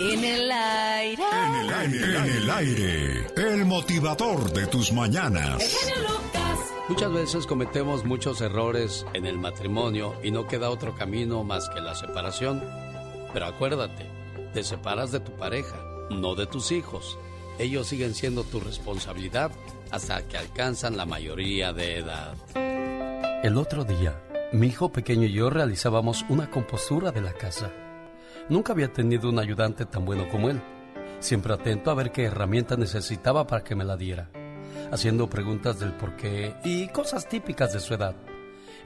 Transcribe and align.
En 0.00 0.24
el 0.24 0.50
aire. 0.50 1.22
En 1.32 1.54
el 1.54 1.72
aire. 1.72 2.16
En 2.16 2.36
el 2.36 2.50
aire. 2.50 3.26
El 3.36 3.64
motivador 3.64 4.52
de 4.52 4.66
tus 4.66 4.92
mañanas. 4.92 5.62
Muchas 6.88 7.12
veces 7.12 7.46
cometemos 7.46 8.04
muchos 8.04 8.40
errores 8.40 9.06
en 9.14 9.24
el 9.26 9.38
matrimonio 9.38 10.14
y 10.22 10.30
no 10.30 10.46
queda 10.46 10.70
otro 10.70 10.94
camino 10.94 11.44
más 11.44 11.68
que 11.68 11.80
la 11.80 11.94
separación. 11.94 12.62
Pero 13.32 13.46
acuérdate, 13.46 14.06
te 14.52 14.64
separas 14.64 15.12
de 15.12 15.20
tu 15.20 15.32
pareja, 15.32 15.76
no 16.10 16.34
de 16.34 16.46
tus 16.46 16.72
hijos. 16.72 17.18
Ellos 17.58 17.86
siguen 17.86 18.14
siendo 18.14 18.42
tu 18.44 18.60
responsabilidad 18.60 19.52
hasta 19.90 20.26
que 20.26 20.36
alcanzan 20.36 20.96
la 20.96 21.06
mayoría 21.06 21.72
de 21.72 21.98
edad. 21.98 22.34
El 23.44 23.56
otro 23.56 23.84
día, 23.84 24.20
mi 24.52 24.68
hijo 24.68 24.90
pequeño 24.90 25.26
y 25.26 25.32
yo 25.32 25.50
realizábamos 25.50 26.24
una 26.28 26.50
compostura 26.50 27.12
de 27.12 27.20
la 27.20 27.32
casa. 27.32 27.70
Nunca 28.48 28.72
había 28.72 28.92
tenido 28.92 29.30
un 29.30 29.38
ayudante 29.38 29.86
tan 29.86 30.04
bueno 30.04 30.28
como 30.28 30.50
él, 30.50 30.60
siempre 31.18 31.54
atento 31.54 31.90
a 31.90 31.94
ver 31.94 32.12
qué 32.12 32.24
herramienta 32.24 32.76
necesitaba 32.76 33.46
para 33.46 33.64
que 33.64 33.74
me 33.74 33.84
la 33.84 33.96
diera, 33.96 34.28
haciendo 34.92 35.30
preguntas 35.30 35.80
del 35.80 35.92
por 35.92 36.14
qué 36.16 36.54
y 36.62 36.88
cosas 36.88 37.26
típicas 37.26 37.72
de 37.72 37.80
su 37.80 37.94
edad. 37.94 38.14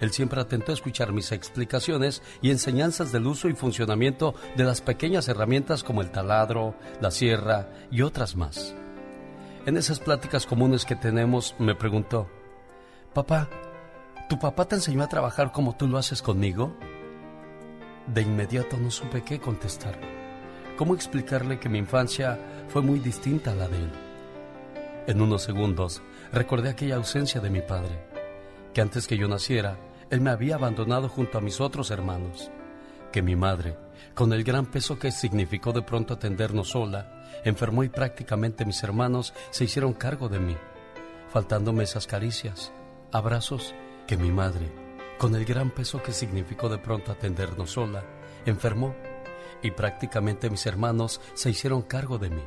Él 0.01 0.13
siempre 0.13 0.41
atento 0.41 0.71
a 0.71 0.75
escuchar 0.75 1.13
mis 1.13 1.33
explicaciones 1.33 2.23
y 2.41 2.53
enseñanzas 2.53 3.11
del 3.11 3.27
uso 3.27 3.49
y 3.49 3.55
funcionamiento 3.55 4.37
de 4.57 4.63
las 4.63 4.81
pequeñas 4.81 5.27
herramientas 5.27 5.83
como 5.83 6.03
el 6.03 6.11
taladro, 6.13 6.77
la 7.01 7.11
sierra 7.11 7.69
y 7.91 8.03
otras 8.03 8.37
más. 8.37 8.77
En 9.67 9.77
esas 9.77 9.99
pláticas 9.99 10.47
comunes 10.47 10.85
que 10.85 10.95
tenemos, 10.95 11.57
me 11.59 11.75
preguntó, 11.75 12.29
Papá, 13.13 13.49
¿tu 14.29 14.39
papá 14.39 14.67
te 14.67 14.77
enseñó 14.77 15.03
a 15.03 15.09
trabajar 15.09 15.51
como 15.51 15.77
tú 15.77 15.89
lo 15.89 15.99
haces 15.99 16.23
conmigo? 16.23 16.77
De 18.13 18.23
inmediato 18.23 18.79
no 18.79 18.91
supe 18.91 19.23
qué 19.23 19.39
contestar. 19.39 19.99
¿Cómo 20.79 20.95
explicarle 20.95 21.59
que 21.59 21.69
mi 21.69 21.79
infancia 21.79 22.39
fue 22.69 22.81
muy 22.81 23.01
distinta 23.01 23.53
a 23.53 23.55
la 23.55 23.69
de 23.69 23.77
él? 23.77 23.93
En 25.07 25.21
unos 25.21 25.43
segundos 25.43 26.03
recordé 26.33 26.71
aquella 26.71 26.97
ausencia 26.97 27.41
de 27.43 27.51
mi 27.51 27.61
padre, 27.61 27.99
que 28.73 28.81
antes 28.81 29.07
que 29.07 29.19
yo 29.19 29.29
naciera, 29.29 29.77
él 30.09 30.23
me 30.23 30.31
había 30.31 30.55
abandonado 30.55 31.11
junto 31.11 31.37
a 31.37 31.43
mis 31.43 31.61
otros 31.61 31.91
hermanos, 31.91 32.51
que 33.13 33.21
mi 33.21 33.37
madre, 33.37 33.77
con 34.15 34.33
el 34.33 34.43
gran 34.43 34.65
peso 34.65 34.99
que 34.99 35.11
significó 35.11 35.73
de 35.73 35.83
pronto 35.83 36.15
atendernos 36.15 36.71
sola, 36.71 37.27
enfermó 37.45 37.85
y 37.85 37.91
prácticamente 37.91 38.65
mis 38.65 38.83
hermanos 38.83 39.35
se 39.51 39.65
hicieron 39.65 39.93
cargo 39.93 40.31
de 40.31 40.39
mí, 40.39 40.57
faltándome 41.29 41.85
esas 41.85 42.07
caricias, 42.07 42.73
abrazos 43.13 43.75
que 44.07 44.17
mi 44.17 44.31
madre, 44.31 44.88
con 45.19 45.35
el 45.35 45.45
gran 45.45 45.71
peso 45.71 46.03
que 46.03 46.13
significó 46.13 46.69
de 46.69 46.79
pronto 46.79 47.11
atendernos 47.11 47.73
sola, 47.73 48.05
enfermó 48.47 48.95
y 49.63 49.73
prácticamente 49.73 50.49
mis 50.49 50.65
hermanos 50.67 51.21
se 51.35 51.51
hicieron 51.51 51.83
cargo 51.83 52.19
de 52.19 52.31
mí, 52.31 52.43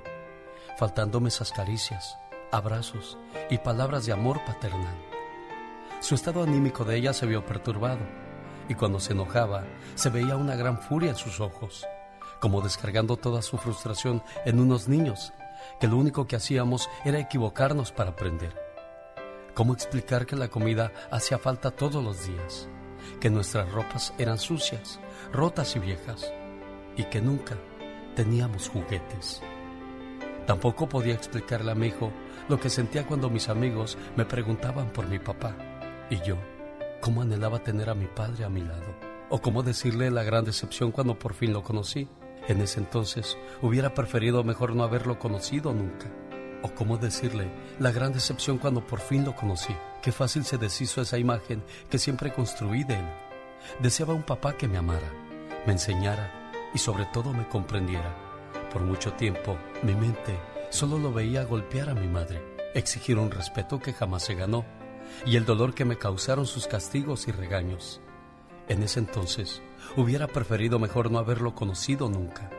faltándome 0.78 1.28
esas 1.28 1.52
caricias, 1.52 2.18
abrazos 2.52 3.18
y 3.50 3.58
palabras 3.58 4.06
de 4.06 4.14
amor 4.14 4.44
paternal. 4.46 4.96
Su 6.00 6.16
estado 6.16 6.44
anímico 6.44 6.86
de 6.86 6.96
ella 6.96 7.14
se 7.14 7.26
vio 7.26 7.46
perturbado 7.46 8.00
y 8.70 8.76
cuando 8.76 9.02
se 9.02 9.12
enojaba 9.12 9.66
se 9.96 10.10
veía 10.10 10.38
una 10.38 10.56
gran 10.56 10.80
furia 10.80 11.10
en 11.10 11.18
sus 11.18 11.42
ojos, 11.42 11.86
como 12.40 12.62
descargando 12.62 13.18
toda 13.18 13.42
su 13.42 13.58
frustración 13.58 14.24
en 14.46 14.60
unos 14.60 14.88
niños, 14.88 15.34
que 15.80 15.88
lo 15.88 15.98
único 15.98 16.26
que 16.26 16.38
hacíamos 16.38 16.90
era 17.04 17.20
equivocarnos 17.20 17.92
para 17.92 18.12
aprender. 18.12 18.71
¿Cómo 19.54 19.74
explicar 19.74 20.26
que 20.26 20.36
la 20.36 20.50
comida 20.50 20.92
hacía 21.12 21.38
falta 21.38 21.72
todos 21.72 22.04
los 22.04 22.26
días? 22.26 22.70
que 23.20 23.30
nuestras 23.30 23.72
ropas 23.72 24.14
eran 24.18 24.38
sucias, 24.38 25.00
rotas 25.32 25.76
y 25.76 25.80
viejas, 25.80 26.32
y 26.96 27.04
que 27.06 27.22
nunca 27.22 27.58
teníamos 28.16 28.70
juguetes. 28.70 29.42
Tampoco 30.46 30.90
podía 30.90 31.14
explicarle 31.14 31.72
a 31.72 31.76
mi 31.76 31.88
hijo 31.88 32.12
lo 32.50 32.60
que 32.60 32.70
sentía 32.70 33.06
cuando 33.06 33.30
mis 33.30 33.50
amigos 33.50 33.98
me 34.16 34.26
preguntaban 34.26 34.92
por 34.92 35.08
mi 35.08 35.20
papá, 35.20 35.56
y 36.10 36.20
yo, 36.22 36.36
cómo 37.00 37.22
anhelaba 37.22 37.60
tener 37.60 37.90
a 37.90 37.96
mi 37.96 38.08
padre 38.08 38.44
a 38.44 38.50
mi 38.50 38.62
lado, 38.62 38.96
o 39.30 39.42
cómo 39.42 39.64
decirle 39.64 40.12
la 40.12 40.24
gran 40.24 40.44
decepción 40.44 40.92
cuando 40.92 41.18
por 41.18 41.34
fin 41.34 41.54
lo 41.54 41.64
conocí. 41.64 42.10
En 42.48 42.60
ese 42.60 42.80
entonces 42.80 43.38
hubiera 43.62 43.94
preferido 43.94 44.44
mejor 44.44 44.76
no 44.76 44.84
haberlo 44.84 45.20
conocido 45.20 45.74
nunca. 45.74 46.12
O 46.64 46.74
cómo 46.74 46.98
decirle 46.98 47.52
la 47.80 47.92
gran 47.92 48.14
decepción 48.14 48.58
cuando 48.58 48.86
por 48.86 49.00
fin 49.00 49.26
lo 49.26 49.36
conocí. 49.36 49.76
Qué 50.02 50.12
fácil 50.12 50.46
se 50.46 50.58
deshizo 50.58 51.02
esa 51.02 51.18
imagen 51.18 51.64
que 51.90 51.98
siempre 51.98 52.32
construí 52.32 52.84
de 52.84 52.96
él. 52.96 53.06
Deseaba 53.80 54.14
un 54.14 54.24
papá 54.24 54.58
que 54.58 54.68
me 54.68 54.78
amara, 54.78 55.12
me 55.66 55.74
enseñara 55.74 56.52
y 56.74 56.80
sobre 56.80 57.06
todo 57.06 57.34
me 57.34 57.48
comprendiera. 57.48 58.16
Por 58.72 58.84
mucho 58.84 59.14
tiempo, 59.14 59.58
mi 59.84 59.94
mente 59.94 60.40
solo 60.70 60.98
lo 60.98 61.12
veía 61.12 61.44
golpear 61.44 61.90
a 61.90 61.94
mi 61.94 62.08
madre, 62.08 62.42
exigir 62.74 63.18
un 63.18 63.32
respeto 63.32 63.80
que 63.80 63.94
jamás 63.94 64.24
se 64.24 64.36
ganó 64.36 64.66
y 65.26 65.36
el 65.36 65.46
dolor 65.46 65.74
que 65.74 65.86
me 65.86 65.98
causaron 65.98 66.46
sus 66.46 66.68
castigos 66.68 67.28
y 67.28 67.32
regaños. 67.32 68.02
En 68.68 68.84
ese 68.84 69.00
entonces, 69.00 69.62
hubiera 69.98 70.28
preferido 70.28 70.80
mejor 70.80 71.12
no 71.12 71.20
haberlo 71.20 71.56
conocido 71.56 72.08
nunca. 72.08 72.50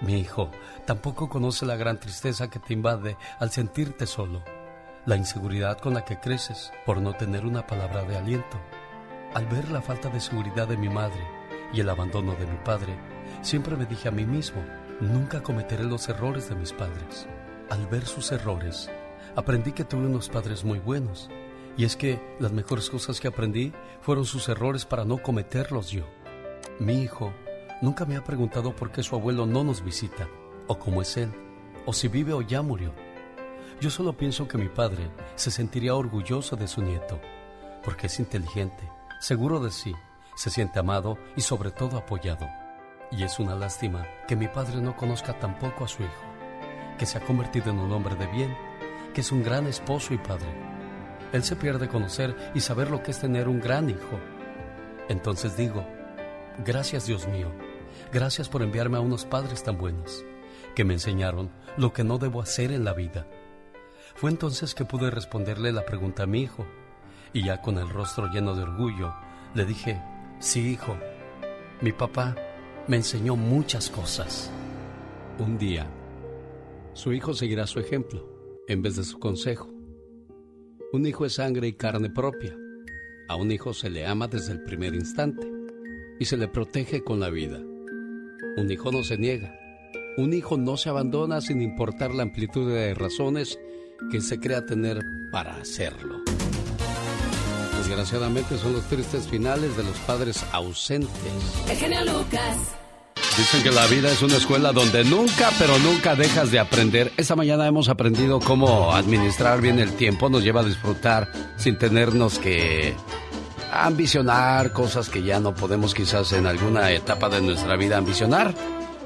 Mi 0.00 0.18
hijo 0.18 0.50
tampoco 0.86 1.28
conoce 1.28 1.66
la 1.66 1.76
gran 1.76 2.00
tristeza 2.00 2.48
que 2.48 2.58
te 2.58 2.72
invade 2.72 3.16
al 3.38 3.50
sentirte 3.50 4.06
solo 4.06 4.42
la 5.06 5.16
inseguridad 5.16 5.78
con 5.78 5.94
la 5.94 6.04
que 6.04 6.20
creces 6.20 6.72
por 6.84 7.00
no 7.00 7.14
tener 7.14 7.46
una 7.46 7.66
palabra 7.66 8.04
de 8.04 8.16
aliento. 8.16 8.60
Al 9.34 9.46
ver 9.46 9.70
la 9.70 9.80
falta 9.80 10.08
de 10.08 10.20
seguridad 10.20 10.68
de 10.68 10.76
mi 10.76 10.88
madre 10.88 11.26
y 11.72 11.80
el 11.80 11.88
abandono 11.88 12.34
de 12.34 12.46
mi 12.46 12.58
padre, 12.58 12.98
siempre 13.42 13.76
me 13.76 13.86
dije 13.86 14.08
a 14.08 14.12
mí 14.12 14.26
mismo, 14.26 14.62
nunca 15.00 15.42
cometeré 15.42 15.84
los 15.84 16.08
errores 16.08 16.48
de 16.48 16.54
mis 16.54 16.72
padres. 16.72 17.26
Al 17.70 17.86
ver 17.86 18.04
sus 18.04 18.30
errores, 18.32 18.90
aprendí 19.36 19.72
que 19.72 19.84
tuve 19.84 20.06
unos 20.06 20.28
padres 20.28 20.64
muy 20.64 20.80
buenos, 20.80 21.30
y 21.76 21.84
es 21.84 21.96
que 21.96 22.20
las 22.40 22.52
mejores 22.52 22.90
cosas 22.90 23.20
que 23.20 23.28
aprendí 23.28 23.72
fueron 24.00 24.26
sus 24.26 24.48
errores 24.48 24.84
para 24.84 25.04
no 25.04 25.18
cometerlos 25.18 25.90
yo. 25.90 26.04
Mi 26.78 27.02
hijo 27.02 27.32
nunca 27.80 28.04
me 28.04 28.16
ha 28.16 28.24
preguntado 28.24 28.74
por 28.74 28.92
qué 28.92 29.02
su 29.02 29.14
abuelo 29.14 29.46
no 29.46 29.64
nos 29.64 29.82
visita, 29.82 30.28
o 30.66 30.78
cómo 30.78 31.02
es 31.02 31.16
él, 31.16 31.32
o 31.86 31.92
si 31.92 32.08
vive 32.08 32.32
o 32.32 32.42
ya 32.42 32.62
murió. 32.62 32.92
Yo 33.80 33.90
solo 33.90 34.16
pienso 34.16 34.46
que 34.46 34.58
mi 34.58 34.68
padre 34.68 35.10
se 35.36 35.50
sentiría 35.50 35.94
orgulloso 35.94 36.56
de 36.56 36.68
su 36.68 36.82
nieto, 36.82 37.20
porque 37.82 38.08
es 38.08 38.18
inteligente, 38.18 38.90
seguro 39.20 39.58
de 39.60 39.70
sí, 39.70 39.94
se 40.36 40.50
siente 40.50 40.78
amado 40.78 41.18
y 41.36 41.40
sobre 41.40 41.70
todo 41.70 41.96
apoyado. 41.96 42.46
Y 43.10 43.24
es 43.24 43.38
una 43.38 43.54
lástima 43.54 44.06
que 44.28 44.36
mi 44.36 44.48
padre 44.48 44.80
no 44.80 44.96
conozca 44.96 45.38
tampoco 45.38 45.84
a 45.84 45.88
su 45.88 46.02
hijo, 46.02 46.24
que 46.98 47.06
se 47.06 47.18
ha 47.18 47.20
convertido 47.22 47.70
en 47.70 47.78
un 47.78 47.90
hombre 47.92 48.14
de 48.14 48.26
bien, 48.26 48.56
que 49.14 49.22
es 49.22 49.32
un 49.32 49.42
gran 49.42 49.66
esposo 49.66 50.14
y 50.14 50.18
padre. 50.18 50.48
Él 51.32 51.42
se 51.42 51.56
pierde 51.56 51.88
conocer 51.88 52.52
y 52.54 52.60
saber 52.60 52.90
lo 52.90 53.02
que 53.02 53.12
es 53.12 53.20
tener 53.20 53.48
un 53.48 53.60
gran 53.60 53.88
hijo. 53.88 54.18
Entonces 55.08 55.56
digo, 55.56 55.84
gracias 56.64 57.06
Dios 57.06 57.26
mío, 57.28 57.50
gracias 58.12 58.48
por 58.48 58.62
enviarme 58.62 58.96
a 58.96 59.00
unos 59.00 59.24
padres 59.24 59.62
tan 59.62 59.78
buenos, 59.78 60.24
que 60.74 60.84
me 60.84 60.94
enseñaron 60.94 61.50
lo 61.76 61.92
que 61.92 62.04
no 62.04 62.18
debo 62.18 62.42
hacer 62.42 62.72
en 62.72 62.84
la 62.84 62.94
vida 62.94 63.26
fue 64.20 64.30
entonces 64.30 64.74
que 64.74 64.84
pude 64.84 65.10
responderle 65.10 65.72
la 65.72 65.86
pregunta 65.86 66.24
a 66.24 66.26
mi 66.26 66.42
hijo, 66.42 66.66
y 67.32 67.44
ya 67.44 67.62
con 67.62 67.78
el 67.78 67.88
rostro 67.88 68.26
lleno 68.26 68.54
de 68.54 68.64
orgullo, 68.64 69.14
le 69.54 69.64
dije, 69.64 69.98
sí, 70.38 70.72
hijo, 70.72 70.94
mi 71.80 71.92
papá 71.92 72.36
me 72.86 72.96
enseñó 72.96 73.34
muchas 73.34 73.88
cosas. 73.88 74.50
Un 75.38 75.56
día, 75.56 75.86
su 76.92 77.14
hijo 77.14 77.32
seguirá 77.32 77.66
su 77.66 77.80
ejemplo 77.80 78.28
en 78.68 78.82
vez 78.82 78.96
de 78.96 79.04
su 79.04 79.18
consejo. 79.18 79.70
Un 80.92 81.06
hijo 81.06 81.24
es 81.24 81.36
sangre 81.36 81.68
y 81.68 81.72
carne 81.72 82.10
propia. 82.10 82.54
A 83.26 83.36
un 83.36 83.50
hijo 83.52 83.72
se 83.72 83.88
le 83.88 84.06
ama 84.06 84.28
desde 84.28 84.52
el 84.52 84.64
primer 84.64 84.94
instante 84.94 85.50
y 86.18 86.26
se 86.26 86.36
le 86.36 86.46
protege 86.46 87.02
con 87.02 87.20
la 87.20 87.30
vida. 87.30 87.60
Un 88.56 88.70
hijo 88.70 88.90
no 88.90 89.02
se 89.02 89.16
niega. 89.16 89.58
Un 90.16 90.32
hijo 90.32 90.56
no 90.56 90.76
se 90.76 90.88
abandona 90.88 91.40
sin 91.40 91.62
importar 91.62 92.12
la 92.14 92.22
amplitud 92.22 92.70
de 92.70 92.94
razones 92.94 93.58
que 94.10 94.20
se 94.20 94.38
crea 94.38 94.66
tener 94.66 95.00
para 95.30 95.56
hacerlo. 95.56 96.16
Desgraciadamente 97.78 98.58
son 98.58 98.74
los 98.74 98.84
tristes 98.84 99.28
finales 99.28 99.76
de 99.76 99.84
los 99.84 99.96
padres 100.00 100.44
ausentes. 100.52 101.10
El 101.68 102.12
Lucas. 102.12 102.76
Dicen 103.36 103.62
que 103.62 103.70
la 103.70 103.86
vida 103.86 104.10
es 104.10 104.22
una 104.22 104.36
escuela 104.36 104.72
donde 104.72 105.04
nunca, 105.04 105.50
pero 105.58 105.78
nunca 105.78 106.14
dejas 106.14 106.50
de 106.50 106.58
aprender. 106.58 107.12
Esta 107.16 107.36
mañana 107.36 107.66
hemos 107.66 107.88
aprendido 107.88 108.40
cómo 108.40 108.92
administrar 108.92 109.60
bien 109.60 109.78
el 109.78 109.92
tiempo, 109.92 110.28
nos 110.28 110.42
lleva 110.42 110.60
a 110.60 110.64
disfrutar 110.64 111.30
sin 111.56 111.78
tenernos 111.78 112.38
que 112.38 112.94
ambicionar 113.70 114.72
cosas 114.72 115.08
que 115.08 115.22
ya 115.22 115.40
no 115.40 115.54
podemos 115.54 115.94
quizás 115.94 116.32
en 116.32 116.46
alguna 116.46 116.90
etapa 116.90 117.28
de 117.28 117.40
nuestra 117.40 117.76
vida 117.76 117.98
ambicionar. 117.98 118.54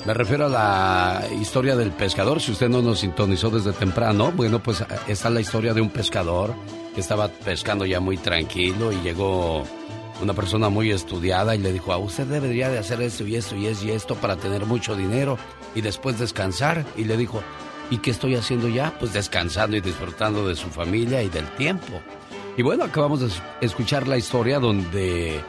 Me 0.07 0.13
refiero 0.13 0.47
a 0.47 0.49
la 0.49 1.25
historia 1.41 1.77
del 1.77 1.91
pescador. 1.91 2.41
Si 2.41 2.53
usted 2.53 2.69
no 2.69 2.83
nos 2.83 3.01
sintonizó 3.01 3.51
desde 3.51 3.73
temprano, 3.73 4.33
bueno, 4.33 4.63
pues 4.63 4.85
está 5.09 5.31
la 5.31 5.41
historia 5.41 5.73
de 5.73 5.81
un 5.81 5.91
pescador 5.91 6.55
que 6.95 7.01
estaba 7.01 7.29
pescando 7.29 7.87
ya 7.87 8.01
muy 8.01 8.19
tranquilo 8.19 8.93
y 8.93 8.97
llegó 8.97 9.65
una 10.23 10.35
persona 10.35 10.69
muy 10.69 10.91
estudiada 10.91 11.55
y 11.55 11.59
le 11.59 11.73
dijo, 11.73 11.93
a 11.93 11.99
usted 11.99 12.27
debería 12.27 12.69
de 12.69 12.79
hacer 12.79 13.01
esto 13.03 13.27
y 13.27 13.37
esto 13.37 13.57
y 13.57 13.67
esto 13.67 13.87
y 13.87 13.91
esto 13.91 14.15
para 14.15 14.37
tener 14.37 14.67
mucho 14.67 14.95
dinero 14.95 15.39
y 15.75 15.81
después 15.81 16.19
descansar. 16.19 16.85
Y 16.97 17.05
le 17.05 17.17
dijo, 17.17 17.43
¿y 17.91 17.99
qué 17.99 18.11
estoy 18.11 18.37
haciendo 18.37 18.69
ya? 18.69 18.97
Pues 18.99 19.13
descansando 19.13 19.77
y 19.77 19.81
disfrutando 19.81 20.47
de 20.47 20.55
su 20.55 20.69
familia 20.69 21.23
y 21.23 21.29
del 21.31 21.47
tiempo. 21.57 22.01
Y 22.57 22.63
bueno, 22.63 22.85
acabamos 22.85 23.21
de 23.21 23.29
escuchar 23.61 24.07
la 24.07 24.17
historia 24.17 24.61
donde 24.61 25.41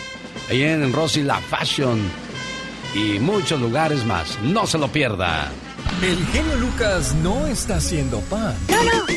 Ahí 0.51 0.63
en 0.63 0.93
Rosy 0.93 1.25
La 1.25 1.39
Fashion 1.39 2.01
y 2.95 3.19
muchos 3.19 3.61
lugares 3.61 4.05
más. 4.05 4.39
No 4.41 4.69
se 4.69 4.79
lo 4.79 4.87
pierda. 4.87 5.51
El 6.03 6.27
genio 6.27 6.57
Lucas 6.57 7.15
no 7.23 7.47
está 7.47 7.77
haciendo 7.77 8.21
pan. 8.23 8.57
No, 8.69 8.83
no. 8.85 9.13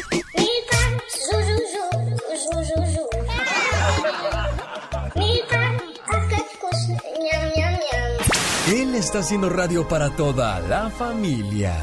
Él 8.67 8.95
está 8.95 9.19
haciendo 9.19 9.50
radio 9.50 9.88
para 9.88 10.09
toda 10.15 10.59
la 10.62 10.89
familia. 10.89 11.75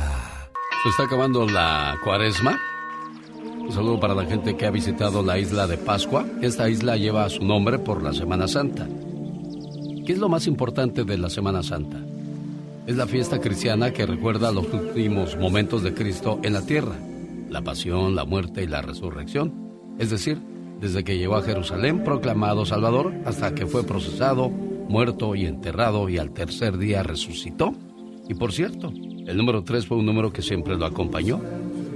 Se 0.83 0.89
está 0.89 1.05
acabando 1.05 1.47
la 1.47 1.97
cuaresma. 2.03 2.59
Un 3.61 3.73
saludo 3.73 4.01
para 4.01 4.15
la 4.15 4.25
gente 4.25 4.57
que 4.57 4.67
ha 4.67 4.71
visitado 4.73 5.23
la 5.23 5.39
isla 5.39 5.69
de 5.69 5.79
Pascua. 5.79 6.27
Esta 6.41 6.69
isla 6.69 6.97
lleva 6.97 7.29
su 7.29 7.45
nombre 7.45 7.79
por 7.79 8.03
la 8.03 8.13
Semana 8.13 8.49
Santa. 8.49 8.89
¿Qué 10.05 10.13
es 10.13 10.19
lo 10.19 10.29
más 10.29 10.49
importante 10.49 11.05
de 11.05 11.19
la 11.19 11.31
Semana 11.31 11.63
Santa? 11.63 11.99
Es 12.85 12.97
la 12.97 13.07
fiesta 13.07 13.41
cristiana 13.41 13.93
que 13.93 14.07
recuerda 14.07 14.51
los 14.51 14.67
últimos 14.73 15.37
momentos 15.37 15.85
de 15.85 15.95
Cristo 15.95 16.41
en 16.43 16.53
la 16.53 16.67
tierra, 16.67 16.97
la 17.49 17.63
pasión, 17.63 18.17
la 18.17 18.25
muerte 18.25 18.65
y 18.65 18.67
la 18.67 18.83
resurrección. 18.83 19.53
Es 20.01 20.11
decir, 20.11 20.39
desde 20.81 21.05
que 21.05 21.17
llegó 21.17 21.37
a 21.37 21.43
Jerusalén 21.43 22.03
proclamado 22.03 22.67
Salvador 22.67 23.15
hasta 23.25 23.55
que 23.55 23.67
fue 23.67 23.85
procesado, 23.85 24.49
muerto 24.49 25.37
y 25.37 25.47
enterrado 25.47 26.09
y 26.09 26.19
al 26.19 26.33
tercer 26.33 26.77
día 26.77 27.05
resucitó. 27.05 27.73
Y 28.29 28.35
por 28.35 28.53
cierto, 28.53 28.89
el 28.89 29.37
número 29.37 29.63
tres 29.63 29.87
fue 29.87 29.99
un 29.99 30.07
número 30.07 30.33
que 30.33 30.43
siempre 30.43 30.77
lo 30.77 30.85
acompañó. 30.85 31.41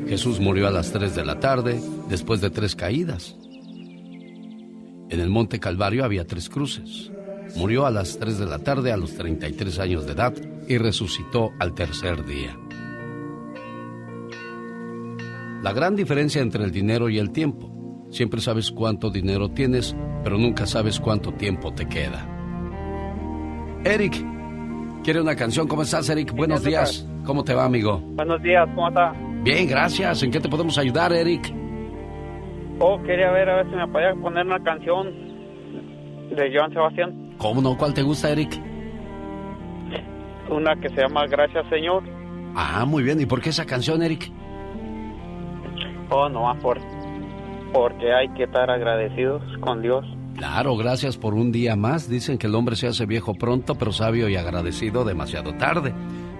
Jesús 0.06 0.38
murió 0.38 0.68
a 0.68 0.70
las 0.70 0.92
tres 0.92 1.16
de 1.16 1.24
la 1.24 1.40
tarde 1.40 1.80
después 2.08 2.40
de 2.40 2.50
tres 2.50 2.76
caídas. 2.76 3.34
En 5.08 5.18
el 5.18 5.30
monte 5.30 5.58
Calvario 5.58 6.04
había 6.04 6.28
tres 6.28 6.48
cruces. 6.48 7.10
Murió 7.56 7.86
a 7.86 7.90
las 7.90 8.18
3 8.18 8.38
de 8.38 8.46
la 8.46 8.58
tarde 8.58 8.92
a 8.92 8.96
los 8.96 9.14
33 9.14 9.78
años 9.78 10.06
de 10.06 10.12
edad 10.12 10.34
y 10.68 10.76
resucitó 10.76 11.52
al 11.58 11.74
tercer 11.74 12.24
día. 12.24 12.56
La 15.62 15.72
gran 15.72 15.96
diferencia 15.96 16.42
entre 16.42 16.64
el 16.64 16.70
dinero 16.70 17.08
y 17.08 17.18
el 17.18 17.32
tiempo. 17.32 17.72
Siempre 18.10 18.40
sabes 18.40 18.70
cuánto 18.70 19.10
dinero 19.10 19.48
tienes, 19.48 19.96
pero 20.22 20.38
nunca 20.38 20.66
sabes 20.66 21.00
cuánto 21.00 21.32
tiempo 21.32 21.72
te 21.72 21.88
queda. 21.88 22.28
Eric, 23.84 24.14
¿quiere 25.02 25.20
una 25.20 25.34
canción? 25.34 25.66
¿Cómo 25.66 25.82
estás, 25.82 26.08
Eric? 26.10 26.32
Buenos 26.32 26.62
días. 26.62 27.08
¿Cómo 27.24 27.42
te 27.42 27.54
va, 27.54 27.64
amigo? 27.64 27.98
Buenos 28.00 28.42
días, 28.42 28.68
¿cómo 28.74 28.88
está? 28.88 29.12
Bien, 29.42 29.66
gracias. 29.66 30.22
¿En 30.22 30.30
qué 30.30 30.40
te 30.40 30.48
podemos 30.48 30.76
ayudar, 30.76 31.12
Eric? 31.12 31.52
Oh, 32.78 33.02
quería 33.02 33.30
ver 33.30 33.48
a 33.48 33.56
ver 33.56 33.70
si 33.70 33.76
me 33.76 33.88
podía 33.88 34.14
poner 34.14 34.44
una 34.46 34.62
canción 34.62 35.08
de 36.30 36.52
Joan 36.54 36.72
Sebastián. 36.72 37.25
¿Cómo 37.38 37.60
no? 37.60 37.76
¿Cuál 37.76 37.94
te 37.94 38.02
gusta, 38.02 38.30
Eric? 38.30 38.60
Una 40.50 40.76
que 40.76 40.88
se 40.90 41.00
llama 41.00 41.26
Gracias 41.26 41.66
Señor. 41.68 42.02
Ah, 42.54 42.84
muy 42.86 43.02
bien. 43.02 43.20
¿Y 43.20 43.26
por 43.26 43.40
qué 43.42 43.50
esa 43.50 43.66
canción, 43.66 44.02
Eric? 44.02 44.30
Oh, 46.10 46.28
no, 46.28 46.56
por, 46.62 46.78
porque 47.72 48.12
hay 48.12 48.28
que 48.30 48.44
estar 48.44 48.70
agradecidos 48.70 49.42
con 49.61 49.82
Dios. 49.82 50.04
Claro, 50.37 50.76
gracias 50.76 51.16
por 51.16 51.34
un 51.34 51.50
día 51.50 51.76
más. 51.76 52.08
Dicen 52.08 52.38
que 52.38 52.46
el 52.46 52.54
hombre 52.54 52.76
se 52.76 52.87
hace 52.87 53.06
viejo 53.06 53.34
pronto, 53.34 53.75
pero 53.75 53.92
sabio 53.92 54.28
y 54.28 54.37
agradecido 54.37 55.04
demasiado 55.04 55.54
tarde. 55.54 55.94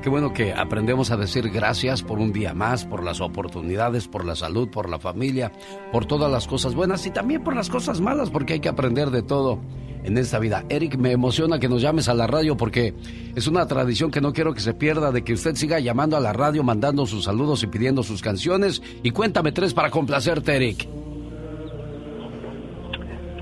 Qué 0.07 0.11
bueno 0.11 0.33
que 0.33 0.53
aprendemos 0.53 1.11
a 1.11 1.17
decir 1.17 1.51
gracias 1.51 2.05
por 2.05 2.21
un 2.21 2.33
día 2.33 2.55
más, 2.55 2.85
por 2.85 3.03
las 3.03 3.21
oportunidades, 3.21 4.07
por 4.07 4.25
la 4.25 4.37
salud, 4.37 4.69
por 4.69 4.89
la 4.89 5.01
familia, 5.01 5.51
por 5.91 6.07
todas 6.07 6.31
las 6.31 6.47
cosas 6.47 6.77
buenas 6.77 7.05
y 7.09 7.11
también 7.11 7.43
por 7.43 7.57
las 7.57 7.69
cosas 7.69 8.01
malas, 8.01 8.31
porque 8.31 8.53
hay 8.53 8.61
que 8.61 8.69
aprender 8.69 9.11
de 9.11 9.25
todo 9.25 9.59
en 10.05 10.17
esta 10.17 10.39
vida. 10.39 10.65
Eric, 10.69 10.97
me 10.97 11.11
emociona 11.11 11.59
que 11.59 11.69
nos 11.69 11.83
llames 11.83 12.09
a 12.09 12.15
la 12.15 12.29
radio 12.29 12.57
porque 12.57 12.95
es 13.35 13.49
una 13.49 13.67
tradición 13.67 14.13
que 14.13 14.21
no 14.21 14.33
quiero 14.33 14.55
que 14.55 14.61
se 14.61 14.75
pierda 14.75 15.11
de 15.11 15.25
que 15.25 15.33
usted 15.33 15.57
siga 15.57 15.81
llamando 15.81 16.17
a 16.17 16.21
la 16.21 16.33
radio, 16.33 16.63
mandando 16.63 17.05
sus 17.05 17.25
saludos 17.25 17.65
y 17.65 17.67
pidiendo 17.67 18.05
sus 18.05 18.23
canciones. 18.23 18.81
Y 19.03 19.11
cuéntame 19.11 19.51
tres 19.51 19.75
para 19.75 19.91
complacerte, 19.91 20.55
Eric. 20.55 20.87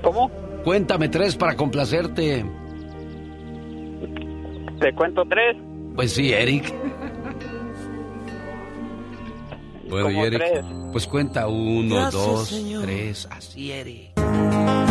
¿Cómo? 0.01 0.31
Cuéntame 0.63 1.09
tres 1.09 1.35
para 1.35 1.55
complacerte. 1.55 2.43
¿Te 4.79 4.95
cuento 4.95 5.23
tres? 5.29 5.57
Pues 5.95 6.13
sí, 6.13 6.33
Eric. 6.33 6.73
Bueno, 9.89 10.11
y 10.11 10.19
Eric, 10.19 10.41
pues 10.91 11.07
cuenta 11.07 11.47
uno, 11.47 12.11
dos, 12.11 12.53
tres, 12.81 13.27
así, 13.31 13.71
Eric. 13.71 14.11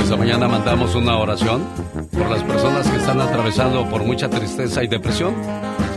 Esta 0.00 0.16
mañana 0.16 0.48
mandamos 0.48 0.94
una 0.94 1.18
oración 1.18 1.64
por 2.12 2.30
las 2.30 2.42
personas 2.42 2.88
que 2.88 2.96
están 2.96 3.20
atravesando 3.20 3.88
por 3.88 4.02
mucha 4.02 4.28
tristeza 4.30 4.82
y 4.82 4.86
depresión. 4.86 5.34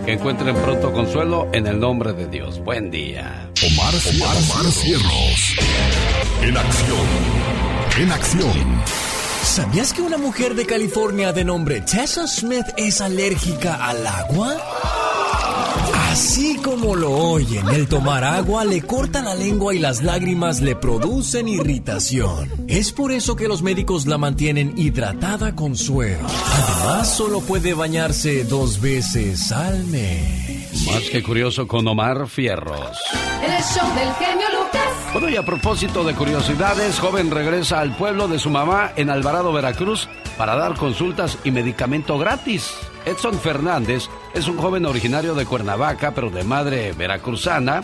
Que 0.06 0.14
encuentren 0.14 0.56
pronto 0.56 0.94
consuelo 0.94 1.50
en 1.52 1.68
el 1.68 1.80
nombre 1.80 2.14
de 2.14 2.28
Dios. 2.28 2.60
Buen 2.60 2.90
día. 2.90 3.50
Omar, 3.66 3.94
Omar, 3.94 4.72
Cierros. 4.72 5.56
En 6.42 6.58
acción. 6.58 7.08
En 8.00 8.12
acción. 8.12 9.07
¿Sabías 9.44 9.94
que 9.94 10.02
una 10.02 10.18
mujer 10.18 10.56
de 10.56 10.66
California 10.66 11.32
de 11.32 11.44
nombre 11.44 11.82
Tessa 11.82 12.28
Smith 12.28 12.68
es 12.78 13.02
alérgica 13.02 13.76
al 13.76 14.06
agua? 14.06 15.07
Así 16.18 16.56
como 16.64 16.96
lo 16.96 17.12
oyen, 17.12 17.70
el 17.70 17.88
tomar 17.88 18.24
agua 18.24 18.66
le 18.66 18.82
corta 18.82 19.22
la 19.22 19.36
lengua 19.36 19.76
y 19.76 19.78
las 19.78 20.02
lágrimas 20.02 20.62
le 20.62 20.76
producen 20.76 21.48
irritación. 21.48 22.50
Es 22.68 22.92
por 22.92 23.12
eso 23.12 23.36
que 23.36 23.48
los 23.48 23.62
médicos 23.62 24.08
la 24.08 24.18
mantienen 24.18 24.74
hidratada 24.80 25.54
con 25.54 25.76
suero. 25.76 26.26
Además, 26.26 27.16
solo 27.16 27.42
puede 27.42 27.76
bañarse 27.76 28.46
dos 28.46 28.82
veces 28.82 29.52
al 29.52 29.84
mes. 29.86 30.88
Más 30.88 31.04
que 31.12 31.22
curioso 31.22 31.68
con 31.68 31.88
Omar 31.88 32.28
Fierros. 32.28 32.98
El 33.44 33.64
show 33.64 33.88
del 33.94 34.12
genio 34.16 34.48
Lucas. 34.60 35.14
Bueno, 35.14 35.30
y 35.30 35.36
a 35.36 35.46
propósito 35.46 36.04
de 36.04 36.16
curiosidades, 36.16 36.98
joven 36.98 37.30
regresa 37.30 37.80
al 37.80 37.96
pueblo 37.96 38.28
de 38.28 38.40
su 38.40 38.50
mamá 38.50 38.92
en 38.96 39.12
Alvarado, 39.12 39.54
Veracruz, 39.54 40.10
para 40.36 40.56
dar 40.56 40.78
consultas 40.78 41.38
y 41.44 41.52
medicamento 41.52 42.18
gratis. 42.18 42.74
Edson 43.08 43.40
Fernández 43.40 44.10
es 44.34 44.50
un 44.50 44.58
joven 44.58 44.86
originario 44.86 45.34
de 45.34 45.46
Cuernavaca, 45.46 46.14
pero 46.14 46.30
de 46.30 46.44
madre 46.44 46.92
veracruzana. 46.92 47.82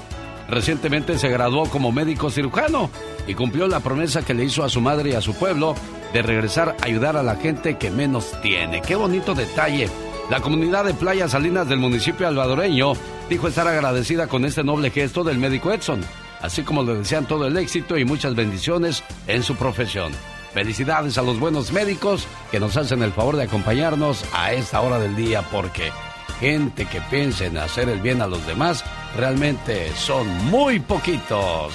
Recientemente 0.49 1.17
se 1.17 1.29
graduó 1.29 1.69
como 1.69 1.93
médico 1.93 2.29
cirujano 2.29 2.89
y 3.25 3.33
cumplió 3.33 3.67
la 3.69 3.79
promesa 3.79 4.25
que 4.25 4.33
le 4.33 4.43
hizo 4.43 4.65
a 4.65 4.69
su 4.69 4.81
madre 4.81 5.11
y 5.11 5.13
a 5.13 5.21
su 5.21 5.33
pueblo 5.33 5.75
de 6.11 6.21
regresar 6.21 6.75
a 6.81 6.85
ayudar 6.85 7.15
a 7.15 7.23
la 7.23 7.37
gente 7.37 7.77
que 7.77 7.89
menos 7.89 8.33
tiene. 8.41 8.81
Qué 8.81 8.95
bonito 8.95 9.33
detalle. 9.33 9.89
La 10.29 10.41
comunidad 10.41 10.83
de 10.83 10.93
Playa 10.93 11.29
Salinas 11.29 11.69
del 11.69 11.79
municipio 11.79 12.27
alvadoreño 12.27 12.91
dijo 13.29 13.47
estar 13.47 13.65
agradecida 13.65 14.27
con 14.27 14.43
este 14.43 14.65
noble 14.65 14.91
gesto 14.91 15.23
del 15.23 15.37
médico 15.37 15.71
Edson, 15.71 16.01
así 16.41 16.63
como 16.63 16.83
le 16.83 16.95
desean 16.95 17.27
todo 17.29 17.47
el 17.47 17.55
éxito 17.55 17.97
y 17.97 18.03
muchas 18.03 18.35
bendiciones 18.35 19.05
en 19.27 19.41
su 19.41 19.55
profesión. 19.55 20.11
Felicidades 20.53 21.17
a 21.17 21.23
los 21.23 21.39
buenos 21.39 21.71
médicos 21.71 22.27
que 22.51 22.59
nos 22.59 22.77
hacen 22.77 23.01
el 23.01 23.11
favor 23.11 23.37
de 23.37 23.43
acompañarnos 23.43 24.23
a 24.33 24.53
esta 24.53 24.81
hora 24.81 24.99
del 24.99 25.15
día 25.15 25.41
porque 25.51 25.91
gente 26.39 26.85
que 26.85 27.01
piensa 27.01 27.45
en 27.45 27.57
hacer 27.57 27.89
el 27.89 27.99
bien 28.01 28.21
a 28.21 28.27
los 28.27 28.45
demás 28.45 28.85
realmente 29.17 29.91
son 29.95 30.27
muy 30.45 30.79
poquitos. 30.79 31.73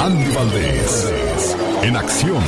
Andy 0.00 0.32
Valdés, 0.32 1.56
en 1.82 1.96
acción. 1.96 2.40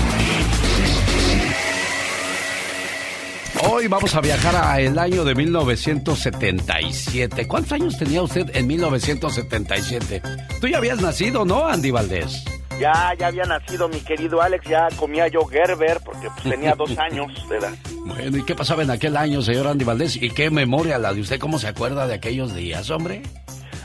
Hoy 3.68 3.88
vamos 3.88 4.14
a 4.14 4.20
viajar 4.20 4.54
a 4.56 4.80
el 4.80 4.96
año 4.98 5.24
de 5.24 5.34
1977. 5.34 7.48
¿Cuántos 7.48 7.72
años 7.72 7.98
tenía 7.98 8.22
usted 8.22 8.54
en 8.54 8.68
1977? 8.68 10.22
Tú 10.60 10.68
ya 10.68 10.78
habías 10.78 11.00
nacido, 11.00 11.44
¿no, 11.44 11.66
Andy 11.66 11.90
Valdés? 11.90 12.44
Ya, 12.82 13.14
ya 13.16 13.28
había 13.28 13.44
nacido 13.44 13.88
mi 13.88 14.00
querido 14.00 14.42
Alex, 14.42 14.66
ya 14.68 14.88
comía 14.96 15.28
yo 15.28 15.42
Gerber 15.46 16.00
porque 16.04 16.26
pues, 16.30 16.42
tenía 16.42 16.74
dos 16.76 16.90
años 16.98 17.48
de 17.48 17.58
edad. 17.58 17.72
Bueno, 18.04 18.36
¿y 18.36 18.42
qué 18.42 18.56
pasaba 18.56 18.82
en 18.82 18.90
aquel 18.90 19.16
año, 19.16 19.40
señor 19.40 19.68
Andy 19.68 19.84
Valdés? 19.84 20.20
¿Y 20.20 20.30
qué 20.30 20.50
memoria 20.50 20.98
la 20.98 21.14
de 21.14 21.20
usted? 21.20 21.38
¿Cómo 21.38 21.60
se 21.60 21.68
acuerda 21.68 22.08
de 22.08 22.14
aquellos 22.14 22.56
días, 22.56 22.90
hombre? 22.90 23.22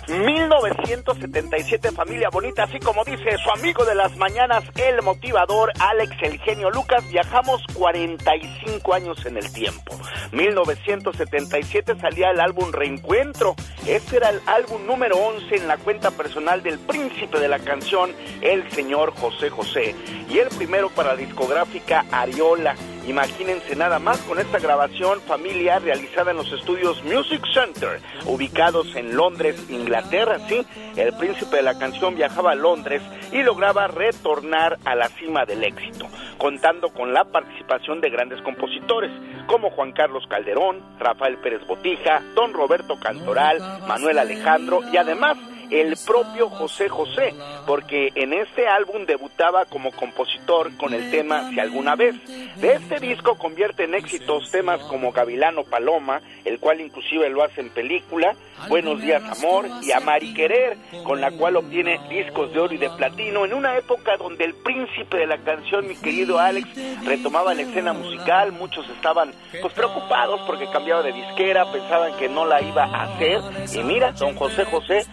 1977, 0.08 1.92
familia 1.92 2.30
bonita, 2.30 2.64
así 2.64 2.80
como 2.80 3.04
dice 3.04 3.38
su 3.44 3.52
amigo 3.52 3.84
de 3.84 3.94
las 3.94 4.16
mañanas, 4.16 4.64
el 4.76 5.02
motivador 5.02 5.74
Alex 5.80 6.16
El 6.22 6.40
Genio 6.40 6.70
Lucas, 6.70 7.04
viajamos 7.10 7.62
45 7.74 8.94
años 8.94 9.26
en 9.26 9.36
el 9.36 9.52
tiempo. 9.52 10.00
1977 10.32 12.00
salía 12.00 12.32
el 12.32 12.40
álbum 12.40 12.72
Reencuentro. 12.72 13.56
Este 13.86 14.18
era 14.18 14.30
el 14.30 14.40
álbum 14.46 14.86
número 14.86 15.18
11 15.18 15.56
en 15.56 15.68
la 15.68 15.78
cuenta 15.78 16.12
personal 16.12 16.64
del 16.64 16.80
príncipe 16.80 17.40
de 17.40 17.50
la 17.50 17.60
canción, 17.60 18.12
el 18.42 18.70
señor 18.72 19.14
José 19.14 19.50
José. 19.50 19.94
Y 20.30 20.40
el 20.40 20.48
primero 20.50 20.90
para 20.90 21.16
la 21.16 21.18
discográfica 21.18 22.06
Ariola. 22.12 22.76
Imagínense 23.08 23.74
nada 23.78 24.00
más 24.00 24.20
con 24.24 24.38
esta 24.38 24.60
grabación 24.60 25.22
familiar 25.22 25.82
realizada 25.82 26.32
en 26.32 26.38
los 26.38 26.52
estudios 26.52 27.02
Music 27.06 27.42
Center, 27.54 28.02
ubicados 28.26 28.94
en 28.98 29.16
Londres, 29.16 29.56
Inglaterra, 29.70 30.40
sí. 30.50 30.66
El 30.98 31.14
príncipe 31.14 31.56
de 31.56 31.64
la 31.64 31.80
canción 31.80 32.16
viajaba 32.16 32.52
a 32.52 32.56
Londres 32.56 33.02
y 33.32 33.44
lograba 33.44 33.88
retornar 33.88 34.78
a 34.84 34.94
la 34.96 35.08
cima 35.08 35.46
del 35.46 35.64
éxito, 35.64 36.08
contando 36.38 36.90
con 36.90 37.14
la 37.14 37.24
participación 37.24 38.02
de 38.02 38.10
grandes 38.10 38.42
compositores 38.42 39.12
como 39.48 39.70
Juan 39.70 39.94
Carlos 39.94 40.26
Calderón, 40.28 40.84
Rafael 41.00 41.38
Pérez 41.38 41.66
Botija, 41.66 42.22
Don 42.36 42.54
Roberto 42.54 43.00
Cantoral, 43.00 43.60
Manuel 43.88 44.20
Alejandro 44.20 44.82
y 44.92 44.98
además 44.98 45.38
el 45.70 45.96
propio 46.06 46.50
José 46.50 46.90
José, 46.90 47.34
porque 47.66 48.10
en 48.16 48.34
este 48.34 48.68
álbum 48.68 49.06
debutaba 49.06 49.66
como 49.66 49.92
compositor 49.92 50.76
con 50.78 50.94
el 50.94 51.12
tema 51.12 51.50
Si 51.50 51.60
alguna 51.60 51.96
vez. 51.96 52.16
De 52.58 52.74
este 52.74 53.00
disco 53.00 53.38
convierte 53.38 53.84
en 53.84 53.94
éxitos 53.94 54.50
temas 54.52 54.82
como 54.84 55.12
Gavilano 55.12 55.64
Paloma, 55.64 56.22
el 56.46 56.60
cual 56.60 56.82
inclusive 56.82 57.30
lo 57.30 57.44
hace 57.44 57.62
en 57.62 57.70
película, 57.70 58.36
Buenos 58.70 59.00
días 59.00 59.24
amor 59.24 59.66
y 59.82 59.94
Amar 59.94 60.24
y 60.24 60.34
Querer, 60.34 60.78
con 61.06 61.22
la 61.22 61.32
cual 61.32 61.56
obtiene 61.56 62.02
discos 62.10 62.52
de 62.52 62.60
oro 62.60 62.74
y 62.74 62.78
de 62.78 62.90
platino 62.90 63.46
en 63.46 63.54
una 63.54 63.78
época 63.78 64.18
donde 64.18 64.44
el 64.44 64.56
príncipe 64.56 65.18
de 65.18 65.28
la 65.28 65.38
canción, 65.38 65.88
mi 65.88 65.96
querido 65.96 66.38
Alex, 66.38 66.68
retomaba 67.06 67.54
la 67.54 67.62
escena 67.62 67.94
musical, 67.94 68.52
muchos 68.52 68.90
estaban 68.90 69.32
pues 69.62 69.74
preocupados 69.74 70.42
porque 70.46 70.70
cambiaba 70.70 71.02
de 71.02 71.14
disquera, 71.14 71.72
pensaban 71.72 72.18
que 72.18 72.28
no 72.28 72.46
la 72.46 72.62
iba 72.62 72.84
a 72.84 73.04
hacer 73.04 73.40
y 73.74 73.84
mira, 73.84 74.12
don 74.14 74.36
José 74.36 74.66
José 74.66 75.06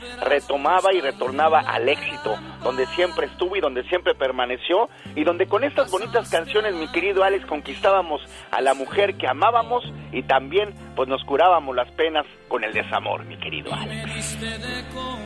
retomaba 0.44 0.92
y 0.92 1.00
retornaba 1.00 1.60
al 1.60 1.88
éxito, 1.88 2.36
donde 2.62 2.86
siempre 2.94 3.26
estuvo 3.26 3.56
y 3.56 3.60
donde 3.60 3.82
siempre 3.84 4.14
permaneció 4.14 4.88
y 5.16 5.24
donde 5.24 5.46
con 5.46 5.64
estas 5.64 5.90
bonitas 5.90 6.28
canciones, 6.28 6.74
mi 6.74 6.86
querido 6.88 7.24
Alex, 7.24 7.46
conquistábamos 7.46 8.20
a 8.50 8.60
la 8.60 8.74
mujer 8.74 9.16
que 9.16 9.26
amábamos 9.26 9.84
y 10.12 10.22
también 10.22 10.74
pues 10.94 11.08
nos 11.08 11.24
curábamos 11.24 11.74
las 11.74 11.90
penas 11.92 12.26
con 12.48 12.62
el 12.62 12.72
desamor, 12.72 13.24
mi 13.24 13.38
querido 13.38 13.72
Alex. 13.72 14.38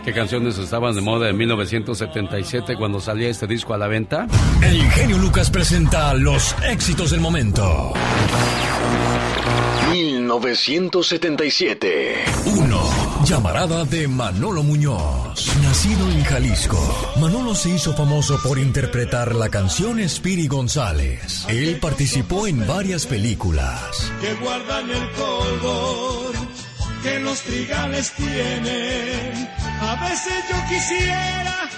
¿Qué 0.05 0.13
canciones 0.13 0.57
estaban 0.59 0.95
de 0.95 1.01
moda 1.01 1.29
en 1.29 1.37
1977 1.37 2.77
cuando 2.77 3.01
salía 3.01 3.29
este 3.29 3.47
disco 3.47 3.75
a 3.75 3.79
la 3.79 3.89
venta? 3.89 4.27
El 4.63 4.81
genio 4.93 5.19
Lucas 5.19 5.51
presenta 5.51 6.15
los 6.15 6.55
éxitos 6.63 7.11
del 7.11 7.21
momento. 7.21 7.93
1977. 9.91 12.15
1. 12.47 12.81
Llamarada 13.25 13.85
de 13.85 14.09
Manolo 14.09 14.63
Muñoz. 14.63 15.47
Nacido 15.63 16.09
en 16.11 16.25
Jalisco, 16.25 16.79
Manolo 17.21 17.55
se 17.55 17.71
hizo 17.71 17.95
famoso 17.95 18.39
por 18.43 18.59
interpretar 18.59 19.35
la 19.35 19.49
canción 19.49 20.07
Spiri 20.09 20.47
González. 20.49 21.45
Él 21.49 21.79
participó 21.81 22.47
en 22.47 22.67
varias 22.67 23.07
películas. 23.07 24.13
que 24.21 24.35
guardan 24.35 24.91
el 24.91 25.11
color 25.13 26.33
que 27.03 27.21
los 27.21 27.41
trigales 27.43 28.13
tienen. 28.13 29.49
A 29.81 30.09
veces 30.09 30.35
yo 30.51 30.57
quisiera 30.69 31.69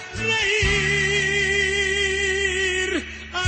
reír 1.30 3.04
a 3.32 3.44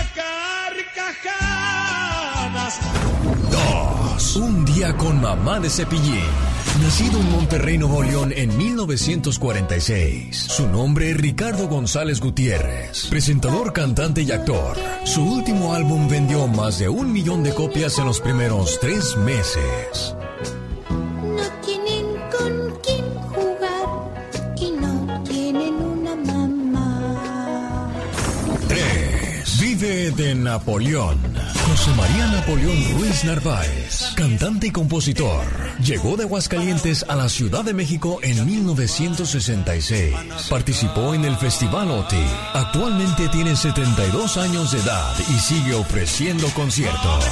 carcajadas. 1.35 2.78
2. 4.22 4.36
Un 4.36 4.64
día 4.64 4.96
con 4.96 5.20
mamá 5.20 5.58
de 5.58 5.68
Cepillín. 5.68 6.22
Nacido 6.80 7.18
en 7.18 7.30
Monterrey, 7.32 7.76
Nuevo 7.76 8.04
León 8.04 8.32
en 8.34 8.56
1946. 8.56 10.36
Su 10.36 10.68
nombre 10.68 11.10
es 11.10 11.16
Ricardo 11.16 11.66
González 11.66 12.20
Gutiérrez. 12.20 13.08
Presentador, 13.08 13.72
cantante 13.72 14.22
y 14.22 14.30
actor. 14.30 14.76
Su 15.04 15.24
último 15.24 15.74
álbum 15.74 16.08
vendió 16.08 16.46
más 16.46 16.78
de 16.78 16.88
un 16.88 17.12
millón 17.12 17.42
de 17.42 17.52
copias 17.52 17.98
en 17.98 18.06
los 18.06 18.20
primeros 18.20 18.78
tres 18.80 19.16
meses. 19.16 20.14
No 20.88 21.42
tienen 21.64 22.06
con 22.30 22.78
quién 22.80 23.04
jugar 23.34 23.88
y 24.56 24.70
no 24.70 25.22
tienen 25.24 25.74
una 25.74 26.14
mamá. 26.14 27.90
3. 28.68 29.60
Vive 29.60 30.12
de 30.12 30.34
Napoleón. 30.36 31.41
José 31.69 31.90
María 31.97 32.26
Napoleón 32.26 32.99
Ruiz 32.99 33.25
Narváez, 33.25 34.12
cantante 34.14 34.66
y 34.66 34.71
compositor, 34.71 35.45
llegó 35.81 36.16
de 36.16 36.25
Aguascalientes 36.25 37.04
a 37.09 37.16
la 37.16 37.28
Ciudad 37.28 37.64
de 37.64 37.73
México 37.73 38.19
en 38.23 38.45
1966. 38.45 40.14
Participó 40.50 41.14
en 41.14 41.25
el 41.25 41.37
Festival 41.37 41.90
OTI. 41.90 42.26
Actualmente 42.54 43.28
tiene 43.28 43.57
72 43.57 44.37
años 44.37 44.73
de 44.73 44.78
edad 44.78 45.14
y 45.28 45.38
sigue 45.38 45.75
ofreciendo 45.75 46.49
conciertos. 46.50 47.25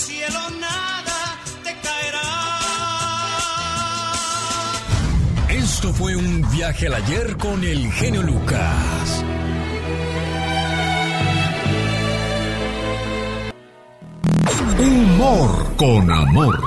Cielo 0.00 0.50
nada 0.60 1.38
te 1.62 1.74
caerá. 1.82 2.29
Fue 6.00 6.16
un 6.16 6.50
viaje 6.50 6.86
al 6.86 6.94
ayer 6.94 7.36
con 7.36 7.62
el 7.62 7.92
genio 7.92 8.22
Lucas. 8.22 9.22
Humor 14.78 15.76
con 15.76 16.10
amor. 16.10 16.58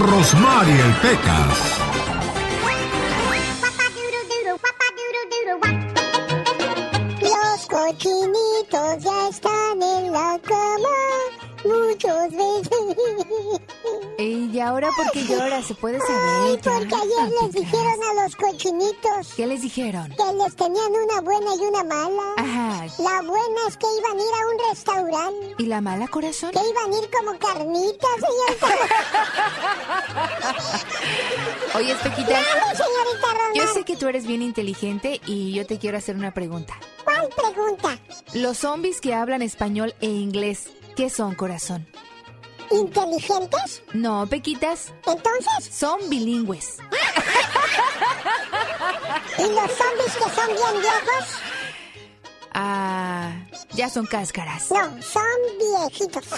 Rosmarie 0.00 0.80
el 0.80 0.92
Pecas. 0.94 1.58
Los 7.22 7.66
cochinitos 7.68 9.04
ya 9.04 9.28
están 9.28 9.80
en 9.80 10.10
la 10.10 10.40
cama. 10.42 10.96
Muchos 11.64 12.32
¿Y 14.20 14.58
ahora 14.58 14.88
por 14.96 15.12
qué 15.12 15.24
llora? 15.24 15.62
¿Se 15.62 15.76
puede 15.76 16.00
saber? 16.00 16.18
Ay, 16.42 16.56
porque 16.56 16.92
ayer 16.92 17.32
les 17.40 17.52
dijeron 17.52 18.00
a 18.02 18.22
los 18.24 18.34
cochinitos. 18.34 19.34
¿Qué 19.36 19.46
les 19.46 19.62
dijeron? 19.62 20.08
Que 20.08 20.32
les 20.32 20.56
tenían 20.56 20.90
una 20.90 21.20
buena 21.20 21.54
y 21.54 21.60
una 21.60 21.84
mala. 21.84 22.34
Ajá. 22.36 22.86
La 22.98 23.22
buena 23.22 23.60
es 23.68 23.76
que 23.76 23.86
iban 23.96 24.18
a 24.18 24.20
ir 24.20 24.34
a 24.34 24.48
un 24.48 24.58
restaurante. 24.70 25.54
¿Y 25.58 25.66
la 25.66 25.80
mala, 25.80 26.08
corazón? 26.08 26.50
Que 26.50 26.58
iban 26.58 26.92
a 26.92 26.98
ir 27.00 27.08
como 27.16 27.38
carnitas, 27.38 28.10
señorita. 28.58 28.66
Oye, 31.76 31.94
Pequita. 31.94 32.32
Dale, 32.32 32.76
señorita 32.76 33.28
Román. 33.34 33.54
Yo 33.54 33.72
sé 33.72 33.84
que 33.84 33.94
tú 33.94 34.08
eres 34.08 34.26
bien 34.26 34.42
inteligente 34.42 35.20
y 35.26 35.52
yo 35.52 35.64
te 35.64 35.78
quiero 35.78 35.96
hacer 35.96 36.16
una 36.16 36.34
pregunta. 36.34 36.74
¿Cuál 37.04 37.28
pregunta? 37.28 37.96
Los 38.34 38.58
zombies 38.58 39.00
que 39.00 39.14
hablan 39.14 39.42
español 39.42 39.94
e 40.00 40.06
inglés, 40.06 40.70
¿qué 40.96 41.08
son, 41.08 41.36
corazón? 41.36 41.86
¿Inteligentes? 42.70 43.82
No, 43.92 44.26
Pequitas. 44.26 44.92
¿Entonces? 45.06 45.70
Son 45.74 45.98
bilingües. 46.08 46.78
¿Y 49.38 49.42
los 49.42 49.70
zombies 49.70 50.16
que 50.16 50.30
son 50.34 50.48
bien 50.48 50.80
viejos? 50.82 51.24
Ah, 52.60 53.30
ya 53.70 53.88
son 53.88 54.04
cáscaras. 54.06 54.72
No, 54.72 55.00
son 55.00 55.22
viejitos. 55.60 56.24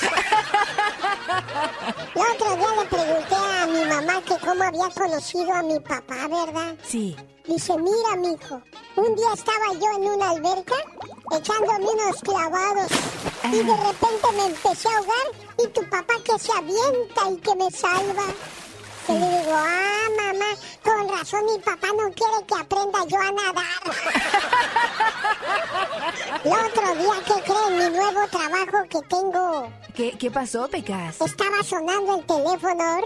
El 2.15 2.21
otro 2.21 2.57
día 2.57 2.69
le 2.79 2.85
pregunté 2.91 3.35
a 3.35 3.67
mi 3.67 3.87
mamá 3.87 4.21
que 4.27 4.37
cómo 4.37 4.63
había 4.63 4.91
conocido 4.91 5.51
a 5.55 5.63
mi 5.63 5.81
papá, 5.81 6.29
¿verdad? 6.29 6.77
Sí. 6.87 7.17
Dice, 7.47 7.75
mira, 7.79 8.17
mijo, 8.19 8.61
un 8.97 9.17
día 9.17 9.33
estaba 9.33 9.73
yo 9.81 9.97
en 9.97 10.11
una 10.11 10.29
alberca 10.33 10.75
echándome 11.33 11.87
unos 11.87 12.21
clavados 12.21 12.93
y 13.45 13.57
de 13.57 13.77
repente 13.77 14.33
me 14.37 14.45
empecé 14.45 14.89
a 14.89 14.99
ahogar 14.99 15.27
y 15.65 15.69
tu 15.69 15.89
papá 15.89 16.15
que 16.23 16.39
se 16.39 16.53
avienta 16.53 17.31
y 17.31 17.37
que 17.39 17.55
me 17.57 17.71
salva. 17.71 18.27
Y 19.09 19.13
le 19.13 19.19
digo, 19.39 19.53
ah, 19.55 20.09
mamá, 20.17 20.47
con 20.85 21.09
razón 21.09 21.45
mi 21.47 21.59
papá 21.59 21.89
no 21.89 22.13
quiere 22.13 22.45
que 22.47 22.55
aprenda 22.55 23.05
yo 23.07 23.19
a 23.21 23.33
nadar. 23.33 23.65
El 26.45 26.53
otro 26.53 26.95
día, 26.95 27.15
¿qué 27.27 27.43
creen? 27.43 27.79
Mi 27.79 27.91
nuevo 27.97 28.27
trabajo 28.29 28.79
que 28.89 29.01
tengo. 29.09 29.73
¿Qué, 29.95 30.17
qué 30.19 30.31
pasó, 30.31 30.69
Pecas? 30.69 31.21
Estaba 31.21 31.63
sonando 31.63 32.15
el 32.17 32.25
teléfono. 32.27 33.01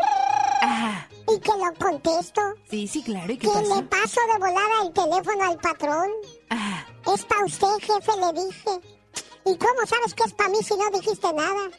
Ajá. 0.61 1.09
Y 1.35 1.41
que 1.41 1.53
lo 1.53 1.73
contesto. 1.79 2.41
Sí, 2.71 2.87
sí, 2.87 3.03
claro. 3.03 3.33
¿Y 3.33 3.39
qué 3.39 3.49
Que 3.49 3.55
pasó? 3.55 3.75
le 3.77 3.83
paso 3.85 4.21
de 4.33 4.39
volada 4.39 4.83
el 4.83 4.93
teléfono 4.93 5.45
al 5.45 5.59
patrón. 5.59 6.11
Ajá. 6.51 6.87
Es 7.15 7.25
para 7.25 7.45
usted, 7.45 7.69
jefe, 7.81 8.13
le 8.21 8.33
dije. 8.45 8.71
¿Y 9.47 9.57
cómo 9.59 9.87
sabes 9.87 10.15
que 10.15 10.25
es 10.25 10.33
para 10.35 10.49
mí 10.51 10.59
si 10.63 10.75
no 10.77 10.91
dijiste 10.91 11.33
nada? 11.33 11.71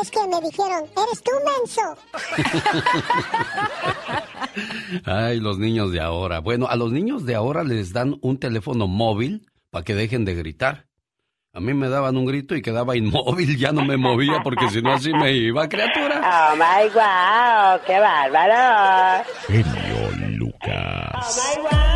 Es 0.00 0.10
que 0.10 0.26
me 0.28 0.40
dijeron, 0.40 0.84
eres 0.96 1.22
tú, 1.22 1.30
menso. 1.44 1.96
Ay, 5.04 5.40
los 5.40 5.58
niños 5.58 5.92
de 5.92 6.00
ahora. 6.00 6.40
Bueno, 6.40 6.66
a 6.68 6.76
los 6.76 6.92
niños 6.92 7.24
de 7.24 7.34
ahora 7.34 7.64
les 7.64 7.92
dan 7.92 8.16
un 8.22 8.38
teléfono 8.38 8.86
móvil 8.86 9.46
para 9.70 9.84
que 9.84 9.94
dejen 9.94 10.24
de 10.24 10.34
gritar. 10.34 10.86
A 11.52 11.60
mí 11.60 11.72
me 11.72 11.88
daban 11.88 12.16
un 12.16 12.26
grito 12.26 12.56
y 12.56 12.62
quedaba 12.62 12.96
inmóvil, 12.96 13.56
ya 13.56 13.70
no 13.70 13.84
me 13.84 13.96
movía 13.96 14.40
porque 14.42 14.68
si 14.70 14.82
no 14.82 14.92
así 14.92 15.12
me 15.12 15.32
iba, 15.32 15.68
criatura. 15.68 16.20
Oh 16.20 16.56
my 16.56 16.88
wow, 16.88 17.80
qué 17.86 18.00
bárbaro. 18.00 19.24
Genio 19.46 20.36
Lucas. 20.36 21.12
¿Por 21.12 21.93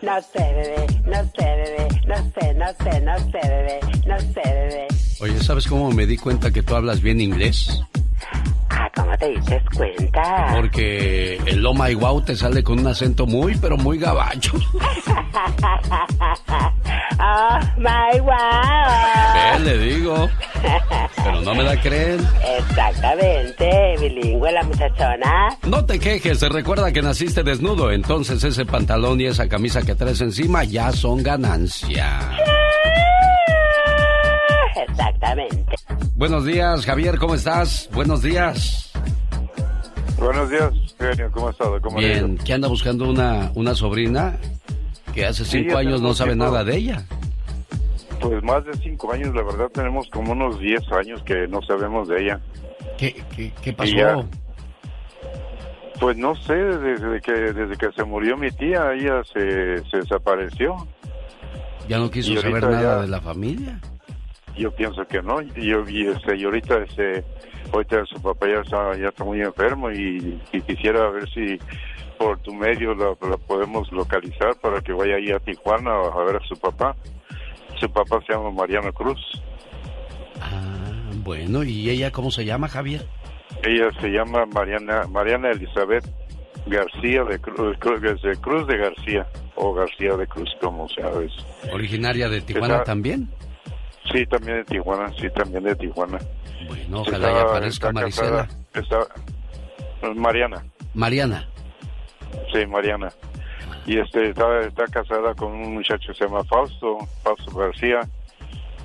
No 0.00 0.22
sé, 0.22 0.38
bebé, 0.38 0.86
no 1.06 1.24
sé, 1.34 1.44
bebé, 1.44 1.88
no 2.06 2.16
sé, 2.16 2.54
no 2.54 2.66
sé, 2.84 3.00
no 3.00 3.18
sé, 3.18 3.48
bebé, 3.48 3.80
no 4.06 4.18
sé, 4.20 4.42
bebé. 4.44 4.86
Oye, 5.20 5.42
¿sabes 5.42 5.66
cómo 5.66 5.90
me 5.90 6.06
di 6.06 6.16
cuenta 6.16 6.52
que 6.52 6.62
tú 6.62 6.76
hablas 6.76 7.00
bien 7.02 7.20
inglés? 7.20 7.80
Ah, 9.20 9.24
¿cómo 9.24 9.26
te 9.26 9.28
diste 9.30 9.62
cuenta? 9.76 10.52
Porque 10.54 11.36
el 11.46 11.62
my 11.62 11.94
wow 11.94 12.20
te 12.22 12.36
sale 12.36 12.62
con 12.62 12.78
un 12.80 12.86
acento 12.86 13.26
muy, 13.26 13.56
pero 13.56 13.76
muy 13.76 13.98
gabacho. 13.98 14.52
oh 17.20 17.58
my 17.76 18.20
wow. 18.20 18.34
¿Qué 19.34 19.58
le 19.64 19.78
digo? 19.78 20.28
Pero 21.16 21.40
no 21.42 21.54
me 21.54 21.62
la 21.62 21.80
creen. 21.80 22.26
Exactamente, 22.58 23.96
bilingüe 24.00 24.52
la 24.52 24.62
muchachona. 24.62 25.48
No 25.66 25.84
te 25.84 25.98
quejes, 25.98 26.40
recuerda 26.42 26.92
que 26.92 27.02
naciste 27.02 27.42
desnudo, 27.42 27.90
entonces 27.90 28.42
ese 28.44 28.64
pantalón 28.64 29.20
y 29.20 29.26
esa 29.26 29.48
camisa 29.48 29.82
que 29.82 29.94
traes 29.94 30.20
encima 30.20 30.64
ya 30.64 30.92
son 30.92 31.22
ganancia. 31.22 32.18
Exactamente. 34.88 35.76
Buenos 36.14 36.44
días, 36.44 36.84
Javier, 36.84 37.18
¿cómo 37.18 37.34
estás? 37.34 37.88
Buenos 37.92 38.22
días. 38.22 38.87
Buenos 40.18 40.50
días, 40.50 40.72
genio, 40.98 41.30
¿cómo 41.32 41.50
estado? 41.50 41.80
¿Cómo 41.80 41.98
Bien? 41.98 42.36
¿qué 42.44 42.52
anda 42.52 42.68
buscando 42.68 43.08
una, 43.08 43.52
una 43.54 43.74
sobrina 43.74 44.36
que 45.14 45.24
hace 45.26 45.44
cinco 45.44 45.76
años 45.76 46.00
no 46.02 46.12
sabe 46.14 46.30
tiempo. 46.30 46.44
nada 46.46 46.64
de 46.64 46.76
ella? 46.76 47.04
Pues 48.20 48.42
más 48.42 48.64
de 48.64 48.72
cinco 48.78 49.12
años, 49.12 49.32
la 49.34 49.42
verdad, 49.42 49.68
tenemos 49.72 50.08
como 50.08 50.32
unos 50.32 50.58
diez 50.58 50.82
años 50.92 51.22
que 51.22 51.46
no 51.46 51.62
sabemos 51.62 52.08
de 52.08 52.22
ella. 52.24 52.40
¿Qué, 52.98 53.22
qué, 53.36 53.52
qué 53.62 53.72
pasó? 53.72 54.24
Pues 56.00 56.16
no 56.16 56.34
sé, 56.34 56.54
desde 56.54 57.20
que 57.20 57.32
desde 57.32 57.76
que 57.76 57.92
se 57.92 58.04
murió 58.04 58.36
mi 58.36 58.50
tía, 58.50 58.92
ella 58.94 59.22
se, 59.32 59.84
se 59.88 59.98
desapareció. 59.98 60.74
¿Ya 61.88 61.98
no 61.98 62.10
quiso 62.10 62.40
saber 62.40 62.62
nada 62.64 62.82
ya- 62.96 63.00
de 63.02 63.08
la 63.08 63.20
familia? 63.20 63.80
Yo 64.58 64.70
pienso 64.72 65.06
que 65.06 65.22
no. 65.22 65.40
Yo, 65.40 65.88
y, 65.88 66.08
este, 66.08 66.36
y 66.36 66.44
ahorita, 66.44 66.82
este, 66.82 67.24
ahorita 67.72 68.04
su 68.06 68.20
papá 68.20 68.46
ya 68.48 68.60
está, 68.60 68.96
ya 68.96 69.08
está 69.08 69.24
muy 69.24 69.40
enfermo 69.40 69.90
y, 69.90 70.40
y 70.52 70.60
quisiera 70.62 71.08
ver 71.10 71.28
si 71.30 71.58
por 72.18 72.38
tu 72.40 72.52
medio 72.52 72.94
la, 72.94 73.16
la 73.28 73.36
podemos 73.36 73.90
localizar 73.92 74.56
para 74.60 74.80
que 74.80 74.92
vaya 74.92 75.16
ahí 75.16 75.30
a 75.30 75.38
Tijuana 75.38 75.92
a 75.92 76.24
ver 76.24 76.36
a 76.36 76.46
su 76.46 76.56
papá. 76.56 76.96
Su 77.80 77.88
papá 77.90 78.20
se 78.26 78.32
llama 78.32 78.50
Mariano 78.50 78.92
Cruz. 78.92 79.20
Ah, 80.40 81.10
bueno, 81.22 81.62
¿y 81.62 81.88
ella 81.90 82.10
cómo 82.10 82.30
se 82.32 82.44
llama, 82.44 82.68
Javier? 82.68 83.06
Ella 83.62 83.90
se 84.00 84.08
llama 84.08 84.46
Mariana 84.46 85.06
Mariana 85.08 85.50
Elizabeth 85.50 86.04
García 86.66 87.24
de 87.24 87.38
Cruz, 87.38 87.76
de 88.22 88.36
Cruz 88.36 88.66
de 88.66 88.76
García 88.76 89.26
o 89.54 89.72
García 89.72 90.16
de 90.16 90.26
Cruz, 90.26 90.50
como 90.60 90.88
sabes. 90.88 91.32
¿Originaria 91.72 92.28
de 92.28 92.40
Tijuana 92.40 92.82
también? 92.82 93.28
Sí, 94.12 94.24
también 94.26 94.58
de 94.58 94.64
Tijuana, 94.64 95.12
sí, 95.18 95.28
también 95.30 95.64
de 95.64 95.74
Tijuana. 95.76 96.18
Bueno, 96.66 97.00
ojalá 97.02 97.30
ya 97.32 97.42
aparezca 97.42 97.92
Marisela. 97.92 98.48
Está, 98.74 98.98
Mariana, 100.14 100.64
Mariana. 100.94 101.48
sí, 102.52 102.66
Mariana. 102.66 103.08
Y 103.86 103.98
este 103.98 104.30
está, 104.30 104.60
está 104.60 104.84
casada 104.86 105.34
con 105.34 105.52
un 105.52 105.74
muchacho 105.74 106.08
que 106.12 106.14
se 106.18 106.24
llama 106.26 106.44
Fausto, 106.44 106.98
Fausto 107.22 107.56
García, 107.56 108.00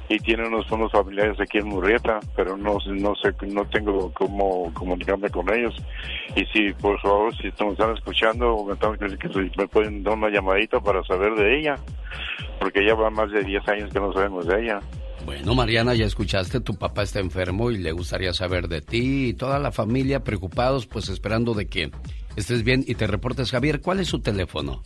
y 0.09 0.17
tiene 0.19 0.47
unos, 0.47 0.69
unos 0.71 0.91
familiares 0.91 1.39
aquí 1.39 1.57
en 1.57 1.67
Murrieta, 1.67 2.19
pero 2.36 2.55
no, 2.57 2.77
no 2.86 3.15
sé, 3.15 3.33
no 3.47 3.65
tengo 3.65 4.12
cómo 4.13 4.73
comunicarme 4.73 5.29
con 5.29 5.49
ellos. 5.53 5.75
Y 6.36 6.45
si, 6.47 6.73
por 6.73 6.99
favor, 7.01 7.36
si 7.38 7.47
nos 7.59 7.71
están 7.73 7.93
escuchando, 7.95 8.55
o 8.55 8.65
me, 8.65 8.73
están- 8.73 8.97
que 8.97 9.27
si 9.29 9.51
me 9.57 9.67
pueden 9.67 10.03
dar 10.03 10.13
una 10.15 10.29
llamadita 10.29 10.79
para 10.79 11.03
saber 11.03 11.33
de 11.36 11.59
ella, 11.59 11.77
porque 12.59 12.86
ya 12.86 12.95
va 12.95 13.09
más 13.09 13.29
de 13.31 13.43
10 13.43 13.67
años 13.67 13.91
que 13.91 13.99
no 13.99 14.12
sabemos 14.13 14.45
de 14.47 14.62
ella. 14.63 14.79
Bueno, 15.25 15.55
Mariana, 15.55 15.93
ya 15.93 16.05
escuchaste, 16.05 16.59
tu 16.59 16.75
papá 16.75 17.03
está 17.03 17.19
enfermo 17.19 17.71
y 17.71 17.77
le 17.77 17.91
gustaría 17.91 18.33
saber 18.33 18.67
de 18.67 18.81
ti 18.81 19.29
y 19.29 19.33
toda 19.33 19.57
la 19.57 19.71
familia 19.71 20.23
preocupados, 20.23 20.86
pues 20.86 21.09
esperando 21.09 21.53
de 21.53 21.67
que 21.67 21.91
estés 22.36 22.63
bien 22.63 22.83
y 22.86 22.95
te 22.95 23.07
reportes. 23.07 23.51
Javier, 23.51 23.81
¿cuál 23.81 23.99
es 24.01 24.09
su 24.09 24.19
teléfono? 24.19 24.83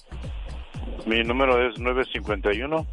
Mi 1.05 1.23
número 1.23 1.67
es 1.67 1.79
951 1.79 2.85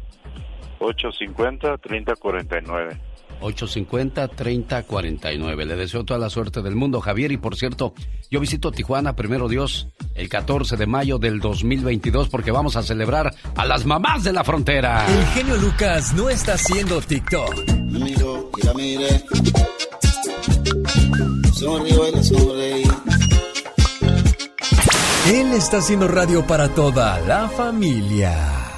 850 0.79 1.77
3049. 1.77 2.99
850-3049. 3.41 5.65
Le 5.65 5.75
deseo 5.75 6.03
toda 6.03 6.19
la 6.19 6.29
suerte 6.29 6.61
del 6.61 6.75
mundo, 6.75 7.01
Javier. 7.01 7.31
Y 7.31 7.37
por 7.37 7.55
cierto, 7.55 7.93
yo 8.29 8.39
visito 8.39 8.71
Tijuana, 8.71 9.15
primero 9.15 9.47
Dios, 9.47 9.87
el 10.13 10.29
14 10.29 10.77
de 10.77 10.87
mayo 10.87 11.17
del 11.17 11.39
2022, 11.39 12.29
porque 12.29 12.51
vamos 12.51 12.75
a 12.75 12.83
celebrar 12.83 13.33
a 13.55 13.65
las 13.65 13.85
mamás 13.85 14.23
de 14.23 14.33
la 14.33 14.43
frontera. 14.43 15.05
El 15.07 15.25
genio 15.27 15.57
Lucas 15.57 16.13
no 16.13 16.29
está 16.29 16.53
haciendo 16.53 17.01
TikTok. 17.01 17.69
Amigo, 17.69 18.51
y 18.61 18.65
la 18.65 18.73
mire. 18.73 19.23
Él 25.27 25.53
está 25.53 25.77
haciendo 25.77 26.07
radio 26.07 26.45
para 26.45 26.69
toda 26.69 27.19
la 27.21 27.49
familia. 27.49 28.74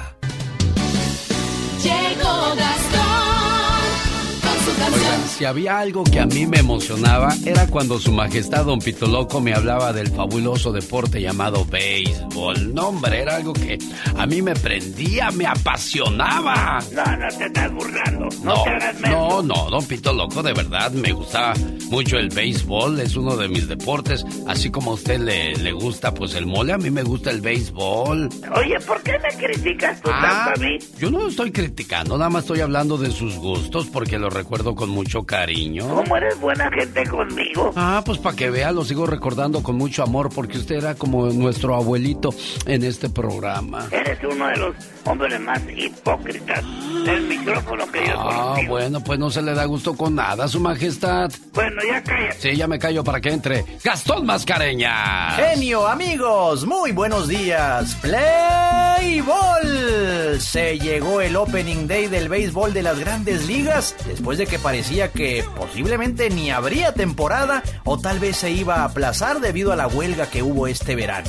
Si 5.38 5.44
había 5.44 5.78
algo 5.78 6.02
que 6.02 6.18
a 6.18 6.26
mí 6.26 6.46
me 6.46 6.58
emocionaba 6.58 7.32
era 7.46 7.68
cuando 7.68 8.00
su 8.00 8.10
majestad 8.10 8.64
don 8.64 8.80
Pito 8.80 9.06
Loco 9.06 9.40
me 9.40 9.54
hablaba 9.54 9.92
del 9.92 10.08
fabuloso 10.08 10.72
deporte 10.72 11.20
llamado 11.22 11.64
béisbol. 11.64 12.74
No, 12.74 12.88
hombre, 12.88 13.20
era 13.22 13.36
algo 13.36 13.52
que 13.52 13.78
a 14.16 14.26
mí 14.26 14.42
me 14.42 14.54
prendía, 14.54 15.30
me 15.30 15.46
apasionaba. 15.46 16.80
No, 16.92 17.04
no 17.16 17.28
te 17.38 17.44
estás 17.46 17.72
burlando. 17.72 18.28
No, 18.42 18.54
No, 18.56 18.62
te 18.64 18.70
hagas 18.70 19.00
no, 19.00 19.42
no, 19.42 19.70
don 19.70 19.84
Pito 19.86 20.12
Loco, 20.12 20.42
de 20.42 20.52
verdad 20.54 20.90
me 20.90 21.12
gusta 21.12 21.52
mucho 21.90 22.18
el 22.18 22.30
béisbol, 22.30 22.98
es 23.00 23.14
uno 23.16 23.36
de 23.36 23.48
mis 23.48 23.68
deportes, 23.68 24.24
así 24.48 24.70
como 24.70 24.90
a 24.90 24.94
usted 24.94 25.20
le, 25.20 25.54
le 25.54 25.72
gusta 25.72 26.12
pues 26.12 26.34
el 26.34 26.46
mole, 26.46 26.72
a 26.72 26.78
mí 26.78 26.90
me 26.90 27.04
gusta 27.04 27.30
el 27.30 27.40
béisbol. 27.40 28.28
Oye, 28.56 28.80
¿por 28.80 29.00
qué 29.02 29.12
me 29.20 29.28
criticas 29.46 30.00
tú 30.02 30.10
Ah, 30.12 30.46
tanto 30.52 30.60
a 30.60 30.66
mí? 30.68 30.78
yo 30.98 31.10
no 31.12 31.28
estoy 31.28 31.52
criticando, 31.52 32.18
nada 32.18 32.28
más 32.28 32.42
estoy 32.42 32.60
hablando 32.60 32.98
de 32.98 33.12
sus 33.12 33.36
gustos 33.36 33.86
porque 33.86 34.18
lo 34.18 34.30
recuerdo 34.30 34.74
con 34.74 34.90
mucho 34.90 35.24
cariño. 35.28 35.86
¿Cómo 35.94 36.16
eres 36.16 36.40
buena 36.40 36.70
gente 36.72 37.04
conmigo? 37.06 37.70
Ah, 37.76 38.02
pues 38.04 38.18
para 38.18 38.34
que 38.34 38.48
vea, 38.50 38.72
lo 38.72 38.82
sigo 38.84 39.06
recordando 39.06 39.62
con 39.62 39.76
mucho 39.76 40.02
amor 40.02 40.30
porque 40.34 40.56
usted 40.58 40.76
era 40.76 40.94
como 40.94 41.26
nuestro 41.26 41.76
abuelito 41.76 42.30
en 42.66 42.82
este 42.82 43.08
programa. 43.10 43.86
Eres 43.92 44.18
uno 44.24 44.48
de 44.48 44.56
los 44.56 44.74
hombres 45.04 45.38
más 45.40 45.60
hipócritas 45.76 46.64
del 47.04 47.22
micrófono 47.28 47.86
que 47.92 48.06
yo 48.06 48.14
Ah, 48.16 48.44
conocido. 48.54 48.68
bueno, 48.70 49.04
pues 49.04 49.18
no 49.18 49.30
se 49.30 49.42
le 49.42 49.52
da 49.54 49.66
gusto 49.66 49.94
con 49.96 50.14
nada, 50.14 50.48
su 50.48 50.58
majestad. 50.60 51.30
Bueno, 51.52 51.82
ya 51.86 52.02
cállate. 52.02 52.36
Sí, 52.40 52.56
ya 52.56 52.66
me 52.66 52.78
callo 52.78 53.04
para 53.04 53.20
que 53.20 53.28
entre 53.28 53.64
Gastón 53.84 54.24
Mascareña. 54.24 55.32
Genio, 55.36 55.86
amigos, 55.86 56.64
muy 56.66 56.92
buenos 56.92 57.28
días. 57.28 57.94
Play 57.96 59.20
Ball. 59.20 60.40
Se 60.40 60.78
llegó 60.78 61.20
el 61.20 61.36
opening 61.36 61.86
day 61.86 62.06
del 62.06 62.28
béisbol 62.30 62.72
de 62.72 62.82
las 62.82 62.98
grandes 62.98 63.46
ligas 63.46 63.94
después 64.06 64.38
de 64.38 64.46
que 64.46 64.58
parecía 64.58 65.10
que 65.12 65.17
posiblemente 65.56 66.30
ni 66.30 66.50
habría 66.50 66.92
temporada 66.92 67.62
o 67.84 67.98
tal 67.98 68.20
vez 68.20 68.36
se 68.36 68.52
iba 68.52 68.76
a 68.76 68.84
aplazar 68.84 69.40
debido 69.40 69.72
a 69.72 69.76
la 69.76 69.88
huelga 69.88 70.26
que 70.26 70.44
hubo 70.44 70.68
este 70.68 70.94
verano. 70.94 71.28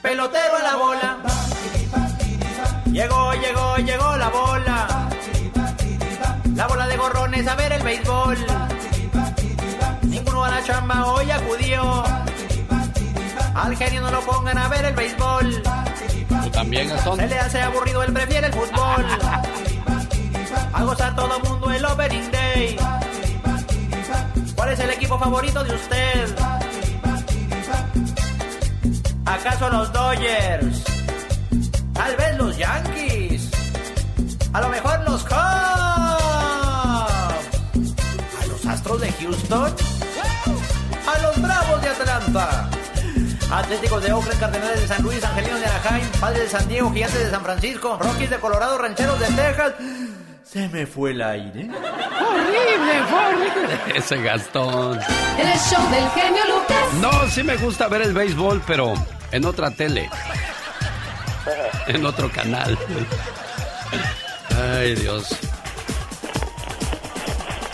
Pelotero 0.00 0.56
a 0.56 0.62
la 0.62 0.76
bola. 0.76 1.18
Llegó, 2.86 3.32
llegó, 3.34 3.76
llegó 3.76 4.16
la 4.16 4.28
bola. 4.30 5.08
La 6.54 6.66
bola 6.66 6.86
de 6.86 6.96
gorrones 6.96 7.46
a 7.46 7.54
ver 7.56 7.72
el 7.72 7.82
béisbol. 7.82 8.38
Ninguno 10.04 10.44
a 10.44 10.50
la 10.50 10.64
chamba 10.64 11.04
hoy 11.12 11.30
acudió. 11.30 12.04
Al 13.54 13.76
genio 13.76 14.00
no 14.00 14.10
lo 14.10 14.20
pongan 14.22 14.56
a 14.56 14.68
ver 14.68 14.86
el 14.86 14.94
béisbol. 14.94 15.62
¿Tú 16.44 16.50
también, 16.50 16.88
Gastón? 16.88 17.18
Se 17.18 17.26
le 17.26 17.38
hace 17.38 17.60
aburrido, 17.60 18.02
él 18.02 18.12
prefiere 18.14 18.46
el 18.46 18.52
fútbol. 18.54 19.04
A 20.72 20.84
gozar 20.84 21.14
todo 21.16 21.40
mundo 21.40 21.72
el 21.72 21.84
opening 21.84 22.30
¿Cuál 24.56 24.72
es 24.72 24.80
el 24.80 24.90
equipo 24.90 25.18
favorito 25.18 25.62
de 25.62 25.74
usted? 25.74 26.34
¿Acaso 29.24 29.68
los 29.70 29.92
Dodgers? 29.92 30.82
Tal 31.92 32.16
vez 32.16 32.36
los 32.36 32.56
Yankees. 32.56 33.50
A 34.52 34.60
lo 34.60 34.68
mejor 34.70 35.00
los 35.08 35.22
Cubs. 35.22 35.34
¿A 38.40 38.46
los 38.48 38.66
Astros 38.66 39.00
de 39.02 39.12
Houston? 39.12 39.74
A 41.06 41.18
los 41.22 41.40
Bravos 41.40 41.82
de 41.82 41.88
Atlanta. 41.88 42.68
Atléticos 43.52 44.02
de 44.02 44.12
Oakland, 44.12 44.40
Cardenales 44.40 44.80
de 44.80 44.88
San 44.88 45.02
Luis, 45.02 45.24
Angelinos 45.24 45.60
de 45.60 45.66
Anaheim, 45.66 46.06
Padres 46.20 46.42
de 46.42 46.58
San 46.58 46.68
Diego, 46.68 46.92
Gigantes 46.92 47.20
de 47.20 47.30
San 47.30 47.42
Francisco, 47.42 47.98
Rockies 48.00 48.30
de 48.30 48.38
Colorado, 48.38 48.78
Rancheros 48.78 49.18
de 49.20 49.26
Texas. 49.26 49.74
Se 50.50 50.66
me 50.68 50.86
fue 50.86 51.10
el 51.10 51.20
aire. 51.20 51.68
Horrible, 51.70 53.02
horrible. 53.12 53.78
Ese 53.94 54.16
Gastón. 54.22 54.98
El 55.38 55.58
show 55.58 55.90
del 55.90 56.08
genio 56.10 56.42
Lucas. 56.46 56.94
No, 57.02 57.30
sí 57.30 57.42
me 57.42 57.56
gusta 57.58 57.86
ver 57.88 58.00
el 58.00 58.14
béisbol, 58.14 58.62
pero 58.66 58.94
en 59.30 59.44
otra 59.44 59.70
tele. 59.70 60.08
En 61.86 62.06
otro 62.06 62.30
canal. 62.30 62.78
Ay, 64.56 64.94
Dios. 64.94 65.28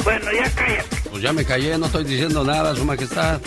Bueno, 0.03 0.33
ya 0.33 0.51
cállate. 0.51 0.97
Pues 1.11 1.23
ya 1.23 1.33
me 1.33 1.45
callé, 1.45 1.79
no 1.79 1.87
estoy 1.87 2.03
diciendo 2.03 2.43
nada, 2.43 2.75
Su 2.75 2.85
Majestad. 2.85 3.41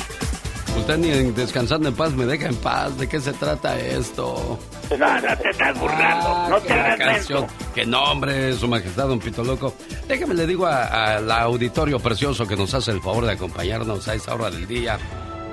Usted 0.78 0.98
ni 1.00 1.12
en 1.12 1.36
descansando 1.36 1.90
en 1.90 1.96
paz 1.96 2.14
me 2.14 2.26
deja 2.26 2.48
en 2.48 2.56
paz. 2.56 2.98
¿De 2.98 3.10
qué 3.10 3.20
se 3.20 3.34
trata 3.34 3.78
esto? 3.78 4.58
No, 4.98 5.22
no 5.22 5.38
te 5.38 5.50
estás 5.50 5.80
burlando. 5.80 6.28
Ah, 6.28 6.48
no 6.50 6.60
te 6.60 6.74
hagas 6.74 6.98
canción. 6.98 7.48
Que 7.74 7.86
nombre, 7.86 8.54
Su 8.54 8.68
Majestad, 8.68 9.08
don 9.08 9.20
Pito 9.20 9.44
Loco. 9.44 9.74
Déjeme 10.08 10.34
le 10.34 10.48
digo 10.48 10.66
al 10.66 11.30
auditorio 11.30 12.00
precioso 12.00 12.48
que 12.48 12.56
nos 12.56 12.74
hace 12.74 12.92
el 12.92 13.02
favor 13.02 13.26
de 13.26 13.34
acompañarnos 13.34 14.08
a 14.08 14.16
esta 14.16 14.34
hora 14.34 14.50
del 14.50 14.68
día 14.68 14.98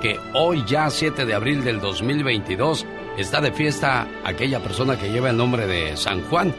que 0.01 0.19
hoy 0.33 0.63
ya 0.67 0.89
7 0.89 1.25
de 1.25 1.33
abril 1.33 1.63
del 1.63 1.79
2022 1.79 2.85
está 3.17 3.41
de 3.41 3.51
fiesta 3.51 4.07
aquella 4.23 4.61
persona 4.61 4.97
que 4.97 5.09
lleva 5.09 5.29
el 5.29 5.37
nombre 5.37 5.67
de 5.67 5.97
San 5.97 6.23
Juan. 6.23 6.53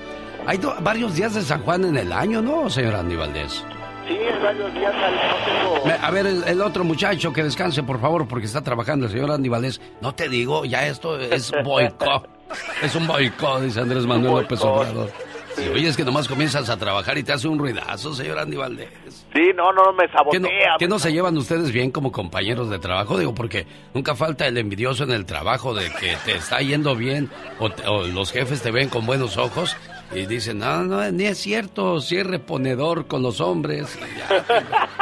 Hay 0.47 0.61
varios 0.81 1.15
días 1.15 1.35
de 1.35 1.43
San 1.43 1.63
Juan 1.63 1.85
en 1.85 1.97
el 1.97 2.13
año, 2.13 2.41
¿no, 2.41 2.71
señor 2.71 2.95
Andy 2.95 3.17
Valdés? 3.17 3.65
Sí, 4.07 4.19
varios 4.43 4.75
días 4.75 4.95
no 4.95 5.83
tengo... 5.85 6.05
A 6.05 6.11
ver, 6.11 6.27
el, 6.27 6.45
el 6.45 6.61
otro 6.61 6.85
muchacho 6.85 7.33
que 7.33 7.43
descanse, 7.43 7.83
por 7.83 8.01
favor, 8.01 8.27
porque 8.29 8.47
está 8.47 8.63
trabajando 8.63 9.07
el 9.07 9.13
señor 9.13 9.31
Andy 9.31 9.49
Valdés. 9.49 9.81
No 10.01 10.15
te 10.15 10.29
digo, 10.29 10.65
ya 10.65 10.87
esto 10.87 11.19
es 11.19 11.53
boicot. 11.65 12.29
Es 12.81 12.95
un 12.95 13.09
boicot, 13.09 13.61
dice 13.63 13.81
Andrés 13.81 14.07
Manuel 14.07 14.43
López 14.43 14.61
Obrador. 14.63 15.11
Sí, 15.57 15.69
oye, 15.69 15.89
es 15.89 15.97
que 15.97 16.05
nomás 16.05 16.29
comienzas 16.29 16.69
a 16.71 16.77
trabajar 16.77 17.19
y 17.19 17.25
te 17.25 17.33
hace 17.33 17.49
un 17.49 17.59
ruidazo, 17.59 18.15
señor 18.15 18.39
Andy 18.39 18.57
Valdés. 18.57 18.89
Sí, 19.35 19.51
no, 19.57 19.73
no, 19.73 19.93
me 19.95 20.07
¿Qué 20.07 20.13
sabotea. 20.13 20.41
no, 20.41 20.49
qué 20.79 20.87
no 20.87 20.99
se 21.01 21.13
llevan 21.13 21.37
ustedes 21.39 21.73
bien 21.73 21.91
como 21.91 22.13
compañeros 22.13 22.71
de 22.71 22.79
trabajo? 22.79 23.19
Digo, 23.19 23.35
porque 23.35 23.67
nunca 23.95 24.15
falta 24.15 24.47
el 24.47 24.57
envidioso 24.59 25.03
en 25.03 25.11
el 25.11 25.27
trabajo 25.27 25.75
de 25.75 25.91
que 25.91 26.15
te 26.25 26.37
está 26.37 26.61
yendo 26.61 26.95
bien 26.95 27.29
o, 27.59 27.69
te- 27.71 27.85
o 27.89 28.07
los 28.07 28.31
jefes 28.31 28.63
te 28.63 28.71
ven 28.71 28.91
con 28.91 29.07
buenos 29.07 29.37
ojos 29.39 29.77
y 30.13 30.27
dicen, 30.27 30.59
no, 30.59 30.85
no, 30.85 31.11
ni 31.11 31.25
es 31.25 31.39
cierto, 31.39 32.01
si 32.01 32.17
es 32.17 32.27
reponedor 32.27 33.07
con 33.07 33.23
los 33.23 33.41
hombres. 33.41 33.99
Ya, 34.17 34.45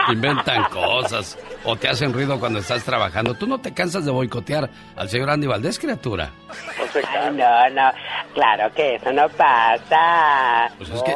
inventan 0.12 0.64
cosas 0.64 1.38
o 1.64 1.76
te 1.76 1.88
hacen 1.88 2.12
ruido 2.12 2.38
cuando 2.40 2.58
estás 2.58 2.84
trabajando. 2.84 3.34
¿Tú 3.34 3.46
no 3.46 3.58
te 3.58 3.72
cansas 3.72 4.04
de 4.04 4.10
boicotear 4.10 4.70
al 4.96 5.08
señor 5.08 5.30
Andy 5.30 5.46
Valdés, 5.46 5.78
criatura? 5.78 6.30
Ay, 6.48 7.30
no, 7.32 7.70
no. 7.70 7.90
Claro 8.34 8.72
que 8.74 8.96
eso 8.96 9.12
no 9.12 9.28
pasa. 9.30 10.70
Pues 10.78 10.90
es 10.90 11.02
que, 11.02 11.14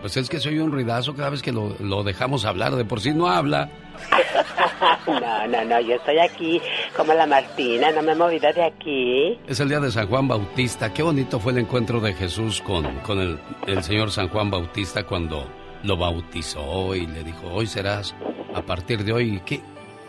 pues 0.00 0.16
es 0.16 0.28
que 0.28 0.38
soy 0.38 0.58
un 0.58 0.70
ruidazo 0.70 1.14
cada 1.14 1.30
vez 1.30 1.42
que 1.42 1.52
lo, 1.52 1.74
lo 1.80 2.02
dejamos 2.02 2.44
hablar. 2.44 2.74
De 2.74 2.84
por 2.84 3.00
sí 3.00 3.12
no 3.12 3.28
habla. 3.28 3.68
No, 5.06 5.46
no, 5.46 5.64
no. 5.64 5.80
Yo 5.80 5.96
estoy 5.96 6.18
aquí 6.18 6.60
como 6.96 7.12
la 7.14 7.26
Martina. 7.26 7.90
No 7.92 8.02
me 8.02 8.12
he 8.12 8.14
movido 8.14 8.52
de 8.52 8.64
aquí. 8.64 9.38
Es 9.46 9.60
el 9.60 9.68
día 9.68 9.80
de 9.80 9.90
San 9.90 10.08
Juan 10.08 10.28
Bautista. 10.28 10.92
Qué 10.92 11.02
bonito 11.02 11.38
fue 11.38 11.52
el 11.52 11.58
encuentro 11.58 12.00
de 12.00 12.14
Jesús 12.14 12.62
con, 12.62 13.00
con 13.00 13.20
el, 13.20 13.38
el 13.66 13.82
señor 13.82 14.10
San 14.10 14.28
Juan 14.28 14.50
Bautista 14.50 15.04
cuando 15.04 15.46
lo 15.82 15.96
bautizó 15.96 16.94
y 16.94 17.06
le 17.06 17.22
dijo, 17.22 17.46
hoy 17.52 17.66
serás, 17.66 18.14
a 18.54 18.62
partir 18.62 19.04
de 19.04 19.12
hoy, 19.12 19.42
¿qué? 19.44 19.60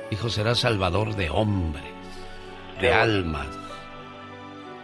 Dijo, 0.10 0.30
serás 0.30 0.60
salvador 0.60 1.15
de 1.15 1.30
hombres, 1.30 1.84
de 2.80 2.93
almas. 2.93 3.48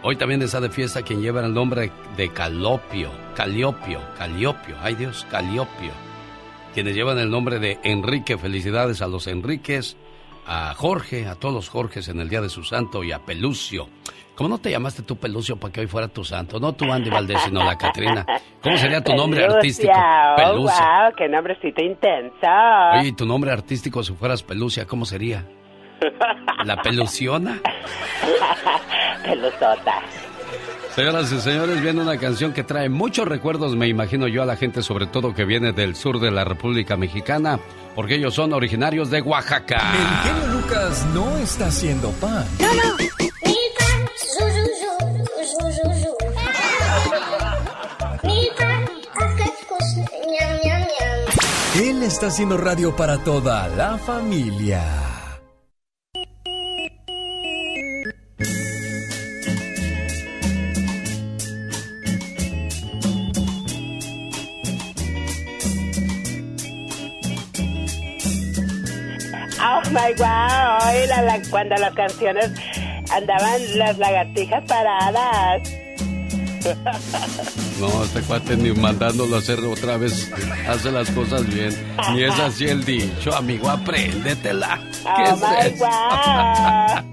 Hoy 0.02 0.16
también 0.16 0.42
está 0.42 0.60
de 0.60 0.68
fiesta 0.68 1.02
quien 1.02 1.22
lleva 1.22 1.44
el 1.44 1.54
nombre 1.54 1.90
de 2.16 2.28
Calopio, 2.30 3.10
Caliopio, 3.34 4.00
Caliopio, 4.18 4.76
ay 4.82 4.96
Dios, 4.96 5.26
Caliopio. 5.30 5.92
Quienes 6.74 6.94
llevan 6.94 7.18
el 7.18 7.30
nombre 7.30 7.58
de 7.58 7.78
Enrique, 7.82 8.38
felicidades 8.38 9.02
a 9.02 9.06
los 9.06 9.26
Enriques, 9.26 9.96
a 10.46 10.72
Jorge, 10.74 11.26
a 11.26 11.34
todos 11.34 11.54
los 11.54 11.68
Jorges 11.68 12.08
en 12.08 12.18
el 12.20 12.28
día 12.28 12.40
de 12.40 12.48
su 12.48 12.64
santo 12.64 13.04
y 13.04 13.12
a 13.12 13.18
Pelucio. 13.18 13.88
¿Cómo 14.34 14.48
no 14.48 14.58
te 14.58 14.70
llamaste 14.70 15.02
tú 15.02 15.16
Pelucio 15.16 15.56
para 15.56 15.70
que 15.70 15.80
hoy 15.80 15.86
fuera 15.86 16.08
tu 16.08 16.24
santo? 16.24 16.58
No 16.58 16.72
tú 16.72 16.90
Andy 16.90 17.10
Valdés, 17.10 17.42
sino 17.42 17.62
la 17.62 17.76
Catrina. 17.76 18.24
¿Cómo 18.62 18.78
sería 18.78 19.04
tu 19.04 19.12
nombre 19.14 19.40
Pelucia, 19.40 19.58
artístico? 19.58 19.92
Oh, 19.92 20.36
Pelucia. 20.36 21.02
wow, 21.04 21.12
qué 21.16 21.28
nombrecito 21.28 21.84
intenso. 21.84 22.46
Oye, 22.98 23.08
¿y 23.08 23.12
tu 23.12 23.26
nombre 23.26 23.52
artístico 23.52 24.02
si 24.02 24.14
fueras 24.14 24.42
Pelucia, 24.42 24.86
cómo 24.86 25.04
sería? 25.04 25.46
¿La 26.64 26.80
Peluciona? 26.80 27.60
Peluzota. 29.24 30.00
Señoras 30.94 31.32
y 31.32 31.40
señores, 31.40 31.80
viene 31.80 32.02
una 32.02 32.18
canción 32.18 32.52
que 32.52 32.64
trae 32.64 32.90
muchos 32.90 33.26
recuerdos, 33.26 33.74
me 33.74 33.88
imagino 33.88 34.28
yo, 34.28 34.42
a 34.42 34.46
la 34.46 34.56
gente, 34.56 34.82
sobre 34.82 35.06
todo 35.06 35.32
que 35.32 35.46
viene 35.46 35.72
del 35.72 35.96
sur 35.96 36.20
de 36.20 36.30
la 36.30 36.44
República 36.44 36.98
Mexicana, 36.98 37.58
porque 37.94 38.16
ellos 38.16 38.34
son 38.34 38.52
originarios 38.52 39.08
de 39.08 39.22
Oaxaca. 39.22 39.80
El 39.94 40.30
genio 40.30 40.60
Lucas 40.60 41.06
no 41.14 41.38
está 41.38 41.66
haciendo 41.68 42.10
pan. 42.12 42.44
Él 51.74 52.02
está 52.02 52.26
haciendo 52.26 52.58
radio 52.58 52.94
para 52.94 53.16
toda 53.24 53.66
la 53.68 53.96
familia. 53.96 55.21
Oh 69.64 69.80
my 69.90 70.12
wow, 70.18 71.02
y 71.02 71.06
la- 71.06 71.22
la- 71.22 71.40
cuando 71.50 71.76
las 71.76 71.94
canciones 71.94 72.50
andaban 73.10 73.78
las 73.78 73.96
lagartijas 73.98 74.64
paradas. 74.66 75.62
No, 77.80 78.04
este 78.04 78.20
cuate 78.22 78.56
ni 78.56 78.70
mandándolo 78.72 79.34
a 79.36 79.38
hacer 79.40 79.58
otra 79.60 79.96
vez 79.96 80.30
hace 80.68 80.92
las 80.92 81.10
cosas 81.10 81.44
bien. 81.46 81.70
Ni 82.12 82.22
es 82.22 82.38
así 82.38 82.66
el 82.66 82.84
dicho, 82.84 83.34
amigo, 83.34 83.68
apréndetela. 83.68 84.80
¿Qué 85.02 85.08
Oh 85.08 85.34
es 85.34 85.40
my 85.40 85.74
eso? 85.74 85.84
wow. 85.84 87.12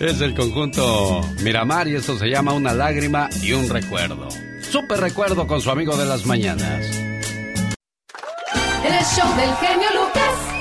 Es 0.00 0.20
el 0.20 0.34
conjunto 0.34 1.20
Miramar 1.42 1.86
y 1.88 1.94
esto 1.94 2.18
se 2.18 2.26
llama 2.26 2.52
Una 2.52 2.74
lágrima 2.74 3.28
y 3.40 3.52
un 3.52 3.68
recuerdo. 3.70 4.28
Super 4.68 4.98
recuerdo 5.00 5.46
con 5.46 5.60
su 5.60 5.70
amigo 5.70 5.96
de 5.96 6.04
las 6.06 6.26
mañanas. 6.26 6.84
El 8.84 9.04
show 9.04 9.28
del 9.36 9.54
genio 9.56 9.88
Lucas. 9.94 10.51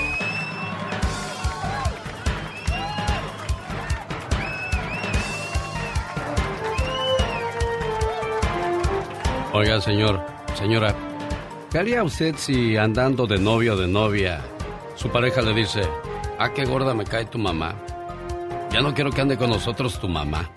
Oiga, 9.54 9.82
señor, 9.82 10.22
señora, 10.58 10.96
¿qué 11.70 11.80
haría 11.80 12.04
usted 12.04 12.36
si 12.38 12.78
andando 12.78 13.28
de 13.28 13.38
novio 13.38 13.74
o 13.74 13.78
de 13.78 13.86
novia, 13.86 14.40
su 14.96 15.10
pareja 15.10 15.42
le 15.42 15.54
dice, 15.54 15.82
ah, 16.40 16.54
qué 16.54 16.64
gorda 16.64 16.94
me 16.94 17.04
cae 17.04 17.26
tu 17.26 17.38
mamá? 17.38 17.76
Ya 18.72 18.80
no 18.80 18.94
quiero 18.94 19.12
que 19.12 19.20
ande 19.20 19.36
con 19.36 19.50
nosotros 19.50 20.00
tu 20.00 20.08
mamá. 20.08 20.50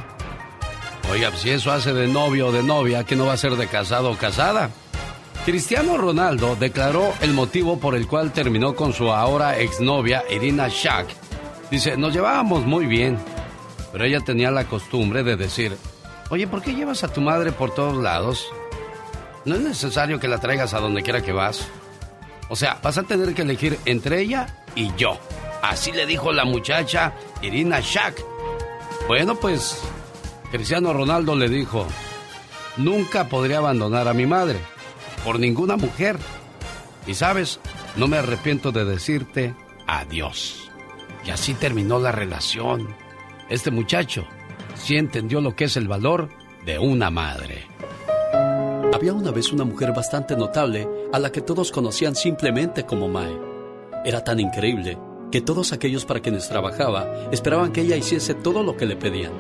Oiga, 1.11 1.33
si 1.33 1.51
eso 1.51 1.73
hace 1.73 1.93
de 1.93 2.07
novio 2.07 2.47
o 2.47 2.53
de 2.53 2.63
novia, 2.63 3.03
¿qué 3.03 3.17
no 3.17 3.27
va 3.27 3.33
a 3.33 3.37
ser 3.37 3.57
de 3.57 3.67
casado 3.67 4.13
o 4.13 4.17
casada? 4.17 4.71
Cristiano 5.45 5.99
Ronaldo 5.99 6.55
declaró 6.55 7.15
el 7.21 7.33
motivo 7.33 7.81
por 7.81 7.97
el 7.97 8.07
cual 8.07 8.33
terminó 8.33 8.77
con 8.77 8.93
su 8.93 9.11
ahora 9.11 9.59
exnovia 9.59 10.23
Irina 10.31 10.69
Shayk. 10.69 11.09
Dice, 11.69 11.97
nos 11.97 12.15
llevábamos 12.15 12.65
muy 12.65 12.87
bien, 12.87 13.19
pero 13.91 14.05
ella 14.05 14.21
tenía 14.21 14.53
la 14.53 14.67
costumbre 14.67 15.25
de 15.25 15.35
decir, 15.35 15.77
oye, 16.31 16.47
¿por 16.47 16.63
qué 16.63 16.77
llevas 16.77 17.03
a 17.03 17.13
tu 17.13 17.21
madre 17.21 17.51
por 17.51 17.75
todos 17.75 18.01
lados? 18.01 18.47
No 19.45 19.57
es 19.57 19.61
necesario 19.61 20.19
que 20.19 20.29
la 20.29 20.39
traigas 20.39 20.75
a 20.75 20.81
donde 20.81 21.03
quiera 21.03 21.23
que 21.23 21.33
vas. 21.33 21.69
O 22.49 22.57
sea, 22.57 22.79
vas 22.83 22.99
a 22.99 23.03
tener 23.03 23.35
que 23.35 23.43
elegir 23.43 23.79
entre 23.85 24.21
ella 24.21 24.47
y 24.75 24.95
yo. 24.97 25.19
Así 25.63 25.93
le 25.93 26.07
dijo 26.07 26.33
la 26.33 26.45
muchacha 26.45 27.15
Irina 27.43 27.81
Shayk. 27.81 28.25
Bueno, 29.07 29.35
pues 29.35 29.81
Cristiano 30.51 30.93
Ronaldo 30.93 31.37
le 31.37 31.49
dijo, 31.49 31.87
nunca 32.77 33.29
podría 33.29 33.59
abandonar 33.59 34.09
a 34.09 34.15
mi 34.15 34.27
madre 34.27 34.59
por 35.25 35.39
ninguna 35.39 35.77
mujer. 35.77 36.19
Y 37.07 37.15
sabes, 37.15 37.61
no 37.97 38.09
me 38.09 38.19
arrepiento 38.19 38.73
de 38.73 38.85
decirte 38.85 39.55
adiós. 39.87 40.71
Y 41.25 41.31
así 41.31 41.55
terminó 41.55 41.99
la 41.99 42.13
relación. 42.13 42.95
Este 43.49 43.71
muchacho 43.71 44.27
sí 44.75 44.97
entendió 44.97 45.41
lo 45.41 45.55
que 45.55 45.65
es 45.65 45.77
el 45.77 45.89
valor 45.89 46.31
de 46.65 46.79
una 46.79 47.11
madre. 47.11 47.67
Había 48.95 49.13
una 49.13 49.33
vez 49.33 49.53
una 49.53 49.65
mujer 49.65 49.93
bastante 49.93 50.37
notable 50.37 50.87
a 51.13 51.19
la 51.19 51.33
que 51.33 51.41
todos 51.41 51.73
conocían 51.73 52.15
simplemente 52.15 52.85
como 52.85 53.09
Mae. 53.09 53.37
Era 54.05 54.23
tan 54.23 54.39
increíble 54.39 54.97
que 55.33 55.41
todos 55.41 55.73
aquellos 55.73 56.05
para 56.05 56.21
quienes 56.21 56.49
trabajaba 56.49 57.29
esperaban 57.33 57.73
que 57.73 57.81
ella 57.81 57.97
hiciese 57.97 58.35
todo 58.35 58.63
lo 58.63 58.77
que 58.77 58.87
le 58.87 58.95
pedían, 58.95 59.33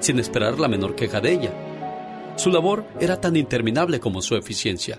sin 0.00 0.18
esperar 0.18 0.58
la 0.58 0.66
menor 0.66 0.96
queja 0.96 1.20
de 1.20 1.32
ella. 1.34 1.52
Su 2.34 2.50
labor 2.50 2.84
era 2.98 3.20
tan 3.20 3.36
interminable 3.36 4.00
como 4.00 4.22
su 4.22 4.34
eficiencia. 4.34 4.98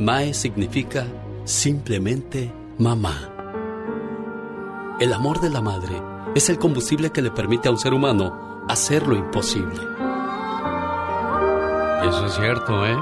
Mae 0.00 0.32
significa 0.32 1.06
simplemente 1.44 2.50
mamá. 2.78 3.30
El 4.98 5.12
amor 5.12 5.42
de 5.42 5.50
la 5.50 5.60
madre 5.60 5.94
es 6.34 6.48
el 6.48 6.58
combustible 6.58 7.10
que 7.10 7.20
le 7.20 7.30
permite 7.30 7.68
a 7.68 7.70
un 7.70 7.76
ser 7.76 7.92
humano 7.92 8.64
hacer 8.66 9.06
lo 9.06 9.14
imposible. 9.14 9.78
Eso 12.08 12.24
es 12.24 12.32
cierto, 12.32 12.86
¿eh? 12.86 12.96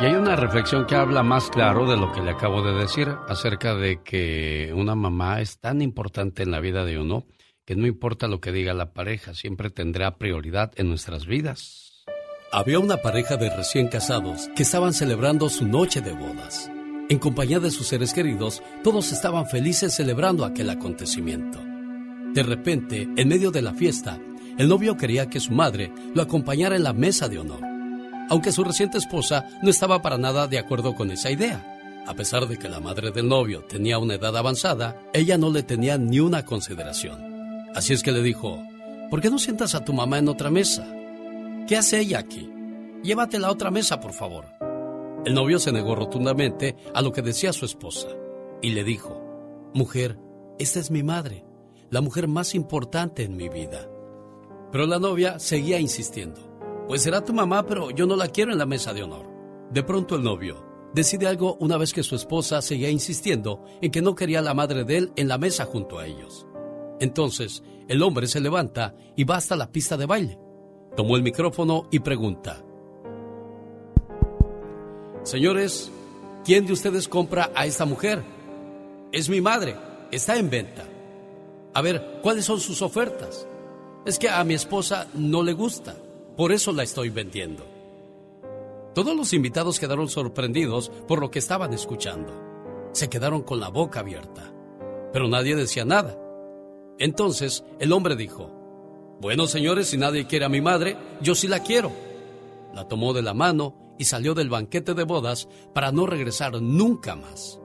Y 0.00 0.06
hay 0.06 0.14
una 0.14 0.36
reflexión 0.36 0.86
que 0.86 0.94
habla 0.94 1.22
más 1.22 1.50
claro 1.50 1.86
de 1.86 1.98
lo 1.98 2.10
que 2.12 2.22
le 2.22 2.30
acabo 2.30 2.62
de 2.62 2.72
decir 2.72 3.14
acerca 3.28 3.74
de 3.74 4.02
que 4.02 4.72
una 4.74 4.94
mamá 4.94 5.42
es 5.42 5.58
tan 5.58 5.82
importante 5.82 6.42
en 6.42 6.50
la 6.50 6.60
vida 6.60 6.86
de 6.86 6.98
uno 6.98 7.26
que 7.66 7.76
no 7.76 7.86
importa 7.86 8.26
lo 8.26 8.40
que 8.40 8.52
diga 8.52 8.72
la 8.72 8.94
pareja, 8.94 9.34
siempre 9.34 9.68
tendrá 9.68 10.16
prioridad 10.16 10.72
en 10.76 10.88
nuestras 10.88 11.26
vidas. 11.26 11.85
Había 12.52 12.78
una 12.78 12.98
pareja 12.98 13.36
de 13.36 13.50
recién 13.50 13.88
casados 13.88 14.48
que 14.54 14.62
estaban 14.62 14.94
celebrando 14.94 15.48
su 15.48 15.66
noche 15.66 16.00
de 16.00 16.12
bodas. 16.12 16.70
En 17.08 17.18
compañía 17.18 17.58
de 17.58 17.72
sus 17.72 17.88
seres 17.88 18.12
queridos, 18.12 18.62
todos 18.84 19.10
estaban 19.10 19.48
felices 19.48 19.94
celebrando 19.94 20.44
aquel 20.44 20.70
acontecimiento. 20.70 21.60
De 22.32 22.42
repente, 22.44 23.08
en 23.16 23.28
medio 23.28 23.50
de 23.50 23.62
la 23.62 23.74
fiesta, 23.74 24.20
el 24.58 24.68
novio 24.68 24.96
quería 24.96 25.28
que 25.28 25.40
su 25.40 25.52
madre 25.52 25.92
lo 26.14 26.22
acompañara 26.22 26.76
en 26.76 26.84
la 26.84 26.92
mesa 26.92 27.28
de 27.28 27.40
honor, 27.40 27.60
aunque 28.30 28.52
su 28.52 28.62
reciente 28.62 28.98
esposa 28.98 29.46
no 29.62 29.68
estaba 29.68 30.00
para 30.00 30.16
nada 30.16 30.46
de 30.46 30.58
acuerdo 30.58 30.94
con 30.94 31.10
esa 31.10 31.30
idea. 31.32 31.64
A 32.06 32.14
pesar 32.14 32.46
de 32.46 32.58
que 32.58 32.68
la 32.68 32.78
madre 32.78 33.10
del 33.10 33.28
novio 33.28 33.64
tenía 33.64 33.98
una 33.98 34.14
edad 34.14 34.36
avanzada, 34.36 35.02
ella 35.12 35.36
no 35.36 35.50
le 35.50 35.64
tenía 35.64 35.98
ni 35.98 36.20
una 36.20 36.44
consideración. 36.44 37.18
Así 37.74 37.92
es 37.92 38.04
que 38.04 38.12
le 38.12 38.22
dijo, 38.22 38.62
¿por 39.10 39.20
qué 39.20 39.30
no 39.30 39.40
sientas 39.40 39.74
a 39.74 39.84
tu 39.84 39.92
mamá 39.92 40.18
en 40.18 40.28
otra 40.28 40.48
mesa? 40.48 40.86
¿Qué 41.66 41.76
hace 41.76 41.98
ella 41.98 42.20
aquí? 42.20 42.48
Llévatela 43.02 43.48
a 43.48 43.50
otra 43.50 43.72
mesa, 43.72 43.98
por 43.98 44.12
favor. 44.12 44.44
El 45.24 45.34
novio 45.34 45.58
se 45.58 45.72
negó 45.72 45.96
rotundamente 45.96 46.76
a 46.94 47.02
lo 47.02 47.10
que 47.10 47.22
decía 47.22 47.52
su 47.52 47.64
esposa 47.64 48.06
y 48.62 48.70
le 48.70 48.84
dijo, 48.84 49.20
Mujer, 49.74 50.16
esta 50.60 50.78
es 50.78 50.92
mi 50.92 51.02
madre, 51.02 51.44
la 51.90 52.00
mujer 52.00 52.28
más 52.28 52.54
importante 52.54 53.24
en 53.24 53.36
mi 53.36 53.48
vida. 53.48 53.90
Pero 54.70 54.86
la 54.86 55.00
novia 55.00 55.40
seguía 55.40 55.80
insistiendo, 55.80 56.40
Pues 56.86 57.02
será 57.02 57.24
tu 57.24 57.32
mamá, 57.32 57.66
pero 57.66 57.90
yo 57.90 58.06
no 58.06 58.14
la 58.14 58.28
quiero 58.28 58.52
en 58.52 58.58
la 58.58 58.66
mesa 58.66 58.94
de 58.94 59.02
honor. 59.02 59.26
De 59.72 59.82
pronto 59.82 60.14
el 60.14 60.22
novio 60.22 60.64
decide 60.94 61.26
algo 61.26 61.56
una 61.58 61.76
vez 61.78 61.92
que 61.92 62.04
su 62.04 62.14
esposa 62.14 62.62
seguía 62.62 62.90
insistiendo 62.90 63.64
en 63.82 63.90
que 63.90 64.02
no 64.02 64.14
quería 64.14 64.38
a 64.38 64.42
la 64.42 64.54
madre 64.54 64.84
de 64.84 64.98
él 64.98 65.12
en 65.16 65.26
la 65.26 65.36
mesa 65.36 65.64
junto 65.64 65.98
a 65.98 66.06
ellos. 66.06 66.46
Entonces, 67.00 67.64
el 67.88 68.04
hombre 68.04 68.28
se 68.28 68.40
levanta 68.40 68.94
y 69.16 69.24
va 69.24 69.36
hasta 69.36 69.56
la 69.56 69.72
pista 69.72 69.96
de 69.96 70.06
baile. 70.06 70.45
Tomó 70.96 71.16
el 71.16 71.22
micrófono 71.22 71.86
y 71.90 72.00
pregunta, 72.00 72.62
Señores, 75.26 75.90
¿quién 76.44 76.66
de 76.66 76.72
ustedes 76.72 77.08
compra 77.08 77.50
a 77.54 77.66
esta 77.66 77.84
mujer? 77.84 78.22
Es 79.10 79.28
mi 79.28 79.40
madre, 79.40 79.76
está 80.12 80.36
en 80.36 80.48
venta. 80.48 80.84
A 81.74 81.82
ver, 81.82 82.20
¿cuáles 82.22 82.44
son 82.44 82.60
sus 82.60 82.80
ofertas? 82.80 83.46
Es 84.04 84.20
que 84.20 84.28
a 84.28 84.42
mi 84.44 84.54
esposa 84.54 85.08
no 85.14 85.42
le 85.42 85.52
gusta, 85.52 85.96
por 86.36 86.52
eso 86.52 86.72
la 86.72 86.84
estoy 86.84 87.10
vendiendo. 87.10 87.66
Todos 88.94 89.16
los 89.16 89.32
invitados 89.32 89.80
quedaron 89.80 90.08
sorprendidos 90.08 90.90
por 91.08 91.20
lo 91.20 91.30
que 91.30 91.40
estaban 91.40 91.74
escuchando. 91.74 92.32
Se 92.92 93.10
quedaron 93.10 93.42
con 93.42 93.58
la 93.58 93.68
boca 93.68 94.00
abierta, 94.00 94.54
pero 95.12 95.26
nadie 95.26 95.56
decía 95.56 95.84
nada. 95.84 96.16
Entonces 97.00 97.64
el 97.80 97.92
hombre 97.92 98.14
dijo, 98.14 98.50
bueno 99.20 99.46
señores, 99.46 99.88
si 99.88 99.96
nadie 99.96 100.26
quiere 100.26 100.44
a 100.44 100.50
mi 100.50 100.60
madre, 100.60 100.96
yo 101.20 101.34
sí 101.34 101.48
la 101.48 101.60
quiero. 101.60 101.90
La 102.74 102.86
tomó 102.86 103.12
de 103.14 103.22
la 103.22 103.34
mano 103.34 103.94
y 103.98 104.04
salió 104.04 104.34
del 104.34 104.50
banquete 104.50 104.94
de 104.94 105.04
bodas 105.04 105.48
para 105.72 105.92
no 105.92 106.06
regresar 106.06 106.60
nunca 106.60 107.16
más. 107.16 107.60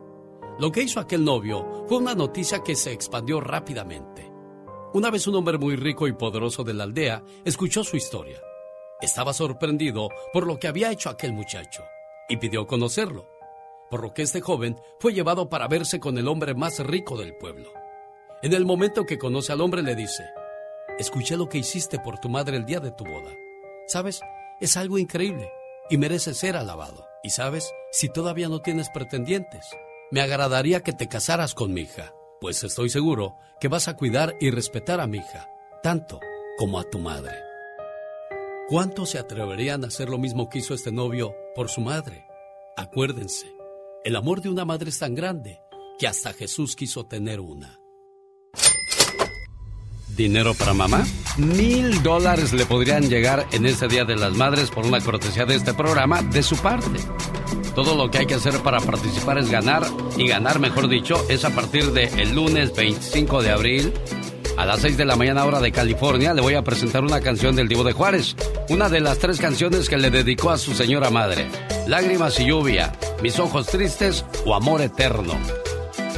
Lo 0.60 0.72
que 0.72 0.84
hizo 0.84 1.00
aquel 1.00 1.24
novio 1.24 1.86
fue 1.88 1.98
una 1.98 2.16
noticia 2.16 2.64
que 2.64 2.76
se 2.76 2.92
expandió 2.92 3.42
rápidamente. 3.42 4.32
Una 4.94 5.10
vez 5.10 5.28
un 5.28 5.36
hombre 5.36 5.58
muy 5.58 5.76
rico 5.76 6.08
y 6.08 6.14
poderoso 6.14 6.64
de 6.64 6.74
la 6.74 6.84
aldea 6.84 7.24
escuchó 7.46 7.84
su 7.84 7.98
historia. 7.98 8.40
Estaba 9.02 9.34
sorprendido 9.34 10.10
por 10.32 10.46
lo 10.46 10.60
que 10.60 10.68
había 10.68 10.92
hecho 10.92 11.10
aquel 11.10 11.34
muchacho 11.34 11.84
y 12.30 12.38
pidió 12.38 12.68
conocerlo, 12.68 13.28
por 13.90 14.02
lo 14.02 14.14
que 14.14 14.22
este 14.22 14.42
joven 14.42 14.78
fue 15.00 15.14
llevado 15.14 15.50
para 15.50 15.68
verse 15.68 16.00
con 16.00 16.18
el 16.18 16.28
hombre 16.28 16.54
más 16.54 16.80
rico 16.80 17.18
del 17.18 17.36
pueblo. 17.36 17.72
En 18.42 18.54
el 18.54 18.66
momento 18.66 19.06
que 19.06 19.18
conoce 19.18 19.52
al 19.52 19.62
hombre 19.62 19.82
le 19.82 19.96
dice, 19.96 20.24
escuché 21.00 21.38
lo 21.38 21.50
que 21.50 21.58
hiciste 21.58 22.00
por 22.00 22.20
tu 22.20 22.30
madre 22.30 22.58
el 22.58 22.66
día 22.66 22.80
de 22.80 22.92
tu 22.92 23.04
boda. 23.04 23.32
¿Sabes? 23.88 24.22
Es 24.60 24.78
algo 24.78 24.98
increíble 24.98 25.52
y 25.90 25.98
merece 25.98 26.34
ser 26.34 26.56
alabado. 26.56 27.06
Y 27.24 27.30
sabes, 27.32 27.72
si 27.92 28.10
todavía 28.10 28.50
no 28.50 28.62
tienes 28.62 28.90
pretendientes, 28.90 29.66
me 30.12 30.22
agradaría 30.22 30.82
que 30.82 30.94
te 30.94 31.08
casaras 31.08 31.54
con 31.54 31.74
mi 31.74 31.82
hija, 31.82 32.14
pues 32.40 32.64
estoy 32.64 32.90
seguro 32.90 33.38
que 33.60 33.68
vas 33.68 33.88
a 33.88 33.96
cuidar 33.96 34.36
y 34.40 34.50
respetar 34.50 35.00
a 35.00 35.08
mi 35.08 35.18
hija, 35.18 35.48
tanto 35.84 36.20
como 36.58 36.80
a 36.80 36.84
tu 36.84 37.00
madre. 37.00 37.36
¿Cuántos 38.70 39.10
se 39.10 39.20
atreverían 39.20 39.84
a 39.84 39.88
hacer 39.88 40.10
lo 40.10 40.18
mismo 40.18 40.50
que 40.50 40.60
hizo 40.60 40.74
este 40.74 40.92
novio 40.92 41.36
por 41.56 41.70
su 41.70 41.82
madre? 41.82 42.26
Acuérdense, 42.78 43.48
el 44.06 44.16
amor 44.16 44.42
de 44.42 44.50
una 44.50 44.64
madre 44.64 44.90
es 44.90 45.00
tan 45.00 45.14
grande 45.14 45.62
que 46.00 46.08
hasta 46.08 46.34
Jesús 46.34 46.76
quiso 46.76 47.06
tener 47.06 47.42
una. 47.42 47.81
¿Dinero 50.22 50.54
para 50.54 50.76
mamá? 50.76 51.04
Mil 51.38 52.04
dólares 52.04 52.54
le 52.54 52.68
podrían 52.68 53.10
llegar 53.10 53.48
en 53.54 53.66
este 53.66 53.88
Día 53.88 54.06
de 54.06 54.16
las 54.16 54.34
Madres 54.34 54.70
por 54.70 54.86
una 54.86 55.02
cortesía 55.02 55.46
de 55.46 55.56
este 55.56 55.74
programa 55.74 56.22
de 56.22 56.44
su 56.44 56.58
parte. 56.58 57.00
Todo 57.74 57.96
lo 57.96 58.12
que 58.12 58.20
hay 58.20 58.26
que 58.28 58.36
hacer 58.36 58.60
para 58.60 58.80
participar 58.82 59.40
es 59.40 59.50
ganar, 59.50 59.84
y 60.18 60.28
ganar, 60.28 60.60
mejor 60.60 60.90
dicho, 60.90 61.16
es 61.28 61.44
a 61.44 61.50
partir 61.56 61.92
del 61.92 62.20
el 62.20 62.36
lunes 62.36 62.72
25 62.76 63.42
de 63.42 63.50
abril 63.50 63.94
a 64.58 64.66
las 64.68 64.82
6 64.82 64.96
de 64.96 65.06
la 65.06 65.16
mañana 65.16 65.44
hora 65.46 65.60
de 65.60 65.72
California 65.72 66.36
le 66.36 66.42
voy 66.42 66.54
a 66.54 66.62
presentar 66.62 67.04
una 67.04 67.20
canción 67.22 67.56
del 67.56 67.68
Divo 67.68 67.84
de 67.84 67.94
Juárez, 67.94 68.36
una 68.70 68.90
de 68.90 69.00
las 69.00 69.18
tres 69.18 69.40
canciones 69.40 69.90
que 69.90 69.98
le 69.98 70.12
dedicó 70.12 70.52
a 70.52 70.60
su 70.60 70.76
señora 70.76 71.10
madre. 71.10 71.48
Lágrimas 71.88 72.40
y 72.40 72.46
lluvia, 72.46 72.92
Mis 73.24 73.40
ojos 73.40 73.66
tristes 73.68 74.24
o 74.46 74.54
Amor 74.54 74.82
eterno. 74.82 75.34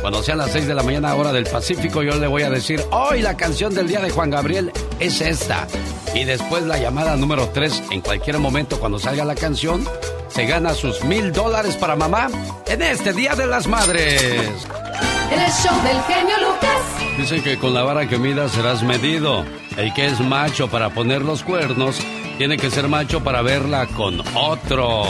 Cuando 0.03 0.21
sean 0.21 0.37
las 0.37 0.51
6 0.51 0.67
de 0.67 0.75
la 0.75 0.83
mañana 0.83 1.15
hora 1.15 1.31
del 1.31 1.45
Pacífico, 1.45 2.03
yo 2.03 2.15
le 2.15 2.27
voy 2.27 2.43
a 2.43 2.49
decir, 2.49 2.83
hoy 2.91 3.21
la 3.21 3.37
canción 3.37 3.73
del 3.73 3.87
día 3.87 4.01
de 4.01 4.09
Juan 4.09 4.29
Gabriel 4.29 4.69
es 4.99 5.21
esta. 5.21 5.65
Y 6.13 6.25
después 6.25 6.65
la 6.65 6.77
llamada 6.77 7.15
número 7.15 7.47
3, 7.53 7.83
en 7.91 8.01
cualquier 8.01 8.37
momento 8.37 8.81
cuando 8.81 8.99
salga 8.99 9.23
la 9.23 9.35
canción, 9.35 9.87
se 10.27 10.45
gana 10.45 10.73
sus 10.73 11.05
mil 11.05 11.31
dólares 11.31 11.77
para 11.77 11.95
mamá 11.95 12.27
en 12.67 12.81
este 12.81 13.13
Día 13.13 13.33
de 13.35 13.47
las 13.47 13.65
Madres. 13.65 14.21
El 15.31 15.51
show 15.53 15.81
del 15.83 16.01
genio 16.03 16.35
Lucas. 16.49 17.17
Dicen 17.17 17.41
que 17.41 17.57
con 17.57 17.73
la 17.73 17.83
vara 17.83 18.05
que 18.05 18.17
midas 18.17 18.51
serás 18.51 18.83
medido. 18.83 19.45
El 19.77 19.93
que 19.93 20.07
es 20.07 20.19
macho 20.19 20.67
para 20.67 20.89
poner 20.89 21.21
los 21.21 21.43
cuernos 21.43 21.97
tiene 22.37 22.57
que 22.57 22.69
ser 22.69 22.87
macho 22.87 23.23
para 23.23 23.41
verla 23.41 23.87
con 23.87 24.21
otro. 24.35 25.03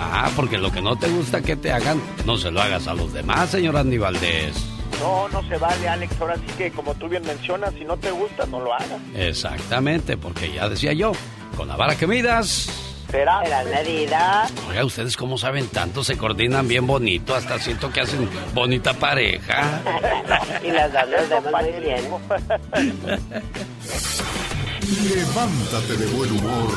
Ah, 0.00 0.30
porque 0.36 0.58
lo 0.58 0.70
que 0.70 0.80
no 0.80 0.96
te 0.96 1.08
gusta 1.08 1.40
que 1.40 1.56
te 1.56 1.72
hagan, 1.72 2.00
no 2.24 2.36
se 2.36 2.50
lo 2.50 2.60
hagas 2.60 2.86
a 2.86 2.94
los 2.94 3.12
demás, 3.12 3.50
señor 3.50 3.76
Andy 3.76 3.98
Valdés. 3.98 4.54
No, 5.00 5.28
no 5.28 5.42
se 5.48 5.56
vale, 5.58 5.88
Alex. 5.88 6.20
Ahora 6.20 6.36
sí 6.36 6.42
que, 6.56 6.70
como 6.70 6.94
tú 6.94 7.08
bien 7.08 7.22
mencionas, 7.24 7.72
si 7.74 7.84
no 7.84 7.96
te 7.96 8.10
gusta, 8.10 8.46
no 8.46 8.60
lo 8.60 8.74
hagas. 8.74 9.00
Exactamente, 9.14 10.16
porque 10.16 10.52
ya 10.52 10.68
decía 10.68 10.92
yo, 10.92 11.12
con 11.56 11.68
la 11.68 11.76
vara 11.76 11.96
que 11.96 12.06
midas. 12.06 12.68
Será. 13.10 13.42
Será 13.42 13.64
medida. 13.64 14.46
Oiga, 14.68 14.84
ustedes 14.84 15.16
cómo 15.16 15.38
saben 15.38 15.68
tanto, 15.68 16.04
se 16.04 16.18
coordinan 16.18 16.68
bien 16.68 16.86
bonito, 16.86 17.34
hasta 17.34 17.58
siento 17.58 17.90
que 17.90 18.00
hacen 18.00 18.28
bonita 18.54 18.92
pareja. 18.92 19.80
y 20.64 20.70
las 20.70 20.92
de 20.92 21.40
muy 21.40 21.80
bien. 21.80 22.04
Levántate 24.88 25.98
de 25.98 26.06
buen 26.16 26.32
humor. 26.32 26.72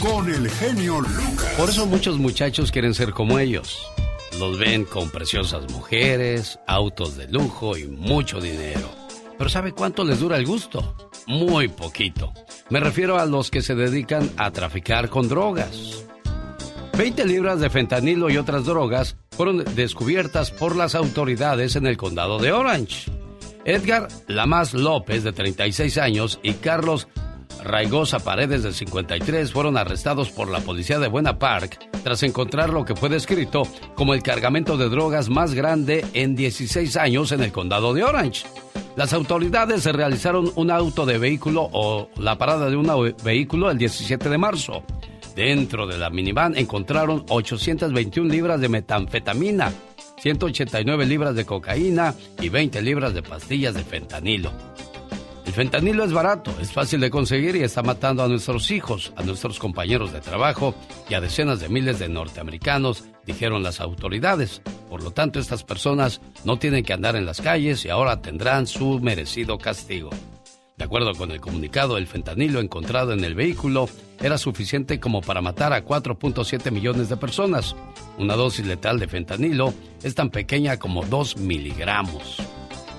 Con 0.00 0.32
el 0.32 0.48
genio 0.48 1.00
Lucas. 1.00 1.54
Por 1.58 1.68
eso 1.68 1.84
muchos 1.84 2.16
muchachos 2.16 2.70
quieren 2.70 2.94
ser 2.94 3.10
como 3.10 3.40
ellos. 3.40 3.88
Los 4.38 4.56
ven 4.56 4.84
con 4.84 5.10
preciosas 5.10 5.68
mujeres, 5.72 6.60
autos 6.68 7.16
de 7.16 7.26
lujo 7.26 7.76
y 7.76 7.88
mucho 7.88 8.40
dinero. 8.40 8.88
Pero 9.36 9.50
¿sabe 9.50 9.72
cuánto 9.72 10.04
les 10.04 10.20
dura 10.20 10.36
el 10.36 10.46
gusto? 10.46 10.94
Muy 11.26 11.66
poquito. 11.66 12.32
Me 12.68 12.78
refiero 12.78 13.18
a 13.18 13.26
los 13.26 13.50
que 13.50 13.60
se 13.60 13.74
dedican 13.74 14.30
a 14.36 14.52
traficar 14.52 15.08
con 15.08 15.28
drogas. 15.28 16.04
20 16.96 17.26
libras 17.26 17.58
de 17.58 17.68
fentanilo 17.68 18.30
y 18.30 18.36
otras 18.36 18.64
drogas 18.64 19.16
fueron 19.32 19.64
descubiertas 19.74 20.52
por 20.52 20.76
las 20.76 20.94
autoridades 20.94 21.74
en 21.74 21.86
el 21.86 21.96
condado 21.96 22.38
de 22.38 22.52
Orange. 22.52 23.10
Edgar 23.64 24.08
Lamas 24.26 24.74
López, 24.74 25.24
de 25.24 25.32
36 25.32 25.98
años, 25.98 26.40
y 26.42 26.54
Carlos 26.54 27.08
Raigosa 27.62 28.18
Paredes, 28.20 28.62
de 28.62 28.72
53, 28.72 29.52
fueron 29.52 29.76
arrestados 29.76 30.30
por 30.30 30.48
la 30.48 30.60
policía 30.60 30.98
de 30.98 31.08
Buena 31.08 31.38
Park 31.38 31.78
tras 32.02 32.22
encontrar 32.22 32.70
lo 32.70 32.84
que 32.84 32.96
fue 32.96 33.08
descrito 33.08 33.62
como 33.94 34.14
el 34.14 34.22
cargamento 34.22 34.76
de 34.76 34.88
drogas 34.88 35.28
más 35.28 35.54
grande 35.54 36.04
en 36.14 36.34
16 36.34 36.96
años 36.96 37.32
en 37.32 37.42
el 37.42 37.52
condado 37.52 37.92
de 37.92 38.04
Orange. 38.04 38.46
Las 38.96 39.12
autoridades 39.12 39.84
realizaron 39.84 40.50
un 40.56 40.70
auto 40.70 41.06
de 41.06 41.18
vehículo 41.18 41.68
o 41.72 42.08
la 42.16 42.36
parada 42.38 42.70
de 42.70 42.76
un 42.76 43.14
vehículo 43.22 43.70
el 43.70 43.78
17 43.78 44.28
de 44.28 44.38
marzo. 44.38 44.82
Dentro 45.36 45.86
de 45.86 45.96
la 45.96 46.10
minivan 46.10 46.56
encontraron 46.56 47.24
821 47.28 48.28
libras 48.30 48.60
de 48.60 48.68
metanfetamina, 48.68 49.72
189 50.20 51.06
libras 51.06 51.34
de 51.34 51.44
cocaína 51.44 52.14
y 52.40 52.48
20 52.48 52.82
libras 52.82 53.14
de 53.14 53.22
pastillas 53.22 53.74
de 53.74 53.84
fentanilo. 53.84 54.52
El 55.46 55.52
fentanilo 55.52 56.04
es 56.04 56.12
barato, 56.12 56.54
es 56.60 56.70
fácil 56.70 57.00
de 57.00 57.10
conseguir 57.10 57.56
y 57.56 57.62
está 57.62 57.82
matando 57.82 58.22
a 58.22 58.28
nuestros 58.28 58.70
hijos, 58.70 59.12
a 59.16 59.22
nuestros 59.22 59.58
compañeros 59.58 60.12
de 60.12 60.20
trabajo 60.20 60.74
y 61.08 61.14
a 61.14 61.20
decenas 61.20 61.58
de 61.58 61.68
miles 61.68 61.98
de 61.98 62.08
norteamericanos, 62.08 63.04
dijeron 63.26 63.62
las 63.62 63.80
autoridades. 63.80 64.62
Por 64.88 65.02
lo 65.02 65.10
tanto, 65.10 65.40
estas 65.40 65.64
personas 65.64 66.20
no 66.44 66.58
tienen 66.58 66.84
que 66.84 66.92
andar 66.92 67.16
en 67.16 67.26
las 67.26 67.40
calles 67.40 67.84
y 67.84 67.88
ahora 67.88 68.22
tendrán 68.22 68.66
su 68.66 69.00
merecido 69.00 69.58
castigo. 69.58 70.10
De 70.80 70.84
acuerdo 70.84 71.14
con 71.14 71.30
el 71.30 71.42
comunicado, 71.42 71.98
el 71.98 72.06
fentanilo 72.06 72.58
encontrado 72.58 73.12
en 73.12 73.22
el 73.22 73.34
vehículo 73.34 73.86
era 74.18 74.38
suficiente 74.38 74.98
como 74.98 75.20
para 75.20 75.42
matar 75.42 75.74
a 75.74 75.84
4.7 75.84 76.70
millones 76.70 77.10
de 77.10 77.18
personas. 77.18 77.76
Una 78.16 78.34
dosis 78.34 78.64
letal 78.64 78.98
de 78.98 79.06
fentanilo 79.06 79.74
es 80.02 80.14
tan 80.14 80.30
pequeña 80.30 80.78
como 80.78 81.04
2 81.04 81.36
miligramos. 81.36 82.38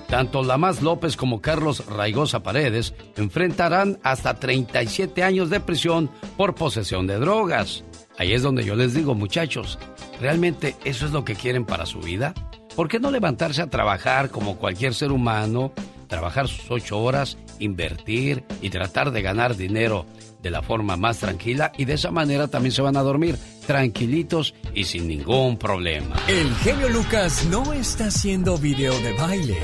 Tanto 0.08 0.44
Lamas 0.44 0.80
López 0.80 1.16
como 1.16 1.40
Carlos 1.40 1.84
Raigosa 1.86 2.44
Paredes 2.44 2.94
enfrentarán 3.16 3.98
hasta 4.04 4.38
37 4.38 5.24
años 5.24 5.50
de 5.50 5.58
prisión 5.58 6.08
por 6.36 6.54
posesión 6.54 7.08
de 7.08 7.18
drogas. 7.18 7.82
Ahí 8.16 8.32
es 8.32 8.42
donde 8.42 8.64
yo 8.64 8.76
les 8.76 8.94
digo, 8.94 9.16
muchachos, 9.16 9.80
¿realmente 10.20 10.76
eso 10.84 11.04
es 11.04 11.10
lo 11.10 11.24
que 11.24 11.34
quieren 11.34 11.64
para 11.64 11.86
su 11.86 11.98
vida? 11.98 12.32
¿Por 12.76 12.88
qué 12.88 13.00
no 13.00 13.10
levantarse 13.10 13.60
a 13.60 13.70
trabajar 13.70 14.30
como 14.30 14.56
cualquier 14.56 14.94
ser 14.94 15.10
humano, 15.10 15.72
trabajar 16.12 16.46
sus 16.46 16.70
ocho 16.70 16.98
horas, 16.98 17.38
invertir 17.58 18.44
y 18.60 18.68
tratar 18.68 19.12
de 19.12 19.22
ganar 19.22 19.56
dinero 19.56 20.04
de 20.42 20.50
la 20.50 20.60
forma 20.60 20.98
más 20.98 21.20
tranquila 21.20 21.72
y 21.78 21.86
de 21.86 21.94
esa 21.94 22.10
manera 22.10 22.48
también 22.48 22.72
se 22.72 22.82
van 22.82 22.98
a 22.98 23.02
dormir 23.02 23.38
tranquilitos 23.66 24.54
y 24.74 24.84
sin 24.84 25.08
ningún 25.08 25.56
problema. 25.56 26.16
El 26.28 26.54
genio 26.56 26.90
Lucas 26.90 27.46
no 27.46 27.72
está 27.72 28.08
haciendo 28.08 28.58
video 28.58 28.92
de 29.00 29.12
baile. 29.14 29.56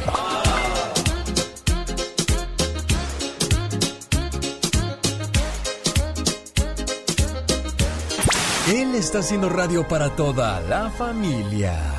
Él 8.74 8.94
está 8.94 9.18
haciendo 9.18 9.50
radio 9.50 9.86
para 9.86 10.16
toda 10.16 10.62
la 10.62 10.88
familia. 10.92 11.97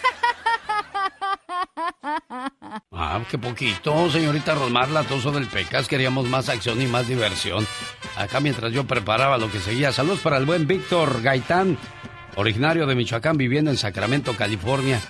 Ah, 2.91 3.21
qué 3.29 3.37
poquito, 3.37 4.09
señorita 4.09 4.55
Rosmar 4.55 4.89
Latoso 4.89 5.31
del 5.31 5.47
Pecas. 5.47 5.87
Queríamos 5.87 6.27
más 6.27 6.49
acción 6.49 6.81
y 6.81 6.87
más 6.87 7.07
diversión. 7.07 7.65
Acá 8.17 8.39
mientras 8.39 8.71
yo 8.73 8.85
preparaba 8.85 9.37
lo 9.37 9.51
que 9.51 9.59
seguía. 9.59 9.91
Saludos 9.91 10.19
para 10.19 10.37
el 10.37 10.45
buen 10.45 10.67
Víctor 10.67 11.21
Gaitán, 11.21 11.77
originario 12.35 12.85
de 12.85 12.95
Michoacán, 12.95 13.37
viviendo 13.37 13.71
en 13.71 13.77
Sacramento, 13.77 14.35
California. 14.35 15.01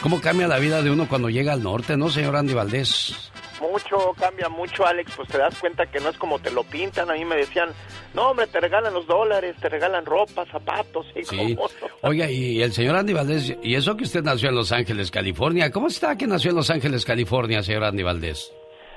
¿Cómo 0.00 0.20
cambia 0.20 0.48
la 0.48 0.58
vida 0.58 0.82
de 0.82 0.90
uno 0.90 1.08
cuando 1.08 1.30
llega 1.30 1.52
al 1.52 1.62
norte, 1.62 1.96
no, 1.96 2.10
señor 2.10 2.36
Andy 2.36 2.54
Valdés? 2.54 3.32
Mucho, 3.60 4.12
cambia 4.18 4.48
mucho, 4.48 4.86
Alex, 4.86 5.12
pues 5.16 5.28
te 5.28 5.38
das 5.38 5.58
cuenta 5.60 5.86
que 5.86 6.00
no 6.00 6.08
es 6.10 6.18
como 6.18 6.38
te 6.38 6.50
lo 6.50 6.64
pintan. 6.64 7.10
A 7.10 7.14
mí 7.14 7.24
me 7.24 7.36
decían, 7.36 7.70
no, 8.14 8.30
hombre, 8.30 8.46
te 8.46 8.60
regalan 8.60 8.92
los 8.94 9.06
dólares, 9.06 9.56
te 9.60 9.68
regalan 9.68 10.04
ropa, 10.04 10.44
zapatos. 10.46 11.06
¿y 11.14 11.24
Sí. 11.24 11.54
cómo 11.54 11.68
no? 11.80 12.08
Oiga, 12.08 12.30
y 12.30 12.62
el 12.62 12.72
señor 12.72 12.96
Andy 12.96 13.12
Valdés, 13.12 13.56
y 13.62 13.74
eso 13.74 13.96
que 13.96 14.04
usted 14.04 14.22
nació 14.22 14.48
en 14.48 14.54
Los 14.56 14.72
Ángeles, 14.72 15.10
California, 15.10 15.70
¿cómo 15.70 15.86
está 15.88 16.16
que 16.16 16.26
nació 16.26 16.50
en 16.50 16.56
Los 16.56 16.70
Ángeles, 16.70 17.04
California, 17.04 17.62
señor 17.62 17.84
Andy 17.84 18.02
Valdés? 18.02 18.52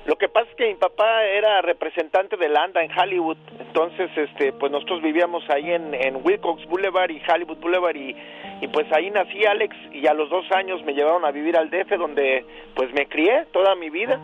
Lo 0.05 0.15
que 0.15 0.29
pasa 0.29 0.49
es 0.49 0.55
que 0.55 0.67
mi 0.69 0.75
papá 0.75 1.23
era 1.25 1.61
representante 1.61 2.37
de 2.37 2.47
Landa 2.47 2.81
en 2.81 2.89
Hollywood, 2.97 3.35
entonces 3.59 4.09
este 4.15 4.53
pues 4.53 4.71
nosotros 4.71 5.01
vivíamos 5.01 5.43
ahí 5.49 5.69
en, 5.69 5.93
en 5.93 6.25
Wilcox 6.25 6.65
Boulevard 6.67 7.11
y 7.11 7.21
Hollywood 7.29 7.57
Boulevard 7.57 7.97
y, 7.97 8.15
y 8.61 8.67
pues 8.69 8.87
ahí 8.93 9.09
nací 9.11 9.43
Alex 9.45 9.75
y 9.91 10.07
a 10.07 10.13
los 10.13 10.29
dos 10.29 10.45
años 10.55 10.81
me 10.85 10.93
llevaron 10.93 11.25
a 11.25 11.31
vivir 11.31 11.57
al 11.57 11.69
DF 11.69 11.89
donde 11.99 12.45
pues 12.73 12.89
me 12.93 13.05
crié 13.07 13.47
toda 13.51 13.75
mi 13.75 13.89
vida. 13.89 14.17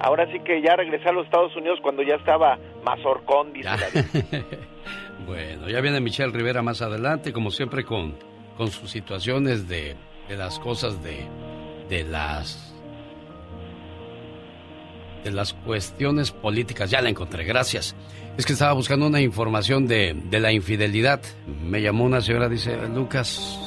Ahora 0.00 0.30
sí 0.32 0.40
que 0.40 0.60
ya 0.62 0.76
regresé 0.76 1.08
a 1.08 1.12
los 1.12 1.24
Estados 1.24 1.54
Unidos 1.56 1.78
cuando 1.82 2.02
ya 2.02 2.16
estaba 2.16 2.58
mazorcón, 2.84 3.52
dice 3.52 3.68
la 3.68 3.76
vida. 3.76 4.44
Bueno, 5.26 5.70
ya 5.70 5.80
viene 5.80 6.00
Michelle 6.00 6.32
Rivera 6.32 6.60
más 6.60 6.82
adelante, 6.82 7.32
como 7.32 7.50
siempre, 7.50 7.84
con, 7.84 8.14
con 8.58 8.70
sus 8.70 8.90
situaciones 8.90 9.68
de, 9.68 9.96
de 10.28 10.36
las 10.36 10.58
cosas 10.58 11.02
de, 11.02 11.26
de 11.88 12.04
las 12.04 12.74
de 15.24 15.30
las 15.30 15.54
cuestiones 15.54 16.30
políticas. 16.30 16.90
Ya 16.90 17.00
la 17.00 17.08
encontré, 17.08 17.44
gracias. 17.44 17.96
Es 18.36 18.44
que 18.44 18.52
estaba 18.52 18.74
buscando 18.74 19.06
una 19.06 19.22
información 19.22 19.86
de, 19.86 20.12
de 20.12 20.40
la 20.40 20.52
infidelidad. 20.52 21.22
Me 21.46 21.80
llamó 21.80 22.04
una 22.04 22.20
señora, 22.20 22.50
dice, 22.50 22.76
Lucas, 22.88 23.58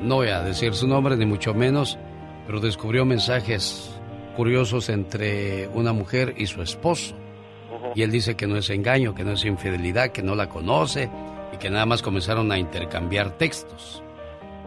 no 0.00 0.16
voy 0.16 0.28
a 0.28 0.40
decir 0.40 0.72
su 0.72 0.88
nombre, 0.88 1.18
ni 1.18 1.26
mucho 1.26 1.52
menos, 1.52 1.98
pero 2.46 2.60
descubrió 2.60 3.04
mensajes 3.04 3.93
curiosos 4.34 4.88
entre 4.88 5.68
una 5.68 5.92
mujer 5.92 6.34
y 6.36 6.46
su 6.46 6.62
esposo. 6.62 7.14
Y 7.94 8.02
él 8.02 8.10
dice 8.10 8.36
que 8.36 8.46
no 8.46 8.56
es 8.56 8.70
engaño, 8.70 9.14
que 9.14 9.24
no 9.24 9.32
es 9.32 9.44
infidelidad, 9.44 10.10
que 10.10 10.22
no 10.22 10.34
la 10.34 10.48
conoce 10.48 11.10
y 11.52 11.56
que 11.58 11.70
nada 11.70 11.86
más 11.86 12.02
comenzaron 12.02 12.50
a 12.50 12.58
intercambiar 12.58 13.36
textos. 13.38 14.02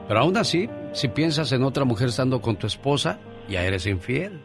Pero 0.08 0.22
aún 0.22 0.38
así, 0.38 0.70
si 0.94 1.10
piensas 1.10 1.52
en 1.52 1.64
otra 1.64 1.84
mujer 1.84 2.10
estando 2.10 2.42
con 2.42 2.56
tu 2.56 2.68
esposa, 2.68 3.20
ya 3.50 3.64
eres 3.64 3.86
infiel. 3.86 4.40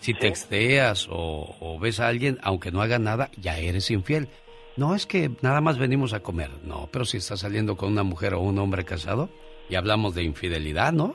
Si 0.00 0.14
texteas 0.14 1.08
o, 1.10 1.54
o 1.60 1.78
ves 1.78 2.00
a 2.00 2.08
alguien, 2.08 2.38
aunque 2.42 2.72
no 2.72 2.82
haga 2.82 2.98
nada, 2.98 3.30
ya 3.36 3.58
eres 3.58 3.90
infiel. 3.90 4.28
No 4.76 4.94
es 4.94 5.06
que 5.06 5.30
nada 5.42 5.60
más 5.60 5.78
venimos 5.78 6.14
a 6.14 6.20
comer, 6.20 6.50
no, 6.64 6.88
pero 6.90 7.04
si 7.04 7.18
estás 7.18 7.40
saliendo 7.40 7.76
con 7.76 7.92
una 7.92 8.02
mujer 8.02 8.34
o 8.34 8.40
un 8.40 8.58
hombre 8.58 8.84
casado, 8.84 9.28
y 9.68 9.74
hablamos 9.74 10.14
de 10.14 10.22
infidelidad, 10.22 10.92
¿no? 10.92 11.14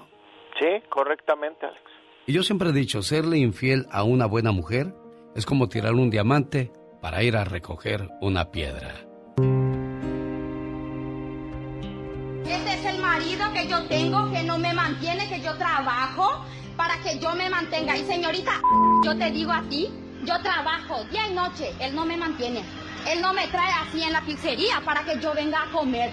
Sí, 0.60 0.68
correctamente, 0.90 1.66
Alex. 1.66 1.97
Y 2.30 2.34
yo 2.34 2.44
siempre 2.44 2.72
he 2.72 2.74
dicho, 2.74 3.02
serle 3.04 3.38
infiel 3.38 3.88
a 3.90 4.04
una 4.04 4.26
buena 4.26 4.52
mujer 4.52 4.94
es 5.34 5.46
como 5.46 5.70
tirar 5.70 5.94
un 5.94 6.10
diamante 6.10 6.74
para 7.02 7.24
ir 7.24 7.38
a 7.38 7.46
recoger 7.46 8.10
una 8.20 8.52
piedra. 8.52 8.96
Este 12.46 12.74
es 12.74 12.86
el 12.86 13.00
marido 13.02 13.46
que 13.54 13.70
yo 13.70 13.82
tengo, 13.88 14.30
que 14.30 14.44
no 14.44 14.58
me 14.58 14.74
mantiene, 14.74 15.30
que 15.30 15.40
yo 15.40 15.56
trabajo 15.56 16.46
para 16.76 17.02
que 17.02 17.18
yo 17.18 17.34
me 17.34 17.50
mantenga. 17.50 17.96
Y 17.96 18.04
señorita, 18.04 18.60
yo 19.06 19.18
te 19.18 19.32
digo 19.32 19.54
a 19.54 19.62
ti, 19.70 19.88
yo 20.26 20.38
trabajo 20.42 21.06
día 21.10 21.30
y 21.30 21.34
noche, 21.34 21.72
él 21.80 21.96
no 21.96 22.06
me 22.06 22.18
mantiene. 22.18 22.62
Él 23.08 23.22
no 23.22 23.32
me 23.32 23.48
trae 23.48 23.72
así 23.88 24.04
en 24.04 24.12
la 24.12 24.20
pizzería 24.26 24.82
para 24.84 25.06
que 25.06 25.18
yo 25.22 25.34
venga 25.34 25.64
a 25.64 25.72
comer. 25.72 26.12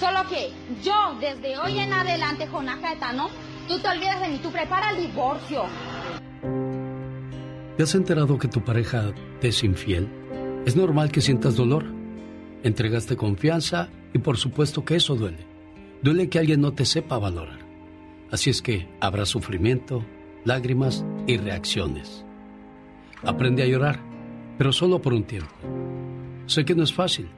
Solo 0.00 0.26
que 0.26 0.54
yo, 0.82 1.18
desde 1.20 1.58
hoy 1.58 1.78
en 1.80 1.92
adelante, 1.92 2.46
Jonás 2.46 2.78
Caetano, 2.78 3.28
tú 3.70 3.78
te 3.78 3.88
olvidas 3.88 4.20
de 4.20 4.28
mí, 4.30 4.40
tú 4.42 4.50
prepara 4.50 4.90
el 4.90 5.06
divorcio. 5.06 5.62
¿Te 7.76 7.84
has 7.84 7.94
enterado 7.94 8.36
que 8.36 8.48
tu 8.48 8.64
pareja 8.64 9.12
te 9.40 9.48
es 9.48 9.62
infiel? 9.62 10.08
Es 10.66 10.74
normal 10.74 11.12
que 11.12 11.20
sientas 11.20 11.54
dolor. 11.54 11.84
Entregaste 12.64 13.16
confianza 13.16 13.88
y 14.12 14.18
por 14.18 14.38
supuesto 14.38 14.84
que 14.84 14.96
eso 14.96 15.14
duele. 15.14 15.46
Duele 16.02 16.28
que 16.28 16.40
alguien 16.40 16.60
no 16.60 16.72
te 16.72 16.84
sepa 16.84 17.18
valorar. 17.18 17.60
Así 18.32 18.50
es 18.50 18.60
que 18.60 18.88
habrá 19.00 19.24
sufrimiento, 19.24 20.04
lágrimas 20.44 21.04
y 21.28 21.36
reacciones. 21.36 22.26
Aprende 23.22 23.62
a 23.62 23.66
llorar, 23.66 24.00
pero 24.58 24.72
solo 24.72 25.00
por 25.00 25.14
un 25.14 25.22
tiempo. 25.22 25.54
Sé 26.46 26.64
que 26.64 26.74
no 26.74 26.82
es 26.82 26.92
fácil, 26.92 27.28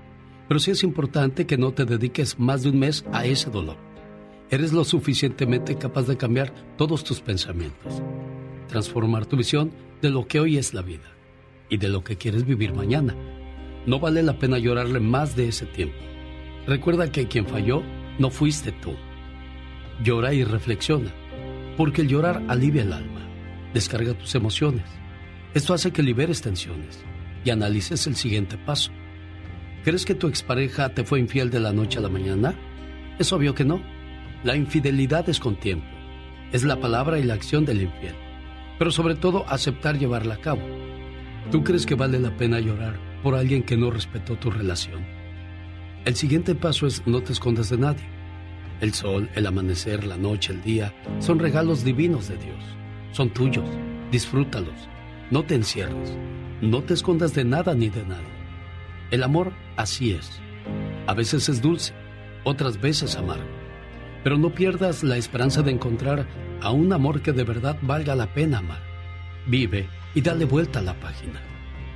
pero 0.48 0.60
sí 0.60 0.70
es 0.70 0.82
importante 0.82 1.46
que 1.46 1.58
no 1.58 1.72
te 1.72 1.84
dediques 1.84 2.38
más 2.38 2.62
de 2.62 2.70
un 2.70 2.78
mes 2.78 3.04
a 3.12 3.26
ese 3.26 3.50
dolor. 3.50 3.91
Eres 4.52 4.74
lo 4.74 4.84
suficientemente 4.84 5.78
capaz 5.78 6.02
de 6.02 6.18
cambiar 6.18 6.52
todos 6.76 7.04
tus 7.04 7.22
pensamientos, 7.22 8.02
transformar 8.68 9.24
tu 9.24 9.38
visión 9.38 9.72
de 10.02 10.10
lo 10.10 10.28
que 10.28 10.40
hoy 10.40 10.58
es 10.58 10.74
la 10.74 10.82
vida 10.82 11.10
y 11.70 11.78
de 11.78 11.88
lo 11.88 12.04
que 12.04 12.18
quieres 12.18 12.44
vivir 12.44 12.74
mañana. 12.74 13.16
No 13.86 13.98
vale 13.98 14.22
la 14.22 14.38
pena 14.38 14.58
llorarle 14.58 15.00
más 15.00 15.36
de 15.36 15.48
ese 15.48 15.64
tiempo. 15.64 15.96
Recuerda 16.66 17.10
que 17.10 17.28
quien 17.28 17.46
falló 17.46 17.82
no 18.18 18.28
fuiste 18.28 18.72
tú. 18.72 18.92
Llora 20.04 20.34
y 20.34 20.44
reflexiona, 20.44 21.14
porque 21.78 22.02
el 22.02 22.08
llorar 22.08 22.42
alivia 22.48 22.82
el 22.82 22.92
alma, 22.92 23.26
descarga 23.72 24.12
tus 24.12 24.34
emociones. 24.34 24.84
Esto 25.54 25.72
hace 25.72 25.92
que 25.92 26.02
liberes 26.02 26.42
tensiones 26.42 27.02
y 27.42 27.48
analices 27.48 28.06
el 28.06 28.16
siguiente 28.16 28.58
paso. 28.58 28.92
¿Crees 29.82 30.04
que 30.04 30.14
tu 30.14 30.28
expareja 30.28 30.90
te 30.90 31.04
fue 31.04 31.20
infiel 31.20 31.48
de 31.48 31.60
la 31.60 31.72
noche 31.72 32.00
a 32.00 32.02
la 32.02 32.10
mañana? 32.10 32.54
Es 33.18 33.32
obvio 33.32 33.54
que 33.54 33.64
no. 33.64 34.01
La 34.44 34.56
infidelidad 34.56 35.28
es 35.28 35.38
con 35.38 35.54
tiempo. 35.54 35.86
Es 36.50 36.64
la 36.64 36.80
palabra 36.80 37.20
y 37.20 37.22
la 37.22 37.34
acción 37.34 37.64
del 37.64 37.82
infiel. 37.82 38.16
Pero 38.76 38.90
sobre 38.90 39.14
todo 39.14 39.44
aceptar 39.48 39.96
llevarla 39.96 40.34
a 40.34 40.40
cabo. 40.40 40.62
¿Tú 41.52 41.62
crees 41.62 41.86
que 41.86 41.94
vale 41.94 42.18
la 42.18 42.36
pena 42.36 42.58
llorar 42.58 42.98
por 43.22 43.36
alguien 43.36 43.62
que 43.62 43.76
no 43.76 43.92
respetó 43.92 44.36
tu 44.36 44.50
relación? 44.50 45.06
El 46.04 46.16
siguiente 46.16 46.56
paso 46.56 46.88
es 46.88 47.06
no 47.06 47.22
te 47.22 47.32
escondas 47.32 47.70
de 47.70 47.78
nadie. 47.78 48.04
El 48.80 48.92
sol, 48.94 49.30
el 49.36 49.46
amanecer, 49.46 50.04
la 50.04 50.16
noche, 50.16 50.52
el 50.52 50.60
día 50.62 50.92
son 51.20 51.38
regalos 51.38 51.84
divinos 51.84 52.28
de 52.28 52.36
Dios. 52.36 52.64
Son 53.12 53.30
tuyos. 53.30 53.68
Disfrútalos. 54.10 54.88
No 55.30 55.44
te 55.44 55.54
encierres. 55.54 56.18
No 56.60 56.82
te 56.82 56.94
escondas 56.94 57.32
de 57.32 57.44
nada 57.44 57.76
ni 57.76 57.90
de 57.90 58.04
nadie. 58.04 58.26
El 59.12 59.22
amor 59.22 59.52
así 59.76 60.10
es. 60.10 60.40
A 61.06 61.14
veces 61.14 61.48
es 61.48 61.62
dulce, 61.62 61.92
otras 62.42 62.80
veces 62.80 63.14
amargo. 63.14 63.61
Pero 64.22 64.38
no 64.38 64.50
pierdas 64.50 65.02
la 65.02 65.16
esperanza 65.16 65.62
de 65.62 65.72
encontrar 65.72 66.26
a 66.60 66.70
un 66.70 66.92
amor 66.92 67.22
que 67.22 67.32
de 67.32 67.44
verdad 67.44 67.76
valga 67.82 68.14
la 68.14 68.32
pena 68.32 68.58
amar. 68.58 68.80
Vive 69.46 69.88
y 70.14 70.20
dale 70.20 70.44
vuelta 70.44 70.78
a 70.78 70.82
la 70.82 70.98
página. 71.00 71.40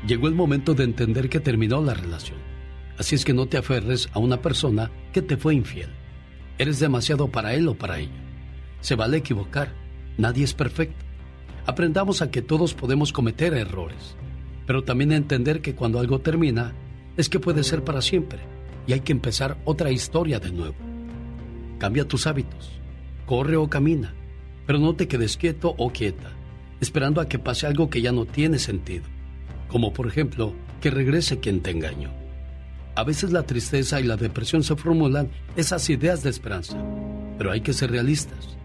Llegó 0.06 0.28
el 0.28 0.34
momento 0.34 0.74
de 0.74 0.84
entender 0.84 1.28
que 1.28 1.40
terminó 1.40 1.80
la 1.80 1.94
relación. 1.94 2.38
Así 2.98 3.14
es 3.14 3.24
que 3.24 3.34
no 3.34 3.46
te 3.46 3.58
aferres 3.58 4.08
a 4.12 4.18
una 4.18 4.40
persona 4.40 4.90
que 5.12 5.22
te 5.22 5.36
fue 5.36 5.54
infiel. 5.54 5.90
Eres 6.58 6.80
demasiado 6.80 7.28
para 7.28 7.54
él 7.54 7.68
o 7.68 7.74
para 7.74 7.98
ella. 7.98 8.24
Se 8.80 8.94
vale 8.94 9.18
equivocar. 9.18 9.72
Nadie 10.16 10.44
es 10.44 10.54
perfecto. 10.54 11.04
Aprendamos 11.66 12.22
a 12.22 12.30
que 12.30 12.42
todos 12.42 12.74
podemos 12.74 13.12
cometer 13.12 13.52
errores, 13.52 14.16
pero 14.66 14.84
también 14.84 15.12
a 15.12 15.16
entender 15.16 15.60
que 15.60 15.74
cuando 15.74 15.98
algo 15.98 16.20
termina 16.20 16.72
es 17.16 17.28
que 17.28 17.40
puede 17.40 17.64
ser 17.64 17.82
para 17.84 18.00
siempre 18.00 18.38
y 18.86 18.92
hay 18.92 19.00
que 19.00 19.12
empezar 19.12 19.58
otra 19.64 19.90
historia 19.90 20.38
de 20.38 20.52
nuevo. 20.52 20.85
Cambia 21.78 22.08
tus 22.08 22.26
hábitos, 22.26 22.70
corre 23.26 23.56
o 23.56 23.68
camina, 23.68 24.14
pero 24.66 24.78
no 24.78 24.94
te 24.94 25.08
quedes 25.08 25.36
quieto 25.36 25.74
o 25.78 25.90
quieta, 25.90 26.30
esperando 26.80 27.20
a 27.20 27.28
que 27.28 27.38
pase 27.38 27.66
algo 27.66 27.90
que 27.90 28.00
ya 28.00 28.12
no 28.12 28.24
tiene 28.24 28.58
sentido, 28.58 29.04
como 29.68 29.92
por 29.92 30.06
ejemplo 30.06 30.54
que 30.80 30.90
regrese 30.90 31.38
quien 31.38 31.60
te 31.60 31.70
engañó. 31.70 32.10
A 32.94 33.04
veces 33.04 33.30
la 33.30 33.42
tristeza 33.42 34.00
y 34.00 34.04
la 34.04 34.16
depresión 34.16 34.62
se 34.62 34.74
formulan 34.74 35.28
esas 35.54 35.88
ideas 35.90 36.22
de 36.22 36.30
esperanza, 36.30 36.78
pero 37.36 37.52
hay 37.52 37.60
que 37.60 37.74
ser 37.74 37.90
realistas. 37.90 38.56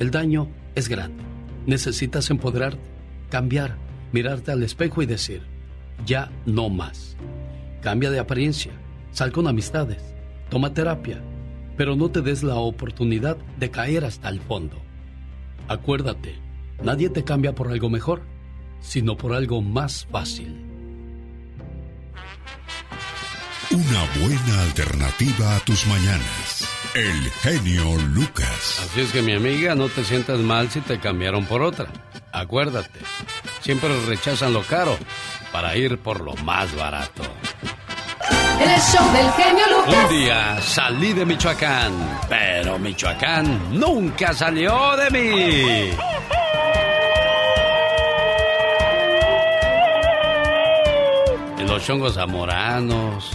El 0.00 0.10
daño 0.10 0.48
es 0.74 0.88
grande. 0.88 1.22
Necesitas 1.66 2.30
empoderarte, 2.30 2.80
cambiar, 3.30 3.76
mirarte 4.12 4.50
al 4.50 4.62
espejo 4.64 5.02
y 5.02 5.06
decir, 5.06 5.42
ya 6.04 6.30
no 6.46 6.68
más. 6.68 7.16
Cambia 7.80 8.10
de 8.10 8.18
apariencia, 8.18 8.72
sal 9.12 9.30
con 9.30 9.46
amistades, 9.46 10.02
toma 10.50 10.74
terapia, 10.74 11.22
pero 11.76 11.96
no 11.96 12.10
te 12.10 12.22
des 12.22 12.42
la 12.42 12.56
oportunidad 12.56 13.36
de 13.58 13.70
caer 13.70 14.04
hasta 14.04 14.28
el 14.28 14.40
fondo. 14.40 14.82
Acuérdate, 15.68 16.36
nadie 16.82 17.10
te 17.10 17.24
cambia 17.24 17.54
por 17.54 17.68
algo 17.68 17.90
mejor, 17.90 18.22
sino 18.80 19.16
por 19.16 19.34
algo 19.34 19.62
más 19.62 20.06
fácil. 20.10 20.64
Una 23.70 24.04
buena 24.20 24.62
alternativa 24.62 25.56
a 25.56 25.60
tus 25.60 25.86
mañanas. 25.86 26.68
El 26.94 27.30
genio 27.42 27.96
Lucas. 28.14 28.80
Así 28.84 29.00
es 29.00 29.12
que 29.12 29.20
mi 29.20 29.32
amiga, 29.32 29.74
no 29.74 29.88
te 29.88 30.04
sientas 30.04 30.38
mal 30.38 30.70
si 30.70 30.80
te 30.80 30.98
cambiaron 30.98 31.44
por 31.44 31.62
otra. 31.62 31.88
Acuérdate, 32.32 33.00
siempre 33.60 33.90
rechazan 34.06 34.52
lo 34.52 34.62
caro 34.62 34.96
para 35.52 35.76
ir 35.76 35.98
por 35.98 36.20
lo 36.20 36.34
más 36.36 36.74
barato. 36.74 37.22
El 38.60 38.80
show 38.80 39.12
del 39.12 39.30
genio 39.32 39.64
Lucas. 39.76 40.04
Un 40.04 40.08
día 40.08 40.60
salí 40.62 41.12
de 41.12 41.26
Michoacán, 41.26 41.92
pero 42.28 42.78
Michoacán 42.78 43.78
nunca 43.78 44.32
salió 44.32 44.96
de 44.96 45.10
mí. 45.10 45.90
En 51.58 51.66
los 51.66 51.84
chongos 51.84 52.14
zamoranos, 52.14 53.30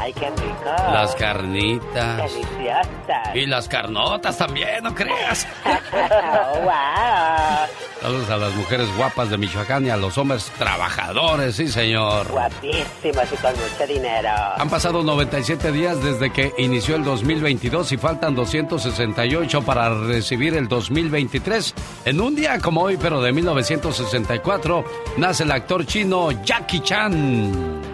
Ay, 0.00 0.12
qué 0.12 0.30
rico. 0.30 0.74
las 0.92 1.14
carnitas 1.14 2.16
Deliciosas. 2.16 3.34
y 3.36 3.46
las 3.46 3.68
carnotas 3.68 4.36
también, 4.38 4.82
no 4.82 4.94
creas. 4.94 5.46
Oh, 5.92 6.60
wow. 6.62 7.66
Saludos 8.00 8.30
a 8.30 8.36
las 8.36 8.54
mujeres 8.54 8.94
guapas 8.96 9.30
de 9.30 9.38
Michoacán 9.38 9.86
y 9.86 9.90
a 9.90 9.96
los 9.96 10.16
hombres 10.18 10.50
trabajadores, 10.58 11.56
sí 11.56 11.68
señor. 11.68 12.28
Guapísimos 12.28 13.24
y 13.32 13.36
con 13.36 13.52
mucho 13.52 13.86
dinero. 13.88 14.28
Han 14.58 14.68
pasado 14.68 15.02
97 15.02 15.72
días 15.72 16.02
desde 16.02 16.30
que 16.32 16.52
inició 16.58 16.96
el 16.96 17.04
2022 17.04 17.92
y 17.92 17.96
faltan 17.96 18.34
268 18.34 19.62
para 19.62 19.88
recibir 19.88 20.54
el 20.56 20.68
2023. 20.68 21.74
En 22.04 22.20
un 22.20 22.34
día 22.36 22.58
como 22.60 22.82
hoy, 22.82 22.96
pero 22.96 23.20
de 23.22 23.32
1964, 23.32 24.84
nace 25.16 25.44
el 25.44 25.52
actor 25.52 25.86
chino 25.86 26.30
Jackie 26.44 26.80
Chan. 26.80 27.85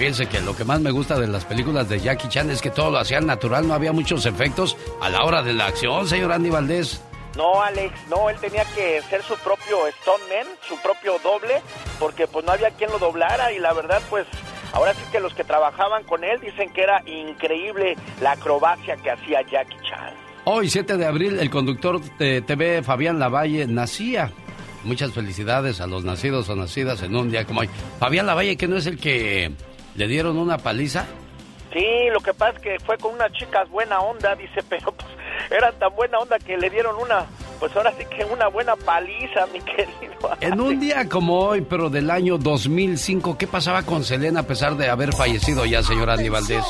Fíjense 0.00 0.24
que 0.24 0.40
lo 0.40 0.56
que 0.56 0.64
más 0.64 0.80
me 0.80 0.90
gusta 0.90 1.20
de 1.20 1.26
las 1.26 1.44
películas 1.44 1.86
de 1.90 2.00
Jackie 2.00 2.30
Chan 2.30 2.48
es 2.48 2.62
que 2.62 2.70
todo 2.70 2.90
lo 2.90 2.96
hacían 2.96 3.26
natural, 3.26 3.68
no 3.68 3.74
había 3.74 3.92
muchos 3.92 4.24
efectos 4.24 4.74
a 4.98 5.10
la 5.10 5.24
hora 5.24 5.42
de 5.42 5.52
la 5.52 5.66
acción, 5.66 6.08
señor 6.08 6.32
Andy 6.32 6.48
Valdés. 6.48 7.02
No, 7.36 7.60
Alex, 7.60 7.92
no, 8.08 8.30
él 8.30 8.36
tenía 8.40 8.64
que 8.74 9.02
ser 9.10 9.22
su 9.22 9.36
propio 9.36 9.76
stuntman, 10.00 10.56
su 10.66 10.80
propio 10.80 11.18
doble, 11.22 11.60
porque 11.98 12.26
pues 12.26 12.46
no 12.46 12.52
había 12.52 12.70
quien 12.70 12.90
lo 12.90 12.98
doblara 12.98 13.52
y 13.52 13.58
la 13.58 13.74
verdad 13.74 14.00
pues 14.08 14.26
ahora 14.72 14.94
sí 14.94 15.02
que 15.12 15.20
los 15.20 15.34
que 15.34 15.44
trabajaban 15.44 16.02
con 16.04 16.24
él 16.24 16.40
dicen 16.40 16.72
que 16.72 16.80
era 16.80 17.02
increíble 17.04 17.94
la 18.22 18.32
acrobacia 18.32 18.96
que 18.96 19.10
hacía 19.10 19.42
Jackie 19.42 19.76
Chan. 19.86 20.14
Hoy, 20.44 20.70
7 20.70 20.96
de 20.96 21.04
abril, 21.04 21.38
el 21.38 21.50
conductor 21.50 22.00
de 22.16 22.40
TV 22.40 22.82
Fabián 22.82 23.18
Lavalle 23.18 23.66
nacía. 23.66 24.32
Muchas 24.82 25.12
felicidades 25.12 25.82
a 25.82 25.86
los 25.86 26.04
nacidos 26.04 26.48
o 26.48 26.56
nacidas 26.56 27.02
en 27.02 27.14
un 27.14 27.30
día 27.30 27.44
como 27.44 27.60
hoy. 27.60 27.68
Fabián 27.98 28.24
Lavalle, 28.24 28.56
que 28.56 28.66
no 28.66 28.78
es 28.78 28.86
el 28.86 28.98
que 28.98 29.52
le 29.94 30.06
dieron 30.06 30.38
una 30.38 30.58
paliza. 30.58 31.06
Sí, 31.72 31.86
lo 32.12 32.20
que 32.20 32.34
pasa 32.34 32.56
es 32.56 32.62
que 32.62 32.78
fue 32.80 32.98
con 32.98 33.14
unas 33.14 33.32
chicas 33.32 33.68
buena 33.68 34.00
onda, 34.00 34.34
dice, 34.34 34.62
pero 34.68 34.92
pues 34.92 35.08
eran 35.50 35.78
tan 35.78 35.94
buena 35.94 36.18
onda 36.18 36.38
que 36.38 36.56
le 36.56 36.70
dieron 36.70 36.96
una, 36.96 37.26
pues 37.60 37.76
ahora 37.76 37.92
sí 37.96 38.04
que 38.06 38.24
una 38.24 38.48
buena 38.48 38.74
paliza, 38.74 39.46
mi 39.52 39.60
querido. 39.60 40.36
En 40.40 40.60
un 40.60 40.80
día 40.80 41.08
como 41.08 41.38
hoy, 41.38 41.60
pero 41.60 41.90
del 41.90 42.10
año 42.10 42.38
2005, 42.38 43.36
¿qué 43.38 43.46
pasaba 43.46 43.82
con 43.82 44.02
Selena 44.02 44.40
a 44.40 44.42
pesar 44.44 44.74
de 44.76 44.88
haber 44.88 45.12
fallecido 45.12 45.66
ya, 45.66 45.82
señor 45.82 46.10
Andy 46.10 46.30
Valdés? 46.30 46.64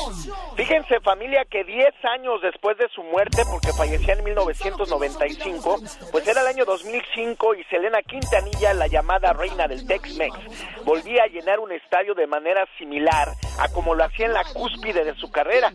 Fíjense 0.55 0.99
familia 0.99 1.45
que 1.49 1.63
10 1.63 1.87
años 2.03 2.41
después 2.43 2.77
de 2.77 2.87
su 2.93 3.01
muerte, 3.03 3.43
porque 3.49 3.71
fallecía 3.71 4.13
en 4.13 4.23
1995, 4.23 5.79
pues 6.11 6.27
era 6.27 6.41
el 6.41 6.47
año 6.47 6.65
2005 6.65 7.55
y 7.55 7.63
Selena 7.63 8.01
Quintanilla, 8.03 8.73
la 8.73 8.87
llamada 8.87 9.33
reina 9.33 9.67
del 9.67 9.87
Tex-Mex, 9.87 10.35
volvía 10.83 11.23
a 11.23 11.27
llenar 11.27 11.59
un 11.59 11.71
estadio 11.71 12.13
de 12.13 12.27
manera 12.27 12.65
similar 12.77 13.29
a 13.59 13.69
como 13.69 13.95
lo 13.95 14.03
hacía 14.03 14.25
en 14.25 14.33
la 14.33 14.43
cúspide 14.53 15.03
de 15.05 15.15
su 15.15 15.31
carrera. 15.31 15.71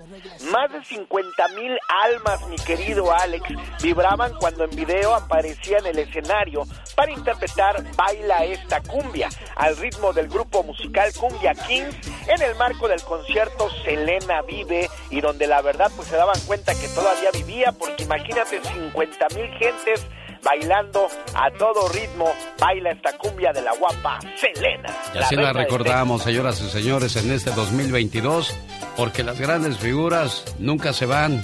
Más 0.52 0.70
de 0.70 0.84
50 0.84 1.48
mil 1.56 1.76
almas, 2.04 2.46
mi 2.48 2.56
querido 2.56 3.12
Alex, 3.12 3.44
vibraban 3.82 4.34
cuando 4.38 4.64
en 4.64 4.70
video 4.70 5.05
aparecía 5.14 5.78
en 5.78 5.86
el 5.86 5.98
escenario 5.98 6.64
para 6.94 7.12
interpretar 7.12 7.84
Baila 7.96 8.44
esta 8.44 8.80
cumbia 8.82 9.28
al 9.56 9.76
ritmo 9.76 10.12
del 10.12 10.28
grupo 10.28 10.62
musical 10.62 11.12
Cumbia 11.18 11.54
Kings 11.54 11.96
en 12.26 12.42
el 12.42 12.54
marco 12.56 12.88
del 12.88 13.02
concierto 13.02 13.68
Selena 13.84 14.42
Vive 14.42 14.88
y 15.10 15.20
donde 15.20 15.46
la 15.46 15.62
verdad 15.62 15.90
pues 15.94 16.08
se 16.08 16.16
daban 16.16 16.38
cuenta 16.46 16.74
que 16.74 16.88
todavía 16.88 17.30
vivía 17.32 17.72
porque 17.72 18.04
imagínate 18.04 18.60
50 18.62 19.26
mil 19.34 19.48
gentes 19.58 20.06
bailando 20.42 21.08
a 21.34 21.50
todo 21.58 21.88
ritmo 21.88 22.32
baila 22.58 22.90
esta 22.90 23.16
cumbia 23.18 23.52
de 23.52 23.62
la 23.62 23.74
guapa 23.74 24.20
Selena. 24.40 24.88
Y 25.14 25.18
así 25.18 25.36
la 25.36 25.52
del 25.52 25.54
recordamos, 25.54 26.22
señoras 26.22 26.60
y 26.60 26.70
señores, 26.70 27.16
en 27.16 27.32
este 27.32 27.50
2022, 27.50 28.54
porque 28.96 29.22
las 29.22 29.38
grandes 29.38 29.78
figuras 29.78 30.44
nunca 30.58 30.92
se 30.92 31.06
van, 31.06 31.42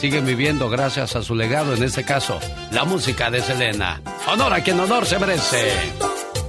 siguen 0.00 0.26
viviendo 0.26 0.68
gracias 0.68 1.16
a 1.16 1.22
su 1.22 1.34
legado, 1.34 1.74
en 1.74 1.82
este 1.82 2.04
caso, 2.04 2.38
la 2.72 2.84
música 2.84 3.30
de 3.30 3.42
Selena. 3.42 4.00
Honor 4.26 4.52
a 4.54 4.62
quien 4.62 4.78
honor 4.80 5.06
se 5.06 5.18
merece. 5.18 5.72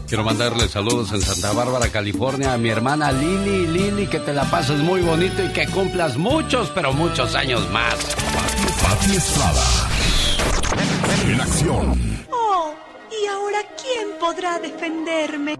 Quiero 0.08 0.24
mandarle 0.24 0.68
saludos 0.68 1.12
en 1.12 1.22
Santa 1.22 1.54
Bárbara, 1.54 1.88
California, 1.90 2.54
a 2.54 2.58
mi 2.58 2.70
hermana 2.70 3.12
Lili. 3.12 3.68
Lili, 3.68 4.08
que 4.08 4.20
te 4.20 4.34
la 4.34 4.44
pases 4.46 4.80
muy 4.80 5.02
bonito 5.02 5.44
y 5.44 5.50
que 5.50 5.68
cumplas 5.68 6.18
muchos, 6.18 6.72
pero 6.74 6.92
muchos 6.94 7.36
años 7.36 7.70
más. 7.70 7.94
Pati 8.82 9.16
Estrada. 9.16 9.90
En 11.28 11.42
acción. 11.42 12.26
Oh, 12.32 12.74
¿y 13.12 13.28
ahora 13.28 13.60
quién 13.80 14.08
podrá 14.20 14.58
defenderme? 14.58 15.56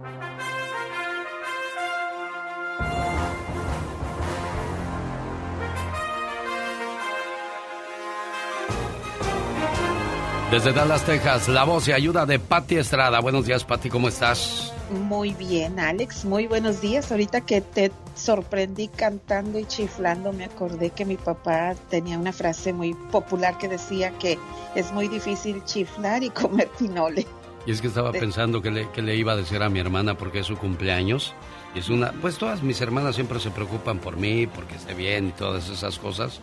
Desde 10.52 10.74
Dallas, 10.74 11.06
Texas, 11.06 11.48
la 11.48 11.64
voz 11.64 11.88
y 11.90 11.92
ayuda 11.92 12.26
de 12.26 12.40
Patti 12.40 12.78
Estrada. 12.78 13.20
Buenos 13.20 13.46
días, 13.46 13.64
Patti, 13.64 13.88
¿cómo 13.88 14.08
estás? 14.08 14.74
Muy 14.90 15.36
bien, 15.36 15.80
Alex. 15.80 16.26
Muy 16.26 16.48
buenos 16.48 16.82
días. 16.82 17.12
Ahorita 17.12 17.42
que 17.42 17.62
te 17.62 17.92
sorprendí 18.16 18.88
cantando 18.88 19.60
y 19.60 19.66
chiflando, 19.66 20.34
me 20.34 20.46
acordé 20.46 20.90
que 20.90 21.06
mi 21.06 21.18
papá 21.18 21.76
tenía 21.92 22.18
una 22.18 22.34
frase 22.34 22.74
muy 22.74 22.96
popular 23.12 23.60
que 23.60 23.68
decía 23.68 24.10
que 24.18 24.40
es 24.74 24.92
muy 24.92 25.08
difícil 25.08 25.64
chiflar 25.66 26.24
y 26.24 26.30
comer 26.32 26.68
pinole. 26.80 27.28
Y 27.68 27.72
es 27.72 27.80
que 27.80 27.88
estaba 27.88 28.12
pensando 28.12 28.64
que 28.64 28.72
le, 28.72 28.90
que 28.90 29.04
le 29.04 29.16
iba 29.16 29.34
a 29.34 29.36
decir 29.36 29.62
a 29.62 29.70
mi 29.70 29.78
hermana 29.78 30.18
porque 30.18 30.40
es 30.40 30.48
su 30.48 30.58
cumpleaños. 30.58 31.36
Y 31.76 31.80
es 31.80 31.90
una, 31.90 32.12
pues 32.14 32.40
todas 32.40 32.64
mis 32.64 32.82
hermanas 32.82 33.14
siempre 33.14 33.40
se 33.40 33.52
preocupan 33.52 34.00
por 34.00 34.18
mí, 34.18 34.48
porque 34.48 34.78
esté 34.78 34.96
bien 34.96 35.28
y 35.28 35.32
todas 35.32 35.70
esas 35.70 36.00
cosas. 36.00 36.42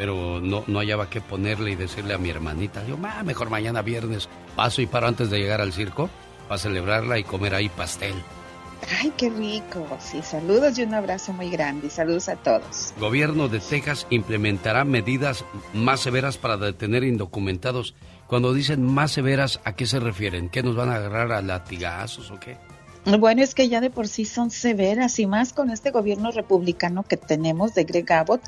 Pero 0.00 0.40
no, 0.40 0.64
no 0.66 0.78
hallaba 0.78 1.10
qué 1.10 1.20
ponerle 1.20 1.72
y 1.72 1.76
decirle 1.76 2.14
a 2.14 2.18
mi 2.18 2.30
hermanita. 2.30 2.82
Digo, 2.82 2.96
"Ma, 2.96 3.22
mejor 3.22 3.50
mañana 3.50 3.82
viernes 3.82 4.30
paso 4.56 4.80
y 4.80 4.86
paro 4.86 5.06
antes 5.06 5.28
de 5.28 5.38
llegar 5.38 5.60
al 5.60 5.74
circo 5.74 6.08
para 6.48 6.58
celebrarla 6.58 7.18
y 7.18 7.24
comer 7.24 7.54
ahí 7.54 7.68
pastel. 7.68 8.14
Ay, 8.98 9.12
qué 9.18 9.28
rico. 9.28 9.86
Sí, 10.00 10.22
saludos 10.22 10.78
y 10.78 10.84
un 10.84 10.94
abrazo 10.94 11.34
muy 11.34 11.50
grande. 11.50 11.88
Y 11.88 11.90
saludos 11.90 12.30
a 12.30 12.36
todos. 12.36 12.94
Gobierno 12.98 13.48
de 13.48 13.60
Texas 13.60 14.06
implementará 14.08 14.86
medidas 14.86 15.44
más 15.74 16.00
severas 16.00 16.38
para 16.38 16.56
detener 16.56 17.04
indocumentados. 17.04 17.94
Cuando 18.26 18.54
dicen 18.54 18.82
más 18.82 19.12
severas, 19.12 19.60
¿a 19.64 19.74
qué 19.74 19.84
se 19.84 20.00
refieren? 20.00 20.48
¿Que 20.48 20.62
nos 20.62 20.76
van 20.76 20.88
a 20.88 20.94
agarrar 20.96 21.30
a 21.30 21.42
latigazos 21.42 22.30
o 22.30 22.40
qué? 22.40 22.56
Bueno, 23.06 23.42
es 23.42 23.54
que 23.54 23.68
ya 23.68 23.80
de 23.80 23.88
por 23.88 24.08
sí 24.08 24.26
son 24.26 24.50
severas 24.50 25.18
y 25.18 25.26
más 25.26 25.54
con 25.54 25.70
este 25.70 25.90
gobierno 25.90 26.30
republicano 26.32 27.02
que 27.02 27.16
tenemos 27.16 27.74
de 27.74 27.84
Greg 27.84 28.12
Abbott. 28.12 28.42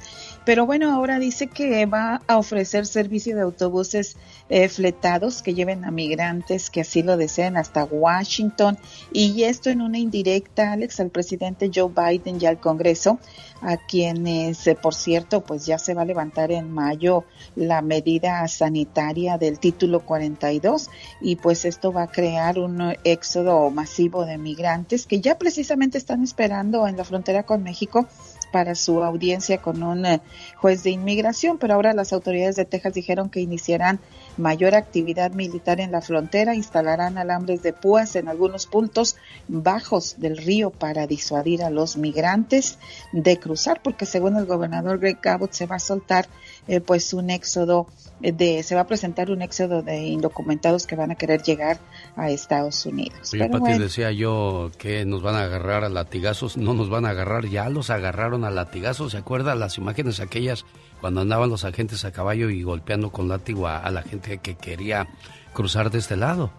Pero 0.44 0.66
bueno, 0.66 0.92
ahora 0.92 1.18
dice 1.18 1.46
que 1.46 1.86
va 1.86 2.20
a 2.26 2.36
ofrecer 2.36 2.86
servicio 2.86 3.34
de 3.34 3.42
autobuses 3.42 4.16
eh, 4.49 4.68
fletados 4.68 5.43
que 5.43 5.55
lleven 5.55 5.84
a 5.84 5.90
migrantes 5.90 6.70
que 6.70 6.82
así 6.82 7.03
lo 7.03 7.16
deseen 7.16 7.57
hasta 7.57 7.84
Washington. 7.84 8.78
Y 9.12 9.45
esto 9.45 9.70
en 9.70 9.80
una 9.80 9.99
indirecta, 9.99 10.72
Alex, 10.72 11.01
al 11.01 11.11
presidente 11.11 11.70
Joe 11.74 11.90
Biden 11.90 12.38
y 12.40 12.47
al 12.47 12.61
Congreso, 12.61 13.18
a 13.62 13.76
quienes, 13.76 14.66
eh, 14.66 14.74
por 14.74 14.95
cierto, 14.95 15.43
pues 15.43 15.64
ya 15.66 15.78
se 15.78 15.95
va 15.95 16.03
a 16.03 16.05
levantar 16.05 16.51
en 16.51 16.70
mayo 16.70 17.24
la 17.55 17.80
medida 17.80 18.47
sanitaria 18.49 19.38
del 19.38 19.59
título 19.59 20.01
42 20.01 20.90
y 21.20 21.36
pues 21.36 21.64
esto 21.64 21.93
va 21.93 22.05
a 22.05 22.11
crear 22.11 22.59
un 22.59 22.95
éxodo 23.05 23.70
masivo 23.70 24.24
de 24.24 24.38
migrantes 24.38 25.07
que 25.07 25.20
ya 25.20 25.38
precisamente 25.38 25.99
están 25.99 26.22
esperando 26.22 26.86
en 26.88 26.97
la 26.97 27.05
frontera 27.05 27.45
con 27.45 27.62
México 27.62 28.09
para 28.53 28.74
su 28.74 29.03
audiencia 29.03 29.59
con 29.59 29.82
un 29.82 30.07
eh, 30.07 30.20
juez 30.57 30.82
de 30.82 30.90
inmigración, 30.90 31.59
pero 31.59 31.74
ahora 31.74 31.95
las 31.95 32.12
autoridades 32.12 32.57
de 32.57 32.64
Texas 32.64 32.95
dijeron 32.95 33.30
que 33.30 33.40
iniciarán 33.40 33.99
mayor 34.37 34.74
actividad 34.74 35.33
militar 35.33 35.80
en 35.80 35.93
la 35.93 36.01
frontera, 36.01 36.55
instalarán 36.55 37.18
alambres 37.18 37.62
de 37.62 37.72
púas 37.72 38.16
en 38.16 38.28
algunos 38.28 38.66
puntos 38.66 39.16
bajos 39.49 40.16
del 40.18 40.37
río 40.37 40.70
para 40.70 41.07
disuadir 41.07 41.62
a 41.62 41.70
los 41.70 41.97
migrantes 41.97 42.78
de 43.12 43.39
cruzar, 43.39 43.80
porque 43.83 44.07
según 44.07 44.37
el 44.37 44.47
gobernador 44.47 44.99
Greg 44.99 45.18
Abbott 45.26 45.53
se 45.53 45.66
va 45.66 45.76
a 45.76 45.80
soltar 45.80 46.28
eh, 46.68 46.80
pues 46.80 47.12
un 47.12 47.30
éxodo 47.30 47.87
de, 48.20 48.62
se 48.62 48.74
va 48.74 48.83
a 48.83 48.87
presentar 48.87 49.30
un 49.30 49.43
éxodo 49.43 49.83
de 49.83 50.07
indocumentados 50.07 50.87
que 50.87 50.95
van 50.95 51.11
a 51.11 51.16
querer 51.16 51.43
llegar 51.43 51.80
a 52.16 52.30
Estados 52.30 52.87
Unidos. 52.87 53.33
Oye, 53.33 53.49
Pati, 53.49 53.78
decía 53.78 54.12
yo 54.12 54.70
que 54.78 55.05
nos 55.05 55.22
van 55.22 55.35
a 55.35 55.43
agarrar 55.43 55.85
a 55.85 55.89
latigazos, 55.89 56.57
no 56.57 56.74
nos 56.74 56.89
van 56.89 57.05
a 57.05 57.11
agarrar, 57.11 57.47
ya 57.47 57.68
los 57.68 57.91
agarraron 57.91 58.45
a 58.45 58.51
latigazos, 58.51 59.12
¿se 59.12 59.18
acuerda 59.18 59.55
las 59.55 59.78
imágenes 59.78 60.20
aquellas 60.20 60.64
cuando 61.03 61.20
andaban 61.20 61.50
los 61.50 61.64
agentes 61.64 62.07
a 62.07 62.12
caballo 62.12 62.48
y 62.48 62.62
golpeando 62.62 63.12
con 63.12 63.28
látigo 63.28 63.68
a 63.68 63.90
la 63.90 64.03
gente 64.03 64.38
que 64.38 64.55
quería 64.55 65.09
cruzar 65.53 65.90
de 65.90 65.98
este 65.98 66.16
lado? 66.16 66.50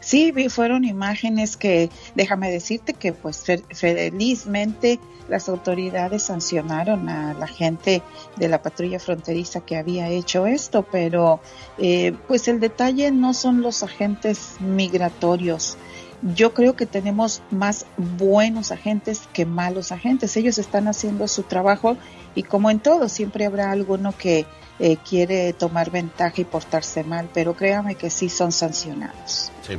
Sí, 0.00 0.32
fueron 0.48 0.84
imágenes 0.84 1.56
que, 1.56 1.90
déjame 2.14 2.50
decirte 2.50 2.94
que 2.94 3.12
pues 3.12 3.44
felizmente 3.72 4.98
las 5.28 5.48
autoridades 5.48 6.24
sancionaron 6.24 7.08
a 7.08 7.34
la 7.34 7.46
gente 7.46 8.02
de 8.36 8.48
la 8.48 8.62
patrulla 8.62 8.98
fronteriza 8.98 9.60
que 9.60 9.76
había 9.76 10.08
hecho 10.08 10.46
esto, 10.46 10.82
pero 10.90 11.40
eh, 11.78 12.14
pues 12.26 12.48
el 12.48 12.60
detalle 12.60 13.10
no 13.10 13.34
son 13.34 13.62
los 13.62 13.82
agentes 13.82 14.56
migratorios. 14.60 15.76
Yo 16.22 16.52
creo 16.52 16.76
que 16.76 16.86
tenemos 16.86 17.42
más 17.50 17.86
buenos 17.96 18.72
agentes 18.72 19.22
que 19.32 19.46
malos 19.46 19.90
agentes. 19.90 20.36
Ellos 20.36 20.58
están 20.58 20.86
haciendo 20.88 21.28
su 21.28 21.44
trabajo 21.44 21.96
y 22.34 22.42
como 22.42 22.70
en 22.70 22.78
todo, 22.78 23.08
siempre 23.08 23.46
habrá 23.46 23.70
alguno 23.70 24.12
que 24.16 24.44
eh, 24.78 24.96
quiere 25.08 25.52
tomar 25.52 25.90
ventaja 25.90 26.40
y 26.40 26.44
portarse 26.44 27.04
mal, 27.04 27.28
pero 27.32 27.54
créame 27.54 27.94
que 27.94 28.10
sí 28.10 28.28
son 28.28 28.52
sancionados. 28.52 29.50
Sí. 29.62 29.78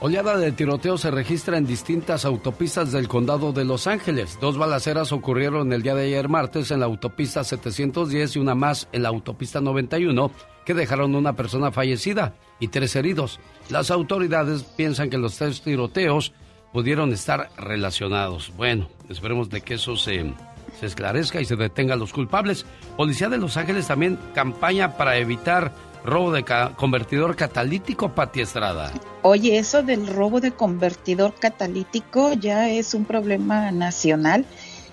Oleada 0.00 0.36
de 0.36 0.52
tiroteo 0.52 0.96
se 0.96 1.10
registra 1.10 1.58
en 1.58 1.66
distintas 1.66 2.24
autopistas 2.24 2.92
del 2.92 3.08
condado 3.08 3.52
de 3.52 3.64
Los 3.64 3.88
Ángeles. 3.88 4.38
Dos 4.40 4.56
balaceras 4.56 5.10
ocurrieron 5.10 5.72
el 5.72 5.82
día 5.82 5.96
de 5.96 6.04
ayer 6.04 6.28
martes 6.28 6.70
en 6.70 6.80
la 6.80 6.86
autopista 6.86 7.42
710 7.42 8.36
y 8.36 8.38
una 8.38 8.54
más 8.54 8.88
en 8.92 9.02
la 9.02 9.08
autopista 9.08 9.60
91 9.60 10.30
que 10.64 10.74
dejaron 10.74 11.16
una 11.16 11.34
persona 11.34 11.72
fallecida 11.72 12.34
y 12.60 12.68
tres 12.68 12.96
heridos. 12.96 13.40
Las 13.70 13.90
autoridades 13.90 14.62
piensan 14.62 15.10
que 15.10 15.18
los 15.18 15.36
tres 15.36 15.62
tiroteos 15.62 16.32
pudieron 16.72 17.12
estar 17.12 17.50
relacionados. 17.56 18.52
Bueno, 18.56 18.88
esperemos 19.08 19.50
de 19.50 19.60
que 19.60 19.74
eso 19.74 19.96
se 19.96 20.32
se 20.78 20.86
esclarezca 20.86 21.40
y 21.40 21.44
se 21.44 21.56
detenga 21.56 21.94
a 21.94 21.96
los 21.96 22.12
culpables. 22.12 22.64
Policía 22.96 23.28
de 23.28 23.38
Los 23.38 23.56
Ángeles 23.56 23.86
también 23.86 24.18
campaña 24.34 24.96
para 24.96 25.16
evitar 25.16 25.72
robo 26.04 26.32
de 26.32 26.44
convertidor 26.76 27.36
catalítico, 27.36 28.10
Pati 28.10 28.40
Estrada. 28.40 28.92
Oye, 29.22 29.58
eso 29.58 29.82
del 29.82 30.06
robo 30.06 30.40
de 30.40 30.52
convertidor 30.52 31.34
catalítico 31.34 32.32
ya 32.34 32.70
es 32.70 32.94
un 32.94 33.04
problema 33.04 33.72
nacional 33.72 34.46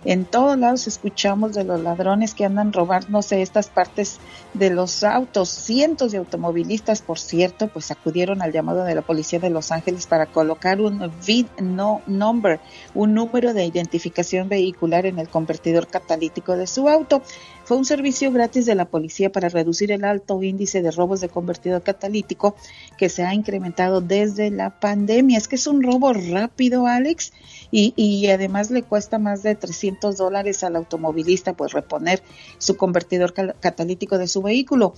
en 0.06 0.26
todos 0.26 0.58
lados 0.58 0.88
escuchamos 0.88 1.54
de 1.54 1.64
los 1.64 1.82
ladrones 1.82 2.36
que 2.36 2.46
andan 2.46 2.72
robándose 2.72 3.42
estas 3.42 3.70
partes 3.70 4.20
de 4.54 4.70
los 4.70 5.04
autos. 5.04 5.50
Cientos 5.50 6.12
de 6.12 6.20
automovilistas, 6.20 7.02
por 7.02 7.20
cierto, 7.20 7.68
pues 7.68 7.90
acudieron 7.90 8.42
al 8.42 8.52
llamado 8.52 8.84
de 8.84 8.94
la 8.94 9.02
policía 9.02 9.40
de 9.40 9.50
Los 9.50 9.72
Ángeles 9.72 10.06
para 10.06 10.28
colocar 10.28 10.80
un 10.80 11.12
VIN 11.26 11.50
no 11.60 12.02
number, 12.06 12.60
un 12.94 13.16
número 13.16 13.54
de 13.54 13.66
identificación 13.66 14.48
vehicular 14.48 15.06
en 15.08 15.18
el 15.18 15.28
convertidor 15.28 15.88
catalítico 15.88 16.56
de 16.56 16.68
su 16.68 16.88
auto. 16.88 17.24
Fue 17.64 17.78
un 17.78 17.86
servicio 17.86 18.32
gratis 18.32 18.68
de 18.68 18.76
la 18.76 18.86
policía 18.86 19.32
para 19.32 19.50
reducir 19.50 19.92
el 19.92 20.06
alto 20.06 20.42
índice 20.44 20.84
de 20.84 20.92
robos 20.92 21.20
de 21.20 21.30
convertidor 21.30 21.82
catalítico 21.82 22.56
que 22.96 23.10
se 23.10 23.24
ha 23.24 23.34
incrementado 23.34 24.02
desde 24.02 24.52
la 24.52 24.80
pandemia. 24.80 25.40
Es 25.40 25.48
que 25.48 25.56
es 25.56 25.66
un 25.66 25.82
robo 25.82 26.14
rápido, 26.14 26.86
Alex, 26.86 27.34
y, 27.72 28.28
además 28.28 28.72
le 28.72 28.84
cuesta 28.84 29.20
más 29.20 29.44
de 29.44 29.56
300 29.56 30.18
dólares 30.18 30.64
al 30.64 30.76
automovilista 30.76 31.54
pues 31.54 31.74
reponer 31.74 32.22
su 32.58 32.78
convertidor 32.78 33.34
catalítico 33.34 34.18
de 34.18 34.28
su 34.28 34.42
vehículo. 34.42 34.94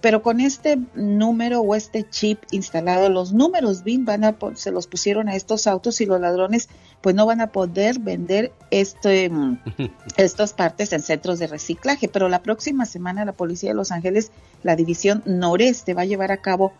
Pero 0.00 0.22
con 0.22 0.40
este 0.40 0.78
número 0.94 1.60
o 1.60 1.74
este 1.74 2.08
chip 2.08 2.42
instalado, 2.50 3.10
los 3.10 3.34
números 3.34 3.84
BIN 3.84 4.06
van 4.06 4.24
a, 4.24 4.34
se 4.54 4.70
los 4.70 4.86
pusieron 4.86 5.28
a 5.28 5.36
estos 5.36 5.66
autos 5.66 6.00
y 6.00 6.06
los 6.06 6.18
ladrones 6.18 6.70
pues 7.02 7.14
no 7.14 7.26
van 7.26 7.42
a 7.42 7.48
poder 7.48 7.98
vender 7.98 8.50
este, 8.70 9.30
estas 10.16 10.54
partes 10.54 10.94
en 10.94 11.02
centros 11.02 11.38
de 11.38 11.48
reciclaje. 11.48 12.08
Pero 12.08 12.30
la 12.30 12.42
próxima 12.42 12.86
semana 12.86 13.26
la 13.26 13.32
Policía 13.32 13.70
de 13.70 13.76
Los 13.76 13.92
Ángeles, 13.92 14.32
la 14.62 14.74
División 14.74 15.22
Noreste, 15.26 15.92
va 15.92 16.02
a 16.02 16.06
llevar 16.06 16.32
a 16.32 16.38
cabo 16.38 16.72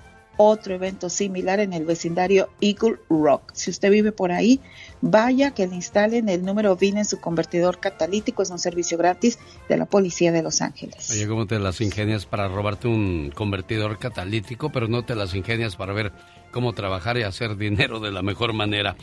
otro 0.43 0.75
evento 0.75 1.11
similar 1.11 1.61
en 1.61 1.75
el 1.75 1.85
vecindario 1.85 2.49
Eagle 2.63 2.97
Rock. 3.11 3.53
Si 3.53 3.71
usted 3.71 3.91
vive 3.91 4.11
por 4.11 4.33
ahí, 4.33 4.59
vaya 5.03 5.51
que 5.51 5.67
le 5.67 5.75
instalen 5.75 6.31
el 6.31 6.47
número 6.47 6.75
VIN 6.77 6.97
en 6.97 7.05
su 7.05 7.21
convertidor 7.21 7.79
catalítico. 7.79 8.43
Es 8.43 8.49
un 8.49 8.59
servicio 8.59 8.97
gratis 8.97 9.39
de 9.69 9.77
la 9.77 9.85
Policía 9.85 10.33
de 10.33 10.43
Los 10.43 10.63
Ángeles. 10.63 11.11
Oye, 11.11 11.29
¿cómo 11.29 11.47
te 11.47 11.59
las 11.59 11.83
ingenias 11.83 12.25
para 12.25 12.49
robarte 12.49 12.89
un 12.89 13.31
convertidor 13.35 13.99
catalítico, 13.99 14.73
pero 14.73 14.89
no 14.89 15.05
te 15.05 15.15
las 15.15 15.35
ingenias 15.35 15.77
para 15.77 15.93
ver 15.93 16.11
cómo 16.53 16.73
trabajar 16.73 17.19
y 17.19 17.23
hacer 17.23 17.59
dinero 17.59 18.01
de 18.01 18.11
la 18.11 18.23
mejor 18.23 18.55
manera? 18.55 18.97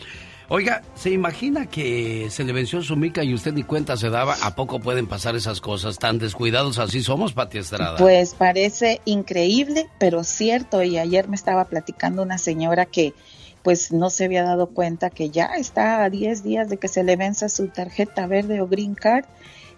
Oiga, 0.50 0.82
¿se 0.96 1.10
imagina 1.10 1.66
que 1.66 2.30
se 2.30 2.46
le 2.46 2.54
venció 2.54 2.82
su 2.82 2.96
mica 2.96 3.22
y 3.22 3.34
usted 3.34 3.54
ni 3.54 3.64
cuenta 3.64 3.98
se 3.98 4.10
daba? 4.10 4.38
¿A 4.42 4.56
poco 4.56 4.80
pueden 4.80 5.06
pasar 5.06 5.36
esas 5.36 5.60
cosas? 5.60 6.00
Tan 6.00 6.20
descuidados 6.20 6.80
así 6.80 7.04
somos, 7.04 7.34
Pati 7.34 7.58
Estrada. 7.58 7.98
Pues 7.98 8.34
parece 8.34 9.02
increíble, 9.04 9.90
pero 10.00 10.24
cierto. 10.24 10.84
Y 10.84 10.98
ayer 10.98 11.28
me 11.28 11.36
estaba 11.36 11.66
platicando 11.66 12.22
una 12.22 12.38
señora 12.38 12.86
que 12.86 13.14
pues 13.62 13.92
no 13.92 14.10
se 14.10 14.24
había 14.24 14.44
dado 14.44 14.68
cuenta 14.68 15.10
que 15.10 15.30
ya 15.30 15.48
está 15.58 16.06
a 16.06 16.10
10 16.10 16.44
días 16.44 16.70
de 16.70 16.78
que 16.78 16.88
se 16.88 17.04
le 17.04 17.18
venza 17.18 17.50
su 17.50 17.68
tarjeta 17.68 18.26
verde 18.26 18.62
o 18.62 18.68
green 18.68 18.96
card 18.96 19.26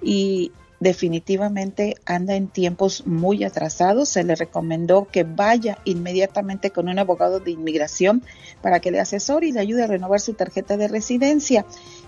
y 0.03 0.51
definitivamente 0.79 1.95
anda 2.05 2.35
en 2.35 2.47
tiempos 2.47 3.05
muy 3.05 3.43
atrasados. 3.43 4.09
Se 4.09 4.23
le 4.23 4.35
recomendó 4.35 5.07
que 5.11 5.23
vaya 5.23 5.77
inmediatamente 5.83 6.71
con 6.71 6.87
un 6.89 6.99
abogado 6.99 7.39
de 7.39 7.51
inmigración 7.51 8.23
para 8.61 8.79
que 8.79 8.91
le 8.91 8.99
asesore 8.99 9.47
y 9.47 9.51
le 9.51 9.59
ayude 9.59 9.83
a 9.83 9.87
renovar 9.87 10.19
su 10.21 10.33
tarjeta 10.33 10.77
de 10.77 10.87
residencia. 10.87 11.65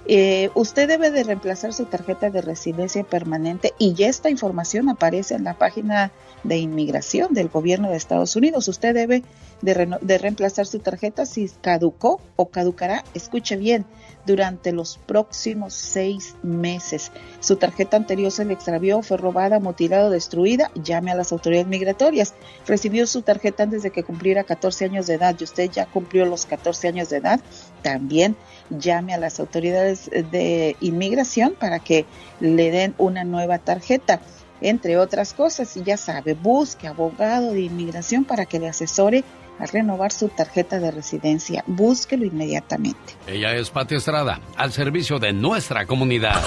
Eh, 0.08 0.50
usted 0.56 0.88
debe 0.88 1.12
de 1.12 1.24
reemplazar 1.24 1.74
su 1.74 1.86
tarjeta 1.86 2.30
de 2.30 2.42
residencia 2.42 3.04
permanente 3.04 3.74
y 3.78 3.94
ya 3.94 4.08
esta 4.08 4.30
información 4.30 4.90
aparece 4.90 5.36
en 5.36 5.44
la 5.44 5.54
página 5.54 6.12
de 6.44 6.58
inmigración 6.58 7.34
del 7.34 7.50
gobierno 7.50 7.90
de 7.90 7.98
Estados 7.98 8.36
Unidos. 8.36 8.68
Usted 8.68 8.96
debe 8.96 9.24
de, 9.62 9.98
de 10.02 10.18
reemplazar 10.18 10.66
su 10.66 10.80
tarjeta 10.80 11.26
si 11.26 11.50
caducó 11.62 12.20
o 12.36 12.48
caducará, 12.48 13.04
escuche 13.14 13.58
bien, 13.58 13.86
durante 14.26 14.72
los 14.72 14.98
próximos 14.98 15.74
seis 15.74 16.36
meses. 16.44 17.12
Su 17.40 17.56
tarjeta 17.56 17.98
anterior 17.98 18.32
se 18.32 18.46
le 18.46 18.54
extravió, 18.54 19.02
fue 19.02 19.18
robada, 19.18 19.60
mutilada 19.60 20.08
o 20.08 20.10
destruida. 20.10 20.72
Llame 20.76 21.12
a 21.12 21.16
las 21.16 21.32
autoridades 21.32 21.68
migratorias. 21.68 22.34
Recibió 22.68 23.08
su 23.08 23.22
tarjeta 23.22 23.64
antes 23.64 23.84
de 23.84 23.92
que 23.92 24.04
cumpliera 24.04 24.44
14 24.44 24.86
años 24.86 25.08
de 25.08 25.16
edad 25.16 25.36
y 25.40 25.44
usted 25.44 25.70
ya 25.72 25.86
cumplió 25.86 26.26
los 26.26 26.46
14 26.46 26.88
años 26.88 27.10
de 27.10 27.18
edad. 27.18 27.40
También 27.82 28.36
llame 28.70 29.14
a 29.14 29.18
las 29.18 29.40
autoridades 29.40 30.10
de 30.10 30.76
inmigración 30.82 31.56
para 31.60 31.80
que 31.80 32.06
le 32.40 32.72
den 32.72 32.96
una 32.98 33.24
nueva 33.24 33.60
tarjeta 33.60 34.22
entre 34.62 34.98
otras 34.98 35.34
cosas. 35.34 35.76
Y 35.76 35.84
ya 35.84 35.98
sabe, 35.98 36.34
busque 36.34 36.88
abogado 36.88 37.52
de 37.52 37.62
inmigración 37.62 38.24
para 38.24 38.46
que 38.46 38.60
le 38.60 38.70
asesore 38.70 39.24
a 39.62 39.66
renovar 39.68 40.12
su 40.12 40.28
tarjeta 40.30 40.80
de 40.80 40.90
residencia. 40.90 41.64
Búsquelo 41.68 42.26
inmediatamente. 42.26 43.16
Ella 43.28 43.54
es 43.54 43.70
Pati 43.70 43.96
Estrada, 43.96 44.42
al 44.58 44.72
servicio 44.72 45.20
de 45.20 45.34
nuestra 45.34 45.86
comunidad. 45.86 46.42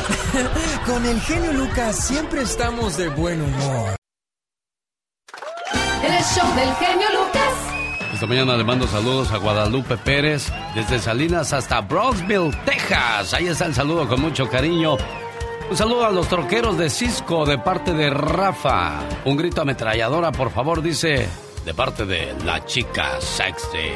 Con 0.86 1.06
el 1.06 1.20
genio 1.20 1.52
Lucas 1.52 2.08
siempre 2.08 2.42
estamos 2.42 2.96
de 2.96 3.08
buen 3.10 3.40
humor. 3.40 3.94
El 6.02 6.22
show 6.24 6.54
del 6.56 6.74
genio 6.74 7.06
Lucas. 7.12 7.54
Esta 8.12 8.26
mañana 8.26 8.56
le 8.56 8.64
mando 8.64 8.86
saludos 8.88 9.30
a 9.32 9.38
Guadalupe 9.38 9.96
Pérez, 9.96 10.52
desde 10.74 10.98
Salinas 10.98 11.52
hasta 11.52 11.80
Brownsville, 11.80 12.50
Texas. 12.64 13.32
Ahí 13.32 13.46
está 13.46 13.66
el 13.66 13.74
saludo 13.74 14.08
con 14.08 14.20
mucho 14.20 14.48
cariño. 14.48 14.96
Un 15.70 15.76
saludo 15.76 16.04
a 16.04 16.10
los 16.10 16.28
troqueros 16.28 16.76
de 16.78 16.90
Cisco 16.90 17.46
de 17.46 17.58
parte 17.58 17.92
de 17.92 18.10
Rafa. 18.10 19.00
Un 19.24 19.36
grito 19.36 19.62
ametralladora, 19.62 20.30
por 20.30 20.50
favor, 20.50 20.82
dice 20.82 21.28
de 21.64 21.74
parte 21.74 22.04
de 22.04 22.34
la 22.44 22.64
chica 22.64 23.20
sexy. 23.20 23.90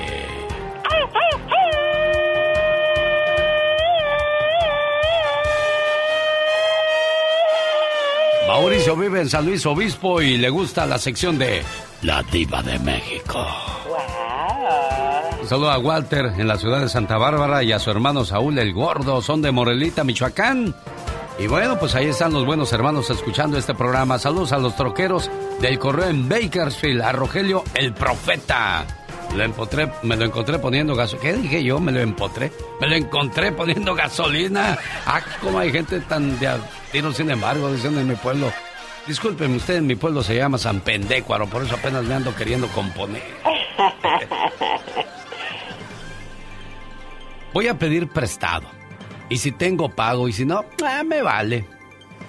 Mauricio 8.46 8.96
vive 8.96 9.20
en 9.20 9.28
San 9.28 9.44
Luis 9.44 9.66
Obispo 9.66 10.22
y 10.22 10.38
le 10.38 10.48
gusta 10.48 10.86
la 10.86 10.96
sección 10.96 11.38
de 11.38 11.62
La 12.00 12.22
Diva 12.22 12.62
de 12.62 12.78
México. 12.78 13.46
Un 15.42 15.46
saludo 15.46 15.70
a 15.70 15.78
Walter 15.78 16.32
en 16.38 16.48
la 16.48 16.56
ciudad 16.56 16.80
de 16.80 16.88
Santa 16.88 17.18
Bárbara 17.18 17.62
y 17.62 17.72
a 17.72 17.78
su 17.78 17.90
hermano 17.90 18.24
Saúl 18.24 18.58
el 18.58 18.72
Gordo. 18.72 19.20
Son 19.20 19.42
de 19.42 19.52
Morelita, 19.52 20.02
Michoacán. 20.04 20.74
Y 21.38 21.46
bueno, 21.46 21.78
pues 21.78 21.94
ahí 21.94 22.06
están 22.06 22.32
los 22.32 22.44
buenos 22.44 22.72
hermanos 22.72 23.10
escuchando 23.10 23.58
este 23.58 23.72
programa. 23.72 24.18
Saludos 24.18 24.50
a 24.52 24.58
los 24.58 24.74
troqueros 24.74 25.30
del 25.60 25.78
correo 25.78 26.08
en 26.08 26.28
Bakersfield, 26.28 27.00
a 27.00 27.12
Rogelio 27.12 27.62
el 27.74 27.94
Profeta. 27.94 28.84
Lo 29.36 29.44
empotré, 29.44 29.88
me 30.02 30.16
lo 30.16 30.24
encontré 30.24 30.58
poniendo 30.58 30.96
gasolina. 30.96 31.22
¿Qué 31.22 31.36
dije 31.36 31.62
yo? 31.62 31.78
Me 31.78 31.92
lo 31.92 32.00
empotré. 32.00 32.50
Me 32.80 32.88
lo 32.88 32.96
encontré 32.96 33.52
poniendo 33.52 33.94
gasolina. 33.94 34.76
Ah, 35.06 35.20
como 35.40 35.60
hay 35.60 35.70
gente 35.70 36.00
tan 36.00 36.40
de 36.40 36.50
tiro, 36.90 37.12
sin 37.12 37.30
embargo, 37.30 37.70
diciendo 37.70 38.00
en 38.00 38.08
mi 38.08 38.16
pueblo. 38.16 38.52
Discúlpeme, 39.06 39.56
usted 39.56 39.76
en 39.76 39.86
mi 39.86 39.94
pueblo 39.94 40.24
se 40.24 40.34
llama 40.34 40.58
San 40.58 40.80
Pendécuaro, 40.80 41.46
por 41.46 41.62
eso 41.62 41.76
apenas 41.76 42.02
me 42.04 42.14
ando 42.14 42.34
queriendo 42.34 42.66
componer. 42.68 43.22
Voy 47.54 47.68
a 47.68 47.78
pedir 47.78 48.08
prestado. 48.08 48.77
Y 49.28 49.38
si 49.38 49.52
tengo 49.52 49.90
pago 49.90 50.28
y 50.28 50.32
si 50.32 50.44
no, 50.44 50.64
ah, 50.84 51.02
me 51.04 51.22
vale. 51.22 51.64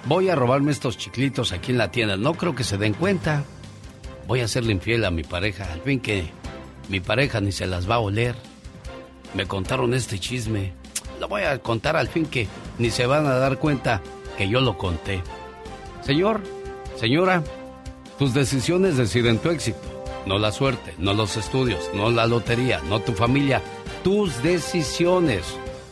Voy 0.06 0.28
a 0.28 0.34
robarme 0.34 0.70
estos 0.70 0.96
chiclitos 0.98 1.52
aquí 1.52 1.72
en 1.72 1.78
la 1.78 1.90
tienda. 1.90 2.16
No 2.16 2.34
creo 2.34 2.54
que 2.54 2.64
se 2.64 2.78
den 2.78 2.94
cuenta. 2.94 3.44
Voy 4.26 4.40
a 4.40 4.44
hacerle 4.44 4.72
infiel 4.72 5.04
a 5.04 5.10
mi 5.10 5.22
pareja. 5.22 5.70
Al 5.72 5.80
fin 5.80 6.00
que 6.00 6.30
mi 6.88 7.00
pareja 7.00 7.40
ni 7.40 7.52
se 7.52 7.66
las 7.66 7.88
va 7.88 7.96
a 7.96 8.00
oler. 8.00 8.34
Me 9.34 9.46
contaron 9.46 9.94
este 9.94 10.18
chisme. 10.18 10.72
Lo 11.18 11.28
voy 11.28 11.42
a 11.42 11.58
contar 11.58 11.96
al 11.96 12.08
fin 12.08 12.26
que 12.26 12.48
ni 12.78 12.90
se 12.90 13.06
van 13.06 13.26
a 13.26 13.34
dar 13.34 13.58
cuenta 13.58 14.00
que 14.36 14.48
yo 14.48 14.60
lo 14.60 14.76
conté. 14.78 15.22
Señor, 16.02 16.40
señora, 16.96 17.42
tus 18.18 18.34
decisiones 18.34 18.96
deciden 18.96 19.38
tu 19.38 19.50
éxito. 19.50 19.78
No 20.26 20.38
la 20.38 20.52
suerte, 20.52 20.94
no 20.98 21.14
los 21.14 21.36
estudios, 21.36 21.90
no 21.94 22.10
la 22.10 22.26
lotería, 22.26 22.80
no 22.88 23.00
tu 23.00 23.12
familia. 23.12 23.62
Tus 24.02 24.42
decisiones. 24.42 25.44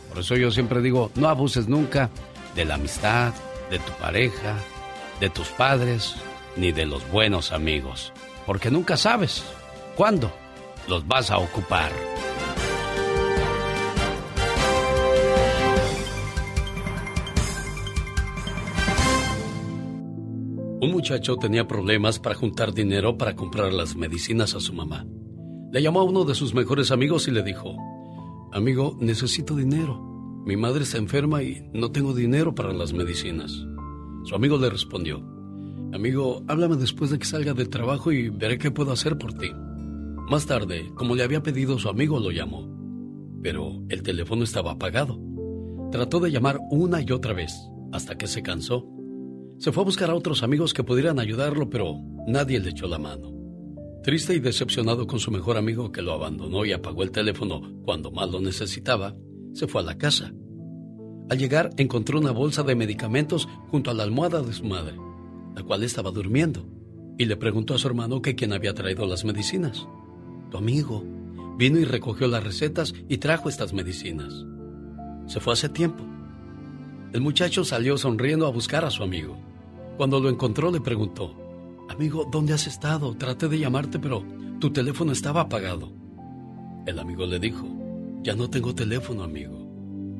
Por 0.09 0.19
eso 0.19 0.35
yo 0.35 0.51
siempre 0.51 0.81
digo, 0.81 1.11
no 1.15 1.29
abuses 1.29 1.67
nunca 1.67 2.09
de 2.55 2.65
la 2.65 2.75
amistad, 2.75 3.33
de 3.69 3.79
tu 3.79 3.91
pareja, 3.93 4.57
de 5.19 5.29
tus 5.29 5.47
padres, 5.49 6.15
ni 6.55 6.71
de 6.71 6.85
los 6.85 7.09
buenos 7.11 7.51
amigos. 7.51 8.11
Porque 8.45 8.71
nunca 8.71 8.97
sabes 8.97 9.43
cuándo 9.95 10.31
los 10.87 11.07
vas 11.07 11.31
a 11.31 11.37
ocupar. 11.37 11.91
Un 20.81 20.91
muchacho 20.91 21.35
tenía 21.35 21.67
problemas 21.67 22.19
para 22.19 22.35
juntar 22.35 22.73
dinero 22.73 23.17
para 23.17 23.35
comprar 23.35 23.73
las 23.73 23.97
medicinas 23.97 24.55
a 24.55 24.61
su 24.61 24.73
mamá. 24.73 25.05
Le 25.71 25.81
llamó 25.81 25.99
a 25.99 26.03
uno 26.03 26.23
de 26.23 26.35
sus 26.35 26.53
mejores 26.53 26.89
amigos 26.91 27.27
y 27.27 27.31
le 27.31 27.43
dijo, 27.43 27.75
Amigo, 28.51 28.97
necesito 28.99 29.55
dinero. 29.55 30.01
Mi 30.45 30.57
madre 30.57 30.83
está 30.83 30.97
enferma 30.97 31.43
y 31.43 31.69
no 31.73 31.91
tengo 31.91 32.13
dinero 32.15 32.55
para 32.55 32.73
las 32.73 32.93
medicinas. 32.93 33.51
Su 34.23 34.33
amigo 34.33 34.57
le 34.57 34.71
respondió, 34.71 35.23
Amigo, 35.93 36.43
háblame 36.47 36.75
después 36.75 37.11
de 37.11 37.19
que 37.19 37.25
salga 37.25 37.53
del 37.53 37.69
trabajo 37.69 38.11
y 38.11 38.29
veré 38.29 38.57
qué 38.57 38.71
puedo 38.71 38.91
hacer 38.91 39.17
por 39.17 39.33
ti. 39.33 39.51
Más 40.29 40.47
tarde, 40.47 40.91
como 40.95 41.15
le 41.15 41.23
había 41.23 41.43
pedido 41.43 41.77
su 41.77 41.89
amigo, 41.89 42.19
lo 42.19 42.31
llamó. 42.31 42.67
Pero 43.43 43.83
el 43.89 44.01
teléfono 44.01 44.43
estaba 44.43 44.71
apagado. 44.71 45.19
Trató 45.91 46.19
de 46.19 46.31
llamar 46.31 46.59
una 46.71 47.01
y 47.01 47.11
otra 47.11 47.33
vez, 47.33 47.53
hasta 47.91 48.17
que 48.17 48.27
se 48.27 48.41
cansó. 48.41 48.87
Se 49.59 49.71
fue 49.71 49.83
a 49.83 49.85
buscar 49.85 50.09
a 50.09 50.15
otros 50.15 50.41
amigos 50.41 50.73
que 50.73 50.83
pudieran 50.83 51.19
ayudarlo, 51.19 51.69
pero 51.69 51.95
nadie 52.27 52.59
le 52.59 52.69
echó 52.69 52.87
la 52.87 52.97
mano. 52.97 53.38
Triste 54.09 54.33
y 54.33 54.39
decepcionado 54.39 55.05
con 55.05 55.19
su 55.19 55.29
mejor 55.29 55.55
amigo 55.55 55.91
que 55.91 56.01
lo 56.01 56.13
abandonó 56.13 56.65
y 56.65 56.71
apagó 56.71 57.03
el 57.03 57.11
teléfono 57.11 57.61
cuando 57.85 58.09
más 58.09 58.27
lo 58.31 58.41
necesitaba, 58.41 59.15
se 59.53 59.67
fue 59.67 59.81
a 59.81 59.85
la 59.85 59.99
casa. 59.99 60.33
Al 61.29 61.37
llegar 61.37 61.69
encontró 61.77 62.17
una 62.17 62.31
bolsa 62.31 62.63
de 62.63 62.73
medicamentos 62.73 63.47
junto 63.67 63.91
a 63.91 63.93
la 63.93 64.01
almohada 64.01 64.41
de 64.41 64.51
su 64.51 64.63
madre, 64.63 64.95
la 65.55 65.61
cual 65.61 65.83
estaba 65.83 66.09
durmiendo, 66.09 66.65
y 67.19 67.25
le 67.25 67.37
preguntó 67.37 67.75
a 67.75 67.77
su 67.77 67.87
hermano 67.87 68.23
que 68.23 68.33
quién 68.33 68.51
había 68.51 68.73
traído 68.73 69.05
las 69.05 69.25
medicinas. 69.25 69.87
Tu 70.49 70.57
amigo 70.57 71.03
vino 71.59 71.77
y 71.77 71.85
recogió 71.85 72.27
las 72.27 72.43
recetas 72.43 72.95
y 73.07 73.19
trajo 73.19 73.47
estas 73.47 73.73
medicinas. 73.73 74.33
Se 75.27 75.39
fue 75.39 75.53
hace 75.53 75.69
tiempo. 75.69 76.03
El 77.13 77.21
muchacho 77.21 77.63
salió 77.63 77.95
sonriendo 77.95 78.47
a 78.47 78.51
buscar 78.51 78.85
a 78.85 78.89
su 78.89 79.03
amigo. 79.03 79.37
Cuando 79.97 80.19
lo 80.19 80.29
encontró 80.29 80.71
le 80.71 80.81
preguntó, 80.81 81.38
Amigo, 81.89 82.23
¿dónde 82.31 82.53
has 82.53 82.67
estado? 82.67 83.15
Traté 83.15 83.47
de 83.47 83.57
llamarte, 83.57 83.97
pero 83.97 84.23
tu 84.59 84.71
teléfono 84.71 85.11
estaba 85.11 85.41
apagado. 85.41 85.91
El 86.85 86.99
amigo 86.99 87.25
le 87.25 87.39
dijo, 87.39 87.67
ya 88.21 88.35
no 88.35 88.47
tengo 88.47 88.75
teléfono, 88.75 89.23
amigo. 89.23 89.67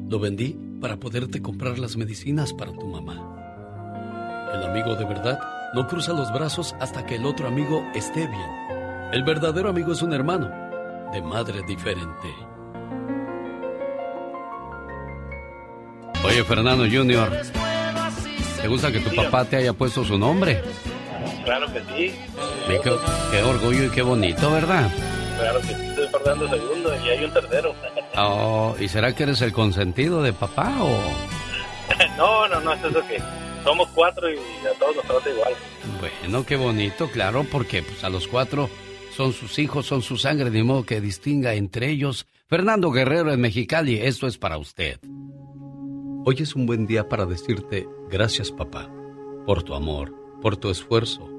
Lo 0.09 0.19
vendí 0.19 0.57
para 0.81 0.97
poderte 0.97 1.41
comprar 1.43 1.77
las 1.77 1.95
medicinas 1.95 2.53
para 2.53 2.73
tu 2.73 2.87
mamá. 2.87 4.49
El 4.53 4.63
amigo 4.63 4.95
de 4.95 5.05
verdad 5.05 5.39
no 5.75 5.87
cruza 5.87 6.11
los 6.13 6.33
brazos 6.33 6.75
hasta 6.79 7.05
que 7.05 7.15
el 7.15 7.25
otro 7.25 7.47
amigo 7.47 7.83
esté 7.93 8.27
bien. 8.27 8.49
El 9.13 9.23
verdadero 9.23 9.69
amigo 9.69 9.91
es 9.93 10.01
un 10.01 10.11
hermano, 10.11 10.49
de 11.13 11.21
madre 11.21 11.61
diferente. 11.67 12.33
Oye, 16.25 16.43
Fernando 16.43 16.85
Junior, 16.91 17.29
¿te 18.59 18.67
gusta 18.67 18.91
que 18.91 18.99
tu 18.99 19.15
papá 19.15 19.45
te 19.45 19.57
haya 19.57 19.73
puesto 19.73 20.03
su 20.03 20.17
nombre? 20.17 20.63
Claro 21.49 21.65
que 21.73 21.79
sí. 21.79 22.15
Qué, 22.67 22.79
qué 23.31 23.41
orgullo 23.41 23.85
y 23.85 23.89
qué 23.89 24.03
bonito, 24.03 24.51
¿verdad? 24.51 24.87
Claro 25.39 25.59
que 25.61 25.67
sí, 25.73 25.81
estoy 25.81 26.07
Fernando 26.09 26.47
segundo 26.47 26.93
y 27.03 27.09
hay 27.09 27.25
un 27.25 27.33
tercero. 27.33 27.73
Oh, 28.21 28.75
¿Y 28.79 28.87
será 28.87 29.15
que 29.15 29.23
eres 29.23 29.41
el 29.41 29.53
consentido 29.53 30.21
de 30.21 30.33
papá 30.33 30.75
o...? 30.79 30.99
no, 32.17 32.47
no, 32.49 32.59
no, 32.59 32.73
es 32.73 32.83
eso 32.83 33.01
que 33.07 33.19
somos 33.63 33.87
cuatro 33.95 34.29
y 34.31 34.35
a 34.35 34.77
todos 34.77 34.97
nos 34.97 35.05
trata 35.05 35.29
igual. 35.29 35.53
Bueno, 35.99 36.45
qué 36.45 36.55
bonito, 36.55 37.09
claro, 37.09 37.45
porque 37.49 37.81
pues, 37.81 38.03
a 38.03 38.09
los 38.09 38.27
cuatro 38.27 38.69
son 39.15 39.33
sus 39.33 39.57
hijos, 39.57 39.87
son 39.87 40.03
su 40.03 40.17
sangre, 40.17 40.51
de 40.51 40.63
modo 40.63 40.85
que 40.85 41.01
distinga 41.01 41.55
entre 41.55 41.89
ellos. 41.89 42.27
Fernando 42.47 42.91
Guerrero 42.91 43.31
en 43.31 43.41
Mexicali, 43.41 43.99
esto 43.99 44.27
es 44.27 44.37
para 44.37 44.57
usted. 44.57 44.99
Hoy 46.25 46.35
es 46.39 46.55
un 46.55 46.67
buen 46.67 46.85
día 46.85 47.09
para 47.09 47.25
decirte 47.25 47.87
gracias, 48.11 48.51
papá, 48.51 48.91
por 49.45 49.63
tu 49.63 49.73
amor, 49.73 50.13
por 50.41 50.57
tu 50.57 50.69
esfuerzo, 50.69 51.38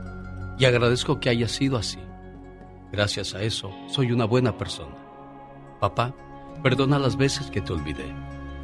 Y 0.61 0.65
agradezco 0.65 1.19
que 1.19 1.31
haya 1.31 1.47
sido 1.47 1.75
así. 1.75 1.97
Gracias 2.91 3.33
a 3.33 3.41
eso, 3.41 3.71
soy 3.87 4.11
una 4.11 4.25
buena 4.25 4.59
persona. 4.59 4.95
Papá, 5.79 6.13
perdona 6.61 6.99
las 6.99 7.17
veces 7.17 7.49
que 7.49 7.61
te 7.61 7.73
olvidé, 7.73 8.13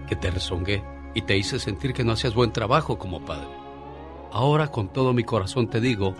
que 0.08 0.16
te 0.16 0.30
rezongué 0.30 0.84
y 1.16 1.24
te 1.24 1.36
hice 1.36 1.58
sentir 1.58 1.94
que 1.94 2.04
no 2.04 2.12
hacías 2.12 2.36
buen 2.36 2.52
trabajo 2.52 3.00
como 3.00 3.26
padre. 3.26 3.50
Ahora 4.32 4.68
con 4.68 4.90
todo 4.90 5.12
mi 5.12 5.24
corazón 5.24 5.72
te 5.72 5.82
digo 5.82 6.14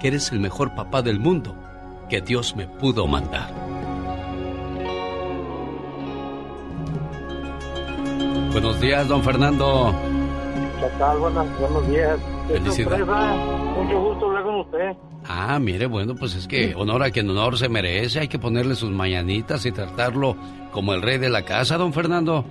que 0.00 0.08
eres 0.08 0.32
el 0.32 0.40
mejor 0.40 0.74
papá 0.74 1.02
del 1.02 1.20
mundo 1.20 1.54
que 2.08 2.22
Dios 2.22 2.56
me 2.56 2.66
pudo 2.66 3.06
mandar. 3.06 3.52
Buenos 8.50 8.80
días, 8.80 9.06
don 9.06 9.22
Fernando. 9.22 9.94
¿Qué 10.80 10.88
tal? 10.98 11.18
Buenas, 11.18 11.60
buenos 11.60 11.86
días. 11.86 12.18
Felicidades. 12.46 13.06
Mucho 13.06 14.00
gusto 14.00 14.24
hablar 14.24 14.44
con 14.44 14.60
usted. 14.60 14.96
Ah, 15.28 15.58
mire, 15.58 15.84
bueno, 15.86 16.14
pues 16.14 16.34
es 16.34 16.48
que 16.48 16.74
honor 16.74 17.02
a 17.02 17.10
quien 17.10 17.28
honor 17.28 17.58
se 17.58 17.68
merece, 17.68 18.20
hay 18.20 18.28
que 18.28 18.38
ponerle 18.38 18.74
sus 18.74 18.90
mañanitas 18.90 19.66
y 19.66 19.72
tratarlo 19.72 20.34
como 20.72 20.94
el 20.94 21.02
rey 21.02 21.18
de 21.18 21.28
la 21.28 21.44
casa, 21.44 21.76
don 21.76 21.92
Fernando. 21.92 22.46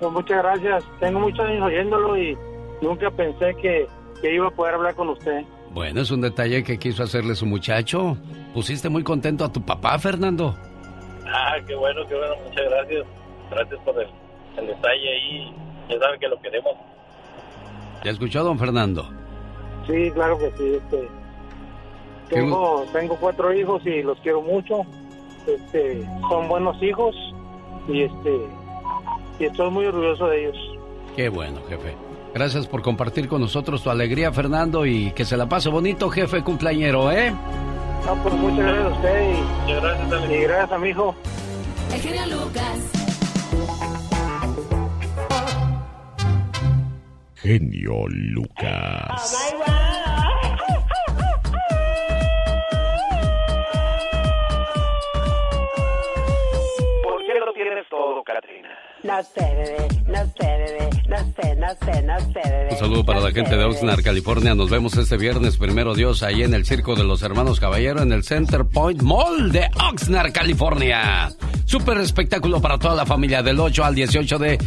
Pues 0.00 0.10
muchas 0.10 0.42
gracias. 0.42 0.84
Tengo 0.98 1.20
muchos 1.20 1.40
años 1.40 1.62
oyéndolo 1.62 2.16
y 2.16 2.36
nunca 2.80 3.10
pensé 3.10 3.54
que, 3.60 3.86
que 4.22 4.34
iba 4.34 4.48
a 4.48 4.50
poder 4.50 4.74
hablar 4.74 4.94
con 4.94 5.10
usted. 5.10 5.42
Bueno, 5.72 6.00
es 6.00 6.10
un 6.10 6.22
detalle 6.22 6.64
que 6.64 6.78
quiso 6.78 7.02
hacerle 7.02 7.34
su 7.34 7.44
muchacho. 7.46 8.16
Pusiste 8.54 8.88
muy 8.88 9.02
contento 9.02 9.44
a 9.44 9.52
tu 9.52 9.60
papá, 9.62 9.98
Fernando. 9.98 10.56
Ah, 11.26 11.56
qué 11.66 11.74
bueno, 11.74 12.00
qué 12.08 12.14
bueno. 12.14 12.34
Muchas 12.48 12.64
gracias. 12.70 13.06
Gracias 13.50 13.80
por 13.84 14.00
el, 14.00 14.08
el 14.56 14.66
detalle 14.68 15.08
ahí. 15.10 15.54
Ya 15.90 15.98
saben 15.98 16.18
que 16.18 16.28
lo 16.28 16.40
queremos. 16.40 16.72
¿Ya 18.04 18.10
escuchó, 18.10 18.42
don 18.42 18.58
Fernando? 18.58 19.10
Sí, 19.86 20.10
claro 20.12 20.38
que 20.38 20.50
sí. 20.56 20.74
Este, 20.76 21.08
tengo, 22.34 22.84
tengo 22.92 23.16
cuatro 23.16 23.52
hijos 23.52 23.82
y 23.86 24.02
los 24.02 24.18
quiero 24.20 24.42
mucho. 24.42 24.82
Este, 25.46 26.04
son 26.28 26.48
buenos 26.48 26.82
hijos 26.82 27.14
y 27.88 28.02
este 28.02 28.40
y 29.38 29.44
estoy 29.44 29.70
muy 29.70 29.86
orgulloso 29.86 30.26
de 30.28 30.42
ellos. 30.42 30.56
Qué 31.16 31.28
bueno, 31.28 31.60
jefe. 31.68 31.94
Gracias 32.34 32.66
por 32.66 32.82
compartir 32.82 33.28
con 33.28 33.40
nosotros 33.40 33.82
tu 33.82 33.90
alegría, 33.90 34.32
Fernando, 34.32 34.86
y 34.86 35.12
que 35.12 35.24
se 35.24 35.36
la 35.36 35.48
pase 35.48 35.68
bonito, 35.68 36.10
jefe 36.10 36.42
cumpleañero, 36.42 37.12
¿eh? 37.12 37.32
No, 38.06 38.14
pues 38.22 38.34
muchas 38.34 38.58
gracias 38.58 38.86
a 38.86 38.96
usted 38.96 39.34
y, 39.68 39.72
gracias, 39.72 40.30
y 40.30 40.36
gracias 40.42 40.72
a 40.72 40.78
mi 40.78 40.88
hijo. 40.88 41.14
El 41.92 42.00
genio 42.00 42.26
Lucas. 42.26 43.04
Genio 47.36 48.08
Lucas. 48.08 49.36
¿Por 49.66 49.83
No 59.02 59.22
sé, 59.22 59.40
bebé, 59.42 59.88
no 60.06 60.16
sé, 60.24 60.46
bebé, 60.46 60.88
no 61.08 61.16
sé, 61.18 61.56
no 61.56 61.68
sé, 61.68 62.02
no 62.02 62.20
sé, 62.20 62.40
bebé. 62.50 62.68
Un 62.70 62.78
saludo 62.78 63.04
para 63.04 63.18
No 63.20 63.26
la 63.26 63.32
sé, 63.32 63.40
gente 63.40 63.56
de. 63.56 63.64
Oxnard, 63.64 64.02
California. 64.02 64.54
Nos 64.54 64.70
vemos 64.70 64.96
este 64.96 65.18
viernes, 65.18 65.58
primero 65.58 65.94
Dios, 65.94 66.22
ahí 66.22 66.42
en 66.42 66.54
el 66.54 66.64
Circo 66.64 66.94
de 66.96 67.04
los 67.04 67.22
Hermanos 67.22 67.60
Caballero, 67.60 68.00
en 68.00 68.12
el 68.12 68.24
Center 68.24 68.64
Point 68.64 69.02
Mall 69.02 69.52
de 69.52 69.68
Oxnard, 69.90 70.32
California. 70.32 71.28
Súper 71.66 71.98
espectáculo 71.98 72.62
para 72.62 72.78
toda 72.78 72.94
la 72.94 73.04
familia 73.04 73.42
del 73.42 73.60
8 73.60 73.84
al 73.84 73.94
18 73.94 74.38
de, 74.38 74.58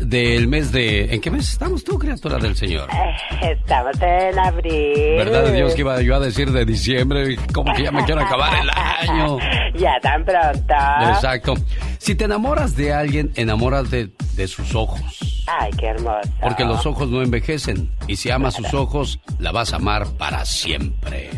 del 0.00 0.48
mes 0.48 0.72
de... 0.72 1.14
¿En 1.14 1.20
qué 1.20 1.30
mes 1.30 1.50
estamos 1.52 1.84
tú, 1.84 1.98
criatura 1.98 2.38
del 2.38 2.56
Señor? 2.56 2.88
Eh, 2.90 3.52
Estamos 3.52 3.94
en 4.00 4.38
abril. 4.38 5.16
¿Verdad 5.16 5.44
de 5.44 5.52
Dios 5.52 5.74
que 5.74 5.80
iba 5.80 6.00
yo 6.02 6.16
a 6.16 6.20
decir 6.20 6.50
de 6.50 6.64
diciembre? 6.64 7.36
Como 7.52 7.72
que 7.74 7.82
ya 7.84 7.92
me 7.92 8.04
quiero 8.04 8.20
acabar 8.22 8.52
el 8.62 8.70
año. 8.70 9.38
Ya 9.76 9.98
tan 10.02 10.24
pronto. 10.24 10.74
Exacto. 11.14 11.54
Si 12.00 12.14
te 12.14 12.24
enamoras 12.24 12.76
de 12.76 12.94
alguien, 12.94 13.30
enamórate 13.34 14.10
de 14.34 14.48
sus 14.48 14.74
ojos. 14.74 15.44
Ay, 15.46 15.70
qué 15.78 15.88
hermoso. 15.88 16.30
Porque 16.40 16.64
los 16.64 16.86
ojos 16.86 17.10
no 17.10 17.20
envejecen. 17.20 17.90
Y 18.08 18.16
si 18.16 18.30
amas 18.30 18.54
sus 18.54 18.72
ojos, 18.72 19.20
la 19.38 19.52
vas 19.52 19.74
a 19.74 19.76
amar 19.76 20.06
para 20.16 20.46
siempre. 20.46 21.28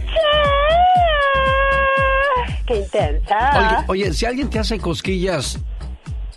Qué 2.65 2.77
intensa. 2.77 3.85
Oye, 3.89 4.05
oye, 4.05 4.15
si 4.15 4.25
alguien 4.25 4.49
te 4.51 4.61
hace 4.61 4.79
cosquillas, 4.79 5.59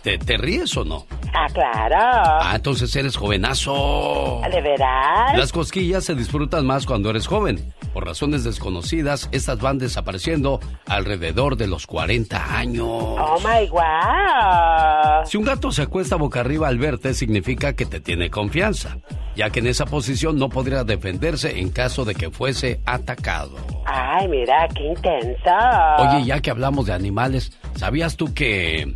¿te, 0.06 0.18
te 0.18 0.36
ríes 0.36 0.76
o 0.76 0.84
no? 0.84 1.04
Ah, 1.34 1.48
claro. 1.52 1.96
Ah, 1.98 2.52
entonces 2.54 2.94
eres 2.94 3.16
jovenazo. 3.16 4.40
¿De 4.48 4.60
veras? 4.60 5.36
Las 5.36 5.50
cosquillas 5.50 6.04
se 6.04 6.14
disfrutan 6.14 6.64
más 6.64 6.86
cuando 6.86 7.10
eres 7.10 7.26
joven. 7.26 7.74
Por 7.92 8.06
razones 8.06 8.44
desconocidas, 8.44 9.28
estas 9.32 9.58
van 9.58 9.78
desapareciendo 9.78 10.60
alrededor 10.86 11.56
de 11.56 11.66
los 11.66 11.88
40 11.88 12.56
años. 12.56 12.86
Oh 12.86 13.36
my 13.40 13.68
wow. 13.68 15.26
Si 15.26 15.36
un 15.36 15.44
gato 15.44 15.72
se 15.72 15.82
acuesta 15.82 16.14
boca 16.14 16.38
arriba 16.38 16.68
al 16.68 16.78
verte, 16.78 17.12
significa 17.12 17.72
que 17.72 17.84
te 17.84 17.98
tiene 17.98 18.30
confianza, 18.30 18.98
ya 19.34 19.50
que 19.50 19.58
en 19.58 19.66
esa 19.66 19.86
posición 19.86 20.38
no 20.38 20.50
podría 20.50 20.84
defenderse 20.84 21.58
en 21.58 21.70
caso 21.70 22.04
de 22.04 22.14
que 22.14 22.30
fuese 22.30 22.80
atacado. 22.86 23.56
Ay, 23.86 24.28
mira, 24.28 24.68
qué 24.72 24.84
intenso. 24.84 25.50
Oye, 25.98 26.26
ya 26.26 26.40
que 26.40 26.52
hablamos 26.52 26.86
de 26.86 26.92
animales, 26.92 27.58
¿sabías 27.74 28.16
tú 28.16 28.32
que 28.34 28.94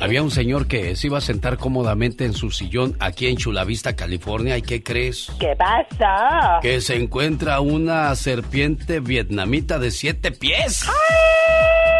había 0.00 0.22
un 0.22 0.30
señor 0.30 0.66
que 0.66 0.96
se 0.96 1.06
iba 1.06 1.18
a 1.18 1.22
sentar 1.22 1.58
cómodamente 1.58 2.24
en 2.24 2.32
su 2.32 2.50
sillón 2.50 2.96
aquí 3.00 3.26
en 3.26 3.36
Chulavista, 3.36 3.96
California? 3.96 4.56
¿Y 4.58 4.62
qué 4.62 4.82
crees? 4.82 5.30
¿Qué 5.38 5.54
pasó? 5.56 6.60
Que 6.62 6.80
se 6.80 6.96
encuentra 6.96 7.60
una 7.60 8.14
serpiente 8.16 9.00
vietnamita 9.00 9.78
de 9.78 9.90
siete 9.90 10.32
pies. 10.32 10.84
¡Ay, 10.86 11.99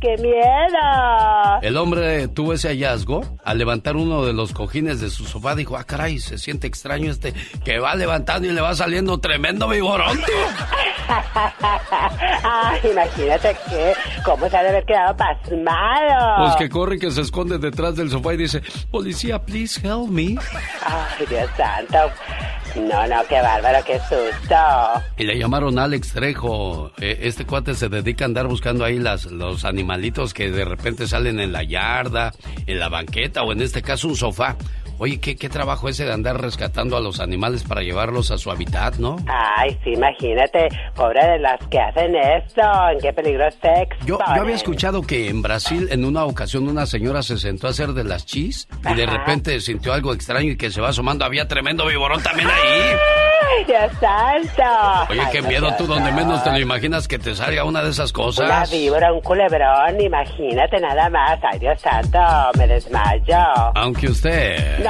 ¡Qué 0.00 0.16
miedo! 0.16 1.60
El 1.60 1.76
hombre 1.76 2.28
tuvo 2.28 2.54
ese 2.54 2.68
hallazgo 2.68 3.20
al 3.44 3.58
levantar 3.58 3.96
uno 3.96 4.24
de 4.24 4.32
los 4.32 4.52
cojines 4.52 4.98
de 5.00 5.10
su 5.10 5.24
sofá. 5.24 5.54
Dijo, 5.54 5.76
ah, 5.76 5.84
caray, 5.84 6.18
se 6.18 6.38
siente 6.38 6.66
extraño 6.66 7.10
este 7.10 7.34
que 7.64 7.78
va 7.78 7.94
levantando 7.94 8.48
y 8.48 8.52
le 8.52 8.62
va 8.62 8.74
saliendo 8.74 9.18
tremendo 9.18 9.68
vigoronte. 9.68 10.32
Ay, 12.42 12.80
imagínate 12.90 13.56
que 13.68 13.92
cómo 14.24 14.48
se 14.48 14.56
ha 14.56 14.62
de 14.62 14.68
haber 14.70 14.84
quedado 14.84 15.16
pasmado. 15.16 16.44
Pues 16.44 16.56
que 16.56 16.68
corre 16.70 16.96
y 16.96 16.98
que 16.98 17.10
se 17.10 17.20
esconde 17.20 17.58
detrás 17.58 17.96
del 17.96 18.10
sofá 18.10 18.32
y 18.34 18.38
dice, 18.38 18.62
policía, 18.90 19.38
please 19.42 19.80
help 19.86 20.08
me. 20.08 20.36
Ay, 20.84 21.26
Dios 21.28 21.50
santo. 21.56 22.10
No, 22.76 23.06
no, 23.06 23.16
qué 23.28 23.40
bárbaro, 23.40 23.78
qué 23.86 23.98
susto. 24.00 24.54
Y 25.16 25.24
le 25.24 25.38
llamaron 25.38 25.78
Alex 25.78 26.12
Trejo. 26.12 26.92
Eh, 27.00 27.18
Este 27.22 27.44
cuate 27.44 27.74
se 27.74 27.88
dedica 27.88 28.24
a 28.24 28.26
andar 28.26 28.46
buscando 28.46 28.84
ahí 28.84 28.98
las, 28.98 29.26
los 29.26 29.64
animalitos 29.64 30.32
que 30.34 30.50
de 30.50 30.64
repente 30.64 31.06
salen 31.06 31.40
en 31.40 31.52
la 31.52 31.62
yarda, 31.62 32.32
en 32.66 32.78
la 32.78 32.88
banqueta 32.88 33.42
o 33.42 33.52
en 33.52 33.62
este 33.62 33.82
caso 33.82 34.08
un 34.08 34.16
sofá. 34.16 34.56
Oye, 35.02 35.18
¿qué, 35.18 35.34
qué 35.34 35.48
trabajo 35.48 35.88
ese 35.88 36.04
de 36.04 36.12
andar 36.12 36.38
rescatando 36.38 36.94
a 36.94 37.00
los 37.00 37.20
animales 37.20 37.64
para 37.64 37.80
llevarlos 37.80 38.30
a 38.30 38.36
su 38.36 38.50
hábitat, 38.50 38.96
¿no? 38.96 39.16
Ay, 39.26 39.74
sí, 39.82 39.94
imagínate, 39.94 40.68
pobre 40.94 41.26
de 41.26 41.38
las 41.38 41.58
que 41.70 41.80
hacen 41.80 42.14
esto, 42.14 42.60
en 42.92 43.00
qué 43.00 43.10
peligro 43.14 43.50
se 43.50 43.88
Yo, 44.04 44.18
yo 44.18 44.42
había 44.42 44.54
escuchado 44.54 45.00
que 45.00 45.30
en 45.30 45.40
Brasil 45.40 45.88
en 45.90 46.04
una 46.04 46.26
ocasión 46.26 46.68
una 46.68 46.84
señora 46.84 47.22
se 47.22 47.38
sentó 47.38 47.66
a 47.66 47.70
hacer 47.70 47.94
de 47.94 48.04
las 48.04 48.26
chis 48.26 48.68
y 48.90 48.94
de 48.94 49.06
repente 49.06 49.58
sintió 49.60 49.94
algo 49.94 50.12
extraño 50.12 50.50
y 50.50 50.56
que 50.58 50.70
se 50.70 50.82
va 50.82 50.90
asomando. 50.90 51.24
Había 51.24 51.48
tremendo 51.48 51.86
viborón 51.86 52.22
también 52.22 52.48
ahí. 52.50 52.92
¡Ay, 53.58 53.64
Dios 53.64 53.90
santo! 54.00 55.12
Oye, 55.12 55.20
Ay, 55.20 55.28
qué 55.32 55.42
no, 55.42 55.48
miedo 55.48 55.66
Dios 55.66 55.76
tú 55.78 55.86
donde 55.86 56.12
menos 56.12 56.44
te 56.44 56.50
lo 56.50 56.58
imaginas 56.58 57.08
que 57.08 57.18
te 57.18 57.34
salga 57.34 57.64
una 57.64 57.82
de 57.82 57.90
esas 57.90 58.12
Una 58.12 58.24
cosas. 58.24 58.70
víbora, 58.70 59.12
un 59.12 59.20
culebrón, 59.22 60.00
imagínate 60.00 60.78
nada 60.78 61.08
más. 61.08 61.38
Ay, 61.50 61.58
Dios 61.58 61.80
santo, 61.80 62.18
me 62.58 62.66
desmayo. 62.66 63.38
Aunque 63.74 64.08
usted... 64.08 64.78
No 64.84 64.89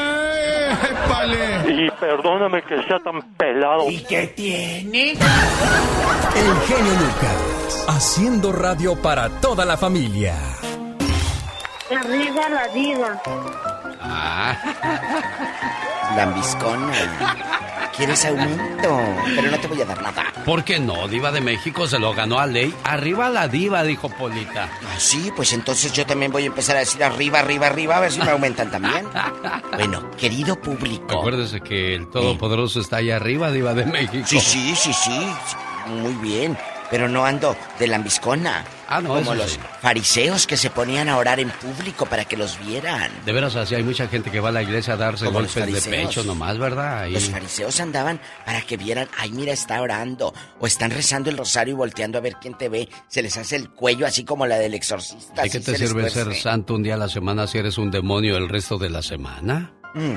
Y 1.67 1.89
perdóname 1.91 2.63
que 2.63 2.81
sea 2.83 2.99
tan 2.99 3.21
pelado. 3.37 3.89
¿Y 3.89 3.99
qué 4.03 4.27
tiene? 4.27 5.11
El 5.11 6.59
genio 6.67 6.93
Lucas, 6.93 7.85
haciendo 7.87 8.51
radio 8.51 8.95
para 9.01 9.29
toda 9.41 9.65
la 9.65 9.77
familia. 9.77 10.35
Arriba 11.89 12.49
la 12.49 12.67
diva. 12.69 13.21
Lambiscona. 16.15 16.93
¿Quieres 18.01 18.25
aumento? 18.25 18.99
Pero 19.35 19.51
no 19.51 19.59
te 19.59 19.67
voy 19.67 19.79
a 19.79 19.85
dar 19.85 20.01
nada. 20.01 20.23
¿Por 20.43 20.63
qué 20.63 20.79
no? 20.79 21.07
Diva 21.07 21.31
de 21.31 21.39
México 21.39 21.85
se 21.85 21.99
lo 21.99 22.15
ganó 22.15 22.39
a 22.39 22.47
ley. 22.47 22.73
Arriba 22.83 23.29
la 23.29 23.47
diva, 23.47 23.83
dijo 23.83 24.09
Polita. 24.09 24.63
Ah, 24.63 24.95
sí, 24.97 25.31
pues 25.35 25.53
entonces 25.53 25.93
yo 25.93 26.03
también 26.03 26.31
voy 26.31 26.45
a 26.45 26.47
empezar 26.47 26.77
a 26.77 26.79
decir 26.79 27.03
arriba, 27.03 27.37
arriba, 27.37 27.67
arriba, 27.67 27.97
a 27.97 27.99
ver 27.99 28.11
si 28.11 28.19
me 28.19 28.31
aumentan 28.31 28.71
también. 28.71 29.05
Bueno, 29.73 30.09
querido 30.17 30.59
público. 30.59 31.19
Acuérdese 31.19 31.61
que 31.61 31.93
el 31.93 32.07
Todopoderoso 32.09 32.79
está 32.79 32.97
allá 32.97 33.17
arriba, 33.17 33.51
Diva 33.51 33.75
de 33.75 33.85
México. 33.85 34.25
Sí, 34.25 34.39
sí, 34.39 34.75
sí, 34.75 34.93
sí. 34.93 35.27
Muy 35.87 36.13
bien. 36.15 36.57
Pero 36.91 37.07
no 37.07 37.25
ando 37.25 37.55
de 37.79 37.87
lambiscona. 37.87 38.63
Ah, 38.87 38.99
no, 38.99 39.15
Como 39.15 39.33
los 39.33 39.51
sí. 39.51 39.59
fariseos 39.81 40.45
que 40.45 40.57
se 40.57 40.69
ponían 40.69 41.07
a 41.07 41.17
orar 41.17 41.39
en 41.39 41.49
público 41.49 42.05
para 42.05 42.25
que 42.25 42.35
los 42.35 42.59
vieran. 42.59 43.09
De 43.25 43.31
veras, 43.31 43.55
así 43.55 43.73
hay 43.73 43.83
mucha 43.83 44.09
gente 44.09 44.29
que 44.29 44.41
va 44.41 44.49
a 44.49 44.51
la 44.51 44.61
iglesia 44.61 44.95
a 44.95 44.97
darse 44.97 45.25
Como 45.25 45.39
golpes 45.39 45.55
de 45.83 45.89
pecho 45.89 46.23
nomás, 46.25 46.57
¿verdad? 46.57 47.07
Los 47.07 47.29
fariseos 47.29 47.79
andaban 47.79 48.19
para 48.45 48.61
que 48.61 48.75
vieran, 48.75 49.07
ay, 49.17 49.31
mira, 49.31 49.53
está 49.53 49.81
orando. 49.81 50.33
O 50.59 50.67
están 50.67 50.91
rezando 50.91 51.29
el 51.29 51.37
rosario 51.37 51.73
y 51.73 51.77
volteando 51.77 52.17
a 52.17 52.21
ver 52.21 52.35
quién 52.41 52.57
te 52.57 52.67
ve. 52.67 52.89
Se 53.07 53.21
les 53.21 53.37
hace 53.37 53.55
el 53.55 53.69
cuello 53.69 54.05
así 54.05 54.25
como 54.25 54.45
la 54.45 54.57
del 54.57 54.73
exorcista. 54.73 55.43
¿De 55.43 55.49
qué 55.49 55.59
te 55.61 55.77
se 55.77 55.87
sirve 55.87 56.09
ser 56.09 56.35
santo 56.35 56.73
un 56.75 56.83
día 56.83 56.95
a 56.95 56.97
la 56.97 57.07
semana 57.07 57.47
si 57.47 57.57
eres 57.57 57.77
un 57.77 57.89
demonio 57.89 58.35
el 58.35 58.49
resto 58.49 58.77
de 58.77 58.89
la 58.89 59.01
semana? 59.01 59.71
Mm. 59.93 60.15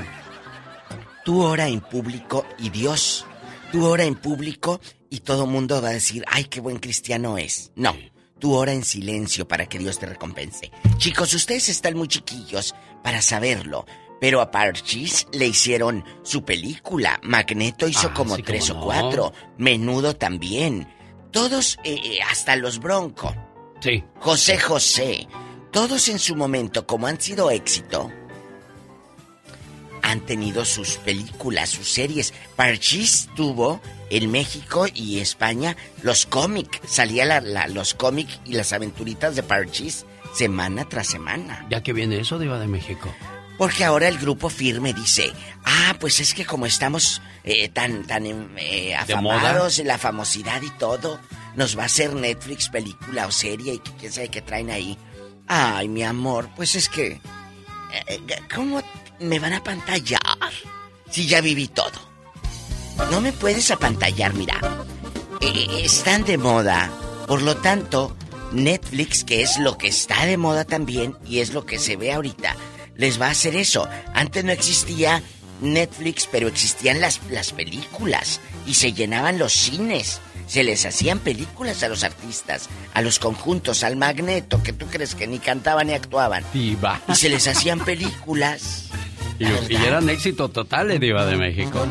Tú 1.23 1.41
ora 1.41 1.67
en 1.67 1.79
público 1.79 2.45
y 2.59 2.69
Dios. 2.69 3.25
Tú 3.71 3.85
ora 3.87 4.03
en 4.03 4.15
público 4.15 4.79
y 5.15 5.19
todo 5.21 5.45
mundo 5.45 5.81
va 5.81 5.89
a 5.89 5.93
decir, 5.93 6.23
ay, 6.27 6.45
qué 6.45 6.59
buen 6.59 6.77
cristiano 6.79 7.37
es. 7.37 7.71
No, 7.75 7.95
tú 8.39 8.53
ora 8.53 8.73
en 8.73 8.83
silencio 8.83 9.47
para 9.47 9.65
que 9.67 9.79
Dios 9.79 9.97
te 9.97 10.05
recompense. 10.05 10.71
Chicos, 10.97 11.33
ustedes 11.33 11.69
están 11.69 11.95
muy 11.95 12.07
chiquillos 12.07 12.75
para 13.03 13.21
saberlo. 13.21 13.85
Pero 14.19 14.41
a 14.41 14.49
Parchis 14.51 15.27
le 15.33 15.47
hicieron 15.47 16.03
su 16.23 16.43
película. 16.43 17.19
Magneto 17.23 17.87
hizo 17.87 18.07
Ah, 18.09 18.13
como 18.13 18.35
sí, 18.37 18.43
tres 18.43 18.69
o 18.69 18.75
no. 18.75 18.81
cuatro. 18.81 19.33
Menudo 19.57 20.15
también. 20.15 20.87
Todos, 21.31 21.77
eh, 21.83 21.97
eh, 22.03 22.19
hasta 22.29 22.55
los 22.55 22.79
Bronco. 22.79 23.33
Sí. 23.81 24.03
José 24.19 24.57
José. 24.57 25.27
Todos 25.71 26.07
en 26.07 26.19
su 26.19 26.35
momento, 26.35 26.87
como 26.87 27.07
han 27.07 27.19
sido 27.19 27.51
éxito, 27.51 28.09
han 30.05 30.21
tenido 30.21 30.65
sus 30.65 30.97
películas, 30.97 31.69
sus 31.71 31.89
series. 31.91 32.33
Parchís 32.55 33.27
tuvo 33.35 33.81
en 34.09 34.29
México 34.31 34.85
y 34.93 35.19
España 35.19 35.75
los 36.03 36.25
cómics. 36.27 36.79
Salía 36.87 37.25
la, 37.25 37.41
la- 37.41 37.67
los 37.67 37.93
cómics 37.95 38.39
y 38.45 38.53
las 38.53 38.71
aventuritas 38.71 39.35
de 39.35 39.43
Parchís 39.43 40.05
semana 40.33 40.87
tras 40.87 41.07
semana. 41.07 41.65
Ya 41.69 41.81
que 41.81 41.91
viene 41.93 42.19
eso, 42.19 42.37
Diva 42.37 42.59
de 42.59 42.67
México. 42.67 43.13
Porque 43.57 43.83
ahora 43.85 44.07
el 44.09 44.17
grupo 44.17 44.49
firme 44.49 44.93
dice, 44.93 45.31
ah, 45.63 45.95
pues 45.99 46.19
es 46.19 46.33
que 46.33 46.45
como 46.45 46.65
estamos 46.65 47.21
eh, 47.45 47.69
tan, 47.69 48.05
tan 48.05 48.25
em, 48.25 48.49
eh, 48.57 48.93
afamados 48.95 49.79
en 49.79 49.87
la 49.87 49.97
famosidad 49.97 50.61
y 50.61 50.69
todo, 50.71 51.19
nos 51.55 51.77
va 51.77 51.83
a 51.83 51.85
hacer 51.85 52.13
Netflix 52.13 52.67
película 52.69 53.25
o 53.27 53.31
serie 53.31 53.75
y 53.75 53.79
quién 53.79 54.11
sabe 54.11 54.27
qué 54.29 54.41
traen 54.41 54.69
ahí. 54.71 54.97
Ay, 55.47 55.87
mi 55.87 56.03
amor, 56.03 56.49
pues 56.55 56.75
es 56.75 56.89
que... 56.89 57.21
¿Cómo 58.53 58.81
me 59.19 59.39
van 59.39 59.53
a 59.53 59.63
pantallar? 59.63 60.21
Si 61.09 61.27
ya 61.27 61.41
viví 61.41 61.67
todo. 61.67 62.15
No 63.11 63.21
me 63.21 63.31
puedes 63.31 63.71
apantallar, 63.71 64.33
mira. 64.33 64.59
Eh, 65.41 65.81
están 65.83 66.23
de 66.23 66.37
moda. 66.37 66.91
Por 67.27 67.41
lo 67.41 67.57
tanto, 67.57 68.15
Netflix, 68.51 69.23
que 69.23 69.41
es 69.41 69.59
lo 69.59 69.77
que 69.77 69.87
está 69.87 70.25
de 70.25 70.37
moda 70.37 70.65
también 70.65 71.17
y 71.27 71.39
es 71.39 71.53
lo 71.53 71.65
que 71.65 71.79
se 71.79 71.97
ve 71.97 72.13
ahorita, 72.13 72.55
les 72.95 73.19
va 73.19 73.27
a 73.27 73.31
hacer 73.31 73.55
eso. 73.55 73.87
Antes 74.13 74.43
no 74.43 74.51
existía 74.51 75.21
Netflix, 75.61 76.27
pero 76.31 76.47
existían 76.47 77.01
las, 77.01 77.19
las 77.29 77.51
películas 77.51 78.39
y 78.65 78.75
se 78.75 78.93
llenaban 78.93 79.39
los 79.39 79.53
cines. 79.53 80.21
Se 80.47 80.63
les 80.63 80.85
hacían 80.85 81.19
películas 81.19 81.81
a 81.83 81.87
los 81.87 82.03
artistas, 82.03 82.69
a 82.93 83.01
los 83.01 83.19
conjuntos, 83.19 83.83
al 83.83 83.95
magneto, 83.95 84.61
que 84.63 84.73
tú 84.73 84.85
crees 84.87 85.15
que 85.15 85.27
ni 85.27 85.39
cantaban 85.39 85.87
ni 85.87 85.93
actuaban. 85.93 86.43
Diva. 86.53 87.01
Y 87.07 87.15
se 87.15 87.29
les 87.29 87.47
hacían 87.47 87.79
películas. 87.79 88.89
Y, 89.37 89.73
y 89.73 89.75
eran 89.75 90.09
éxito 90.09 90.47
total, 90.47 90.97
Diva 90.97 91.25
de 91.25 91.35
México. 91.35 91.85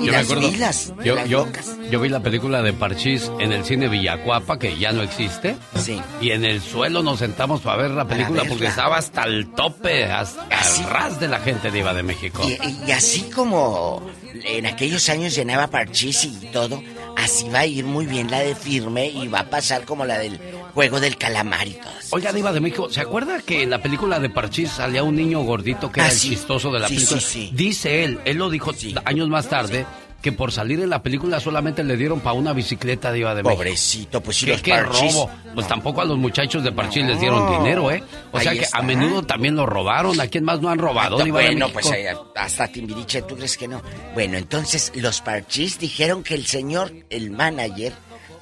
Y 0.00 0.08
las 0.08 0.34
vilas, 0.34 0.94
yo, 1.04 1.14
las 1.14 1.28
yo, 1.28 1.44
locas. 1.44 1.66
yo 1.90 2.00
vi 2.00 2.08
la 2.08 2.20
película 2.20 2.62
de 2.62 2.72
Parchís 2.72 3.30
en 3.38 3.52
el 3.52 3.66
cine 3.66 3.88
Villacuapa, 3.88 4.58
que 4.58 4.78
ya 4.78 4.92
no 4.92 5.02
existe. 5.02 5.56
Sí. 5.78 6.00
Y 6.22 6.30
en 6.30 6.46
el 6.46 6.62
suelo 6.62 7.02
nos 7.02 7.18
sentamos 7.18 7.60
para 7.60 7.82
ver 7.82 7.90
la 7.90 8.06
película 8.06 8.40
verla. 8.42 8.48
porque 8.48 8.66
estaba 8.68 8.96
hasta 8.96 9.24
el 9.24 9.52
tope, 9.52 10.04
hasta 10.04 10.46
el 10.48 10.84
ras 10.88 11.20
de 11.20 11.28
la 11.28 11.40
gente, 11.40 11.70
Diva 11.70 11.92
de 11.92 12.02
México. 12.02 12.42
Y, 12.42 12.88
y 12.88 12.92
así 12.92 13.28
como 13.30 14.02
en 14.32 14.64
aquellos 14.64 15.08
años 15.10 15.34
llenaba 15.34 15.66
Parchís 15.66 16.24
y 16.24 16.46
todo, 16.46 16.82
así 17.26 17.48
va 17.50 17.60
a 17.60 17.66
ir 17.66 17.84
muy 17.84 18.06
bien 18.06 18.30
la 18.30 18.38
de 18.40 18.54
firme 18.54 19.08
y 19.08 19.26
va 19.28 19.40
a 19.40 19.50
pasar 19.50 19.84
como 19.84 20.04
la 20.04 20.18
del 20.18 20.38
juego 20.74 21.00
del 21.00 21.16
calamar 21.16 21.66
y 21.66 21.72
todo. 21.72 21.92
Oiga, 22.10 22.32
Diva 22.32 22.52
de 22.52 22.60
México, 22.60 22.88
¿se 22.88 23.00
acuerda 23.00 23.40
que 23.42 23.62
en 23.62 23.70
la 23.70 23.82
película 23.82 24.18
de 24.20 24.30
Parchís 24.30 24.70
salía 24.70 25.02
un 25.02 25.16
niño 25.16 25.40
gordito 25.42 25.90
que 25.90 26.00
Ah, 26.00 26.04
era 26.06 26.12
el 26.14 26.20
chistoso 26.20 26.70
de 26.72 26.80
la 26.80 26.88
Sí, 26.88 26.94
película? 26.94 27.20
sí, 27.20 27.26
sí. 27.48 27.50
Dice 27.52 28.04
él, 28.04 28.20
él 28.24 28.36
lo 28.36 28.48
dijo 28.48 28.72
años 29.04 29.28
más 29.28 29.48
tarde, 29.48 29.84
que 30.26 30.32
por 30.32 30.50
salir 30.50 30.80
en 30.80 30.90
la 30.90 31.04
película 31.04 31.38
solamente 31.38 31.84
le 31.84 31.96
dieron 31.96 32.18
para 32.18 32.32
una 32.34 32.52
bicicleta, 32.52 33.12
de 33.12 33.20
México. 33.22 33.48
Pobrecito, 33.48 34.20
pues 34.20 34.38
si 34.38 34.46
¿Qué, 34.46 34.52
los 34.54 34.60
qué 34.62 34.80
robo? 34.82 35.30
Pues 35.54 35.68
tampoco 35.68 36.00
a 36.00 36.04
los 36.04 36.18
muchachos 36.18 36.64
de 36.64 36.72
Parchís 36.72 37.04
les 37.06 37.20
dieron 37.20 37.46
No. 37.46 37.58
dinero, 37.58 37.92
¿eh? 37.92 38.02
O 38.32 38.40
sea 38.40 38.50
que 38.50 38.62
está. 38.62 38.78
a 38.78 38.82
menudo 38.82 39.22
también 39.22 39.54
lo 39.54 39.66
robaron. 39.66 40.20
¿A 40.20 40.26
quién 40.26 40.42
más 40.42 40.60
no 40.60 40.68
han 40.68 40.80
robado, 40.80 41.18
de 41.18 41.30
bueno, 41.30 41.68
pues 41.68 41.88
eh, 41.92 42.08
hasta 42.34 42.66
Timbiriche, 42.66 43.22
¿tú 43.22 43.36
crees 43.36 43.56
que 43.56 43.68
no? 43.68 43.80
Bueno, 44.14 44.36
entonces 44.36 44.90
los 44.96 45.20
Parchís 45.20 45.78
dijeron 45.78 46.24
que 46.24 46.34
el 46.34 46.44
señor, 46.44 46.92
el 47.08 47.30
manager, 47.30 47.92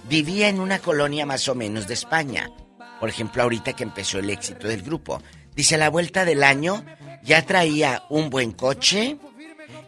vivía 0.08 0.48
en 0.48 0.60
una 0.60 0.78
colonia 0.78 1.26
más 1.26 1.46
o 1.48 1.54
menos 1.54 1.86
de 1.86 1.92
España. 1.92 2.50
Por 2.98 3.10
ejemplo, 3.10 3.42
ahorita 3.42 3.74
que 3.74 3.82
empezó 3.82 4.18
el 4.20 4.30
éxito 4.30 4.68
del 4.68 4.80
grupo. 4.80 5.20
Dice, 5.54 5.74
a 5.74 5.78
la 5.78 5.90
vuelta 5.90 6.24
del 6.24 6.44
año 6.44 6.82
ya 7.22 7.44
traía 7.44 8.04
un 8.08 8.30
buen 8.30 8.52
coche 8.52 9.18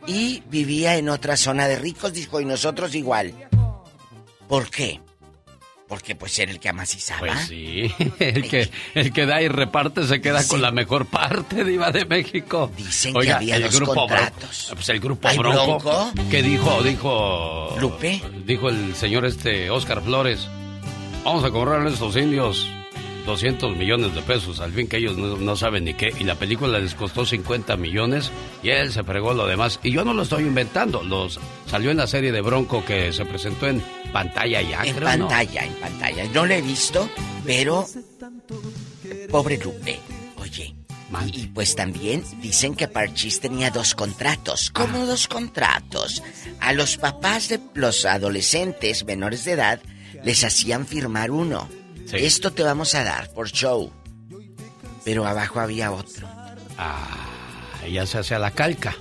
y 0.06 0.42
vivía 0.48 0.96
en 0.96 1.08
otra 1.08 1.36
zona 1.36 1.66
de 1.68 1.76
ricos, 1.78 2.12
dijo, 2.12 2.40
y 2.40 2.44
nosotros 2.44 2.94
igual. 2.94 3.34
¿Por 4.48 4.70
qué? 4.70 5.00
Porque 5.88 6.16
pues 6.16 6.36
era 6.40 6.50
el 6.50 6.58
que 6.58 6.68
amacizaba. 6.68 7.20
Pues 7.20 7.46
sí, 7.46 7.92
el 8.18 8.48
que, 8.48 8.68
el 8.94 9.12
que 9.12 9.24
da 9.26 9.40
y 9.40 9.46
reparte 9.48 10.04
se 10.06 10.20
queda 10.20 10.46
con 10.48 10.60
la 10.60 10.72
mejor 10.72 11.06
parte, 11.06 11.64
Diva 11.64 11.92
de 11.92 12.04
México. 12.04 12.70
Dicen 12.76 13.14
que 13.14 13.30
había 13.30 13.60
dos 13.60 13.80
Bron- 13.80 13.94
contratos. 13.94 14.70
pues 14.74 14.88
el 14.88 14.98
grupo 15.00 15.28
¿Hay 15.28 15.38
Bronco. 15.38 15.78
Bronco? 15.78 16.12
¿Qué 16.30 16.42
dijo? 16.42 16.82
Dijo. 16.82 17.76
¿Lupe? 17.80 18.20
Dijo 18.44 18.68
el 18.68 18.96
señor 18.96 19.26
este, 19.26 19.70
Oscar 19.70 20.02
Flores. 20.02 20.48
Vamos 21.24 21.44
a 21.44 21.50
cobrarle 21.50 21.90
a 21.90 21.92
estos 21.92 22.16
indios 22.16 22.68
200 23.26 23.76
millones 23.76 24.14
de 24.14 24.22
pesos. 24.22 24.60
Al 24.60 24.72
fin 24.72 24.86
que 24.88 24.96
ellos 24.98 25.16
no, 25.18 25.36
no 25.36 25.56
saben 25.56 25.84
ni 25.84 25.94
qué. 25.94 26.10
Y 26.18 26.24
la 26.24 26.36
película 26.36 26.78
les 26.78 26.94
costó 26.94 27.26
50 27.26 27.76
millones 27.76 28.30
y 28.62 28.70
él 28.70 28.92
se 28.92 29.04
fregó 29.04 29.34
lo 29.34 29.46
demás. 29.46 29.78
Y 29.82 29.90
yo 29.92 30.04
no 30.04 30.14
lo 30.14 30.22
estoy 30.22 30.44
inventando. 30.44 31.02
Los 31.02 31.38
salió 31.66 31.90
en 31.90 31.98
la 31.98 32.06
serie 32.06 32.32
de 32.32 32.40
Bronco 32.40 32.84
que 32.84 33.12
se 33.12 33.24
presentó 33.26 33.66
en 33.66 33.82
pantalla 34.12 34.62
ya, 34.62 34.84
En 34.84 34.94
creo, 34.94 35.16
¿no? 35.18 35.28
pantalla, 35.28 35.64
en 35.64 35.74
pantalla. 35.74 36.24
No 36.32 36.46
lo 36.46 36.54
he 36.54 36.62
visto, 36.62 37.08
pero. 37.44 37.86
Pobre 39.30 39.58
Lupe. 39.58 39.98
Oye. 40.38 40.74
Y, 41.32 41.40
y 41.42 41.46
pues 41.46 41.76
también 41.76 42.24
dicen 42.42 42.74
que 42.74 42.88
Parchís 42.88 43.38
tenía 43.40 43.70
dos 43.70 43.94
contratos. 43.94 44.70
¿Cómo 44.70 45.02
Ah. 45.02 45.06
dos 45.06 45.28
contratos? 45.28 46.22
A 46.60 46.72
los 46.72 46.96
papás 46.96 47.48
de 47.48 47.60
los 47.74 48.04
adolescentes 48.04 49.04
menores 49.04 49.44
de 49.44 49.52
edad 49.52 49.80
les 50.24 50.42
hacían 50.42 50.84
firmar 50.86 51.30
uno. 51.30 51.68
Esto 52.12 52.52
te 52.52 52.62
vamos 52.62 52.94
a 52.94 53.04
dar 53.04 53.30
por 53.32 53.50
show. 53.50 53.90
Pero 55.04 55.26
abajo 55.26 55.60
había 55.60 55.92
otro. 55.92 56.28
Ah, 56.78 57.26
ya 57.90 58.06
se 58.06 58.18
hace 58.18 58.34
a 58.34 58.38
la 58.38 58.50
calca. 58.50 58.94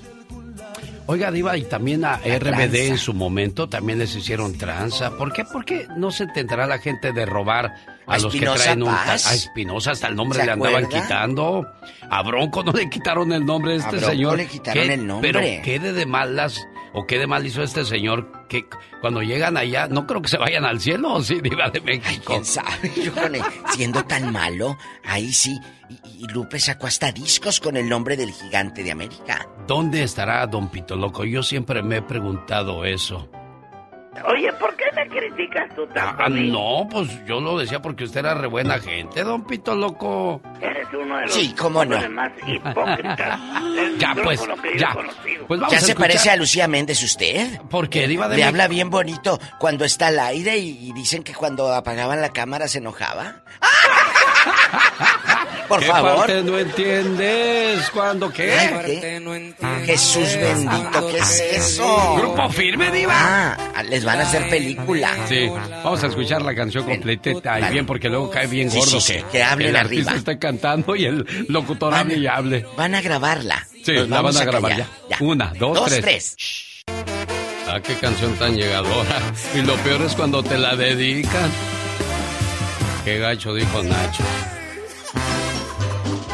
Oiga, 1.07 1.29
Diva, 1.29 1.55
y 1.55 1.63
también 1.63 2.03
a 2.03 2.19
La 2.25 2.37
RBD 2.39 2.49
tranza. 2.49 2.77
en 2.77 2.97
su 2.97 3.13
momento 3.13 3.69
también 3.69 3.99
les 3.99 4.15
hicieron 4.15 4.57
tranza. 4.57 5.11
¿Por 5.17 5.31
qué? 5.33 5.45
¿Por 5.45 5.63
qué 5.63 5.87
no 5.97 6.09
se 6.09 6.25
tendrá 6.27 6.65
la 6.65 6.79
gente 6.79 7.11
de 7.11 7.25
robar 7.27 7.75
a, 8.07 8.13
¿A 8.15 8.17
los 8.17 8.33
que 8.33 8.39
traen 8.39 8.81
un... 8.81 8.89
Paz? 8.89 9.27
A 9.27 9.35
Espinosa 9.35 9.91
hasta 9.91 10.07
el 10.07 10.15
nombre 10.15 10.39
¿Se 10.39 10.45
le 10.47 10.51
andaban 10.53 10.87
quitando. 10.89 11.67
A 12.09 12.23
Bronco 12.23 12.63
no 12.63 12.71
le 12.71 12.89
quitaron 12.89 13.31
el 13.33 13.45
nombre 13.45 13.73
a 13.73 13.75
este 13.77 13.97
Bronco 13.97 14.09
señor. 14.09 14.37
le 14.37 14.47
quitaron 14.47 14.83
¿Qué? 14.87 14.93
el 14.95 15.05
nombre. 15.05 15.31
Pero 15.31 15.63
qué 15.63 15.79
de, 15.79 15.93
de 15.93 16.05
malas 16.07 16.65
o 16.95 17.05
qué 17.05 17.19
de 17.19 17.27
mal 17.27 17.45
hizo 17.45 17.61
este 17.61 17.83
señor 17.83 18.47
que 18.47 18.65
cuando 19.01 19.21
llegan 19.21 19.57
allá 19.57 19.87
no 19.87 20.07
creo 20.07 20.21
que 20.21 20.29
se 20.29 20.37
vayan 20.37 20.65
al 20.65 20.79
cielo, 20.79 21.13
¿o 21.13 21.21
sí, 21.21 21.41
Diva 21.41 21.69
de 21.69 21.81
México. 21.81 22.23
¿Quién 22.27 22.45
sabe? 22.45 22.91
Yo 22.95 23.13
con 23.13 23.35
él, 23.35 23.41
siendo 23.71 24.03
tan 24.05 24.31
malo, 24.31 24.77
ahí 25.03 25.31
sí. 25.31 25.59
Y, 25.89 26.23
y 26.23 26.27
Lupe 26.29 26.59
sacó 26.59 26.87
hasta 26.87 27.11
discos 27.11 27.59
con 27.59 27.77
el 27.77 27.87
nombre 27.87 28.17
del 28.17 28.31
gigante 28.31 28.81
de 28.81 28.91
América. 28.91 29.47
¿Dónde 29.67 30.03
estará 30.03 30.47
Don 30.47 30.69
Pito 30.69 30.95
Loco? 30.95 31.25
Yo 31.25 31.43
siempre 31.43 31.83
me 31.83 31.97
he 31.97 32.01
preguntado 32.01 32.85
eso. 32.85 33.29
Oye, 34.27 34.51
¿por 34.53 34.74
qué 34.74 34.74
me 34.95 35.07
criticas 35.09 35.75
tú 35.75 35.85
tanto? 35.87 36.23
Ah, 36.23 36.25
a 36.25 36.29
mí? 36.29 36.49
no, 36.49 36.87
pues 36.89 37.09
yo 37.25 37.39
lo 37.41 37.57
decía 37.59 37.81
porque 37.81 38.05
usted 38.05 38.21
era 38.21 38.33
re 38.33 38.47
buena 38.47 38.79
gente, 38.79 39.23
don 39.23 39.45
Pito 39.45 39.75
Loco. 39.75 40.41
Eres 40.61 40.87
uno 40.93 41.17
de 41.17 41.21
los 41.23 41.33
Sí, 41.33 41.53
cómo 41.57 41.83
no. 41.85 42.09
más 42.09 42.31
hipócritas. 42.47 43.39
Ya, 43.97 44.13
pues, 44.23 44.41
ya. 44.77 44.95
Pues 45.47 45.59
vamos 45.59 45.71
¿Ya 45.71 45.77
a 45.77 45.81
se 45.81 45.91
escuchar- 45.91 45.97
parece 45.97 46.29
a 46.29 46.35
Lucía 46.37 46.67
Méndez 46.67 47.01
usted? 47.03 47.59
Porque 47.69 48.07
Diva 48.07 48.27
de 48.27 48.37
Le 48.37 48.43
habla 48.43 48.67
bien 48.67 48.89
bonito 48.89 49.39
cuando 49.59 49.85
está 49.85 50.07
al 50.07 50.19
aire 50.19 50.57
y, 50.57 50.89
y 50.89 50.93
dicen 50.93 51.23
que 51.23 51.33
cuando 51.33 51.73
apagaban 51.73 52.21
la 52.21 52.29
cámara 52.29 52.67
se 52.67 52.77
enojaba. 52.79 53.43
Por 55.67 55.79
¿Qué 55.79 55.85
favor. 55.87 56.15
parte 56.17 56.43
no 56.43 56.57
entiendes? 56.59 57.89
¿Cuándo 57.91 58.31
qué? 58.31 58.51
Ay, 58.53 58.99
¿qué? 59.01 59.53
Jesús 59.85 60.35
bendito, 60.35 61.07
¿qué 61.09 61.17
es 61.17 61.39
eso? 61.53 62.15
Grupo 62.17 62.49
firme, 62.49 62.91
Diva. 62.91 63.13
Ah, 63.17 63.83
les 63.83 64.03
van 64.05 64.19
a 64.19 64.23
hacer 64.23 64.49
película. 64.49 65.11
Sí, 65.27 65.47
vamos 65.83 66.03
a 66.03 66.07
escuchar 66.07 66.41
la 66.41 66.53
canción 66.55 66.83
completita 66.85 67.57
y 67.57 67.61
vale. 67.61 67.73
bien 67.73 67.85
porque 67.85 68.09
luego 68.09 68.29
cae 68.29 68.47
bien 68.47 68.69
Sí, 68.71 68.77
gordo 68.79 68.99
sí, 68.99 69.01
sí, 69.01 69.13
que, 69.13 69.23
que 69.31 69.43
hablen 69.43 69.69
el 69.69 69.75
artista 69.75 70.11
arriba. 70.11 70.17
esté 70.19 70.39
cantando 70.39 70.95
y 70.95 71.05
el 71.05 71.25
locutor 71.49 71.93
hable 71.93 72.15
y 72.17 72.27
hable. 72.27 72.65
Van 72.77 72.95
a 72.95 73.01
grabarla. 73.01 73.67
Sí, 73.83 73.93
Nos 73.93 74.09
la 74.09 74.21
van 74.21 74.37
a 74.37 74.43
grabar 74.45 74.77
ya. 74.77 75.17
Una, 75.19 75.53
dos, 75.57 75.75
Dos, 75.77 75.85
tres. 75.89 76.01
tres. 76.01 76.83
Ah, 77.67 77.79
qué 77.81 77.95
canción 77.95 78.33
tan 78.35 78.55
llegadora. 78.55 79.19
Y 79.55 79.61
lo 79.61 79.75
peor 79.77 80.01
es 80.03 80.13
cuando 80.15 80.43
te 80.43 80.57
la 80.57 80.75
dedican. 80.75 81.51
Qué 83.03 83.19
gacho 83.19 83.53
dijo 83.53 83.83
Nacho. 83.83 84.23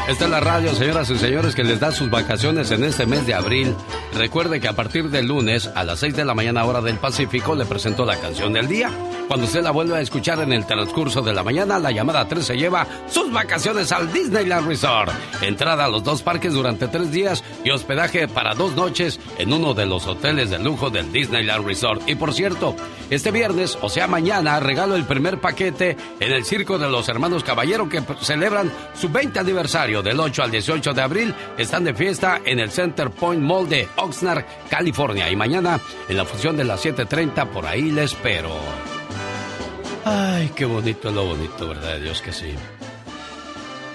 Esta 0.08 0.24
es 0.24 0.30
la 0.30 0.40
radio, 0.40 0.74
señoras 0.74 1.08
y 1.10 1.16
señores, 1.16 1.54
que 1.54 1.62
les 1.62 1.78
da 1.78 1.92
sus 1.92 2.10
vacaciones 2.10 2.72
en 2.72 2.82
este 2.82 3.06
mes 3.06 3.24
de 3.24 3.34
abril. 3.34 3.74
Recuerde 4.14 4.60
que 4.60 4.66
a 4.66 4.72
partir 4.72 5.08
del 5.10 5.26
lunes 5.26 5.70
a 5.74 5.84
las 5.84 6.00
6 6.00 6.16
de 6.16 6.24
la 6.24 6.34
mañana 6.34 6.64
hora 6.64 6.80
del 6.80 6.96
Pacífico 6.96 7.54
le 7.54 7.64
presento 7.64 8.04
la 8.04 8.16
canción 8.16 8.52
del 8.52 8.66
día. 8.66 8.90
Cuando 9.28 9.46
usted 9.46 9.62
la 9.62 9.70
vuelva 9.70 9.98
a 9.98 10.00
escuchar 10.00 10.40
en 10.40 10.52
el 10.52 10.66
transcurso 10.66 11.22
de 11.22 11.32
la 11.32 11.44
mañana, 11.44 11.78
la 11.78 11.92
llamada 11.92 12.26
3 12.26 12.44
se 12.44 12.56
lleva 12.56 12.86
sus 13.08 13.32
vacaciones 13.32 13.92
al 13.92 14.12
Disneyland 14.12 14.66
Resort. 14.66 15.12
Entrada 15.40 15.84
a 15.84 15.88
los 15.88 16.02
dos 16.02 16.20
parques 16.22 16.52
durante 16.52 16.88
tres 16.88 17.10
días 17.12 17.42
y 17.64 17.70
hospedaje 17.70 18.26
para 18.28 18.54
dos 18.54 18.74
noches 18.74 19.20
en 19.38 19.52
uno 19.52 19.72
de 19.72 19.86
los 19.86 20.06
hoteles 20.06 20.50
de 20.50 20.58
lujo 20.58 20.90
del 20.90 21.12
Disneyland 21.12 21.64
Resort. 21.64 22.02
Y 22.08 22.16
por 22.16 22.34
cierto, 22.34 22.74
este 23.08 23.30
viernes, 23.30 23.78
o 23.80 23.88
sea 23.88 24.06
mañana, 24.06 24.58
regalo 24.60 24.96
el 24.96 25.04
primer 25.04 25.40
paquete 25.40 25.96
en 26.18 26.32
el 26.32 26.44
Circo 26.44 26.78
de 26.78 26.90
los 26.90 27.08
Hermanos 27.08 27.44
Caballero 27.44 27.88
que 27.88 28.02
celebran 28.20 28.70
su 28.94 29.08
20 29.08 29.38
aniversario. 29.38 29.91
Del 30.00 30.18
8 30.18 30.44
al 30.44 30.50
18 30.50 30.94
de 30.94 31.02
abril 31.02 31.34
están 31.58 31.84
de 31.84 31.92
fiesta 31.92 32.40
en 32.44 32.60
el 32.60 32.70
Center 32.70 33.10
Point 33.10 33.42
Mall 33.42 33.68
de 33.68 33.88
Oxnard, 33.96 34.44
California. 34.70 35.28
Y 35.28 35.36
mañana 35.36 35.80
en 36.08 36.16
la 36.16 36.24
función 36.24 36.56
de 36.56 36.64
las 36.64 36.84
7.30 36.86 37.48
por 37.48 37.66
ahí 37.66 37.90
les 37.90 38.12
espero. 38.12 38.50
Ay, 40.04 40.50
qué 40.56 40.64
bonito 40.64 41.08
es 41.08 41.14
lo 41.14 41.24
bonito, 41.24 41.68
¿verdad? 41.68 41.98
Dios 41.98 42.22
que 42.22 42.32
sí. 42.32 42.54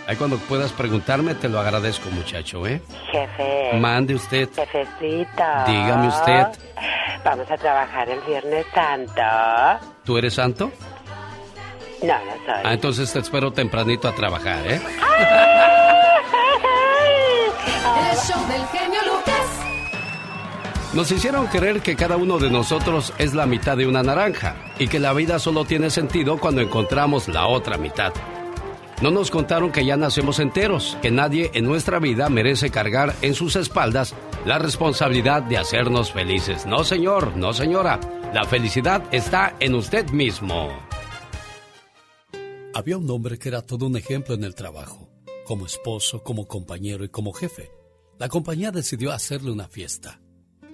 Ahí 0.07 0.15
cuando 0.15 0.37
puedas 0.37 0.71
preguntarme, 0.71 1.35
te 1.35 1.49
lo 1.49 1.59
agradezco, 1.59 2.09
muchacho, 2.11 2.65
¿eh? 2.65 2.81
Jefe. 3.11 3.77
Mande 3.77 4.15
usted. 4.15 4.47
Jefecito. 4.55 5.43
Dígame 5.65 6.07
usted. 6.07 6.45
Vamos 7.25 7.51
a 7.51 7.57
trabajar 7.57 8.09
el 8.09 8.21
Viernes 8.21 8.65
Santo. 8.73 9.85
¿Tú 10.05 10.17
eres 10.17 10.33
santo? 10.35 10.71
No, 12.01 12.13
no 12.13 12.31
soy. 12.45 12.63
Ah, 12.63 12.73
entonces 12.73 13.11
te 13.11 13.19
espero 13.19 13.51
tempranito 13.51 14.07
a 14.07 14.13
trabajar, 14.15 14.65
¿eh? 14.67 14.81
El 18.11 18.17
show 18.17 18.47
del 18.47 18.65
genio 18.67 18.99
Lucas. 19.05 19.33
Nos 20.93 21.11
hicieron 21.11 21.47
creer 21.47 21.81
que 21.81 21.95
cada 21.95 22.17
uno 22.17 22.37
de 22.39 22.49
nosotros 22.49 23.13
es 23.17 23.33
la 23.33 23.45
mitad 23.45 23.77
de 23.77 23.87
una 23.87 24.03
naranja 24.03 24.55
y 24.79 24.87
que 24.87 24.99
la 24.99 25.13
vida 25.13 25.39
solo 25.39 25.65
tiene 25.65 25.89
sentido 25.89 26.37
cuando 26.37 26.61
encontramos 26.61 27.27
la 27.27 27.47
otra 27.47 27.77
mitad. 27.77 28.13
No 29.01 29.11
nos 29.11 29.29
contaron 29.29 29.71
que 29.71 29.85
ya 29.85 29.95
nacemos 29.95 30.39
enteros, 30.39 30.97
que 31.03 31.11
nadie 31.11 31.51
en 31.53 31.65
nuestra 31.65 31.99
vida 31.99 32.29
merece 32.29 32.71
cargar 32.71 33.13
en 33.21 33.35
sus 33.35 33.55
espaldas 33.55 34.15
la 34.43 34.57
responsabilidad 34.57 35.43
de 35.43 35.57
hacernos 35.57 36.11
felices. 36.11 36.65
No, 36.65 36.83
señor, 36.83 37.35
no, 37.37 37.53
señora. 37.53 37.99
La 38.33 38.43
felicidad 38.45 39.03
está 39.11 39.53
en 39.59 39.75
usted 39.75 40.09
mismo. 40.09 40.86
Había 42.77 42.99
un 42.99 43.09
hombre 43.09 43.39
que 43.39 43.49
era 43.49 43.63
todo 43.63 43.87
un 43.87 43.97
ejemplo 43.97 44.35
en 44.35 44.43
el 44.43 44.53
trabajo, 44.53 45.09
como 45.47 45.65
esposo, 45.65 46.21
como 46.21 46.47
compañero 46.47 47.03
y 47.03 47.09
como 47.09 47.33
jefe. 47.33 47.71
La 48.19 48.29
compañía 48.29 48.69
decidió 48.69 49.11
hacerle 49.11 49.49
una 49.49 49.67
fiesta. 49.67 50.21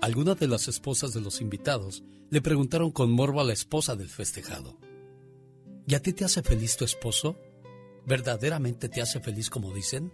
Algunas 0.02 0.38
de 0.38 0.50
las 0.50 0.68
esposas 0.68 1.14
de 1.14 1.22
los 1.22 1.40
invitados 1.40 2.04
le 2.30 2.42
preguntaron 2.42 2.92
con 2.92 3.10
morbo 3.10 3.40
a 3.40 3.46
la 3.46 3.54
esposa 3.54 3.96
del 3.96 4.10
festejado. 4.10 4.78
¿Y 5.88 5.96
a 5.96 6.02
ti 6.02 6.12
te 6.12 6.26
hace 6.26 6.44
feliz 6.44 6.76
tu 6.76 6.84
esposo? 6.84 7.38
¿Verdaderamente 8.06 8.90
te 8.90 9.02
hace 9.02 9.22
feliz 9.22 9.50
como 9.50 9.74
dicen? 9.74 10.12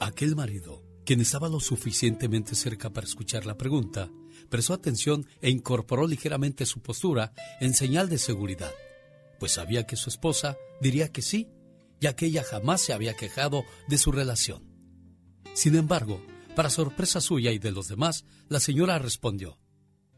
Aquel 0.00 0.36
marido, 0.36 0.84
quien 1.06 1.22
estaba 1.22 1.48
lo 1.48 1.60
suficientemente 1.60 2.54
cerca 2.54 2.90
para 2.90 3.06
escuchar 3.06 3.46
la 3.46 3.56
pregunta, 3.56 4.10
prestó 4.50 4.74
atención 4.74 5.26
e 5.40 5.48
incorporó 5.48 6.06
ligeramente 6.06 6.66
su 6.66 6.82
postura 6.82 7.32
en 7.62 7.72
señal 7.72 8.10
de 8.10 8.18
seguridad, 8.18 8.74
pues 9.38 9.52
sabía 9.52 9.86
que 9.86 9.96
su 9.96 10.10
esposa 10.10 10.56
diría 10.80 11.12
que 11.12 11.22
sí, 11.22 11.48
ya 12.00 12.14
que 12.14 12.26
ella 12.26 12.44
jamás 12.44 12.80
se 12.80 12.92
había 12.92 13.14
quejado 13.14 13.64
de 13.88 13.98
su 13.98 14.12
relación. 14.12 14.62
Sin 15.54 15.74
embargo, 15.74 16.22
para 16.54 16.70
sorpresa 16.70 17.20
suya 17.20 17.52
y 17.52 17.58
de 17.58 17.72
los 17.72 17.88
demás, 17.88 18.24
la 18.48 18.60
señora 18.60 18.98
respondió, 18.98 19.58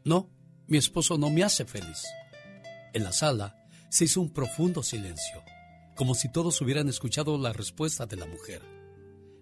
No, 0.03 0.29
mi 0.67 0.77
esposo 0.77 1.17
no 1.17 1.29
me 1.29 1.43
hace 1.43 1.65
feliz. 1.65 2.03
En 2.93 3.03
la 3.03 3.11
sala 3.11 3.55
se 3.89 4.05
hizo 4.05 4.21
un 4.21 4.31
profundo 4.31 4.83
silencio 4.83 5.43
como 6.01 6.15
si 6.15 6.29
todos 6.29 6.59
hubieran 6.61 6.89
escuchado 6.89 7.37
la 7.37 7.53
respuesta 7.53 8.07
de 8.07 8.15
la 8.15 8.25
mujer. 8.25 8.63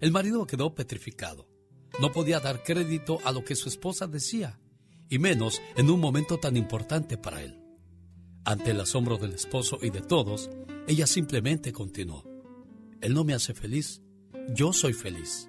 El 0.01 0.11
marido 0.11 0.45
quedó 0.45 0.75
petrificado. 0.75 1.47
No 2.01 2.11
podía 2.11 2.41
dar 2.41 2.63
crédito 2.63 3.19
a 3.23 3.31
lo 3.31 3.45
que 3.45 3.55
su 3.55 3.69
esposa 3.69 4.07
decía, 4.07 4.59
y 5.09 5.19
menos 5.19 5.61
en 5.75 5.89
un 5.89 6.01
momento 6.01 6.37
tan 6.37 6.57
importante 6.57 7.17
para 7.17 7.41
él. 7.41 7.58
Ante 8.49 8.71
el 8.71 8.81
asombro 8.81 9.19
del 9.19 9.33
esposo 9.33 9.77
y 9.79 9.91
de 9.91 10.01
todos, 10.01 10.49
ella 10.87 11.05
simplemente 11.05 11.71
continuó. 11.71 12.23
Él 12.99 13.13
no 13.13 13.23
me 13.23 13.35
hace 13.35 13.53
feliz, 13.53 14.01
yo 14.55 14.73
soy 14.73 14.93
feliz. 14.93 15.47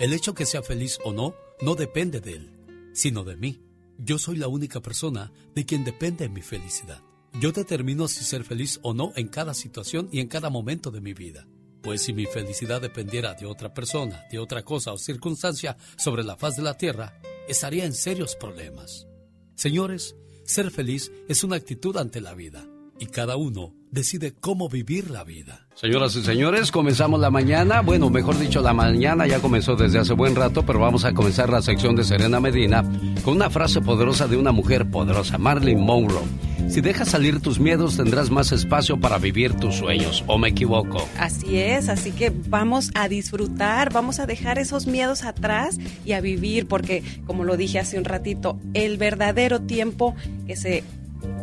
El 0.00 0.14
hecho 0.14 0.32
que 0.32 0.46
sea 0.46 0.62
feliz 0.62 0.98
o 1.04 1.12
no 1.12 1.34
no 1.60 1.74
depende 1.74 2.22
de 2.22 2.36
él, 2.36 2.90
sino 2.94 3.22
de 3.22 3.36
mí. 3.36 3.60
Yo 3.98 4.18
soy 4.18 4.36
la 4.36 4.48
única 4.48 4.80
persona 4.80 5.30
de 5.54 5.66
quien 5.66 5.84
depende 5.84 6.30
mi 6.30 6.40
felicidad. 6.40 7.02
Yo 7.38 7.52
determino 7.52 8.08
si 8.08 8.24
ser 8.24 8.44
feliz 8.44 8.80
o 8.82 8.94
no 8.94 9.12
en 9.14 9.28
cada 9.28 9.52
situación 9.52 10.08
y 10.10 10.20
en 10.20 10.28
cada 10.28 10.48
momento 10.48 10.90
de 10.90 11.02
mi 11.02 11.12
vida. 11.12 11.46
Pues 11.82 12.00
si 12.00 12.14
mi 12.14 12.24
felicidad 12.24 12.80
dependiera 12.80 13.34
de 13.34 13.44
otra 13.44 13.74
persona, 13.74 14.24
de 14.32 14.38
otra 14.38 14.62
cosa 14.62 14.94
o 14.94 14.96
circunstancia 14.96 15.76
sobre 15.98 16.24
la 16.24 16.38
faz 16.38 16.56
de 16.56 16.62
la 16.62 16.78
tierra, 16.78 17.20
estaría 17.46 17.84
en 17.84 17.92
serios 17.92 18.36
problemas. 18.36 19.06
Señores, 19.54 20.16
ser 20.48 20.70
feliz 20.70 21.12
es 21.28 21.44
una 21.44 21.56
actitud 21.56 21.96
ante 21.98 22.22
la 22.22 22.32
vida 22.32 22.66
y 22.98 23.06
cada 23.06 23.36
uno 23.36 23.74
decide 23.90 24.34
cómo 24.38 24.68
vivir 24.68 25.10
la 25.10 25.24
vida. 25.24 25.66
Señoras 25.74 26.16
y 26.16 26.24
señores, 26.24 26.72
comenzamos 26.72 27.20
la 27.20 27.30
mañana. 27.30 27.82
Bueno, 27.82 28.10
mejor 28.10 28.38
dicho, 28.38 28.60
la 28.60 28.72
mañana 28.72 29.26
ya 29.26 29.40
comenzó 29.40 29.76
desde 29.76 30.00
hace 30.00 30.12
buen 30.12 30.34
rato, 30.34 30.66
pero 30.66 30.80
vamos 30.80 31.04
a 31.04 31.14
comenzar 31.14 31.50
la 31.50 31.62
sección 31.62 31.94
de 31.94 32.02
Serena 32.02 32.40
Medina 32.40 32.82
con 33.24 33.36
una 33.36 33.48
frase 33.48 33.80
poderosa 33.80 34.26
de 34.26 34.36
una 34.36 34.50
mujer 34.50 34.90
poderosa, 34.90 35.38
Marilyn 35.38 35.80
Monroe. 35.80 36.24
Si 36.68 36.82
dejas 36.82 37.08
salir 37.08 37.40
tus 37.40 37.60
miedos, 37.60 37.96
tendrás 37.96 38.30
más 38.30 38.52
espacio 38.52 39.00
para 39.00 39.16
vivir 39.18 39.54
tus 39.54 39.76
sueños. 39.76 40.22
¿O 40.26 40.36
me 40.36 40.48
equivoco? 40.48 41.08
Así 41.18 41.58
es, 41.58 41.88
así 41.88 42.12
que 42.12 42.30
vamos 42.30 42.90
a 42.94 43.08
disfrutar, 43.08 43.90
vamos 43.92 44.18
a 44.20 44.26
dejar 44.26 44.58
esos 44.58 44.86
miedos 44.86 45.24
atrás 45.24 45.78
y 46.04 46.12
a 46.12 46.20
vivir, 46.20 46.66
porque 46.66 47.02
como 47.24 47.44
lo 47.44 47.56
dije 47.56 47.78
hace 47.78 47.98
un 47.98 48.04
ratito, 48.04 48.58
el 48.74 48.98
verdadero 48.98 49.62
tiempo 49.62 50.14
que 50.46 50.56
se 50.56 50.84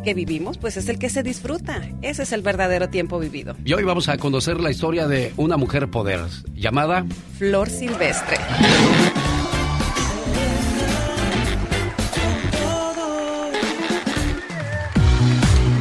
que 0.04 0.14
vivimos, 0.14 0.58
pues 0.58 0.76
es 0.76 0.88
el 0.88 0.98
que 0.98 1.08
se 1.10 1.22
disfruta. 1.22 1.82
Ese 2.02 2.22
es 2.22 2.32
el 2.32 2.42
verdadero 2.42 2.88
tiempo 2.88 3.18
vivido. 3.18 3.56
Y 3.64 3.72
hoy 3.72 3.84
vamos 3.84 4.08
a 4.08 4.16
conocer 4.18 4.60
la 4.60 4.70
historia 4.70 5.06
de 5.08 5.32
una 5.36 5.56
mujer 5.56 5.88
poder 5.88 6.20
llamada 6.54 7.04
Flor 7.38 7.68
Silvestre. 7.68 8.36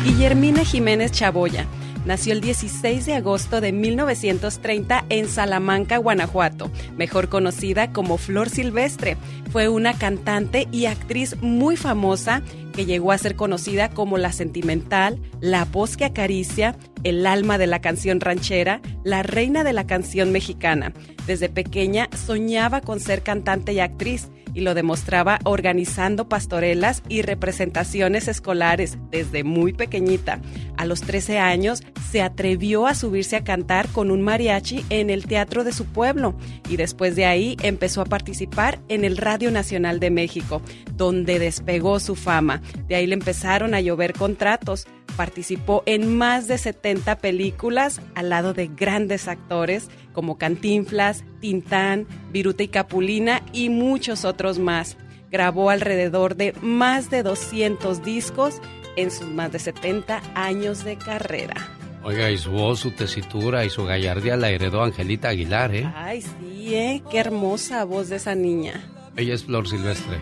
Guillermina 0.04 0.64
Jiménez 0.64 1.12
Chaboya 1.12 1.68
nació 2.06 2.34
el 2.34 2.42
16 2.42 3.06
de 3.06 3.14
agosto 3.16 3.62
de 3.62 3.72
1930 3.72 5.06
en 5.10 5.28
Salamanca, 5.28 5.98
Guanajuato, 5.98 6.72
mejor 6.98 7.30
conocida 7.30 7.92
como 7.92 8.18
Flor 8.18 8.50
Silvestre. 8.50 9.18
Fue 9.52 9.70
una 9.70 9.98
cantante 9.98 10.68
y 10.72 10.86
actriz 10.86 11.36
muy 11.42 11.78
famosa 11.78 12.42
que 12.74 12.86
llegó 12.86 13.12
a 13.12 13.18
ser 13.18 13.36
conocida 13.36 13.90
como 13.90 14.18
la 14.18 14.32
sentimental, 14.32 15.20
la 15.40 15.66
voz 15.66 15.98
que 15.98 16.06
acaricia, 16.06 16.76
el 17.04 17.26
alma 17.26 17.58
de 17.58 17.68
la 17.68 17.80
canción 17.80 18.20
ranchera, 18.20 18.82
la 19.04 19.24
reina 19.24 19.64
de 19.64 19.74
la 19.74 19.88
canción 19.88 20.32
mexicana. 20.32 20.94
Desde 21.26 21.50
pequeña 21.50 22.10
soñaba 22.16 22.82
con 22.82 23.00
ser 23.00 23.24
cantante 23.24 23.74
y 23.74 23.80
actriz 23.80 24.30
y 24.56 24.62
lo 24.62 24.74
demostraba 24.74 25.38
organizando 25.44 26.28
pastorelas 26.28 27.04
y 27.08 27.22
representaciones 27.22 28.28
escolares 28.28 28.98
desde 29.12 29.44
muy 29.44 29.74
pequeñita. 29.74 30.42
A 30.78 30.86
los 30.86 31.02
13 31.02 31.38
años 31.38 31.84
se 32.10 32.22
atrevió 32.22 32.88
a 32.88 32.96
subirse 32.96 33.36
a 33.36 33.44
cantar 33.44 33.88
con 33.90 34.10
un 34.10 34.22
mariachi 34.22 34.86
en 34.90 35.10
el 35.10 35.28
teatro 35.28 35.64
de 35.64 35.74
su 35.74 35.86
pueblo 35.86 36.36
y 36.70 36.78
después 36.78 37.16
de 37.16 37.26
ahí 37.26 37.58
empezó 37.62 38.02
a 38.02 38.06
participar 38.06 38.80
en 38.88 39.04
el 39.04 39.18
Radio 39.18 39.52
Nacional 39.52 40.00
de 40.00 40.10
México, 40.10 40.62
donde 40.94 41.38
despegó 41.38 42.00
su 42.00 42.16
fama. 42.16 42.62
De 42.88 42.96
ahí 42.96 43.06
le 43.06 43.14
empezaron 43.14 43.74
a 43.74 43.82
llover 43.82 44.14
contratos. 44.14 44.88
Participó 45.16 45.84
en 45.86 46.18
más 46.18 46.48
de 46.48 46.58
70 46.58 47.18
películas 47.20 48.02
al 48.16 48.30
lado 48.30 48.54
de 48.54 48.68
grandes 48.68 49.28
actores 49.28 49.90
como 50.14 50.38
Cantinflas, 50.38 51.24
Tintán, 51.40 52.06
Viruta 52.32 52.64
y 52.64 52.68
Capulina 52.68 53.42
y 53.54 53.70
muchos 53.70 54.26
otros 54.26 54.60
más. 54.60 54.98
Grabó 55.32 55.70
alrededor 55.70 56.36
de 56.36 56.54
más 56.62 57.10
de 57.10 57.24
200 57.24 58.04
discos 58.04 58.62
en 58.96 59.12
sus 59.12 59.28
más 59.28 59.52
de 59.52 59.60
70 59.60 60.22
años 60.36 60.84
de 60.84 60.98
carrera. 60.98 61.56
Oiga, 62.04 62.30
y 62.30 62.38
su 62.38 62.52
voz, 62.52 62.82
su 62.82 62.92
tesitura 62.92 63.66
y 63.66 63.70
su 63.70 63.84
gallardía 63.84 64.38
la 64.38 64.50
heredó 64.50 64.84
Angelita 64.84 65.30
Aguilar, 65.30 65.74
¿eh? 65.74 65.92
Ay, 65.96 66.22
sí, 66.22 66.76
¿eh? 66.76 67.02
Qué 67.10 67.18
hermosa 67.18 67.84
voz 67.84 68.10
de 68.10 68.18
esa 68.18 68.36
niña. 68.36 68.84
Ella 69.18 69.34
es 69.34 69.46
Flor 69.46 69.68
Silvestre. 69.68 70.20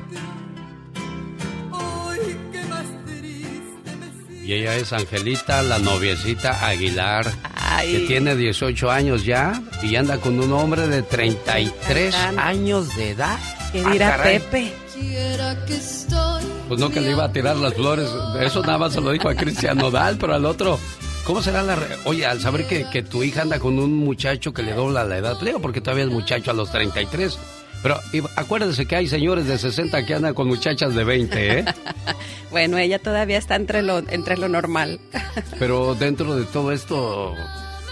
Y 4.44 4.54
ella 4.54 4.76
es 4.76 4.92
Angelita, 4.92 5.62
la 5.62 5.80
noviecita 5.80 6.66
Aguilar, 6.68 7.32
que 7.82 8.00
tiene 8.08 8.36
18 8.36 8.92
años 8.92 9.24
ya 9.24 9.62
y 9.82 9.96
anda 9.96 10.18
con 10.18 10.40
un 10.40 10.52
hombre 10.52 10.88
de 10.88 11.02
33 11.02 12.14
años 12.38 12.96
de 12.98 13.12
edad. 13.12 13.38
¿Qué 13.72 13.84
dirá 13.84 14.16
Ah, 14.20 14.24
Pepe? 14.24 14.74
Pues 16.68 16.80
no 16.80 16.90
que 16.90 17.02
le 17.02 17.12
iba 17.12 17.24
a 17.26 17.32
tirar 17.32 17.56
las 17.58 17.74
flores, 17.74 18.10
eso 18.42 18.62
nada 18.62 18.78
más 18.78 18.94
se 18.94 19.02
lo 19.02 19.12
dijo 19.12 19.30
a 19.30 19.36
Cristian 19.36 19.78
Nodal, 19.78 20.18
pero 20.20 20.34
al 20.34 20.46
otro, 20.46 20.80
¿cómo 21.26 21.42
será 21.42 21.62
la... 21.64 21.76
re- 21.76 21.98
Oye, 22.06 22.26
al 22.26 22.40
saber 22.42 22.66
que, 22.68 22.86
que 22.92 23.02
tu 23.04 23.24
hija 23.24 23.42
anda 23.42 23.60
con 23.60 23.80
un 23.80 23.94
muchacho 23.96 24.54
que 24.54 24.62
le 24.64 24.74
dobla 24.74 25.04
la 25.06 25.18
edad, 25.18 25.40
Leo, 25.42 25.60
porque 25.62 25.82
todavía 25.82 26.04
es 26.06 26.10
muchacho 26.12 26.52
a 26.52 26.54
los 26.54 26.72
33, 26.72 27.38
pero 27.84 28.00
y 28.14 28.22
acuérdese 28.38 28.86
que 28.86 28.96
hay 28.96 29.08
señores 29.08 29.46
de 29.46 29.58
60 29.58 30.06
que 30.06 30.16
andan 30.16 30.34
con 30.34 30.48
muchachas 30.48 30.96
de 30.96 31.04
20, 31.04 31.60
¿eh? 31.60 31.66
Bueno, 32.50 32.78
ella 32.78 33.00
todavía 33.00 33.38
está 33.38 33.56
entre 33.56 33.82
lo, 33.82 33.98
entre 33.98 34.38
lo 34.38 34.48
normal. 34.48 35.00
Pero 35.60 35.96
dentro 35.96 36.36
de 36.36 36.46
todo 36.46 36.72
esto, 36.72 37.34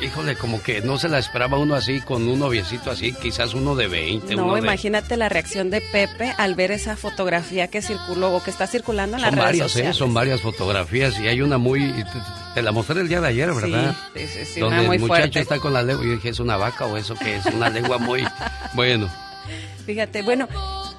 híjole, 0.03 0.35
como 0.35 0.61
que 0.61 0.81
no 0.81 0.99
se 0.99 1.09
la 1.09 1.17
esperaba 1.17 1.57
uno 1.57 1.73
así, 1.73 1.99
con 2.01 2.27
un 2.27 2.37
noviecito 2.37 2.91
así, 2.91 3.11
quizás 3.11 3.55
uno 3.55 3.73
de 3.75 3.87
20. 3.87 4.35
No, 4.35 4.45
uno 4.45 4.57
imagínate 4.59 5.17
la 5.17 5.29
reacción 5.29 5.71
de 5.71 5.81
Pepe 5.81 6.35
al 6.37 6.53
ver 6.53 6.69
esa 6.71 6.95
fotografía 6.95 7.69
que 7.69 7.81
circuló 7.81 8.35
o 8.35 8.43
que 8.43 8.51
está 8.51 8.67
circulando 8.67 9.17
en 9.17 9.23
las 9.23 9.31
son 9.31 9.39
redes 9.39 9.47
varias, 9.47 9.65
¿eh? 9.65 9.69
sociales. 9.69 9.97
Son 9.97 10.13
varias 10.13 10.41
fotografías 10.41 11.19
y 11.19 11.27
hay 11.27 11.41
una 11.41 11.57
muy... 11.57 11.91
Te, 11.91 12.05
te 12.53 12.61
la 12.61 12.71
mostré 12.71 13.01
el 13.01 13.07
día 13.07 13.19
de 13.19 13.29
ayer, 13.29 13.51
¿verdad? 13.51 13.95
Sí, 14.15 14.27
sí, 14.27 14.45
sí, 14.45 14.59
Donde 14.59 14.77
una 14.77 14.87
muy 14.87 14.97
el 14.97 15.01
muchacho 15.01 15.21
fuerte. 15.21 15.39
está 15.39 15.57
con 15.57 15.73
la 15.73 15.81
lengua. 15.81 16.05
Yo 16.05 16.11
dije, 16.11 16.29
¿es 16.29 16.39
una 16.39 16.55
vaca 16.57 16.85
o 16.85 16.97
eso 16.97 17.15
que 17.15 17.37
es? 17.37 17.45
Una 17.47 17.69
lengua 17.69 17.97
muy... 17.97 18.23
Bueno. 18.75 19.09
Fíjate, 19.85 20.21
bueno, 20.21 20.47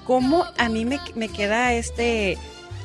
cómo 0.05 0.45
a 0.59 0.69
mí 0.69 0.85
me, 0.85 0.99
me 1.15 1.29
queda 1.29 1.73
este, 1.75 2.37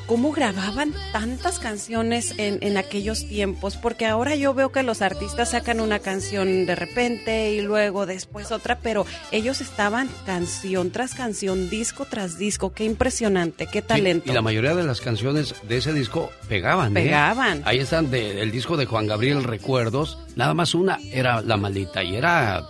cómo 0.05 0.31
grababan 0.31 0.93
tantas 1.11 1.59
canciones 1.59 2.33
en, 2.37 2.59
en 2.61 2.77
aquellos 2.77 3.27
tiempos, 3.27 3.75
porque 3.75 4.05
ahora 4.05 4.35
yo 4.35 4.53
veo 4.53 4.71
que 4.71 4.81
los 4.83 5.01
artistas 5.01 5.51
sacan 5.51 5.81
una 5.81 5.99
canción 5.99 6.65
de 6.65 6.75
repente 6.75 7.51
y 7.51 7.61
luego 7.61 8.05
después 8.05 8.51
otra, 8.53 8.77
pero 8.79 9.05
ellos 9.31 9.59
estaban 9.59 10.09
canción 10.25 10.91
tras 10.91 11.13
canción, 11.13 11.69
disco 11.69 12.05
tras 12.05 12.37
disco, 12.37 12.71
qué 12.71 12.85
impresionante, 12.85 13.67
qué 13.67 13.81
talento. 13.81 14.31
Y 14.31 14.33
la 14.35 14.41
mayoría 14.41 14.75
de 14.75 14.83
las 14.83 15.01
canciones 15.01 15.55
de 15.67 15.77
ese 15.77 15.91
disco 15.91 16.31
pegaban. 16.47 16.95
¿eh? 16.95 17.01
Pegaban. 17.03 17.63
Ahí 17.65 17.79
están 17.79 18.09
de- 18.09 18.41
el 18.41 18.51
disco 18.51 18.77
de 18.77 18.85
Juan 18.85 19.07
Gabriel 19.07 19.43
Recuerdos. 19.43 20.19
Nada 20.37 20.53
más 20.53 20.73
una 20.73 20.99
era 21.11 21.41
La 21.41 21.57
Maldita 21.57 22.01
y 22.03 22.15
era. 22.15 22.63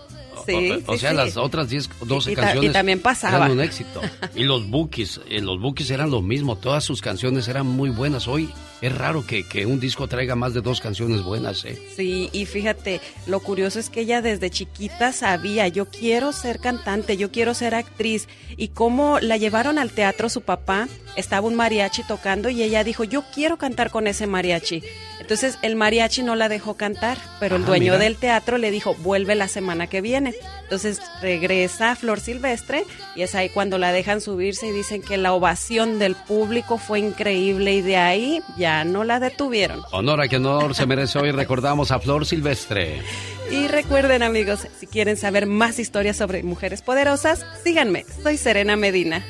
Sí, 0.47 0.71
o, 0.87 0.91
o 0.91 0.93
sí, 0.95 0.99
sea, 0.99 1.11
sí. 1.11 1.15
las 1.17 1.37
otras 1.37 1.69
10, 1.69 1.89
12 2.05 2.31
Y 2.31 2.35
ta- 2.35 2.41
canciones 2.41 2.69
y 2.69 2.73
también 2.73 2.99
pasaba. 2.99 3.37
eran 3.37 3.51
un 3.51 3.61
éxito. 3.61 4.01
Y 4.35 4.43
los 4.43 4.67
Bookies, 4.69 5.21
eh, 5.29 5.41
los 5.41 5.59
Bookies 5.61 5.91
eran 5.91 6.09
lo 6.09 6.21
mismo. 6.21 6.55
Todas 6.57 6.83
sus 6.83 7.01
canciones 7.01 7.47
eran 7.47 7.67
muy 7.67 7.89
buenas. 7.89 8.27
Hoy 8.27 8.49
es 8.81 8.95
raro 8.95 9.25
que, 9.25 9.43
que 9.43 9.65
un 9.65 9.79
disco 9.79 10.07
traiga 10.07 10.35
más 10.35 10.53
de 10.53 10.61
dos 10.61 10.81
canciones 10.81 11.21
buenas, 11.23 11.65
¿eh? 11.65 11.81
Sí, 11.95 12.29
y 12.31 12.45
fíjate, 12.45 13.01
lo 13.25 13.39
curioso 13.39 13.79
es 13.79 13.89
que 13.89 14.01
ella 14.01 14.21
desde 14.21 14.49
chiquita 14.49 15.11
sabía, 15.13 15.67
yo 15.67 15.85
quiero 15.89 16.31
ser 16.31 16.59
cantante, 16.59 17.17
yo 17.17 17.31
quiero 17.31 17.53
ser 17.53 17.73
actriz. 17.75 18.27
Y 18.55 18.69
cómo 18.69 19.19
la 19.19 19.37
llevaron 19.37 19.79
al 19.79 19.91
teatro 19.91 20.29
su 20.29 20.41
papá, 20.41 20.87
estaba 21.15 21.47
un 21.47 21.55
mariachi 21.55 22.03
tocando 22.03 22.49
y 22.49 22.61
ella 22.63 22.83
dijo, 22.83 23.03
yo 23.03 23.23
quiero 23.33 23.57
cantar 23.57 23.89
con 23.89 24.07
ese 24.07 24.27
mariachi. 24.27 24.83
Entonces 25.19 25.57
el 25.63 25.75
mariachi 25.75 26.21
no 26.23 26.35
la 26.35 26.47
dejó 26.47 26.75
cantar, 26.75 27.17
pero 27.39 27.55
el 27.55 27.63
Ah, 27.63 27.65
dueño 27.65 27.93
mira. 27.93 27.97
del 27.97 28.15
teatro 28.15 28.57
le 28.57 28.71
dijo, 28.71 28.93
vuelve 28.95 29.35
la 29.35 29.47
semana 29.47 29.87
que 29.87 30.01
viene. 30.01 30.35
Entonces 30.67 30.99
regresa 31.21 31.95
Flor 31.95 32.19
Silvestre 32.19 32.83
y 33.15 33.21
es 33.21 33.35
ahí 33.35 33.47
cuando 33.47 33.77
la 33.77 33.93
dejan 33.93 34.19
subirse 34.19 34.67
y 34.67 34.71
dicen 34.71 35.01
que 35.01 35.15
la 35.15 35.31
ovación 35.31 35.97
del 35.97 36.15
público 36.15 36.77
fue 36.77 36.99
increíble 36.99 37.75
y 37.75 37.81
de 37.81 37.95
ahí 37.95 38.41
ya 38.57 38.83
no 38.83 39.05
la 39.05 39.21
detuvieron. 39.21 39.81
Honor 39.93 40.19
a 40.19 40.27
que 40.27 40.35
honor 40.35 40.75
se 40.75 40.85
merece 40.85 41.19
hoy. 41.19 41.31
Recordamos 41.31 41.91
a 41.91 41.99
Flor 41.99 42.25
Silvestre. 42.25 43.01
Y 43.49 43.69
recuerden 43.69 44.23
amigos, 44.23 44.67
si 44.77 44.87
quieren 44.87 45.15
saber 45.15 45.45
más 45.45 45.79
historias 45.79 46.17
sobre 46.17 46.43
mujeres 46.43 46.81
poderosas, 46.81 47.45
síganme. 47.63 48.05
Soy 48.21 48.35
Serena 48.35 48.75
Medina. 48.75 49.23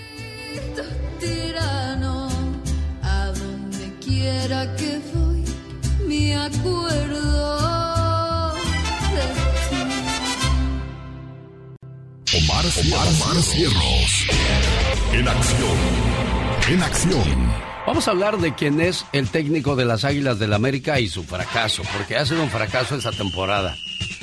tirano, 1.19 2.30
a 3.03 3.27
donde 3.27 3.93
quiera 4.03 4.76
que 4.76 4.99
voy, 5.14 5.43
me 6.07 6.35
acuerdo 6.35 7.77
Omar, 12.38 12.65
Omar, 12.65 13.41
Cierros. 13.41 14.27
En 15.11 15.27
acción. 15.27 15.77
En 16.69 16.84
acción. 16.84 17.53
Vamos 17.88 18.07
a 18.07 18.11
hablar 18.11 18.38
de 18.38 18.53
quién 18.53 18.80
es 18.80 19.05
el 19.11 19.27
técnico 19.30 19.76
de 19.76 19.85
las 19.85 20.03
Águilas 20.03 20.38
del 20.38 20.53
América 20.53 20.99
y 20.99 21.07
su 21.07 21.23
fracaso, 21.23 21.81
porque 21.97 22.15
ha 22.15 22.26
sido 22.27 22.43
un 22.43 22.51
fracaso 22.51 22.95
esa 22.95 23.11
temporada. 23.11 23.76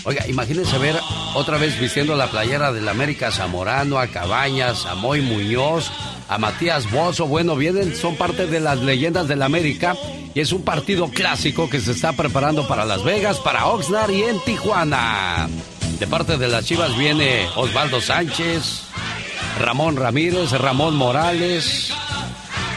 Oiga, 0.04 0.28
imagínense 0.28 0.78
ver 0.78 0.94
otra 1.34 1.58
vez 1.58 1.80
vistiendo 1.80 2.14
la 2.14 2.30
playera 2.30 2.72
del 2.72 2.88
América 2.88 3.28
a 3.28 3.32
Zamorano, 3.32 3.98
a 3.98 4.06
Cabañas, 4.06 4.86
a 4.86 4.94
Moy 4.94 5.20
Muñoz, 5.20 5.90
a 6.28 6.38
Matías 6.38 6.88
Bozo. 6.92 7.26
Bueno, 7.26 7.56
vienen, 7.56 7.96
son 7.96 8.14
parte 8.14 8.46
de 8.46 8.60
las 8.60 8.78
leyendas 8.78 9.26
del 9.26 9.42
América 9.42 9.96
y 10.34 10.40
es 10.40 10.52
un 10.52 10.62
partido 10.62 11.08
clásico 11.08 11.68
que 11.68 11.80
se 11.80 11.90
está 11.90 12.12
preparando 12.12 12.68
para 12.68 12.84
Las 12.84 13.02
Vegas, 13.02 13.40
para 13.40 13.66
Oxnard 13.66 14.12
y 14.12 14.22
en 14.22 14.38
Tijuana. 14.44 15.48
De 16.04 16.10
parte 16.10 16.36
de 16.36 16.48
las 16.48 16.66
Chivas 16.66 16.94
viene 16.98 17.48
Osvaldo 17.56 17.98
Sánchez, 17.98 18.82
Ramón 19.58 19.96
Ramírez, 19.96 20.50
Ramón 20.50 20.96
Morales. 20.96 21.94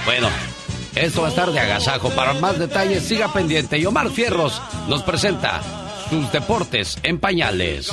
Bueno, 0.05 0.29
esto 0.95 1.23
va 1.23 1.27
a 1.27 1.31
estar 1.31 1.51
de 1.51 1.59
agasajo. 1.59 2.09
Para 2.11 2.35
más 2.35 2.57
detalles, 2.57 3.03
siga 3.03 3.33
pendiente. 3.33 3.79
Y 3.79 3.85
Omar 3.85 4.11
Fierros 4.11 4.61
nos 4.87 5.03
presenta 5.03 5.61
sus 6.09 6.31
deportes 6.31 6.99
en 7.03 7.19
pañales. 7.19 7.91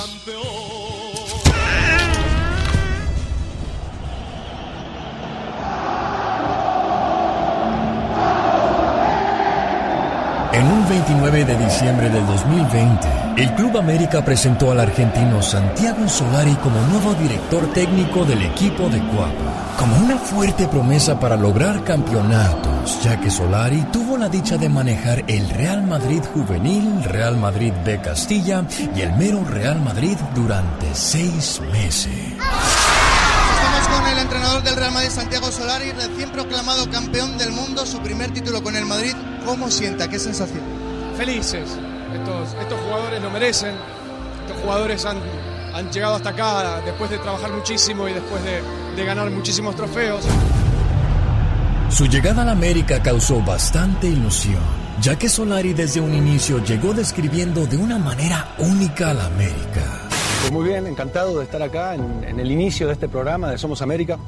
En 10.54 10.66
un 10.68 10.88
29 10.88 11.44
de 11.46 11.58
diciembre 11.58 12.08
del 12.08 12.24
2020, 12.28 13.08
el 13.38 13.54
Club 13.56 13.76
América 13.76 14.24
presentó 14.24 14.70
al 14.70 14.78
argentino 14.78 15.42
Santiago 15.42 16.08
Solari 16.08 16.54
como 16.62 16.80
nuevo 16.82 17.12
director 17.14 17.72
técnico 17.72 18.24
del 18.24 18.40
equipo 18.42 18.88
de 18.88 19.00
Cuapa, 19.00 19.74
como 19.76 19.96
una 19.96 20.16
fuerte 20.16 20.68
promesa 20.68 21.18
para 21.18 21.36
lograr 21.36 21.82
campeonatos, 21.82 23.02
ya 23.02 23.20
que 23.20 23.32
Solari 23.32 23.82
tuvo 23.92 24.16
la 24.16 24.28
dicha 24.28 24.56
de 24.56 24.68
manejar 24.68 25.24
el 25.26 25.50
Real 25.50 25.82
Madrid 25.82 26.22
Juvenil, 26.32 27.02
Real 27.02 27.36
Madrid 27.36 27.72
B 27.84 28.00
Castilla 28.00 28.64
y 28.94 29.00
el 29.00 29.12
mero 29.14 29.44
Real 29.44 29.80
Madrid 29.80 30.16
durante 30.36 30.86
seis 30.94 31.60
meses. 31.72 32.12
Con 33.94 34.06
el 34.08 34.18
entrenador 34.18 34.62
del 34.64 34.74
Real 34.74 34.90
Madrid, 34.90 35.10
Santiago 35.10 35.52
Solari, 35.52 35.92
recién 35.92 36.30
proclamado 36.30 36.90
campeón 36.90 37.38
del 37.38 37.52
mundo, 37.52 37.86
su 37.86 38.00
primer 38.00 38.32
título 38.32 38.60
con 38.60 38.74
el 38.74 38.84
Madrid. 38.86 39.14
¿Cómo 39.44 39.70
sienta? 39.70 40.08
¿Qué 40.08 40.18
sensación? 40.18 40.62
Felices. 41.16 41.78
Estos, 42.12 42.54
estos 42.60 42.80
jugadores 42.80 43.22
lo 43.22 43.30
merecen. 43.30 43.76
Estos 44.46 44.60
jugadores 44.62 45.04
han, 45.04 45.18
han 45.72 45.92
llegado 45.92 46.16
hasta 46.16 46.30
acá 46.30 46.80
después 46.84 47.08
de 47.08 47.18
trabajar 47.18 47.52
muchísimo 47.52 48.08
y 48.08 48.14
después 48.14 48.42
de, 48.42 48.62
de 48.96 49.04
ganar 49.04 49.30
muchísimos 49.30 49.76
trofeos. 49.76 50.24
Su 51.88 52.06
llegada 52.06 52.42
al 52.42 52.48
América 52.48 53.00
causó 53.00 53.40
bastante 53.42 54.08
ilusión, 54.08 54.62
ya 55.00 55.16
que 55.16 55.28
Solari 55.28 55.72
desde 55.72 56.00
un 56.00 56.12
inicio 56.12 56.58
llegó 56.64 56.94
describiendo 56.94 57.64
de 57.66 57.76
una 57.76 57.98
manera 57.98 58.56
única 58.58 59.10
al 59.10 59.20
América. 59.20 60.03
Pues 60.44 60.52
muy 60.52 60.68
bien, 60.68 60.86
encantado 60.86 61.38
de 61.38 61.44
estar 61.44 61.62
acá 61.62 61.94
en, 61.94 62.22
en 62.22 62.38
el 62.38 62.50
inicio 62.52 62.86
de 62.86 62.92
este 62.92 63.08
programa 63.08 63.50
de 63.50 63.56
Somos 63.56 63.80
América. 63.80 64.18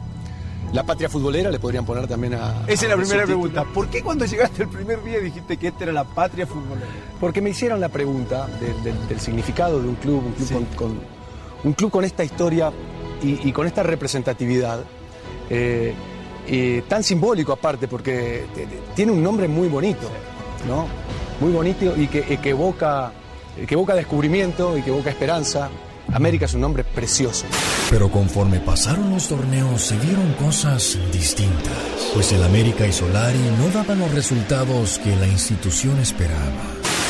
La 0.73 0.83
patria 0.83 1.11
futbolera 1.11 1.51
le 1.51 1.59
podrían 1.59 1.85
poner 1.85 2.07
también 2.07 2.33
a. 2.35 2.63
Esa 2.67 2.87
es 2.87 2.91
la 2.91 2.97
primera 2.97 3.25
pregunta. 3.27 3.65
¿Por 3.65 3.89
qué 3.89 4.03
cuando 4.03 4.25
llegaste 4.25 4.63
el 4.63 4.71
primer 4.71 5.05
día 5.05 5.19
dijiste 5.21 5.59
que 5.59 5.69
esta 5.69 5.85
era 5.85 5.93
la 5.93 6.05
patria 6.05 6.47
futbolera? 6.47 6.87
Porque 7.21 7.43
me 7.43 7.51
hicieron 7.51 7.81
la 7.83 7.91
pregunta 7.91 8.47
del- 8.59 8.83
del- 8.83 9.09
del 9.09 9.21
significado 9.21 9.79
de 9.83 9.89
un 9.91 9.97
club, 9.97 10.25
un 10.25 10.33
club, 10.33 10.49
con, 10.75 10.89
con- 10.89 11.01
un 11.65 11.73
club 11.75 11.91
con 11.91 12.05
esta 12.07 12.25
historia 12.25 12.73
y, 13.23 13.47
y 13.47 13.53
con 13.53 13.67
esta 13.67 13.83
representatividad. 13.83 14.81
eh, 15.51 15.93
eh, 16.49 16.83
tan 16.89 17.03
simbólico 17.03 17.53
aparte, 17.53 17.89
porque 17.89 18.47
tiene 18.95 19.13
un 19.13 19.23
nombre 19.23 19.49
muy 19.49 19.69
bonito, 19.69 20.09
¿no? 20.67 20.87
Muy 21.41 21.53
bonito 21.53 21.95
y 21.95 22.07
que, 22.07 22.25
y 22.27 22.37
que 22.39 22.51
evoca, 22.51 23.13
que 23.67 23.75
evoca 23.75 23.95
descubrimiento 23.95 24.79
y 24.79 24.83
que 24.83 24.89
evoca 24.91 25.11
esperanza. 25.11 25.69
América 26.13 26.45
es 26.47 26.55
un 26.55 26.61
nombre 26.61 26.85
precioso. 26.85 27.47
Pero 27.91 28.11
conforme 28.11 28.61
pasaron 28.61 29.11
los 29.11 29.29
torneos 29.29 29.83
se 29.83 29.97
vieron 29.99 30.33
cosas 30.35 30.99
distintas, 31.13 32.11
pues 32.15 32.33
el 32.33 32.43
América 32.43 32.87
y 32.87 32.93
Solari 32.93 33.39
no 33.59 33.69
daban 33.71 33.99
los 33.99 34.13
resultados 34.13 34.99
que 34.99 35.15
la 35.17 35.27
institución 35.27 35.99
esperaba. 35.99 36.51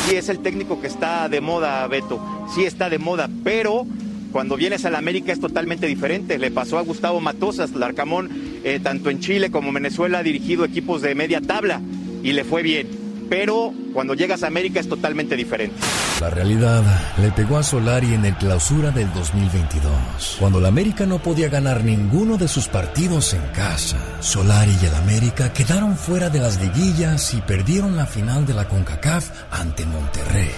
Sí 0.09 0.17
es 0.17 0.29
el 0.29 0.39
técnico 0.41 0.81
que 0.81 0.87
está 0.87 1.29
de 1.29 1.41
moda, 1.41 1.87
Beto. 1.89 2.21
Sí 2.55 2.65
está 2.65 2.89
de 2.89 2.99
moda, 2.99 3.29
pero 3.43 3.87
cuando 4.33 4.57
vienes 4.57 4.85
al 4.85 4.95
América 4.95 5.33
es 5.33 5.41
totalmente 5.41 5.87
diferente. 5.87 6.39
Le 6.39 6.51
pasó 6.51 6.79
a 6.79 6.83
Gustavo 6.83 7.21
Matosas, 7.21 7.73
Larcamón, 7.73 8.31
eh, 8.65 8.81
tanto 8.83 9.11
en 9.11 9.21
Chile 9.21 9.51
como 9.51 9.69
en 9.69 9.75
Venezuela 9.75 10.19
ha 10.19 10.23
dirigido 10.23 10.65
equipos 10.65 11.03
de 11.03 11.15
media 11.15 11.41
tabla 11.41 11.81
y 12.23 12.33
le 12.33 12.45
fue 12.45 12.63
bien. 12.63 13.06
Pero 13.29 13.73
cuando 13.93 14.15
llegas 14.15 14.43
a 14.43 14.47
América 14.47 14.81
es 14.81 14.89
totalmente 14.89 15.37
diferente. 15.37 15.77
La 16.21 16.31
realidad 16.31 16.83
le 17.21 17.31
pegó 17.33 17.59
a 17.59 17.63
Solari 17.63 18.15
en 18.15 18.25
el 18.25 18.37
clausura 18.37 18.91
del 18.91 19.13
2022, 19.13 20.37
cuando 20.39 20.59
el 20.61 20.67
América 20.67 21.07
no 21.07 21.19
podía 21.19 21.49
ganar 21.49 21.85
ninguno 21.85 22.37
de 22.37 22.49
sus 22.49 22.69
partidos 22.69 23.35
en 23.35 23.43
casa. 23.49 23.99
Solari 24.21 24.77
y 24.81 24.87
el 24.87 24.95
América 24.95 25.53
quedaron 25.53 25.97
fuera 25.97 26.31
de 26.31 26.41
las 26.41 26.61
liguillas 26.61 27.35
y 27.35 27.41
perdieron 27.43 27.97
la 27.97 28.07
final 28.07 28.47
de 28.47 28.55
la 28.55 28.69
CONCACAF 28.69 29.31
ante 29.51 29.85
Monterrey. 29.87 30.51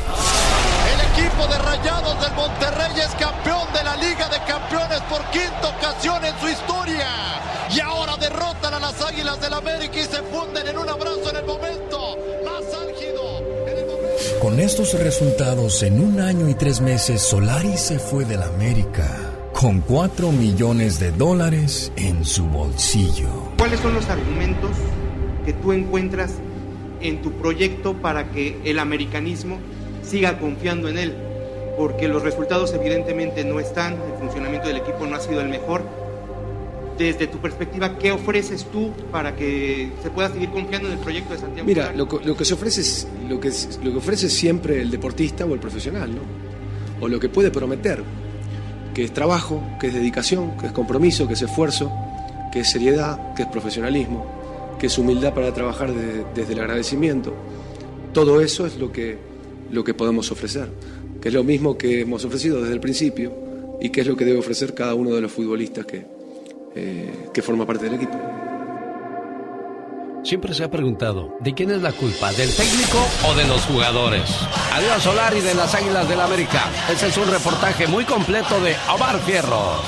El 0.95 1.23
equipo 1.23 1.47
de 1.47 1.59
Rayados 1.59 2.21
del 2.21 2.33
Monterrey 2.35 2.93
es 3.01 3.15
campeón 3.15 3.73
de 3.73 3.85
la 3.85 3.97
Liga 3.97 4.29
de 4.29 4.39
Campeones 4.47 5.01
por 5.03 5.25
quinta 5.31 5.69
ocasión 5.77 6.25
en 6.25 6.39
su 6.41 6.49
historia. 6.49 7.09
Y 7.71 7.81
ahora 7.81 8.17
derrotan 8.17 8.75
a 8.75 8.81
las 8.81 9.01
Águilas 9.03 9.41
del 9.41 9.53
América 9.53 9.99
y 9.99 10.05
se 10.05 10.23
funden 10.23 10.67
en 10.67 10.79
un 10.79 10.88
Con 14.49 14.61
estos 14.61 14.99
resultados, 14.99 15.83
en 15.83 16.01
un 16.01 16.21
año 16.21 16.49
y 16.49 16.55
tres 16.55 16.81
meses, 16.81 17.21
Solari 17.21 17.77
se 17.77 17.99
fue 17.99 18.25
de 18.25 18.39
la 18.39 18.47
América 18.47 19.07
con 19.53 19.83
4 19.83 20.33
millones 20.33 20.99
de 20.99 21.11
dólares 21.11 21.93
en 21.97 22.25
su 22.25 22.47
bolsillo. 22.47 23.29
¿Cuáles 23.59 23.79
son 23.81 23.93
los 23.93 24.09
argumentos 24.09 24.71
que 25.45 25.53
tú 25.53 25.75
encuentras 25.75 26.33
en 27.03 27.21
tu 27.21 27.33
proyecto 27.33 27.93
para 27.93 28.31
que 28.31 28.59
el 28.65 28.79
americanismo 28.79 29.59
siga 30.03 30.39
confiando 30.39 30.89
en 30.89 30.97
él? 30.97 31.15
Porque 31.77 32.09
los 32.09 32.23
resultados 32.23 32.73
evidentemente 32.73 33.45
no 33.45 33.61
están, 33.61 33.99
el 34.11 34.19
funcionamiento 34.19 34.69
del 34.69 34.79
equipo 34.79 35.07
no 35.07 35.17
ha 35.17 35.21
sido 35.21 35.43
el 35.43 35.51
mejor 35.51 35.83
desde 36.99 37.29
tu 37.29 37.39
perspectiva, 37.39 37.97
¿qué 37.97 38.11
ofreces 38.11 38.65
tú 38.65 38.93
para 39.13 39.37
que 39.37 39.93
se 40.03 40.11
pueda 40.11 40.31
seguir 40.31 40.51
confiando 40.51 40.89
en 40.89 40.95
el 40.95 41.01
proyecto 41.01 41.33
de 41.33 41.39
Santiago? 41.39 41.67
Mira, 41.67 41.93
lo, 41.93 42.09
lo, 42.25 42.37
que 42.37 42.45
se 42.45 42.55
ofrece 42.55 42.81
es 42.81 43.07
lo 43.29 43.41
que, 43.41 43.53
lo 43.83 43.93
que 43.93 43.97
ofrece 43.97 44.29
siempre 44.29 44.83
el 44.83 44.91
deportista 44.91 45.45
o 45.45 45.55
el 45.55 45.61
profesional, 45.61 46.11
¿no? 46.15 46.21
O 47.01 47.09
lo 47.09 47.21
que 47.21 47.29
puede 47.29 47.53
prometer, 47.53 48.03
que 48.93 49.05
es 49.05 49.13
trabajo, 49.13 49.63
que 49.81 49.87
es 49.87 49.95
dedicación, 49.95 50.57
que 50.59 50.67
es 50.67 50.73
compromiso, 50.73 51.29
que 51.29 51.35
es 51.35 51.43
esfuerzo, 51.43 51.93
que 52.53 52.61
es 52.61 52.71
seriedad, 52.71 53.33
que 53.35 53.43
es 53.43 53.49
profesionalismo, 53.49 54.77
que 54.81 54.89
es 54.89 54.99
humildad 54.99 55.33
para 55.35 55.55
trabajar 55.55 55.93
desde 56.35 56.53
el 56.53 56.59
agradecimiento. 56.59 57.33
Todo 58.13 58.41
eso 58.41 58.67
es 58.67 58.77
lo 58.77 58.91
que, 58.91 59.17
lo 59.71 59.85
que 59.85 59.95
podemos 59.95 60.33
ofrecer, 60.33 60.69
que 61.21 61.29
es 61.29 61.35
lo 61.35 61.45
mismo 61.45 61.79
que 61.79 62.01
hemos 62.01 62.25
ofrecido 62.25 62.61
desde 62.61 62.75
el 62.75 62.81
principio 62.81 63.33
y 63.81 63.91
que 63.91 64.01
es 64.01 64.07
lo 64.09 64.17
que 64.17 64.25
debe 64.25 64.41
ofrecer 64.41 64.75
cada 64.75 64.95
uno 64.95 65.15
de 65.15 65.21
los 65.21 65.31
futbolistas 65.31 65.87
que, 65.87 66.18
eh, 66.75 67.29
que 67.33 67.43
forma 67.43 67.67
parte 67.67 67.85
del 67.85 67.95
equipo. 67.95 68.19
Siempre 70.25 70.53
se 70.53 70.65
ha 70.65 70.71
preguntado, 70.71 71.37
¿de 71.41 71.55
quién 71.55 71.71
es 71.71 71.81
la 71.81 71.93
culpa? 71.93 72.33
¿Del 72.33 72.55
técnico 72.55 72.99
o 73.29 73.35
de 73.35 73.47
los 73.47 73.63
jugadores? 73.63 74.29
Adiós 74.75 75.03
Solari 75.03 75.41
de 75.41 75.55
las 75.55 75.75
Águilas 75.75 76.09
del 76.09 76.21
América. 76.21 76.65
Ese 76.93 77.07
es 77.07 77.17
un 77.17 77.31
reportaje 77.31 77.87
muy 77.87 78.05
completo 78.05 78.61
de 78.61 78.77
Omar 78.93 79.19
Fierros. 79.21 79.81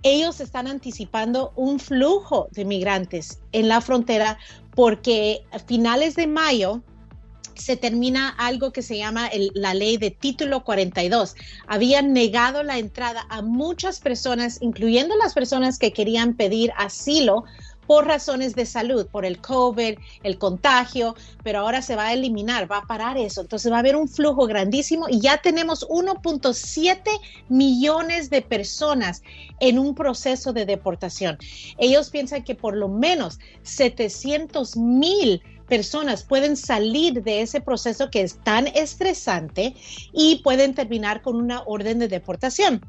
ellos 0.02 0.40
están 0.40 0.66
anticipando 0.66 1.52
un 1.56 1.78
flujo 1.78 2.48
de 2.52 2.64
migrantes 2.64 3.40
en 3.52 3.68
la 3.68 3.80
frontera 3.80 4.38
porque 4.74 5.44
a 5.52 5.58
finales 5.58 6.14
de 6.14 6.26
mayo 6.26 6.82
se 7.58 7.76
termina 7.76 8.28
algo 8.38 8.72
que 8.72 8.82
se 8.82 8.96
llama 8.96 9.28
la 9.54 9.74
ley 9.74 9.96
de 9.96 10.10
título 10.10 10.62
42. 10.64 11.34
Habían 11.66 12.12
negado 12.12 12.62
la 12.62 12.78
entrada 12.78 13.26
a 13.28 13.42
muchas 13.42 14.00
personas, 14.00 14.58
incluyendo 14.60 15.16
las 15.16 15.34
personas 15.34 15.78
que 15.78 15.92
querían 15.92 16.34
pedir 16.34 16.72
asilo 16.76 17.44
por 17.88 18.06
razones 18.06 18.54
de 18.54 18.66
salud, 18.66 19.06
por 19.06 19.24
el 19.24 19.40
COVID, 19.40 19.98
el 20.22 20.38
contagio, 20.38 21.16
pero 21.42 21.60
ahora 21.60 21.80
se 21.80 21.96
va 21.96 22.08
a 22.08 22.12
eliminar, 22.12 22.70
va 22.70 22.78
a 22.78 22.86
parar 22.86 23.16
eso. 23.16 23.40
Entonces 23.40 23.72
va 23.72 23.76
a 23.76 23.78
haber 23.78 23.96
un 23.96 24.10
flujo 24.10 24.46
grandísimo 24.46 25.06
y 25.08 25.20
ya 25.20 25.38
tenemos 25.38 25.88
1.7 25.88 27.00
millones 27.48 28.28
de 28.28 28.42
personas 28.42 29.22
en 29.58 29.78
un 29.78 29.94
proceso 29.94 30.52
de 30.52 30.66
deportación. 30.66 31.38
Ellos 31.78 32.10
piensan 32.10 32.44
que 32.44 32.54
por 32.54 32.76
lo 32.76 32.88
menos 32.88 33.38
700 33.62 34.76
mil 34.76 35.42
personas 35.66 36.24
pueden 36.24 36.58
salir 36.58 37.22
de 37.22 37.40
ese 37.40 37.62
proceso 37.62 38.10
que 38.10 38.20
es 38.20 38.38
tan 38.44 38.66
estresante 38.66 39.74
y 40.12 40.42
pueden 40.42 40.74
terminar 40.74 41.22
con 41.22 41.36
una 41.36 41.62
orden 41.62 41.98
de 41.98 42.08
deportación. 42.08 42.84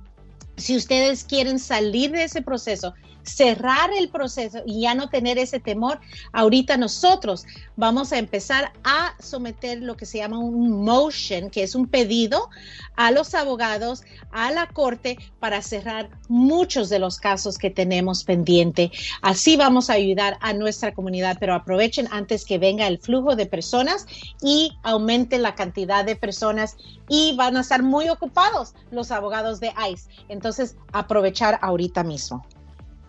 Si 0.58 0.76
ustedes 0.76 1.24
quieren 1.24 1.58
salir 1.58 2.12
de 2.12 2.26
ese 2.26 2.42
proceso, 2.42 2.94
cerrar 3.36 3.92
el 3.94 4.10
proceso 4.10 4.60
y 4.66 4.82
ya 4.82 4.96
no 4.96 5.10
tener 5.10 5.38
ese 5.38 5.60
temor, 5.60 6.00
ahorita 6.34 6.78
nosotros 6.78 7.46
vamos 7.76 8.12
a 8.12 8.18
empezar 8.18 8.72
a 8.84 9.16
someter 9.20 9.82
lo 9.82 9.96
que 9.96 10.06
se 10.06 10.18
llama 10.18 10.40
un 10.40 10.84
motion, 10.84 11.50
que 11.50 11.64
es 11.64 11.76
un 11.76 11.88
pedido 11.88 12.50
a 12.96 13.12
los 13.12 13.34
abogados, 13.34 14.04
a 14.32 14.52
la 14.52 14.68
corte, 14.68 15.18
para 15.40 15.62
cerrar 15.62 16.10
muchos 16.28 16.90
de 16.90 17.00
los 17.00 17.18
casos 17.18 17.58
que 17.58 17.70
tenemos 17.70 18.24
pendiente. 18.24 18.92
Así 19.22 19.56
vamos 19.56 19.90
a 19.90 19.94
ayudar 19.94 20.38
a 20.42 20.54
nuestra 20.54 20.94
comunidad, 20.94 21.38
pero 21.40 21.54
aprovechen 21.54 22.08
antes 22.12 22.46
que 22.46 22.58
venga 22.58 22.88
el 22.88 23.00
flujo 23.00 23.36
de 23.36 23.46
personas 23.46 24.06
y 24.42 24.74
aumente 24.84 25.40
la 25.40 25.56
cantidad 25.56 26.04
de 26.04 26.16
personas 26.16 26.76
y 27.08 27.36
van 27.36 27.58
a 27.58 27.62
estar 27.62 27.84
muy 27.84 28.10
ocupados 28.10 28.74
los 28.92 29.12
abogados 29.12 29.60
de 29.60 29.72
ICE. 29.92 30.10
Entonces, 30.28 30.76
aprovechar 30.92 31.60
ahorita 31.62 32.04
mismo. 32.04 32.46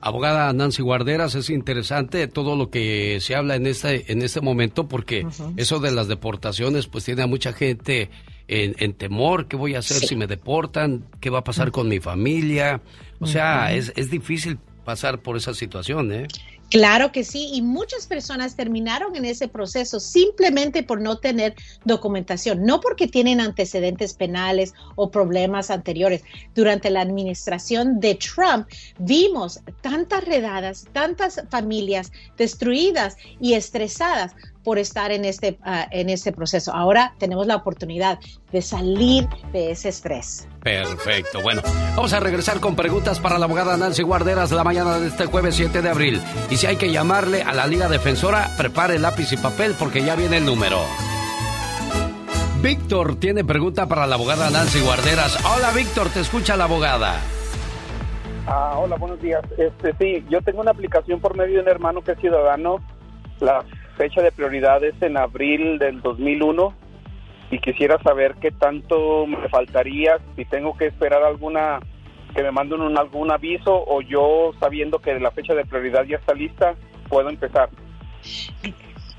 Abogada 0.00 0.52
Nancy 0.52 0.82
Guarderas, 0.82 1.34
es 1.34 1.50
interesante 1.50 2.26
todo 2.28 2.56
lo 2.56 2.70
que 2.70 3.18
se 3.20 3.34
habla 3.34 3.56
en 3.56 3.66
este, 3.66 4.10
en 4.10 4.22
este 4.22 4.40
momento 4.40 4.88
porque 4.88 5.26
eso 5.56 5.78
de 5.78 5.90
las 5.90 6.08
deportaciones 6.08 6.86
pues 6.86 7.04
tiene 7.04 7.22
a 7.22 7.26
mucha 7.26 7.52
gente 7.52 8.10
en, 8.48 8.94
temor, 8.94 9.46
¿qué 9.46 9.56
voy 9.56 9.74
a 9.74 9.78
hacer 9.78 9.98
si 9.98 10.16
me 10.16 10.26
deportan? 10.26 11.04
¿Qué 11.20 11.30
va 11.30 11.40
a 11.40 11.44
pasar 11.44 11.70
con 11.70 11.88
mi 11.88 12.00
familia? 12.00 12.80
O 13.20 13.26
sea, 13.26 13.72
es, 13.72 13.92
es 13.94 14.10
difícil 14.10 14.58
pasar 14.84 15.20
por 15.20 15.36
esa 15.36 15.54
situación, 15.54 16.12
¿eh? 16.12 16.26
Claro 16.70 17.10
que 17.10 17.24
sí, 17.24 17.50
y 17.52 17.62
muchas 17.62 18.06
personas 18.06 18.54
terminaron 18.54 19.16
en 19.16 19.24
ese 19.24 19.48
proceso 19.48 19.98
simplemente 19.98 20.84
por 20.84 21.00
no 21.00 21.18
tener 21.18 21.56
documentación, 21.84 22.62
no 22.62 22.78
porque 22.78 23.08
tienen 23.08 23.40
antecedentes 23.40 24.14
penales 24.14 24.72
o 24.94 25.10
problemas 25.10 25.72
anteriores. 25.72 26.22
Durante 26.54 26.90
la 26.90 27.00
administración 27.00 27.98
de 27.98 28.14
Trump 28.14 28.68
vimos 29.00 29.58
tantas 29.80 30.24
redadas, 30.24 30.86
tantas 30.92 31.42
familias 31.50 32.12
destruidas 32.38 33.16
y 33.40 33.54
estresadas 33.54 34.36
por 34.64 34.78
estar 34.78 35.10
en 35.12 35.24
este, 35.24 35.58
ah, 35.62 35.86
en 35.90 36.10
este 36.10 36.32
proceso. 36.32 36.72
Ahora 36.72 37.14
tenemos 37.18 37.46
la 37.46 37.56
oportunidad 37.56 38.18
de 38.52 38.62
salir 38.62 39.28
de 39.52 39.70
ese 39.70 39.88
estrés. 39.88 40.48
Perfecto. 40.62 41.42
Bueno, 41.42 41.62
vamos 41.96 42.12
a 42.12 42.20
regresar 42.20 42.60
con 42.60 42.76
preguntas 42.76 43.20
para 43.20 43.38
la 43.38 43.46
abogada 43.46 43.76
Nancy 43.76 44.02
Guarderas 44.02 44.52
la 44.52 44.64
mañana 44.64 44.98
de 44.98 45.08
este 45.08 45.26
jueves 45.26 45.54
7 45.54 45.82
de 45.82 45.88
abril. 45.88 46.20
Y 46.50 46.56
si 46.56 46.66
hay 46.66 46.76
que 46.76 46.92
llamarle 46.92 47.42
a 47.42 47.52
la 47.52 47.66
Liga 47.66 47.88
Defensora, 47.88 48.50
prepare 48.56 48.98
lápiz 48.98 49.32
y 49.32 49.36
papel 49.36 49.74
porque 49.78 50.04
ya 50.04 50.16
viene 50.16 50.38
el 50.38 50.44
número. 50.44 50.78
Víctor 52.62 53.18
tiene 53.18 53.42
pregunta 53.42 53.86
para 53.86 54.06
la 54.06 54.16
abogada 54.16 54.50
Nancy 54.50 54.80
Guarderas. 54.80 55.38
Hola 55.46 55.70
Víctor, 55.72 56.10
te 56.10 56.20
escucha 56.20 56.56
la 56.58 56.64
abogada. 56.64 57.18
Ah, 58.46 58.74
hola, 58.76 58.96
buenos 58.96 59.20
días. 59.22 59.42
Este, 59.56 59.94
sí, 59.98 60.26
yo 60.28 60.42
tengo 60.42 60.60
una 60.60 60.72
aplicación 60.72 61.20
por 61.20 61.36
medio 61.36 61.56
de 61.56 61.62
un 61.62 61.68
hermano 61.68 62.02
que 62.02 62.12
es 62.12 62.18
ciudadano 62.18 62.80
la 63.40 63.64
fecha 64.00 64.22
de 64.22 64.32
prioridad 64.32 64.82
es 64.82 64.94
en 65.02 65.18
abril 65.18 65.78
del 65.78 66.00
2001 66.00 66.74
y 67.50 67.58
quisiera 67.58 68.02
saber 68.02 68.34
qué 68.40 68.50
tanto 68.50 69.26
me 69.26 69.46
faltaría, 69.50 70.18
si 70.36 70.46
tengo 70.46 70.74
que 70.74 70.86
esperar 70.86 71.22
alguna, 71.22 71.80
que 72.34 72.42
me 72.42 72.50
manden 72.50 72.96
algún 72.96 73.30
aviso 73.30 73.84
o 73.86 74.00
yo 74.00 74.52
sabiendo 74.58 75.00
que 75.00 75.20
la 75.20 75.30
fecha 75.32 75.52
de 75.52 75.66
prioridad 75.66 76.04
ya 76.04 76.16
está 76.16 76.32
lista, 76.32 76.76
puedo 77.10 77.28
empezar. 77.28 77.68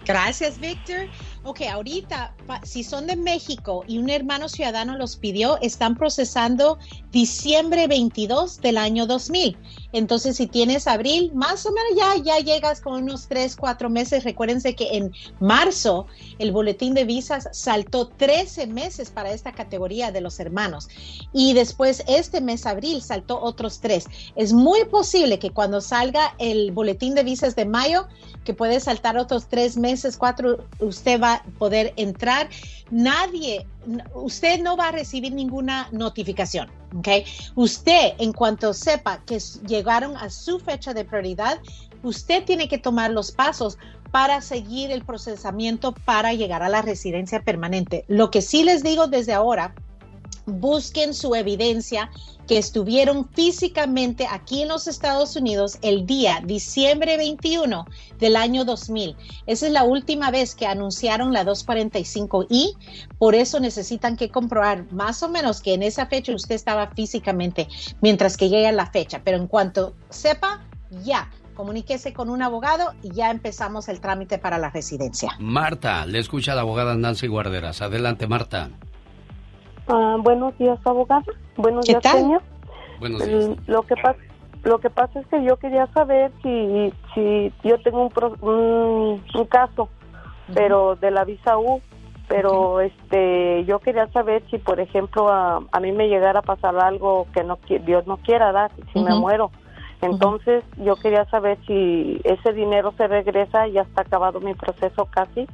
Gracias, 0.04 0.60
Víctor. 0.60 1.10
Ok, 1.44 1.62
ahorita, 1.72 2.34
si 2.64 2.84
son 2.84 3.06
de 3.06 3.16
México 3.16 3.84
y 3.88 4.00
un 4.00 4.10
hermano 4.10 4.50
ciudadano 4.50 4.98
los 4.98 5.16
pidió, 5.16 5.60
están 5.62 5.96
procesando 5.96 6.80
diciembre 7.12 7.88
22 7.88 8.62
del 8.62 8.80
año 8.80 9.06
2000. 9.06 9.56
Entonces, 9.94 10.38
si 10.38 10.48
tienes 10.48 10.88
abril, 10.88 11.32
más 11.34 11.66
o 11.66 11.72
menos 11.72 11.92
ya, 11.96 12.16
ya 12.24 12.40
llegas 12.40 12.82
con 12.82 13.04
unos 13.04 13.28
3, 13.28 13.56
4 13.56 13.90
meses. 13.90 14.24
Recuérdense 14.24 14.76
que 14.76 14.98
en 14.98 15.12
marzo 15.40 16.08
el 16.40 16.52
boletín 16.52 16.94
de 16.94 17.04
visas 17.04 17.50
saltó 17.52 18.08
13 18.08 18.68
meses 18.68 19.10
para 19.10 19.32
esta 19.32 19.52
categoría 19.52 20.12
de 20.12 20.22
los 20.22 20.40
hermanos. 20.40 20.88
Y 21.34 21.54
después 21.54 22.04
este 22.08 22.42
mes, 22.42 22.66
abril, 22.66 23.02
saltó 23.02 23.42
otros 23.42 23.80
3. 23.82 24.06
Es 24.36 24.54
muy 24.54 24.86
posible 24.86 25.40
que 25.40 25.52
cuando 25.52 25.82
salga 25.82 26.36
el 26.40 26.72
boletín 26.72 27.16
de 27.16 27.24
visas 27.24 27.56
de 27.56 27.66
mayo, 27.66 28.08
que 28.44 28.54
puede 28.54 28.80
saltar 28.80 29.18
otros 29.18 29.48
3 29.48 29.78
meses, 29.78 30.18
4, 30.18 30.66
usted 30.80 31.22
va 31.22 31.44
poder 31.58 31.94
entrar. 31.96 32.50
Nadie, 32.92 33.66
usted 34.14 34.62
no 34.62 34.76
va 34.76 34.90
a 34.90 34.92
recibir 34.92 35.34
ninguna 35.34 35.88
notificación, 35.92 36.70
¿ok? 36.98 37.08
Usted, 37.56 38.14
en 38.20 38.34
cuanto 38.34 38.74
sepa 38.74 39.24
que 39.26 39.40
llegaron 39.66 40.18
a 40.18 40.30
su 40.30 40.60
fecha 40.60 40.94
de 40.94 41.06
prioridad, 41.06 41.60
usted 42.04 42.44
tiene 42.44 42.68
que 42.68 42.78
tomar 42.78 43.12
los 43.12 43.32
pasos 43.32 43.78
para 44.12 44.42
seguir 44.42 44.92
el 44.92 45.06
procesamiento 45.06 45.94
para 45.94 46.34
llegar 46.34 46.64
a 46.64 46.70
la 46.70 46.82
residencia 46.82 47.42
permanente. 47.44 48.04
Lo 48.10 48.30
que 48.30 48.42
sí 48.42 48.64
les 48.64 48.84
digo 48.84 49.08
desde 49.08 49.34
ahora, 49.34 49.74
busquen 50.46 51.14
su 51.14 51.36
evidencia 51.36 52.10
que 52.48 52.58
estuvieron 52.58 53.30
físicamente 53.30 54.28
aquí 54.30 54.64
en 54.64 54.68
los 54.68 54.88
Estados 54.88 55.36
Unidos 55.36 55.78
el 55.82 56.06
día 56.06 56.42
diciembre 56.44 57.16
21 57.18 57.86
del 58.20 58.36
año 58.36 58.66
2000. 58.66 59.16
Esa 59.46 59.68
es 59.68 59.72
la 59.72 59.84
última 59.84 60.32
vez 60.32 60.56
que 60.56 60.68
anunciaron 60.68 61.32
la 61.32 61.44
245 61.44 62.48
por 63.18 63.36
eso 63.36 63.60
necesitan 63.60 64.18
que 64.18 64.30
comprobar 64.30 64.92
más 64.92 65.24
o 65.24 65.30
menos 65.30 65.62
que 65.62 65.74
en 65.74 65.84
esa 65.84 66.08
fecha 66.08 66.34
usted 66.34 66.56
estaba 66.56 66.88
físicamente 66.88 67.68
mientras 68.02 68.38
que 68.38 68.50
llega 68.50 68.72
la 68.72 68.88
fecha. 68.88 69.22
Pero 69.24 69.38
en 69.38 69.48
cuanto 69.48 69.94
sepa, 70.10 70.62
ya, 71.04 71.30
comuníquese 71.56 72.14
con 72.14 72.30
un 72.30 72.42
abogado 72.42 72.94
y 73.02 73.14
ya 73.14 73.32
empezamos 73.32 73.88
el 73.88 74.02
trámite 74.02 74.40
para 74.40 74.58
la 74.58 74.70
residencia. 74.70 75.36
Marta, 75.40 76.06
le 76.06 76.20
escucha 76.20 76.56
la 76.56 76.62
abogada 76.62 76.96
Nancy 76.96 77.28
Guarderas. 77.28 77.82
Adelante, 77.82 78.28
Marta. 78.28 78.72
Ah, 79.92 80.16
buenos 80.20 80.58
días, 80.58 80.80
abogada. 80.86 81.24
Buenos 81.58 81.86
días, 81.86 82.02
señor. 82.02 82.42
Buenos 83.00 83.26
días. 83.26 83.58
Lo 83.68 83.84
que 83.84 83.96
pasa 83.96 84.18
lo 84.64 84.80
que 84.80 84.90
pasa 84.90 85.20
es 85.20 85.28
que 85.28 85.44
yo 85.44 85.58
quería 85.58 85.88
saber 85.88 86.32
si 86.42 86.94
si 87.14 87.52
yo 87.64 87.82
tengo 87.82 88.10
un, 88.42 89.22
un, 89.34 89.46
caso, 89.46 89.90
pero 90.54 90.96
de 90.96 91.12
la 91.12 91.26
visa 91.26 91.58
U, 91.58 91.82
pero 92.28 92.80
este 92.80 93.66
yo 93.66 93.80
quería 93.80 94.08
saber 94.12 94.44
si 94.50 94.60
por 94.60 94.80
ejemplo 94.80 95.30
a, 95.30 95.62
a, 95.72 95.80
mí 95.80 95.92
me 95.92 96.08
llegara 96.08 96.40
a 96.40 96.44
pasar 96.44 96.78
algo 96.80 97.28
que 97.34 97.44
no 97.44 97.58
Dios 97.86 98.06
no 98.08 98.18
quiera 98.18 98.52
dar, 98.52 98.72
si 98.94 99.00
me 99.00 99.16
muero. 99.16 99.52
Entonces 100.02 100.64
yo 100.78 100.96
quería 100.96 101.26
saber 101.26 101.58
si 101.68 102.22
ese 102.24 102.54
dinero 102.54 102.94
se 102.98 103.08
regresa, 103.08 103.68
ya 103.68 103.82
está 103.82 104.04
acabado 104.04 104.40
mi 104.40 104.54
proceso 104.54 105.06
casi 105.06 105.48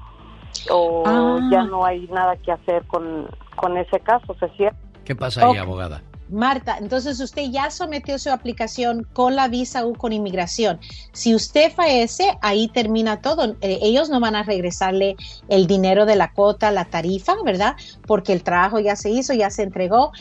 o 0.69 1.03
ah. 1.05 1.39
ya 1.51 1.63
no 1.63 1.85
hay 1.85 2.07
nada 2.07 2.35
que 2.37 2.51
hacer 2.51 2.83
con, 2.87 3.27
con 3.55 3.77
ese 3.77 3.99
caso, 3.99 4.35
¿se 4.39 4.49
cierra? 4.49 4.75
¿Qué 5.05 5.15
pasa 5.15 5.45
ahí, 5.45 5.57
abogada? 5.57 6.01
Marta, 6.29 6.77
entonces 6.79 7.19
usted 7.21 7.43
ya 7.49 7.71
sometió 7.71 8.19
su 8.19 8.29
aplicación 8.29 9.07
con 9.13 9.35
la 9.35 9.47
visa 9.47 9.85
U 9.85 9.93
con 9.93 10.11
inmigración. 10.11 10.79
Si 11.13 11.33
usted 11.33 11.71
fallece, 11.71 12.37
ahí 12.41 12.67
termina 12.67 13.21
todo. 13.21 13.55
Eh, 13.61 13.79
ellos 13.81 14.09
no 14.09 14.19
van 14.19 14.35
a 14.35 14.43
regresarle 14.43 15.15
el 15.47 15.67
dinero 15.67 16.05
de 16.05 16.17
la 16.17 16.33
cuota, 16.33 16.71
la 16.71 16.85
tarifa, 16.85 17.35
¿verdad? 17.45 17.75
Porque 18.05 18.33
el 18.33 18.43
trabajo 18.43 18.79
ya 18.79 18.95
se 18.95 19.09
hizo, 19.09 19.33
ya 19.33 19.49
se 19.49 19.63
entregó. 19.63 20.11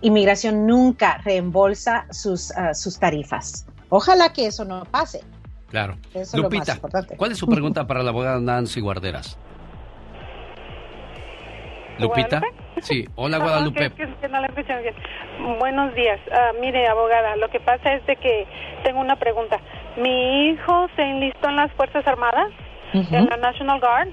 Inmigración 0.00 0.66
nunca 0.66 1.18
reembolsa 1.24 2.06
sus, 2.10 2.52
ah, 2.52 2.72
sus 2.74 3.00
tarifas. 3.00 3.66
Ojalá 3.88 4.32
que 4.32 4.46
eso 4.46 4.64
no 4.64 4.84
pase. 4.84 5.22
Claro. 5.70 5.98
Lupita, 6.34 6.78
¿cuál 7.16 7.32
es 7.32 7.38
su 7.38 7.46
pregunta 7.46 7.86
para 7.88 8.02
la 8.02 8.10
abogada 8.10 8.38
Nancy 8.40 8.80
Guarderas? 8.80 9.36
Lupita. 11.98 12.40
Sí, 12.80 13.06
hola 13.16 13.38
Guadalupe. 13.38 13.90
Buenos 15.58 15.94
días. 15.94 16.20
Ah, 16.32 16.52
mire, 16.60 16.86
abogada, 16.86 17.36
lo 17.36 17.48
que 17.48 17.60
pasa 17.60 17.94
es 17.94 18.06
de 18.06 18.16
que 18.16 18.46
tengo 18.84 19.00
una 19.00 19.16
pregunta. 19.16 19.58
Mi 19.96 20.50
hijo 20.50 20.88
se 20.96 21.02
enlistó 21.02 21.48
en 21.48 21.56
las 21.56 21.72
Fuerzas 21.72 22.06
Armadas, 22.06 22.50
en 22.92 23.26
la 23.26 23.36
National 23.36 23.80
Guard, 23.80 24.08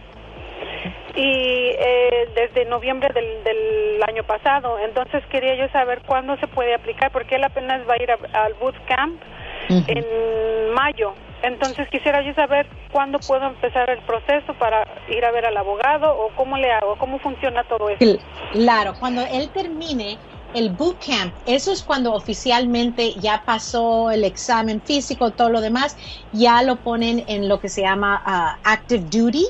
y 1.15 1.71
eh, 1.77 2.29
desde 2.35 2.65
noviembre 2.65 3.09
del, 3.13 3.43
del, 3.43 4.03
año 4.07 4.23
pasado. 4.23 4.77
Entonces 4.79 5.23
quería 5.27 5.55
yo 5.55 5.67
saber 5.69 6.01
cuándo 6.05 6.37
se 6.37 6.47
puede 6.47 6.73
aplicar, 6.75 7.11
porque 7.11 7.35
él 7.35 7.43
apenas 7.43 7.81
va 7.87 7.93
a 7.93 8.03
ir 8.03 8.11
al 8.11 8.53
boot 8.55 8.75
camp 8.85 9.21
en 9.69 10.73
mayo. 10.73 11.13
Entonces 11.43 11.87
quisiera 11.89 12.21
yo 12.23 12.33
saber 12.33 12.67
cuándo 12.91 13.19
puedo 13.19 13.45
empezar 13.45 13.89
el 13.89 13.99
proceso 13.99 14.53
para 14.55 14.85
ir 15.09 15.23
a 15.23 15.31
ver 15.31 15.45
al 15.45 15.57
abogado 15.57 16.17
o 16.17 16.29
cómo 16.35 16.57
le 16.57 16.71
hago, 16.71 16.95
cómo 16.97 17.19
funciona 17.19 17.63
todo 17.65 17.89
eso. 17.89 18.19
Claro, 18.53 18.93
cuando 18.99 19.21
él 19.21 19.49
termine 19.51 20.17
el 20.53 20.69
bootcamp, 20.69 21.33
eso 21.45 21.71
es 21.71 21.83
cuando 21.83 22.13
oficialmente 22.13 23.13
ya 23.19 23.43
pasó 23.45 24.09
el 24.09 24.23
examen 24.23 24.81
físico, 24.81 25.31
todo 25.31 25.49
lo 25.49 25.61
demás, 25.61 25.97
ya 26.31 26.61
lo 26.63 26.77
ponen 26.77 27.23
en 27.27 27.49
lo 27.49 27.59
que 27.59 27.69
se 27.69 27.81
llama 27.81 28.21
ah, 28.25 28.57
active 28.63 29.03
duty 29.11 29.45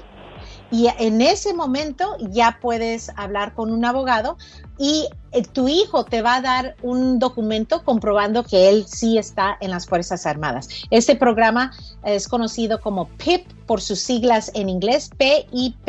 y 0.76 0.90
en 1.00 1.22
ese 1.22 1.54
momento 1.54 2.18
ya 2.20 2.60
puedes 2.62 3.10
hablar 3.16 3.54
con 3.54 3.72
un 3.72 3.86
abogado 3.86 4.36
y 4.78 5.08
eh, 5.32 5.42
tu 5.44 5.70
hijo 5.70 6.04
te 6.04 6.22
va 6.22 6.36
a 6.36 6.42
dar 6.42 6.76
un 6.82 7.18
documento 7.18 7.82
comprobando 7.86 8.44
que 8.44 8.68
él 8.68 8.86
sí 8.86 9.18
está 9.18 9.56
en 9.62 9.72
las 9.72 9.86
Fuerzas 9.86 10.26
Armadas. 10.26 10.68
Este 10.90 11.16
programa 11.16 11.72
es 12.04 12.28
conocido 12.28 12.82
como 12.82 13.08
PIP 13.08 13.48
por 13.66 13.80
sus 13.80 14.02
siglas 14.02 14.52
en 14.54 14.68
inglés, 14.68 15.12
PIP, 15.18 15.88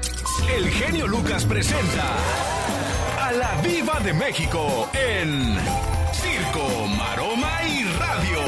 El 0.56 0.68
genio 0.68 1.06
Lucas 1.06 1.44
presenta 1.44 2.16
la 3.38 3.60
Viva 3.62 4.00
de 4.00 4.12
México 4.12 4.88
en 4.92 5.56
Circo, 6.12 6.86
Maroma 6.98 7.62
y 7.64 7.84
Radio. 7.98 8.40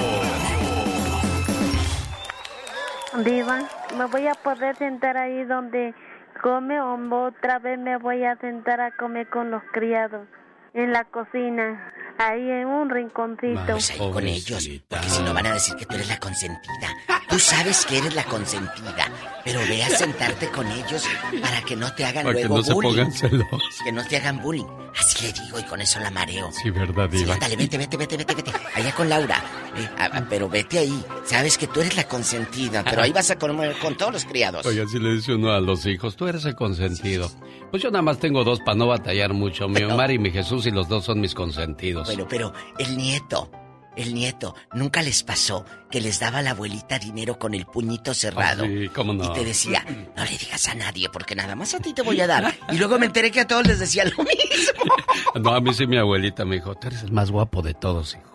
Viva, 3.24 3.60
me 3.96 4.06
voy 4.06 4.26
a 4.26 4.34
poder 4.34 4.76
sentar 4.76 5.16
ahí 5.16 5.44
donde 5.44 5.94
come 6.42 6.80
o 6.80 6.96
otra 7.26 7.58
vez 7.58 7.78
me 7.78 7.96
voy 7.96 8.24
a 8.24 8.36
sentar 8.36 8.80
a 8.80 8.90
comer 8.96 9.28
con 9.28 9.50
los 9.50 9.62
criados 9.72 10.26
en 10.74 10.92
la 10.92 11.04
cocina, 11.04 11.92
ahí 12.18 12.40
en 12.50 12.66
un 12.66 12.90
rinconcito. 12.90 13.54
Vamos 13.66 13.90
ahí 13.90 13.98
con 13.98 14.26
ellos, 14.26 14.68
porque 14.88 15.08
si 15.08 15.22
no 15.22 15.34
van 15.34 15.46
a 15.46 15.54
decir 15.54 15.74
que 15.76 15.86
tú 15.86 15.94
eres 15.94 16.08
la 16.08 16.18
consentida. 16.18 16.88
Tú 17.28 17.38
sabes 17.38 17.84
que 17.86 17.98
eres 17.98 18.14
la 18.14 18.24
consentida, 18.24 19.10
pero 19.44 19.60
ve 19.68 19.82
a 19.82 19.88
sentarte 19.88 20.48
con 20.50 20.70
ellos 20.70 21.04
para 21.42 21.62
que 21.62 21.74
no 21.74 21.92
te 21.94 22.04
hagan 22.04 22.24
para 22.24 22.32
luego 22.38 22.62
que 22.62 22.68
no 22.68 22.74
bullying. 22.76 23.10
se 23.10 23.28
pongan 23.28 23.42
celos. 23.48 23.80
Que 23.84 23.92
no 23.92 24.04
te 24.06 24.16
hagan 24.18 24.40
bullying. 24.42 24.66
Así 24.96 25.26
le 25.26 25.32
digo 25.32 25.58
y 25.58 25.62
con 25.64 25.80
eso 25.80 25.98
la 25.98 26.10
mareo. 26.10 26.50
Sí, 26.52 26.70
verdad, 26.70 27.08
Sí, 27.10 27.18
Diva. 27.18 27.34
ándale, 27.34 27.56
vete, 27.56 27.78
vete, 27.78 27.96
vete, 27.96 28.16
vete, 28.16 28.34
vete. 28.34 28.52
Allá 28.74 28.92
con 28.94 29.08
Laura. 29.08 29.42
Eh, 29.76 29.88
ah, 29.98 30.08
ah, 30.12 30.26
pero 30.30 30.48
vete 30.48 30.78
ahí. 30.78 31.04
Sabes 31.24 31.58
que 31.58 31.66
tú 31.66 31.80
eres 31.80 31.96
la 31.96 32.04
consentida, 32.04 32.84
pero 32.84 33.02
ahí 33.02 33.10
vas 33.12 33.28
a 33.32 33.38
comer 33.38 33.74
con 33.80 33.96
todos 33.96 34.12
los 34.12 34.24
criados. 34.24 34.64
Oye, 34.66 34.82
así 34.82 35.00
le 35.00 35.14
dice 35.14 35.34
uno 35.34 35.50
a 35.52 35.60
los 35.60 35.84
hijos, 35.86 36.14
tú 36.14 36.28
eres 36.28 36.44
el 36.44 36.54
consentido. 36.54 37.28
Pues 37.72 37.82
yo 37.82 37.90
nada 37.90 38.02
más 38.02 38.20
tengo 38.20 38.44
dos 38.44 38.60
para 38.60 38.76
no 38.76 38.86
batallar 38.86 39.32
mucho, 39.32 39.68
mi 39.68 39.82
Omar 39.82 40.12
y 40.12 40.18
mi 40.20 40.30
Jesús, 40.30 40.64
y 40.66 40.70
los 40.70 40.88
dos 40.88 41.04
son 41.06 41.20
mis 41.20 41.34
consentidos. 41.34 42.03
Bueno, 42.04 42.26
pero 42.28 42.52
el 42.78 42.96
nieto, 42.96 43.50
el 43.96 44.14
nieto, 44.14 44.54
¿nunca 44.72 45.02
les 45.02 45.22
pasó 45.22 45.64
que 45.90 46.00
les 46.00 46.20
daba 46.20 46.42
la 46.42 46.50
abuelita 46.50 46.98
dinero 46.98 47.38
con 47.38 47.54
el 47.54 47.66
puñito 47.66 48.12
cerrado? 48.14 48.64
Ah, 48.64 48.68
sí, 48.68 48.88
cómo 48.88 49.12
no. 49.14 49.24
Y 49.24 49.32
te 49.32 49.44
decía, 49.44 49.84
no 50.16 50.24
le 50.24 50.36
digas 50.36 50.68
a 50.68 50.74
nadie 50.74 51.08
porque 51.08 51.34
nada 51.34 51.54
más 51.54 51.74
a 51.74 51.80
ti 51.80 51.92
te 51.94 52.02
voy 52.02 52.20
a 52.20 52.26
dar. 52.26 52.54
Y 52.70 52.76
luego 52.78 52.98
me 52.98 53.06
enteré 53.06 53.30
que 53.30 53.40
a 53.40 53.46
todos 53.46 53.66
les 53.66 53.78
decía 53.78 54.04
lo 54.04 54.22
mismo. 54.24 54.94
No, 55.40 55.52
a 55.52 55.60
mí 55.60 55.74
sí 55.74 55.86
mi 55.86 55.96
abuelita 55.96 56.44
me 56.44 56.56
dijo, 56.56 56.76
tú 56.76 56.86
eres 56.86 57.02
el 57.02 57.10
más 57.10 57.30
guapo 57.30 57.60
de 57.60 57.74
todos, 57.74 58.14
hijo. 58.14 58.34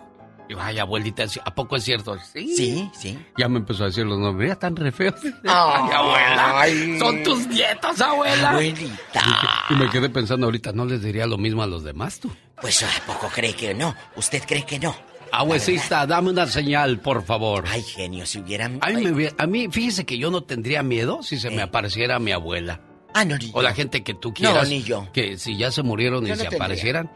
Digo, 0.50 0.60
ay, 0.60 0.78
abuelita, 0.80 1.24
¿a 1.44 1.54
poco 1.54 1.76
es 1.76 1.84
cierto? 1.84 2.18
Sí. 2.32 2.54
Sí, 2.56 2.90
sí. 2.92 3.18
Ya 3.38 3.48
me 3.48 3.58
empezó 3.58 3.84
a 3.84 3.86
decir 3.86 4.04
los 4.04 4.18
nombres, 4.18 4.48
mira, 4.48 4.58
tan 4.58 4.74
re 4.74 4.90
feos. 4.90 5.14
Ay, 5.44 5.90
abuela, 5.92 6.98
son 6.98 7.22
tus 7.22 7.46
nietos, 7.46 8.00
abuela. 8.00 8.50
Abuelita. 8.50 9.22
Y 9.70 9.74
me 9.74 9.88
quedé 9.90 10.10
pensando 10.10 10.46
ahorita, 10.46 10.72
¿no 10.72 10.84
les 10.86 11.02
diría 11.02 11.26
lo 11.26 11.38
mismo 11.38 11.62
a 11.62 11.68
los 11.68 11.84
demás 11.84 12.18
tú? 12.18 12.32
Pues 12.60 12.82
¿a 12.82 12.88
poco 13.06 13.28
cree 13.28 13.54
que 13.54 13.74
no? 13.74 13.94
¿Usted 14.16 14.42
cree 14.46 14.64
que 14.64 14.78
no? 14.78 14.94
Abuesista, 15.32 16.06
dame 16.06 16.30
una 16.30 16.46
señal, 16.46 16.98
por 16.98 17.22
favor. 17.24 17.64
Ay, 17.68 17.82
genio, 17.82 18.26
si 18.26 18.40
hubieran... 18.40 18.78
A 18.82 18.90
mí, 18.90 19.06
me 19.06 19.32
a 19.38 19.46
mí, 19.46 19.68
fíjese 19.70 20.04
que 20.04 20.18
yo 20.18 20.30
no 20.30 20.42
tendría 20.42 20.82
miedo 20.82 21.22
si 21.22 21.38
se 21.38 21.50
me 21.50 21.62
apareciera 21.62 22.18
mi 22.18 22.32
abuela. 22.32 22.80
Ah, 23.14 23.24
no, 23.24 23.36
ni 23.38 23.50
O 23.54 23.62
la 23.62 23.72
gente 23.72 24.02
que 24.02 24.14
tú 24.14 24.34
quieras. 24.34 24.68
ni 24.68 24.82
yo. 24.82 25.08
Que 25.12 25.36
si 25.38 25.56
ya 25.56 25.70
se 25.70 25.82
murieron 25.82 26.24
y 26.24 26.28
Yo 26.28 26.34
no 26.34 26.36
se 26.38 26.42
tendría. 26.48 26.64
aparecieran. 26.64 27.10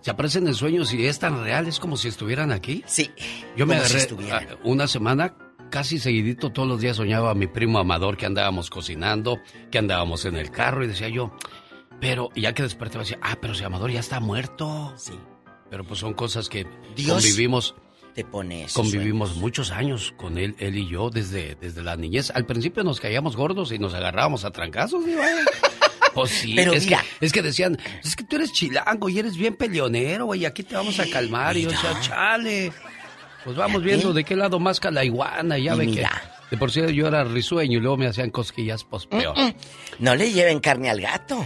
Se 0.00 0.10
aparecen 0.10 0.46
en 0.46 0.54
sueños 0.54 0.92
y 0.92 1.06
es 1.06 1.18
tan 1.18 1.42
real, 1.44 1.66
es 1.66 1.78
como 1.78 1.96
si 1.96 2.08
estuvieran 2.08 2.52
aquí. 2.52 2.82
Sí. 2.86 3.10
Yo 3.56 3.66
me 3.66 3.80
si 3.84 3.96
agarré 3.96 4.52
ah, 4.52 4.56
una 4.64 4.86
semana, 4.86 5.34
casi 5.70 5.98
seguidito, 5.98 6.50
todos 6.50 6.68
los 6.68 6.80
días 6.80 6.96
soñaba 6.96 7.30
a 7.30 7.34
mi 7.34 7.46
primo 7.46 7.78
Amador 7.78 8.16
que 8.16 8.26
andábamos 8.26 8.68
cocinando, 8.68 9.40
que 9.70 9.78
andábamos 9.78 10.24
en 10.26 10.36
el 10.36 10.50
carro 10.50 10.84
y 10.84 10.88
decía 10.88 11.08
yo, 11.08 11.32
pero 12.00 12.30
ya 12.34 12.52
que 12.54 12.62
desperté 12.62 12.98
decía, 12.98 13.18
ah, 13.22 13.36
pero 13.40 13.54
si 13.54 13.64
Amador 13.64 13.90
ya 13.90 14.00
está 14.00 14.20
muerto. 14.20 14.92
Sí. 14.96 15.12
Pero 15.70 15.84
pues 15.84 16.00
son 16.00 16.14
cosas 16.14 16.48
que 16.48 16.66
Dios 16.96 17.22
convivimos. 17.22 17.74
Te 18.14 18.24
pone 18.24 18.62
esos 18.64 18.74
Convivimos 18.74 19.30
sueños. 19.30 19.42
muchos 19.42 19.70
años 19.72 20.14
con 20.16 20.38
él, 20.38 20.54
él 20.60 20.78
y 20.78 20.88
yo, 20.88 21.10
desde, 21.10 21.56
desde 21.56 21.82
la 21.82 21.96
niñez. 21.96 22.30
Al 22.30 22.46
principio 22.46 22.84
nos 22.84 23.00
caíamos 23.00 23.34
gordos 23.34 23.72
y 23.72 23.78
nos 23.80 23.92
agarrábamos 23.92 24.44
a 24.44 24.52
trancazos, 24.52 25.04
digo, 25.04 25.20
eh. 25.20 25.26
Pues 26.14 26.30
sí, 26.30 26.52
Pero 26.54 26.74
es, 26.74 26.84
mira. 26.84 27.02
que, 27.18 27.26
es 27.26 27.32
que 27.32 27.42
decían, 27.42 27.76
es 28.04 28.14
que 28.14 28.22
tú 28.22 28.36
eres 28.36 28.52
chilango 28.52 29.08
y 29.08 29.18
eres 29.18 29.36
bien 29.36 29.56
peleonero, 29.56 30.26
güey, 30.26 30.44
aquí 30.46 30.62
te 30.62 30.76
vamos 30.76 31.00
a 31.00 31.10
calmar. 31.10 31.56
Y 31.56 31.62
yo 31.62 31.70
decía, 31.70 31.98
chale, 32.02 32.72
pues 33.42 33.56
vamos 33.56 33.82
Fíjate. 33.82 33.84
viendo 33.96 34.12
de 34.12 34.22
qué 34.22 34.36
lado 34.36 34.60
más 34.60 34.80
la 34.92 35.04
iguana, 35.04 35.58
ya 35.58 35.74
Y 35.74 35.78
ve 35.78 35.86
mira. 35.86 36.10
que... 36.48 36.54
De 36.54 36.56
por 36.56 36.70
sí 36.70 36.82
yo 36.94 37.08
era 37.08 37.24
risueño 37.24 37.78
y 37.78 37.80
luego 37.80 37.96
me 37.96 38.06
hacían 38.06 38.30
cosquillas, 38.30 38.84
pues 38.84 39.06
peor. 39.06 39.36
Mm, 39.36 39.54
No 39.98 40.14
le 40.14 40.30
lleven 40.30 40.60
carne 40.60 40.88
al 40.88 41.00
gato. 41.00 41.44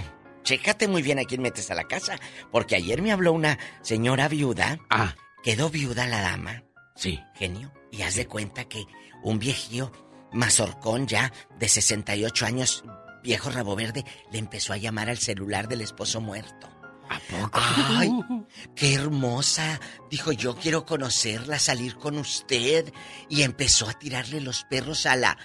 Chécate 0.48 0.88
muy 0.88 1.02
bien 1.02 1.18
a 1.18 1.24
quién 1.24 1.42
metes 1.42 1.70
a 1.70 1.74
la 1.74 1.84
casa. 1.84 2.18
Porque 2.50 2.74
ayer 2.74 3.02
me 3.02 3.12
habló 3.12 3.34
una 3.34 3.58
señora 3.82 4.28
viuda. 4.28 4.78
Ah. 4.88 5.14
Quedó 5.42 5.68
viuda 5.68 6.06
la 6.06 6.22
dama. 6.22 6.64
Sí. 6.96 7.20
Genio. 7.34 7.70
Y 7.92 8.00
haz 8.00 8.14
de 8.14 8.26
cuenta 8.26 8.64
que 8.64 8.86
un 9.22 9.38
viejío 9.38 9.92
mazorcón 10.32 11.06
ya 11.06 11.34
de 11.58 11.68
68 11.68 12.46
años, 12.46 12.82
viejo 13.22 13.50
rabo 13.50 13.76
verde, 13.76 14.06
le 14.32 14.38
empezó 14.38 14.72
a 14.72 14.78
llamar 14.78 15.10
al 15.10 15.18
celular 15.18 15.68
del 15.68 15.82
esposo 15.82 16.22
muerto. 16.22 16.66
¿A 17.10 17.20
poco? 17.20 17.60
Ay, 17.60 18.10
qué 18.74 18.94
hermosa. 18.94 19.78
Dijo, 20.10 20.32
yo 20.32 20.56
quiero 20.56 20.86
conocerla, 20.86 21.58
salir 21.58 21.96
con 21.96 22.16
usted. 22.16 22.90
Y 23.28 23.42
empezó 23.42 23.86
a 23.86 23.98
tirarle 23.98 24.40
los 24.40 24.64
perros 24.64 25.04
a 25.04 25.14
la 25.14 25.36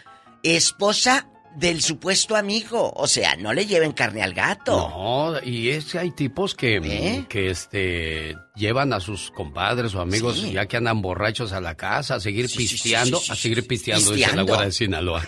esposa 0.43 1.27
del 1.55 1.81
supuesto 1.81 2.35
amigo. 2.35 2.91
O 2.95 3.07
sea, 3.07 3.35
no 3.35 3.53
le 3.53 3.65
lleven 3.65 3.91
carne 3.91 4.21
al 4.23 4.33
gato. 4.33 4.75
No, 4.89 5.35
y 5.43 5.69
es 5.69 5.85
que 5.85 5.99
hay 5.99 6.11
tipos 6.11 6.55
que, 6.55 6.77
¿Eh? 6.77 7.25
que 7.29 7.49
este 7.49 8.35
llevan 8.55 8.93
a 8.93 8.99
sus 8.99 9.31
compadres 9.31 9.95
o 9.95 10.01
amigos 10.01 10.39
Sí. 10.39 10.51
ya 10.51 10.65
que 10.67 10.77
andan 10.77 11.01
borrachos 11.01 11.53
a 11.53 11.61
la 11.61 11.75
casa 11.75 12.15
a 12.15 12.19
seguir 12.19 12.47
Sí, 12.49 12.57
pisteando, 12.57 13.19
sí, 13.19 13.31
a 13.31 13.35
seguir 13.35 13.65
pisteando, 13.67 14.11
dice 14.11 14.19
la 14.21 14.25
Pisteando. 14.27 14.53
güera 14.53 14.65
de 14.65 14.71
Sinaloa. 14.71 15.23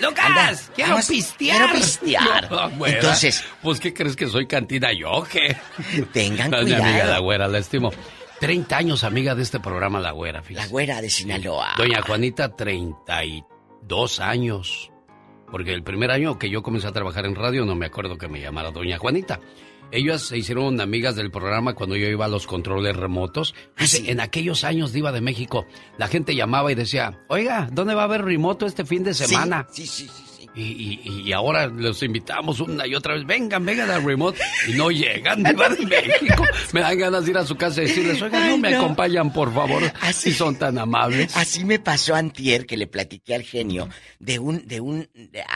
¡Lucas! 0.00 0.24
anda, 0.26 0.56
¡Quiero 0.74 0.90
vamos, 0.92 1.06
pistear! 1.06 1.56
Quiero 1.58 1.74
pistear. 1.74 2.50
No, 2.50 2.70
güera, 2.78 2.96
Entonces, 2.98 3.44
Pues, 3.62 3.80
¿qué 3.80 3.92
crees 3.92 4.16
que 4.16 4.26
soy 4.28 4.46
cantina 4.46 4.92
yo, 4.92 5.24
qué? 5.30 5.56
tengan 6.12 6.50
No, 6.50 6.58
es 6.58 6.64
mi 6.66 6.72
amiga 6.72 6.90
cuidado. 6.90 7.12
la 7.12 7.18
güera, 7.18 7.48
la 7.48 7.58
estimo. 7.58 7.90
30 8.40 8.76
años 8.76 9.02
amiga 9.04 9.34
de 9.34 9.42
este 9.42 9.60
programa, 9.60 9.98
la 10.00 10.10
güera, 10.12 10.38
La 10.40 10.44
fíjate. 10.44 10.68
güera 10.68 11.00
de 11.00 11.08
Sinaloa. 11.10 11.74
Doña 11.78 12.02
Juanita, 12.02 12.54
32 12.54 14.20
años. 14.20 14.90
Porque 15.50 15.72
el 15.72 15.82
primer 15.82 16.10
año 16.10 16.38
que 16.38 16.50
yo 16.50 16.62
comencé 16.62 16.88
a 16.88 16.92
trabajar 16.92 17.26
en 17.26 17.34
radio, 17.34 17.64
no 17.64 17.74
me 17.74 17.86
acuerdo 17.86 18.18
que 18.18 18.28
me 18.28 18.40
llamara 18.40 18.70
Doña 18.70 18.98
Juanita. 18.98 19.40
Ellas 19.92 20.22
se 20.22 20.36
hicieron 20.36 20.80
amigas 20.80 21.14
del 21.14 21.30
programa 21.30 21.74
cuando 21.74 21.94
yo 21.96 22.08
iba 22.08 22.24
a 22.24 22.28
los 22.28 22.46
controles 22.46 22.96
remotos. 22.96 23.54
Dice, 23.78 24.10
En 24.10 24.20
aquellos 24.20 24.64
años 24.64 24.92
de 24.92 24.98
Iba 24.98 25.12
de 25.12 25.20
México, 25.20 25.66
la 25.96 26.08
gente 26.08 26.34
llamaba 26.34 26.72
y 26.72 26.74
decía, 26.74 27.20
oiga, 27.28 27.68
¿dónde 27.72 27.94
va 27.94 28.02
a 28.02 28.06
haber 28.06 28.24
remoto 28.24 28.66
este 28.66 28.84
fin 28.84 29.04
de 29.04 29.14
semana? 29.14 29.68
Sí, 29.70 29.86
sí, 29.86 30.08
sí. 30.08 30.25
Y, 30.56 31.00
y- 31.04 31.20
y 31.28 31.32
ahora 31.34 31.66
los 31.66 32.02
invitamos 32.02 32.60
una 32.60 32.86
y 32.86 32.94
otra 32.94 33.12
vez, 33.14 33.26
vengan, 33.26 33.64
vengan 33.66 33.90
al 33.90 34.02
remote. 34.02 34.40
Y 34.66 34.72
no 34.72 34.90
llegan, 34.90 35.42
Diva 35.42 35.68
de 35.68 35.84
México. 35.84 36.42
Me 36.72 36.80
dan 36.80 36.96
ganas 36.98 37.24
de 37.26 37.30
ir 37.32 37.36
a 37.38 37.44
su 37.44 37.56
casa 37.56 37.82
y 37.82 37.86
decirles, 37.88 38.22
oigan, 38.22 38.48
no 38.48 38.56
me 38.58 38.70
no. 38.70 38.78
acompañan, 38.80 39.32
por 39.34 39.52
favor. 39.52 39.82
Así- 40.00 40.30
Si 40.30 40.38
son 40.38 40.56
tan 40.56 40.78
amables. 40.78 41.36
Así 41.36 41.64
me 41.64 41.78
pasó 41.78 42.14
antier 42.14 42.64
que 42.64 42.78
le 42.78 42.86
platiqué 42.86 43.34
al 43.34 43.42
genio 43.42 43.88
de 44.18 44.38
un, 44.38 44.66
de 44.66 44.80
un 44.80 45.08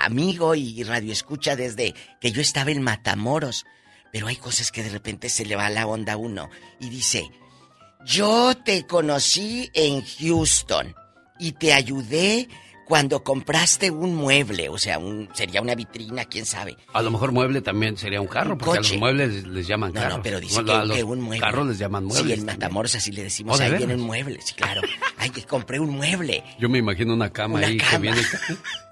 amigo 0.05 0.55
y 0.55 0.83
radioescucha 0.83 1.57
desde 1.57 1.95
que 2.21 2.31
yo 2.31 2.43
estaba 2.43 2.71
en 2.71 2.83
Matamoros. 2.83 3.65
Pero 4.13 4.27
hay 4.27 4.37
cosas 4.37 4.71
que 4.71 4.83
de 4.83 4.91
repente 4.91 5.31
se 5.31 5.47
le 5.47 5.57
va 5.57 5.71
la 5.71 5.87
onda 5.87 6.13
a 6.13 6.17
uno. 6.19 6.51
Y 6.79 6.91
dice, 6.91 7.31
yo 8.05 8.53
te 8.65 8.87
conocí 8.87 9.71
en 9.73 10.03
Houston 10.05 10.95
y 11.39 11.53
te 11.53 11.73
ayudé 11.73 12.49
cuando 12.91 13.23
compraste 13.23 13.89
un 13.93 14.17
mueble. 14.17 14.69
O 14.69 14.77
sea, 14.77 14.99
un, 14.99 15.29
sería 15.33 15.63
una 15.63 15.77
vitrina, 15.77 16.25
quién 16.25 16.45
sabe. 16.45 16.77
A 16.93 17.01
lo 17.03 17.13
mejor 17.13 17.31
mueble 17.31 17.63
también 17.63 17.97
sería 17.97 18.21
un 18.21 18.27
carro, 18.27 18.55
Un 18.55 18.59
porque 18.59 18.79
a 18.79 18.83
los 18.83 18.97
muebles 18.99 19.47
les 19.47 19.67
llaman 19.69 19.93
No, 19.95 20.01
carro. 20.01 20.17
no, 20.17 20.23
pero 20.25 20.41
dice 20.41 20.55
Bueno, 20.57 20.73
que, 20.73 20.79
a 20.79 20.85
los 20.85 20.97
que 20.97 21.05
un 21.05 21.21
mueble. 21.21 21.41
carros 21.41 21.67
les 21.69 21.79
llaman 21.79 22.05
muebles. 22.05 22.35
Sí, 22.35 22.41
en. 22.41 22.47
Matamoros 22.47 22.95
así 22.97 23.13
le 23.13 23.23
decimos, 23.23 23.55
¿Oh, 23.55 23.59
de 23.59 23.65
ahí 23.67 23.71
veras? 23.71 23.87
vienen 23.87 24.05
muebles, 24.05 24.45
sí, 24.45 24.55
claro. 24.55 24.83
Ay, 25.19 25.31
que 25.31 25.45
compré 25.45 25.79
un 25.79 25.91
mueble. 25.91 26.43
Yo 26.59 26.69
me 26.69 26.79
imagino 26.79 27.15
una 27.15 27.31
cama 27.33 27.59
Una 27.59 27.69
ahí 27.69 27.77
que 27.79 27.99
viene... 27.99 28.21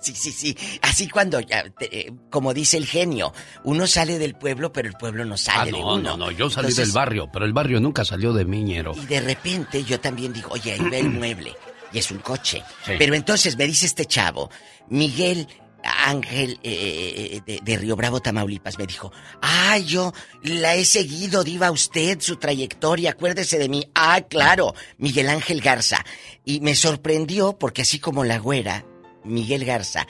Sí, 0.01 0.15
sí, 0.15 0.31
sí. 0.31 0.57
Así 0.81 1.09
cuando, 1.09 1.41
ya, 1.41 1.69
te- 1.71 2.07
eh, 2.07 2.13
como 2.31 2.55
dice 2.55 2.77
el 2.77 2.87
genio, 2.87 3.33
uno 3.65 3.89
sale 3.89 4.17
del 4.21 4.37
pueblo, 4.37 4.73
pero 4.73 4.87
el 4.89 4.95
pueblo 4.95 5.25
no 5.25 5.35
Ah, 5.35 5.39
sale 5.39 5.73
de 5.73 5.79
no, 5.81 5.95
uno. 5.95 6.11
no, 6.11 6.17
no, 6.17 6.31
yo 6.31 6.49
salí 6.49 6.69
Entonces, 6.69 6.87
del 6.87 6.95
barrio, 6.95 7.29
pero 7.33 7.45
el 7.45 7.53
barrio 7.53 7.81
nunca 7.81 8.05
salió 8.05 8.33
de 8.33 8.45
Miñero. 8.45 8.93
Y 8.95 9.07
de 9.07 9.21
repente 9.21 9.83
yo 9.83 9.99
también 9.99 10.33
digo, 10.33 10.51
oye, 10.53 10.75
ahí 10.75 10.89
ve 10.89 11.01
el 11.01 11.11
mueble. 11.11 11.53
Y 11.93 11.99
es 11.99 12.11
un 12.11 12.19
coche. 12.19 12.63
Sí. 12.85 12.93
Pero 12.99 13.15
entonces 13.15 13.57
me 13.57 13.67
dice 13.67 13.87
este 13.87 14.05
chavo, 14.05 14.51
Miguel 14.89 15.49
Ángel 15.83 16.59
eh, 16.63 17.41
de, 17.47 17.61
de 17.63 17.77
Río 17.77 17.97
Bravo, 17.97 18.21
Tamaulipas, 18.21 18.79
me 18.79 18.87
dijo, 18.87 19.13
ah, 19.41 19.79
yo 19.79 20.13
la 20.43 20.75
he 20.75 20.85
seguido, 20.85 21.45
diva 21.45 21.71
usted, 21.71 22.21
su 22.21 22.37
trayectoria, 22.37 23.11
acuérdese 23.11 23.59
de 23.59 23.69
mí. 23.69 23.89
Ah, 23.95 24.23
claro, 24.29 24.75
Miguel 24.99 25.29
Ángel 25.29 25.61
Garza. 25.61 26.05
Y 26.45 26.61
me 26.61 26.75
sorprendió 26.75 27.59
porque 27.59 27.83
así 27.83 27.99
como 27.99 28.25
la 28.25 28.39
güera, 28.39 28.85
Miguel 29.25 29.65
Garza, 29.65 30.07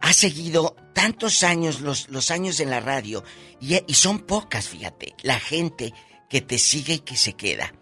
ha 0.00 0.12
seguido 0.12 0.76
tantos 0.94 1.42
años, 1.42 1.80
los, 1.80 2.08
los 2.08 2.30
años 2.30 2.60
en 2.60 2.70
la 2.70 2.80
radio, 2.80 3.24
y, 3.60 3.80
y 3.86 3.94
son 3.94 4.20
pocas, 4.20 4.68
fíjate, 4.68 5.14
la 5.22 5.40
gente 5.40 5.92
que 6.28 6.40
te 6.40 6.58
sigue 6.58 6.94
y 6.94 6.98
que 7.00 7.16
se 7.16 7.32
queda. 7.32 7.72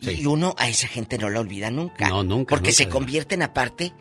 Y 0.00 0.26
uno 0.26 0.54
a 0.58 0.68
esa 0.68 0.88
gente 0.88 1.18
no 1.18 1.28
la 1.30 1.40
olvida 1.40 1.70
nunca. 1.70 2.08
No, 2.08 2.22
nunca, 2.22 2.50
Porque 2.50 2.68
nunca, 2.68 2.76
se 2.76 2.88
convierten 2.88 3.42
aparte 3.42 3.92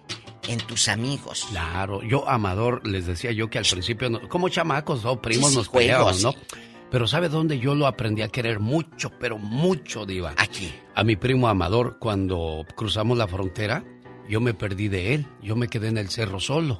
en 0.48 0.60
tus 0.60 0.88
amigos. 0.88 1.48
Claro, 1.50 2.02
yo 2.04 2.28
Amador 2.30 2.86
les 2.88 3.06
decía 3.06 3.32
yo 3.32 3.50
que 3.50 3.58
al 3.58 3.66
principio, 3.66 4.10
no- 4.10 4.28
como 4.30 4.50
chamacos. 4.50 5.02
Primos 5.22 5.48
Sí, 5.48 5.52
sí, 5.52 5.58
nos 5.58 5.70
peleábamos, 5.70 6.24
¿no? 6.24 6.34
Pero 6.92 7.06
¿sabe 7.08 7.30
dónde 7.30 7.60
yo 7.60 7.76
lo 7.76 7.86
aprendí 7.86 8.24
a 8.24 8.30
querer 8.30 8.60
mucho, 8.60 9.12
pero 9.20 9.38
mucho, 9.38 10.06
Diva? 10.06 10.34
Aquí. 10.38 10.74
A 10.96 11.04
mi 11.04 11.16
primo 11.16 11.48
Amador, 11.48 11.98
cuando 12.00 12.66
cruzamos 12.76 13.18
la 13.18 13.28
frontera, 13.28 13.84
yo 14.28 14.42
me 14.42 14.54
perdí 14.54 14.88
de 14.88 15.14
él. 15.14 15.28
Yo 15.42 15.56
me 15.56 15.68
quedé 15.68 15.90
en 15.90 15.98
el 15.98 16.10
cerro 16.10 16.40
solo. 16.40 16.80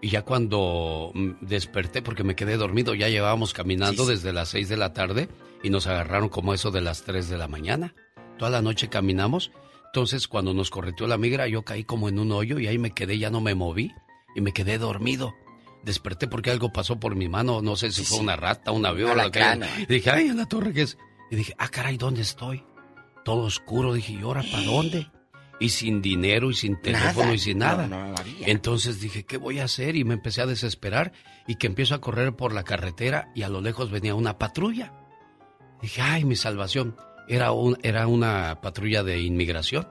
Y 0.00 0.10
ya 0.10 0.22
cuando 0.22 1.10
mm, 1.14 1.30
desperté, 1.40 2.02
porque 2.02 2.22
me 2.22 2.36
quedé 2.36 2.56
dormido, 2.56 2.94
ya 2.94 3.08
llevábamos 3.08 3.54
caminando 3.54 4.04
sí. 4.04 4.10
desde 4.10 4.32
las 4.32 4.50
6 4.50 4.68
de 4.68 4.76
la 4.76 4.92
tarde 4.92 5.28
y 5.62 5.70
nos 5.70 5.86
agarraron 5.86 6.28
como 6.28 6.54
eso 6.54 6.70
de 6.70 6.82
las 6.82 7.02
3 7.02 7.28
de 7.28 7.38
la 7.38 7.48
mañana. 7.48 7.94
Toda 8.38 8.50
la 8.50 8.62
noche 8.62 8.88
caminamos. 8.88 9.50
Entonces, 9.86 10.28
cuando 10.28 10.52
nos 10.52 10.70
correteó 10.70 11.06
la 11.06 11.16
migra, 11.16 11.48
yo 11.48 11.62
caí 11.62 11.84
como 11.84 12.08
en 12.08 12.18
un 12.18 12.32
hoyo 12.32 12.58
y 12.58 12.66
ahí 12.66 12.78
me 12.78 12.90
quedé, 12.90 13.18
ya 13.18 13.30
no 13.30 13.40
me 13.40 13.54
moví 13.54 13.94
y 14.34 14.40
me 14.40 14.52
quedé 14.52 14.78
dormido. 14.78 15.34
Desperté 15.82 16.26
porque 16.26 16.50
algo 16.50 16.72
pasó 16.72 16.98
por 16.98 17.14
mi 17.14 17.28
mano, 17.28 17.62
no 17.62 17.76
sé 17.76 17.92
si 17.92 18.04
fue 18.04 18.18
una 18.18 18.36
rata, 18.36 18.72
una 18.72 18.92
viola. 18.92 19.30
Y 19.78 19.86
dije, 19.86 20.10
ay, 20.10 20.28
en 20.28 20.36
la 20.36 20.46
torre 20.46 20.72
que 20.72 20.82
es. 20.82 20.98
Y 21.30 21.36
dije, 21.36 21.54
ah, 21.58 21.68
caray, 21.68 21.96
¿dónde 21.96 22.22
estoy? 22.22 22.64
Todo 23.24 23.44
oscuro. 23.44 23.94
Dije, 23.94 24.12
¿y 24.12 24.20
ahora 24.20 24.42
para 24.42 24.64
dónde? 24.64 25.10
Y 25.58 25.70
sin 25.70 26.02
dinero 26.02 26.50
y 26.50 26.54
sin 26.54 26.80
teléfono 26.80 27.32
y 27.32 27.38
sin 27.38 27.58
nada. 27.58 27.88
Entonces 28.40 29.00
dije, 29.00 29.24
¿qué 29.24 29.38
voy 29.38 29.60
a 29.60 29.64
hacer? 29.64 29.96
Y 29.96 30.04
me 30.04 30.14
empecé 30.14 30.42
a 30.42 30.46
desesperar 30.46 31.12
y 31.46 31.54
que 31.54 31.66
empiezo 31.66 31.94
a 31.94 32.00
correr 32.00 32.34
por 32.36 32.52
la 32.52 32.64
carretera 32.64 33.30
y 33.34 33.42
a 33.42 33.48
lo 33.48 33.60
lejos 33.60 33.90
venía 33.90 34.14
una 34.14 34.38
patrulla. 34.38 34.92
Dije, 35.80 36.02
ay, 36.02 36.24
mi 36.24 36.36
salvación. 36.36 36.96
Era, 37.28 37.52
un, 37.52 37.76
era 37.82 38.06
una 38.06 38.60
patrulla 38.60 39.02
de 39.02 39.20
inmigración. 39.20 39.88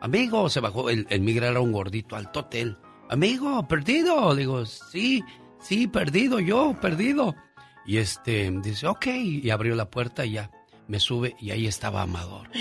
Amigo, 0.00 0.48
se 0.48 0.60
bajó, 0.60 0.90
el, 0.90 1.06
el 1.10 1.20
migra 1.20 1.48
era 1.48 1.60
un 1.60 1.72
gordito 1.72 2.16
alto 2.16 2.40
hotel. 2.40 2.76
Amigo, 3.08 3.66
perdido. 3.66 4.34
Digo, 4.34 4.64
sí, 4.66 5.22
sí, 5.60 5.86
perdido, 5.86 6.40
yo, 6.40 6.76
perdido. 6.80 7.34
Y 7.86 7.98
este, 7.98 8.50
dice, 8.62 8.86
ok, 8.86 9.06
y 9.06 9.50
abrió 9.50 9.74
la 9.74 9.90
puerta 9.90 10.24
y 10.24 10.32
ya 10.32 10.50
me 10.90 10.98
sube 10.98 11.36
y 11.40 11.52
ahí 11.52 11.66
estaba 11.66 12.02
Amador. 12.02 12.48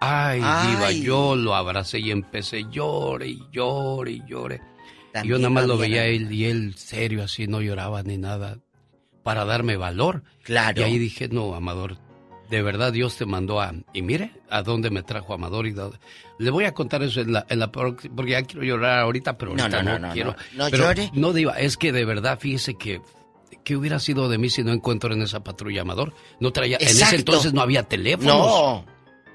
Ay, 0.00 0.40
diva, 0.40 0.92
yo 0.92 1.36
lo 1.36 1.54
abracé 1.54 2.00
y 2.00 2.10
empecé, 2.10 2.64
llore 2.70 3.28
y 3.28 3.40
llore 3.50 4.12
y 4.12 4.22
llore. 4.26 4.60
Y 5.22 5.28
yo 5.28 5.38
nada 5.38 5.48
más 5.48 5.66
lo 5.66 5.78
veía 5.78 6.04
él 6.04 6.30
y 6.30 6.44
él 6.44 6.74
serio 6.76 7.24
así, 7.24 7.46
no 7.46 7.62
lloraba 7.62 8.02
ni 8.02 8.18
nada, 8.18 8.58
para 9.22 9.46
darme 9.46 9.78
valor. 9.78 10.22
Claro. 10.42 10.82
Y 10.82 10.84
ahí 10.84 10.98
dije, 10.98 11.28
no, 11.28 11.54
Amador, 11.54 11.96
de 12.48 12.62
verdad 12.62 12.92
Dios 12.92 13.16
te 13.16 13.26
mandó 13.26 13.60
a... 13.60 13.72
Y 13.92 14.02
mire, 14.02 14.32
a 14.50 14.62
dónde 14.62 14.90
me 14.90 15.02
trajo 15.02 15.34
Amador 15.34 15.66
y 15.66 15.74
Le 16.38 16.50
voy 16.50 16.64
a 16.64 16.72
contar 16.72 17.02
eso 17.02 17.20
en 17.20 17.32
la, 17.32 17.46
en 17.48 17.58
la... 17.58 17.70
Porque 17.70 18.08
ya 18.26 18.42
quiero 18.42 18.64
llorar 18.64 19.00
ahorita, 19.00 19.36
pero 19.36 19.52
ahorita 19.52 19.82
no, 19.82 19.98
no, 19.98 20.08
no 20.08 20.12
quiero. 20.12 20.36
No, 20.54 20.68
llore. 20.68 21.10
No, 21.14 21.32
Diva, 21.32 21.58
es 21.58 21.76
que 21.76 21.92
de 21.92 22.04
verdad, 22.04 22.38
fíjese 22.38 22.74
que... 22.74 23.00
¿Qué 23.64 23.76
hubiera 23.76 23.98
sido 23.98 24.28
de 24.28 24.38
mí 24.38 24.48
si 24.48 24.62
no 24.62 24.72
encuentro 24.72 25.12
en 25.12 25.22
esa 25.22 25.42
patrulla 25.42 25.82
Amador? 25.82 26.14
No 26.40 26.52
traía... 26.52 26.78
En 26.80 26.88
ese 26.88 27.16
entonces 27.16 27.52
no 27.52 27.60
había 27.60 27.82
teléfonos. 27.82 28.36
No. 28.36 28.86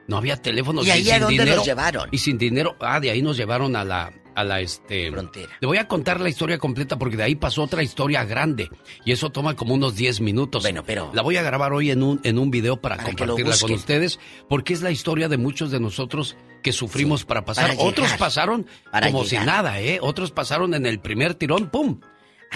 No 0.08 0.18
había 0.18 0.38
teléfonos. 0.38 0.86
¿Y 0.86 0.92
ahí 0.92 1.10
a 1.10 1.20
dónde 1.20 1.44
dinero, 1.44 1.64
llevaron? 1.64 2.10
Y 2.12 2.18
sin 2.18 2.38
dinero. 2.38 2.76
Ah, 2.80 3.00
de 3.00 3.12
ahí 3.12 3.22
nos 3.22 3.38
llevaron 3.38 3.76
a 3.76 3.84
la, 3.84 4.12
a 4.36 4.44
la 4.44 4.62
este 4.62 5.12
frontera. 5.12 5.50
Le 5.60 5.68
voy 5.68 5.78
a 5.78 5.88
contar 5.88 6.20
la 6.20 6.30
historia 6.30 6.58
completa 6.58 6.98
porque 6.98 7.18
de 7.18 7.24
ahí 7.24 7.36
pasó 7.36 7.64
otra 7.64 7.84
historia 7.84 8.24
grande 8.26 8.70
y 9.06 9.12
eso 9.12 9.30
toma 9.32 9.56
como 9.56 9.74
unos 9.74 9.96
10 9.96 10.22
minutos. 10.22 10.64
Bueno, 10.64 10.84
pero 10.86 11.12
la 11.14 11.22
voy 11.22 11.38
a 11.38 11.42
grabar 11.42 11.74
hoy 11.74 11.92
en 11.92 12.04
un 12.04 12.20
en 12.24 12.40
un 12.40 12.52
video 12.52 12.78
para, 12.78 12.98
compartirla 12.98 13.56
con 13.60 13.72
ustedes 13.72 14.20
porque 14.50 14.74
es 14.74 14.82
la 14.82 14.92
historia 14.92 15.28
de 15.28 15.38
muchos 15.38 15.72
de 15.72 15.80
nosotros 15.80 16.38
que 16.62 16.72
sufrimos 16.72 17.26
para 17.26 17.46
pasar. 17.46 17.76
Otros 17.80 18.12
pasaron 18.14 18.66
como 18.92 19.26
si 19.26 19.38
nada, 19.38 19.82
¿eh? 19.82 20.00
Otros 20.02 20.32
pasaron 20.32 20.74
en 20.74 20.86
el 20.86 21.00
primer 21.00 21.34
tirón, 21.36 21.70
¡pum! 21.70 22.00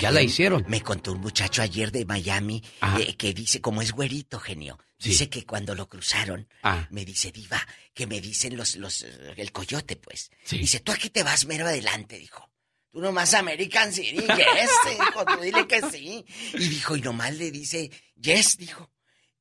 Ya 0.02 0.12
la 0.12 0.22
hicieron. 0.22 0.66
Me 0.68 0.82
contó 0.82 1.14
un 1.14 1.22
muchacho 1.22 1.62
ayer 1.62 1.92
de 1.92 2.06
Miami 2.06 2.64
eh, 3.00 3.16
que 3.16 3.34
dice, 3.34 3.62
como 3.62 3.82
es 3.82 3.92
güerito, 3.92 4.40
genio, 4.40 4.78
dice 5.00 5.30
que 5.30 5.46
cuando 5.46 5.74
lo 5.74 5.88
cruzaron, 5.88 6.48
ah. 6.64 6.88
me 6.92 7.06
dice, 7.06 7.32
diva, 7.32 7.66
que 7.94 8.08
me 8.08 8.20
dicen 8.20 8.58
los, 8.58 8.76
los, 8.76 9.04
el 9.04 9.52
coyote, 9.52 9.96
pues. 9.96 10.32
Dice, 10.50 10.80
tú 10.82 10.92
aquí 10.92 11.10
te 11.10 11.24
vas 11.24 11.46
mero 11.46 11.68
adelante, 11.68 12.18
dijo. 12.18 12.52
Tú 12.92 13.02
nomás 13.02 13.34
American 13.34 13.92
City, 13.92 14.22
yes, 14.22 14.70
dijo, 15.00 15.26
tú 15.26 15.42
dile 15.42 15.68
que 15.68 15.82
sí. 15.90 16.26
Y 16.54 16.70
dijo, 16.70 16.96
y 16.96 17.02
nomás 17.02 17.36
le 17.36 17.52
dice, 17.52 17.92
yes, 18.16 18.58
dijo. 18.58 18.92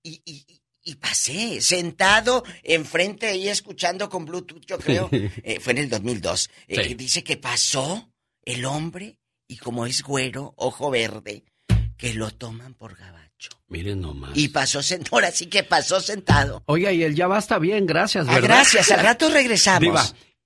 Y, 0.03 0.23
y, 0.25 0.63
y 0.83 0.97
pasé, 0.97 1.61
sentado 1.63 2.45
enfrente 2.63 3.27
ahí 3.29 3.49
escuchando 3.49 4.09
con 4.09 4.25
Bluetooth, 4.25 4.65
yo 4.67 4.79
creo. 4.79 5.09
Eh, 5.43 5.61
fue 5.61 5.73
en 5.73 5.79
el 5.79 5.89
2002. 5.89 6.51
Eh, 6.69 6.95
dice 6.95 7.25
que 7.25 7.37
pasó 7.37 8.13
el 8.43 8.65
hombre 8.65 9.19
y 9.49 9.57
como 9.57 9.87
es 9.87 10.03
güero, 10.03 10.55
ojo 10.57 10.91
verde, 10.91 11.45
que 11.97 12.15
lo 12.15 12.31
toman 12.31 12.75
por 12.75 12.97
gabacho. 12.97 13.51
Miren 13.69 14.01
nomás. 14.01 14.33
Y 14.35 14.49
pasó 14.49 14.83
sentado, 14.83 15.11
ahora 15.17 15.31
sí 15.31 15.47
que 15.47 15.63
pasó 15.63 16.01
sentado. 16.01 16.63
Oiga, 16.67 16.93
y 16.93 17.03
él 17.03 17.15
ya 17.15 17.27
va, 17.27 17.39
está 17.39 17.59
bien, 17.59 17.87
gracias, 17.87 18.27
ah, 18.29 18.35
¿verdad? 18.35 18.49
gracias, 18.49 18.91
al 18.91 19.01
rato 19.01 19.29
regresamos. 19.29 19.81
Diva, 19.81 20.05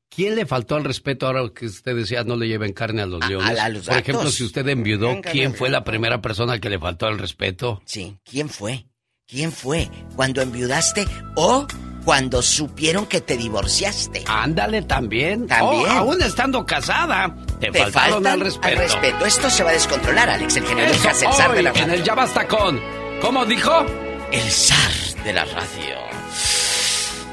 ¿quién 0.09 0.35
le 0.35 0.47
faltó 0.47 0.77
al 0.77 0.85
respeto 0.85 1.27
ahora 1.27 1.49
que 1.55 1.67
usted 1.67 1.95
decía 1.95 2.25
no 2.25 2.37
le 2.37 2.49
lleven 2.49 2.73
carne 2.73 3.03
a 3.03 3.07
los 3.07 3.27
leones? 3.29 3.59
A, 3.59 3.69
los 3.69 3.87
Por 3.87 3.99
ejemplo, 3.99 4.31
si 4.31 4.45
usted 4.45 4.67
enviudó, 4.69 5.21
¿quién 5.21 5.55
fue 5.55 5.69
la 5.69 5.85
primera 5.85 6.21
persona 6.21 6.59
que 6.59 6.71
le 6.71 6.79
faltó 6.79 7.07
al 7.07 7.19
respeto? 7.19 7.83
Sí, 7.85 8.17
¿quién 8.25 8.49
fue? 8.49 8.87
¿Quién 9.27 9.53
fue? 9.53 9.91
¿Cuando 10.17 10.41
enviudaste 10.41 11.07
o 11.37 11.67
cuando 12.05 12.43
supieron 12.43 13.07
que 13.07 13.21
te 13.21 13.37
divorciaste. 13.37 14.25
Ándale 14.27 14.83
también. 14.83 15.47
También. 15.47 15.91
Oh, 15.91 15.99
aún 15.99 16.23
estando 16.23 16.65
casada. 16.65 17.35
Te, 17.61 17.71
te 17.71 17.79
faltaron 17.79 18.27
al 18.27 18.41
respeto. 18.41 18.81
respeto. 18.81 19.27
Esto 19.27 19.51
se 19.51 19.63
va 19.63 19.71
a 19.71 19.73
descontrolar, 19.75 20.31
Alex, 20.31 20.57
el 20.57 20.67
genio 20.67 20.87
Lucas, 20.87 21.23
el 21.23 21.33
zar 21.33 21.55
de 21.55 21.63
la 21.63 21.71
radio. 21.73 21.85
En 21.85 21.91
el 21.91 22.03
Ya 22.03 22.15
Basta 22.15 22.47
con. 22.47 22.81
¿Cómo 23.21 23.45
dijo? 23.45 23.85
El 24.33 24.51
zar 24.51 25.23
de 25.25 25.33
la 25.33 25.45
radio. 25.45 25.97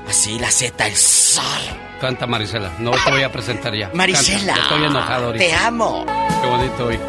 Así 0.08 0.38
la 0.40 0.52
Z, 0.52 0.88
el 0.88 0.96
zar. 0.96 1.86
Canta 2.00 2.28
Marisela. 2.28 2.72
No 2.80 2.92
te 2.92 3.12
voy 3.12 3.24
a 3.24 3.32
presentar 3.32 3.74
ya. 3.74 3.90
Marisela. 3.94 4.54
Estoy 4.54 4.84
enojado 4.84 5.28
ahorita. 5.28 5.46
Te 5.46 5.54
amo. 5.54 6.06
Qué 6.42 6.48
bonito 6.48 6.86
hoy. 6.86 7.00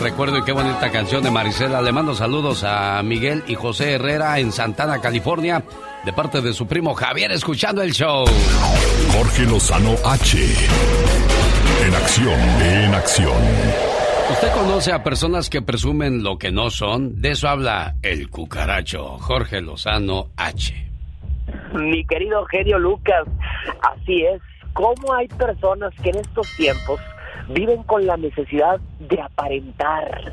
Recuerdo 0.00 0.38
y 0.38 0.44
qué 0.44 0.52
bonita 0.52 0.90
canción 0.90 1.22
de 1.22 1.30
Marisela. 1.30 1.80
Le 1.82 1.92
mando 1.92 2.14
saludos 2.14 2.64
a 2.64 3.02
Miguel 3.02 3.44
y 3.46 3.54
José 3.54 3.92
Herrera 3.92 4.38
en 4.38 4.50
Santana, 4.50 5.00
California 5.00 5.62
de 6.04 6.12
parte 6.12 6.40
de 6.40 6.52
su 6.52 6.66
primo 6.66 6.94
Javier 6.94 7.30
escuchando 7.32 7.82
el 7.82 7.92
show. 7.92 8.24
Jorge 9.12 9.44
Lozano 9.44 9.94
H. 10.04 10.38
En 11.86 11.94
acción, 11.94 12.40
en 12.60 12.94
acción. 12.94 13.42
¿Usted 14.30 14.52
conoce 14.52 14.92
a 14.92 15.02
personas 15.02 15.50
que 15.50 15.62
presumen 15.62 16.22
lo 16.22 16.38
que 16.38 16.50
no 16.50 16.70
son? 16.70 17.20
De 17.20 17.32
eso 17.32 17.48
habla 17.48 17.96
el 18.02 18.30
cucaracho 18.30 19.18
Jorge 19.18 19.60
Lozano 19.60 20.28
H. 20.36 20.74
Mi 21.74 22.04
querido 22.06 22.44
genio 22.46 22.78
Lucas, 22.78 23.24
así 23.82 24.22
es. 24.22 24.40
¿Cómo 24.72 25.14
hay 25.14 25.28
personas 25.28 25.92
que 26.02 26.10
en 26.10 26.16
estos 26.16 26.48
tiempos 26.56 26.98
viven 27.48 27.82
con 27.82 28.06
la 28.06 28.16
necesidad 28.16 28.80
de 28.98 29.20
aparentar. 29.20 30.32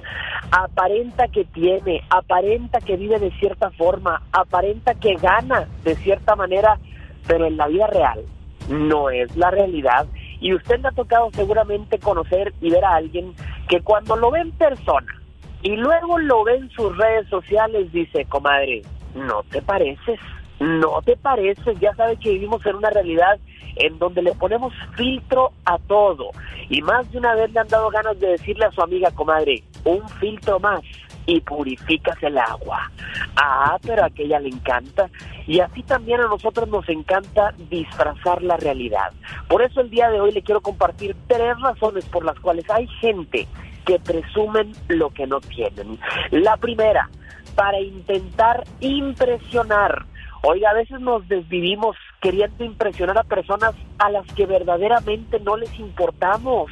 Aparenta 0.52 1.27
que 1.27 1.45
tiene, 1.45 2.02
aparenta 2.10 2.80
que 2.80 2.98
vive 2.98 3.19
de 3.19 3.31
cierta 3.40 3.72
forma, 3.72 4.22
aparenta 4.31 4.94
que 4.95 5.15
gana 5.15 5.68
de 5.84 5.95
cierta 5.95 6.36
manera, 6.36 6.80
pero 7.27 7.45
en 7.45 7.57
la 7.57 7.68
vida 7.68 7.88
real 7.88 8.22
no 8.69 9.10
es 9.10 9.36
la 9.36 9.52
realidad. 9.52 10.07
Y 10.40 10.53
usted 10.53 10.80
le 10.80 10.88
ha 10.88 10.91
tocado 10.91 11.30
seguramente 11.34 11.99
conocer 11.99 12.53
y 12.61 12.69
ver 12.69 12.86
a 12.86 12.95
alguien 12.95 13.34
que 13.68 13.81
cuando 13.81 14.15
lo 14.15 14.31
ve 14.31 14.40
en 14.40 14.52
persona 14.52 15.19
y 15.61 15.76
luego 15.76 16.18
lo 16.18 16.44
ve 16.44 16.56
en 16.56 16.69
sus 16.69 16.95
redes 16.98 17.27
sociales 17.27 17.91
dice, 17.91 18.26
comadre, 18.26 18.81
no 19.14 19.44
te 19.44 19.61
pareces, 19.61 20.19
no 20.60 21.02
te 21.03 21.15
pareces, 21.18 21.80
ya 21.80 21.94
sabes 21.95 22.19
que 22.19 22.31
vivimos 22.31 22.65
en 22.65 22.76
una 22.76 22.90
realidad 22.90 23.40
en 23.76 23.98
donde 23.98 24.22
le 24.22 24.34
ponemos 24.34 24.73
filtro 24.95 25.52
a 25.65 25.77
todo. 25.77 26.31
Y 26.69 26.81
más 26.81 27.10
de 27.11 27.18
una 27.18 27.36
vez 27.36 27.52
le 27.52 27.60
han 27.60 27.68
dado 27.68 27.90
ganas 27.90 28.19
de 28.19 28.30
decirle 28.30 28.65
a 28.65 28.72
su 28.72 28.81
amiga, 28.81 29.11
comadre, 29.11 29.64
un 29.86 30.07
filtro 30.10 30.60
más 30.60 30.81
y 31.26 31.40
purificas 31.41 32.22
el 32.23 32.38
agua. 32.38 32.91
Ah, 33.36 33.77
pero 33.81 34.03
a 34.03 34.07
aquella 34.07 34.40
le 34.40 34.49
encanta. 34.49 35.10
Y 35.48 35.60
así 35.60 35.84
también 35.84 36.22
a 36.22 36.27
nosotros 36.27 36.68
nos 36.69 36.88
encanta 36.90 37.53
disfrazar 37.69 38.41
la 38.44 38.57
realidad. 38.57 39.11
Por 39.48 39.61
eso 39.61 39.81
el 39.81 39.90
día 39.90 40.10
de 40.10 40.19
hoy 40.19 40.31
le 40.31 40.41
quiero 40.41 40.61
compartir 40.61 41.15
tres 41.27 41.60
razones 41.61 42.06
por 42.06 42.26
las 42.26 42.40
cuales 42.40 42.69
hay 42.69 42.88
gente 42.99 43.48
que 43.86 43.99
presumen 43.99 44.73
lo 44.88 45.10
que 45.11 45.26
no 45.26 45.40
tienen. 45.40 45.99
La 46.31 46.57
primera, 46.57 47.10
para 47.56 47.80
intentar 47.80 48.64
impresionar. 48.80 50.06
Oiga, 50.41 50.69
a 50.69 50.73
veces 50.73 51.01
nos 51.01 51.27
desvivimos 51.27 51.97
queriendo 52.21 52.63
impresionar 52.63 53.17
a 53.17 53.23
personas 53.23 53.75
a 53.97 54.09
las 54.09 54.25
que 54.33 54.45
verdaderamente 54.45 55.39
no 55.39 55.57
les 55.57 55.77
importamos. 55.79 56.71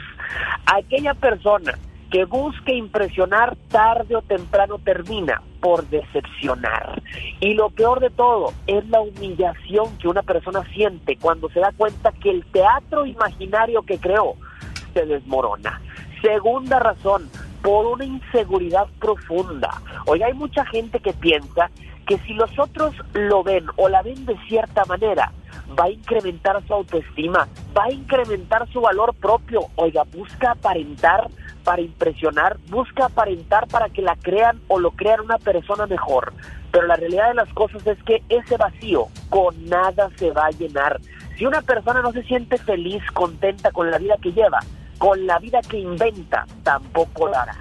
Aquella 0.65 1.13
persona 1.13 1.77
que 2.09 2.23
busque 2.23 2.73
impresionar 2.73 3.57
tarde 3.69 4.15
o 4.15 4.21
temprano 4.21 4.79
termina 4.79 5.41
por 5.59 5.85
decepcionar. 5.89 7.01
Y 7.41 7.53
lo 7.55 7.69
peor 7.69 7.99
de 7.99 8.09
todo 8.09 8.53
es 8.67 8.87
la 8.87 9.01
humillación 9.01 9.97
que 9.97 10.07
una 10.07 10.23
persona 10.23 10.63
siente 10.73 11.17
cuando 11.17 11.49
se 11.49 11.59
da 11.59 11.73
cuenta 11.75 12.13
que 12.13 12.29
el 12.29 12.45
teatro 12.45 13.05
imaginario 13.05 13.83
que 13.83 13.97
creó 13.97 14.35
se 14.93 15.05
desmorona. 15.05 15.81
Segunda 16.21 16.79
razón, 16.79 17.29
por 17.67 17.85
una 17.85 18.05
inseguridad 18.05 18.87
profunda. 18.97 19.81
Hoy 20.05 20.23
hay 20.23 20.33
mucha 20.33 20.65
gente 20.67 21.01
que 21.01 21.11
piensa 21.11 21.69
que 22.05 22.17
si 22.19 22.33
los 22.33 22.57
otros 22.57 22.95
lo 23.11 23.43
ven 23.43 23.65
o 23.75 23.89
la 23.89 24.01
ven 24.03 24.25
de 24.25 24.37
cierta 24.47 24.85
manera, 24.85 25.33
va 25.77 25.83
a 25.83 25.89
incrementar 25.89 26.65
su 26.65 26.73
autoestima, 26.73 27.45
va 27.77 27.83
a 27.83 27.91
incrementar 27.91 28.71
su 28.71 28.79
valor 28.79 29.13
propio. 29.15 29.65
Oiga, 29.75 30.03
busca 30.03 30.51
aparentar 30.51 31.27
para 31.65 31.81
impresionar, 31.81 32.55
busca 32.69 33.07
aparentar 33.07 33.67
para 33.67 33.89
que 33.89 34.01
la 34.01 34.15
crean 34.15 34.61
o 34.69 34.79
lo 34.79 34.91
crean 34.91 35.19
una 35.19 35.37
persona 35.37 35.87
mejor. 35.87 36.31
Pero 36.71 36.87
la 36.87 36.95
realidad 36.95 37.27
de 37.27 37.33
las 37.33 37.51
cosas 37.51 37.85
es 37.85 38.01
que 38.03 38.23
ese 38.29 38.55
vacío 38.55 39.07
con 39.29 39.65
nada 39.65 40.09
se 40.15 40.31
va 40.31 40.45
a 40.45 40.51
llenar. 40.51 41.01
Si 41.37 41.45
una 41.45 41.61
persona 41.61 42.01
no 42.01 42.13
se 42.13 42.23
siente 42.23 42.57
feliz, 42.59 43.03
contenta 43.11 43.71
con 43.71 43.91
la 43.91 43.97
vida 43.97 44.15
que 44.21 44.31
lleva, 44.31 44.61
con 44.97 45.25
la 45.25 45.39
vida 45.39 45.61
que 45.61 45.79
inventa, 45.79 46.45
tampoco 46.63 47.27
lo 47.27 47.37
hará. 47.37 47.55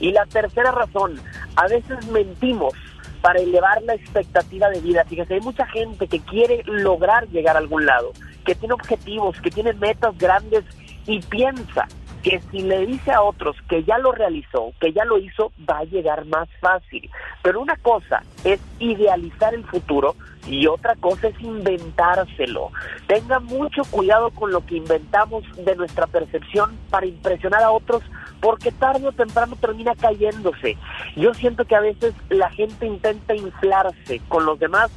Y 0.00 0.12
la 0.12 0.26
tercera 0.26 0.70
razón, 0.70 1.20
a 1.56 1.68
veces 1.68 2.06
mentimos 2.08 2.74
para 3.20 3.40
elevar 3.40 3.82
la 3.82 3.94
expectativa 3.94 4.68
de 4.68 4.80
vida. 4.80 5.04
Fíjese, 5.04 5.34
hay 5.34 5.40
mucha 5.40 5.66
gente 5.66 6.08
que 6.08 6.20
quiere 6.20 6.62
lograr 6.66 7.28
llegar 7.28 7.56
a 7.56 7.60
algún 7.60 7.86
lado, 7.86 8.12
que 8.44 8.54
tiene 8.54 8.74
objetivos, 8.74 9.40
que 9.40 9.50
tiene 9.50 9.72
metas 9.74 10.16
grandes 10.18 10.64
y 11.06 11.20
piensa 11.20 11.86
que 12.22 12.40
si 12.50 12.62
le 12.62 12.86
dice 12.86 13.12
a 13.12 13.22
otros 13.22 13.56
que 13.68 13.84
ya 13.84 13.98
lo 13.98 14.12
realizó, 14.12 14.72
que 14.80 14.92
ya 14.92 15.04
lo 15.04 15.18
hizo, 15.18 15.52
va 15.68 15.78
a 15.78 15.84
llegar 15.84 16.24
más 16.26 16.48
fácil. 16.60 17.10
Pero 17.42 17.60
una 17.60 17.76
cosa 17.76 18.22
es 18.44 18.60
idealizar 18.78 19.54
el 19.54 19.64
futuro 19.64 20.14
y 20.46 20.66
otra 20.66 20.94
cosa 20.96 21.28
es 21.28 21.40
inventárselo. 21.40 22.70
Tenga 23.06 23.40
mucho 23.40 23.82
cuidado 23.90 24.30
con 24.30 24.52
lo 24.52 24.64
que 24.64 24.76
inventamos 24.76 25.44
de 25.56 25.76
nuestra 25.76 26.06
percepción 26.06 26.78
para 26.90 27.06
impresionar 27.06 27.62
a 27.62 27.70
otros 27.70 28.02
porque 28.40 28.72
tarde 28.72 29.06
o 29.06 29.12
temprano 29.12 29.56
termina 29.56 29.94
cayéndose. 29.94 30.76
Yo 31.16 31.32
siento 31.34 31.64
que 31.64 31.76
a 31.76 31.80
veces 31.80 32.14
la 32.28 32.50
gente 32.50 32.86
intenta 32.86 33.34
inflarse 33.34 34.20
con 34.28 34.44
los 34.44 34.58
demás 34.58 34.90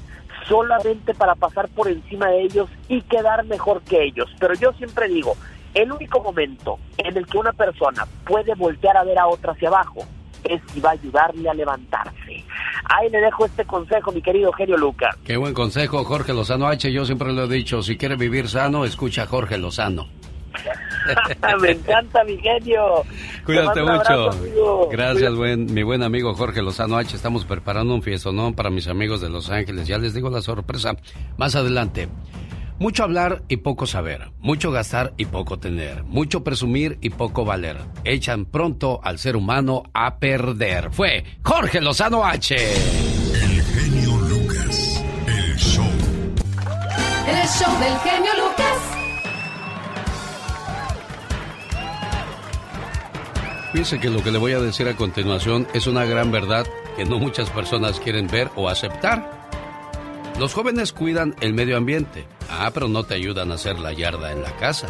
solamente 0.48 1.14
para 1.14 1.36
pasar 1.36 1.70
por 1.70 1.88
encima 1.88 2.28
de 2.28 2.42
ellos 2.42 2.70
y 2.88 3.02
quedar 3.02 3.46
mejor 3.46 3.82
que 3.82 4.04
ellos. 4.04 4.30
Pero 4.40 4.54
yo 4.56 4.74
siempre 4.74 5.08
digo, 5.08 5.36
el 5.76 5.92
único 5.92 6.22
momento 6.22 6.80
en 6.98 7.16
el 7.16 7.28
que 7.28 7.38
una 7.38 7.54
persona 7.54 8.08
puede 8.26 8.56
voltear 8.56 8.98
a 8.98 9.04
ver 9.04 9.20
a 9.20 9.28
otra 9.28 9.52
hacia 9.52 9.68
abajo 9.68 10.06
es 10.44 10.62
si 10.72 10.80
va 10.80 10.92
a 10.92 10.94
ayudarle 10.94 11.50
a 11.50 11.54
levantarse. 11.54 12.44
Ahí 12.86 13.10
le 13.10 13.20
dejo 13.20 13.46
este 13.46 13.66
consejo, 13.66 14.12
mi 14.12 14.22
querido 14.22 14.52
genio 14.54 14.78
Lucas. 14.78 15.16
Qué 15.26 15.38
buen 15.38 15.54
consejo, 15.54 16.04
Jorge 16.04 16.34
Lozano 16.34 16.68
H. 16.68 16.92
Yo 16.92 17.06
siempre 17.06 17.34
le 17.34 17.44
he 17.44 17.48
dicho, 17.48 17.82
si 17.82 17.98
quiere 17.98 18.16
vivir 18.16 18.48
sano, 18.48 18.86
escucha 18.86 19.24
a 19.24 19.28
Jorge 19.28 19.58
Lozano. 19.58 20.08
Me 21.62 21.72
encanta, 21.72 22.24
mi 22.24 22.38
genio. 22.38 23.04
Cuídate 23.46 23.82
mucho. 23.82 24.90
Gracias, 24.90 25.36
buen, 25.36 25.74
mi 25.74 25.84
buen 25.84 26.04
amigo 26.04 26.34
Jorge 26.34 26.62
Lozano 26.62 26.98
H. 26.98 27.16
Estamos 27.16 27.46
preparando 27.46 27.94
un 27.94 28.02
fiestonón 28.02 28.54
para 28.54 28.70
mis 28.70 28.88
amigos 28.88 29.22
de 29.22 29.30
Los 29.30 29.50
Ángeles. 29.50 29.88
Ya 29.88 29.98
les 29.98 30.14
digo 30.14 30.30
la 30.30 30.42
sorpresa 30.42 30.96
más 31.38 31.56
adelante. 31.56 32.08
Mucho 32.78 33.04
hablar 33.04 33.44
y 33.48 33.58
poco 33.58 33.88
saber, 33.88 34.32
mucho 34.40 34.70
gastar 34.70 35.14
y 35.16 35.26
poco 35.26 35.58
tener, 35.60 36.04
mucho 36.04 36.44
presumir 36.44 36.98
y 37.00 37.10
poco 37.10 37.46
valer. 37.46 37.78
Echan 38.04 38.44
pronto 38.44 39.00
al 39.02 39.18
ser 39.18 39.38
humano 39.38 39.84
a 39.94 40.20
perder. 40.20 40.92
Fue 40.92 41.24
Jorge 41.42 41.80
Lozano 41.80 42.26
H. 42.26 42.56
El 42.56 43.62
genio 43.64 44.18
Lucas, 44.18 45.04
el 45.26 45.56
show. 45.56 45.86
El 47.28 47.48
show 47.48 47.80
del 47.80 47.98
genio 48.00 48.32
Lucas. 48.44 48.96
Piense 53.72 54.00
que 54.02 54.10
lo 54.10 54.22
que 54.22 54.32
le 54.32 54.38
voy 54.38 54.52
a 54.52 54.60
decir 54.60 54.90
a 54.90 54.98
continuación 54.98 55.66
es 55.74 55.88
una 55.88 56.04
gran 56.04 56.30
verdad 56.30 56.68
que 56.98 57.06
no 57.06 57.20
muchas 57.20 57.50
personas 57.50 58.02
quieren 58.02 58.28
ver 58.28 58.50
o 58.58 58.68
aceptar. 58.68 59.45
Los 60.40 60.54
jóvenes 60.54 60.92
cuidan 60.92 61.34
el 61.40 61.54
medio 61.54 61.78
ambiente, 61.78 62.28
ah, 62.50 62.70
pero 62.74 62.90
no 62.90 63.06
te 63.06 63.14
ayudan 63.14 63.52
a 63.52 63.56
hacer 63.56 63.80
la 63.80 63.94
yarda 63.94 64.34
en 64.34 64.42
la 64.42 64.54
casa. 64.58 64.90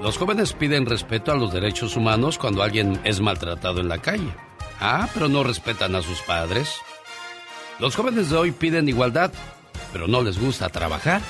Los 0.00 0.16
jóvenes 0.16 0.54
piden 0.54 0.86
respeto 0.86 1.30
a 1.30 1.36
los 1.36 1.52
derechos 1.52 1.94
humanos 1.94 2.38
cuando 2.38 2.62
alguien 2.62 2.98
es 3.04 3.20
maltratado 3.20 3.80
en 3.82 3.88
la 3.88 3.98
calle, 3.98 4.32
ah, 4.80 5.08
pero 5.12 5.28
no 5.28 5.44
respetan 5.44 5.94
a 5.94 6.00
sus 6.00 6.22
padres. 6.22 6.80
Los 7.80 7.94
jóvenes 7.96 8.30
de 8.30 8.36
hoy 8.38 8.52
piden 8.52 8.88
igualdad, 8.88 9.30
pero 9.92 10.08
no 10.08 10.22
les 10.22 10.40
gusta 10.40 10.70
trabajar. 10.70 11.20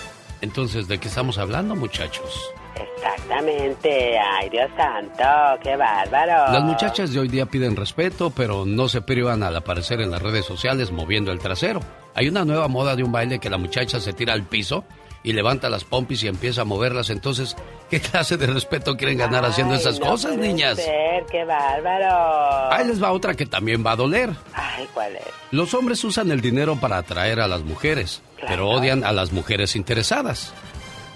Entonces, 0.41 0.87
¿de 0.87 0.99
qué 0.99 1.09
estamos 1.09 1.37
hablando, 1.37 1.75
muchachos? 1.75 2.53
Exactamente, 2.77 4.19
ay 4.19 4.51
Dios 4.51 4.71
santo, 4.77 5.61
qué 5.65 5.77
bárbaro. 5.77 6.53
Las 6.53 6.63
muchachas 6.63 7.13
de 7.13 7.19
hoy 7.19 7.29
día 7.29 7.47
piden 7.47 7.75
respeto, 7.75 8.31
pero 8.31 8.65
no 8.65 8.89
se 8.89 9.03
privan 9.03 9.43
al 9.43 9.57
aparecer 9.57 10.01
en 10.01 10.13
las 10.13 10.23
redes 10.23 10.47
sociales 10.47 10.93
moviendo 10.93 11.33
el 11.33 11.41
trasero. 11.41 11.81
Hay 12.15 12.29
una 12.29 12.45
nueva 12.45 12.69
moda 12.69 12.97
de 12.97 13.03
un 13.03 13.13
baile 13.13 13.39
que 13.39 13.51
la 13.51 13.59
muchacha 13.59 14.01
se 14.01 14.13
tira 14.13 14.33
al 14.35 14.45
piso 14.45 14.85
y 15.25 15.33
levanta 15.33 15.71
las 15.71 15.85
pompis 15.85 16.23
y 16.25 16.29
empieza 16.29 16.63
a 16.63 16.65
moverlas. 16.65 17.11
Entonces, 17.11 17.57
¿qué 17.91 18.01
clase 18.11 18.37
de 18.37 18.47
respeto 18.47 18.97
quieren 18.97 19.19
ganar 19.19 19.45
haciendo 19.45 19.75
esas 19.75 19.99
cosas, 19.99 20.37
niñas? 20.37 20.77
Ser, 20.77 21.25
¡Qué 21.31 21.45
bárbaro! 21.45 22.73
Ahí 22.73 22.87
les 22.87 23.03
va 23.03 23.13
otra 23.13 23.35
que 23.35 23.47
también 23.47 23.85
va 23.85 23.93
a 23.93 23.97
doler. 23.97 24.31
Ay, 24.55 24.89
¿cuál 24.93 25.17
es? 25.17 25.23
Los 25.51 25.75
hombres 25.75 26.03
usan 26.05 26.31
el 26.31 26.41
dinero 26.41 26.77
para 26.77 26.99
atraer 26.99 27.41
a 27.41 27.49
las 27.49 27.63
mujeres, 27.63 28.23
pero 28.47 28.69
odian 28.69 29.05
a 29.05 29.13
las 29.13 29.33
mujeres 29.33 29.77
interesadas. 29.77 30.53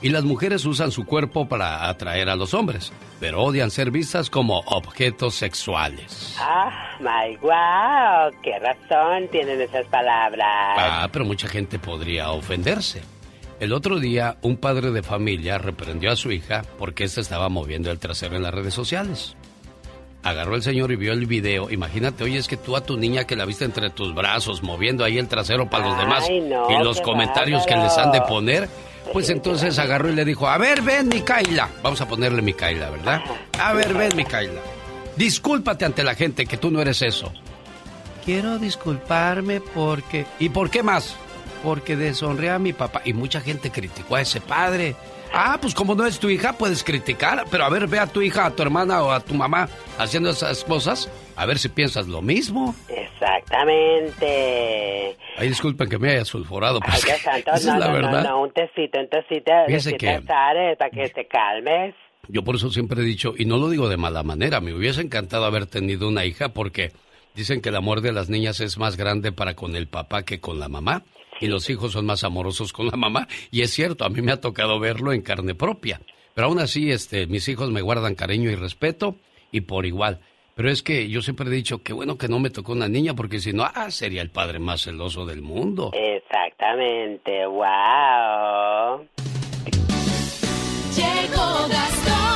Y 0.02 0.10
las 0.10 0.24
mujeres 0.24 0.64
usan 0.66 0.90
su 0.90 1.06
cuerpo 1.06 1.48
para 1.48 1.88
atraer 1.88 2.28
a 2.28 2.36
los 2.36 2.52
hombres, 2.52 2.92
pero 3.18 3.42
odian 3.42 3.70
ser 3.70 3.90
vistas 3.90 4.28
como 4.28 4.58
objetos 4.66 5.34
sexuales. 5.34 6.36
Ah, 6.38 6.70
my 7.00 7.36
wow, 7.38 8.40
qué 8.42 8.58
razón 8.58 9.28
tienen 9.30 9.60
esas 9.60 9.86
palabras. 9.86 10.46
Ah, 10.78 11.08
pero 11.10 11.24
mucha 11.24 11.48
gente 11.48 11.78
podría 11.78 12.30
ofenderse. 12.30 13.02
El 13.58 13.72
otro 13.72 13.98
día, 13.98 14.36
un 14.42 14.58
padre 14.58 14.90
de 14.90 15.02
familia 15.02 15.56
reprendió 15.56 16.12
a 16.12 16.16
su 16.16 16.30
hija 16.30 16.62
porque 16.78 17.04
ésta 17.04 17.22
estaba 17.22 17.48
moviendo 17.48 17.90
el 17.90 17.98
trasero 17.98 18.36
en 18.36 18.42
las 18.42 18.52
redes 18.52 18.74
sociales. 18.74 19.34
Agarró 20.26 20.56
el 20.56 20.62
señor 20.64 20.90
y 20.90 20.96
vio 20.96 21.12
el 21.12 21.24
video. 21.26 21.70
Imagínate, 21.70 22.24
oye, 22.24 22.36
es 22.36 22.48
que 22.48 22.56
tú 22.56 22.74
a 22.74 22.80
tu 22.80 22.96
niña 22.96 23.28
que 23.28 23.36
la 23.36 23.44
viste 23.44 23.64
entre 23.64 23.90
tus 23.90 24.12
brazos, 24.12 24.60
moviendo 24.60 25.04
ahí 25.04 25.18
el 25.18 25.28
trasero 25.28 25.70
para 25.70 25.86
los 25.86 25.96
demás. 25.96 26.28
y 26.28 26.82
los 26.82 27.00
comentarios 27.00 27.64
que 27.64 27.76
les 27.76 27.96
han 27.96 28.10
de 28.10 28.20
poner. 28.22 28.68
Pues 29.12 29.30
entonces 29.30 29.78
agarró 29.78 30.10
y 30.10 30.16
le 30.16 30.24
dijo, 30.24 30.48
a 30.48 30.58
ver, 30.58 30.82
ven, 30.82 31.06
Micaela. 31.06 31.70
Vamos 31.80 32.00
a 32.00 32.08
ponerle 32.08 32.42
Micaela, 32.42 32.90
¿verdad? 32.90 33.20
A 33.56 33.72
ver, 33.72 33.94
ven, 33.94 34.16
Micaela. 34.16 34.60
Discúlpate 35.14 35.84
ante 35.84 36.02
la 36.02 36.16
gente 36.16 36.44
que 36.46 36.56
tú 36.56 36.72
no 36.72 36.82
eres 36.82 37.02
eso. 37.02 37.32
Quiero 38.24 38.58
disculparme 38.58 39.60
porque... 39.60 40.26
¿Y 40.40 40.48
por 40.48 40.70
qué 40.70 40.82
más? 40.82 41.14
Porque 41.62 41.94
deshonré 41.94 42.50
a 42.50 42.58
mi 42.58 42.72
papá. 42.72 43.00
Y 43.04 43.12
mucha 43.12 43.40
gente 43.40 43.70
criticó 43.70 44.16
a 44.16 44.22
ese 44.22 44.40
padre. 44.40 44.96
Ah, 45.32 45.58
pues 45.60 45.74
como 45.74 45.94
no 45.94 46.06
es 46.06 46.18
tu 46.18 46.30
hija, 46.30 46.54
puedes 46.54 46.82
criticar. 46.82 47.44
Pero 47.50 47.64
a 47.64 47.68
ver, 47.68 47.86
ve 47.86 47.98
a 47.98 48.06
tu 48.06 48.22
hija, 48.22 48.46
a 48.46 48.50
tu 48.50 48.62
hermana 48.62 49.02
o 49.02 49.10
a 49.10 49.20
tu 49.20 49.34
mamá 49.34 49.68
haciendo 49.98 50.30
esas 50.30 50.64
cosas. 50.64 51.10
A 51.36 51.46
ver 51.46 51.58
si 51.58 51.68
piensas 51.68 52.08
lo 52.08 52.22
mismo. 52.22 52.74
Exactamente. 52.88 55.16
Ay, 55.36 55.48
disculpen 55.48 55.88
que 55.88 55.98
me 55.98 56.12
haya 56.12 56.24
sulforado. 56.24 56.80
Ay, 56.82 57.00
Dios 57.04 57.18
santo, 57.22 57.50
no, 57.50 57.56
es 57.56 57.64
la 57.64 57.88
no, 57.88 57.92
verdad. 57.92 58.24
No, 58.24 58.42
un 58.42 58.52
tecito, 58.52 59.00
un 59.00 59.08
tecito. 59.08 59.52
Fíjese 59.66 59.96
que... 59.96 60.22
para 60.26 60.90
que 60.90 61.08
te 61.10 61.26
calmes. 61.26 61.94
Yo 62.28 62.42
por 62.42 62.56
eso 62.56 62.70
siempre 62.70 63.02
he 63.02 63.04
dicho, 63.04 63.34
y 63.36 63.44
no 63.44 63.56
lo 63.56 63.68
digo 63.68 63.88
de 63.88 63.96
mala 63.96 64.24
manera, 64.24 64.60
me 64.60 64.74
hubiese 64.74 65.00
encantado 65.00 65.44
haber 65.44 65.66
tenido 65.66 66.08
una 66.08 66.24
hija 66.24 66.48
porque 66.48 66.90
dicen 67.34 67.60
que 67.60 67.68
el 67.68 67.76
amor 67.76 68.00
de 68.00 68.12
las 68.12 68.28
niñas 68.28 68.58
es 68.60 68.78
más 68.78 68.96
grande 68.96 69.30
para 69.30 69.54
con 69.54 69.76
el 69.76 69.86
papá 69.86 70.24
que 70.24 70.40
con 70.40 70.58
la 70.58 70.68
mamá. 70.68 71.04
Y 71.40 71.48
los 71.48 71.68
hijos 71.70 71.92
son 71.92 72.06
más 72.06 72.24
amorosos 72.24 72.72
con 72.72 72.86
la 72.86 72.96
mamá. 72.96 73.28
Y 73.50 73.62
es 73.62 73.70
cierto, 73.70 74.04
a 74.04 74.08
mí 74.08 74.22
me 74.22 74.32
ha 74.32 74.40
tocado 74.40 74.78
verlo 74.78 75.12
en 75.12 75.22
carne 75.22 75.54
propia. 75.54 76.00
Pero 76.34 76.48
aún 76.48 76.58
así, 76.58 76.90
este, 76.90 77.26
mis 77.26 77.48
hijos 77.48 77.70
me 77.70 77.82
guardan 77.82 78.14
cariño 78.14 78.50
y 78.50 78.54
respeto 78.54 79.16
y 79.50 79.62
por 79.62 79.86
igual. 79.86 80.20
Pero 80.54 80.70
es 80.70 80.82
que 80.82 81.08
yo 81.08 81.20
siempre 81.20 81.46
he 81.48 81.50
dicho 81.50 81.82
que 81.82 81.92
bueno 81.92 82.16
que 82.16 82.28
no 82.28 82.38
me 82.38 82.48
tocó 82.48 82.72
una 82.72 82.88
niña 82.88 83.14
porque 83.14 83.40
si 83.40 83.52
no, 83.52 83.64
ah, 83.64 83.90
sería 83.90 84.22
el 84.22 84.30
padre 84.30 84.58
más 84.58 84.82
celoso 84.82 85.26
del 85.26 85.42
mundo. 85.42 85.92
Exactamente, 85.94 87.46
wow. 87.46 89.06
Llegó 90.96 91.68
Gastón 91.68 92.35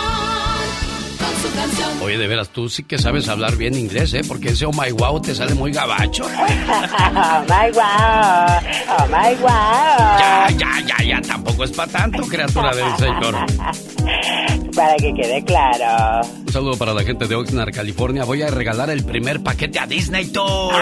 canción. 1.70 2.02
Oye, 2.02 2.18
de 2.18 2.26
veras, 2.26 2.48
tú 2.50 2.68
sí 2.68 2.84
que 2.84 2.98
sabes 2.98 3.28
hablar 3.28 3.56
bien 3.56 3.74
inglés, 3.74 4.12
¿eh? 4.14 4.22
Porque 4.26 4.50
ese 4.50 4.66
oh 4.66 4.72
my 4.72 4.90
wow 4.92 5.20
te 5.20 5.34
sale 5.34 5.54
muy 5.54 5.72
gabacho. 5.72 6.24
oh 6.26 7.44
my 7.48 7.70
wow, 7.72 8.98
oh 8.98 9.06
my 9.06 9.34
wow. 9.40 10.18
Ya, 10.18 10.48
ya, 10.56 10.80
ya, 10.86 11.04
ya, 11.04 11.22
tampoco 11.22 11.64
es 11.64 11.70
para 11.72 11.90
tanto, 11.90 12.22
criatura 12.26 12.74
del 12.74 12.96
Señor. 12.96 13.36
Para 14.74 14.94
que 14.96 15.12
quede 15.12 15.44
claro. 15.44 16.26
Un 16.46 16.52
saludo 16.52 16.78
para 16.78 16.94
la 16.94 17.02
gente 17.02 17.26
de 17.26 17.34
Oxnard, 17.34 17.74
California. 17.74 18.22
Voy 18.22 18.42
a 18.42 18.46
regalar 18.48 18.88
el 18.88 19.04
primer 19.04 19.42
paquete 19.42 19.80
a 19.80 19.86
Disney 19.86 20.26
Tour. 20.26 20.72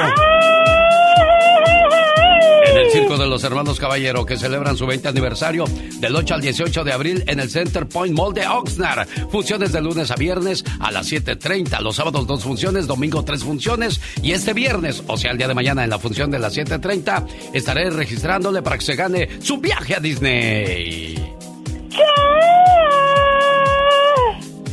En 2.67 2.77
el 2.77 2.91
Circo 2.91 3.17
de 3.17 3.27
los 3.27 3.45
Hermanos 3.45 3.81
Caballero, 3.81 4.27
que 4.27 4.37
celebran 4.37 4.77
su 4.77 4.87
20 4.87 5.09
aniversario 5.09 5.65
del 6.01 6.15
8 6.15 6.35
al 6.35 6.41
18 6.41 6.85
de 6.85 6.93
abril 6.93 7.25
en 7.27 7.41
el 7.41 7.49
Center 7.49 7.89
Point 7.89 8.15
Mall 8.15 8.35
de 8.35 8.47
Oxnard. 8.47 9.09
Funciones 9.31 9.73
de 9.73 9.81
lunes 9.81 10.11
a 10.11 10.17
viernes 10.17 10.65
a 10.79 10.91
las 10.91 11.11
7.30. 11.11 11.81
Los 11.81 11.97
sábados 11.97 12.27
dos 12.27 12.43
funciones, 12.43 12.87
domingo 12.87 13.25
tres 13.25 13.43
funciones. 13.43 14.01
Y 14.23 14.33
este 14.33 14.53
viernes, 14.53 15.03
o 15.07 15.17
sea, 15.17 15.31
el 15.33 15.39
día 15.39 15.49
de 15.49 15.55
mañana 15.55 15.85
en 15.85 15.91
la 15.91 15.99
función 15.99 16.31
de 16.31 16.39
las 16.39 16.57
7.30, 16.57 17.27
estaré 17.55 17.91
registrándole 17.91 18.63
para 18.63 18.77
que 18.77 18.85
se 18.85 18.97
gane 18.97 19.29
su 19.41 19.59
viaje 19.59 19.95
a 19.95 20.01
Disney. 20.01 21.37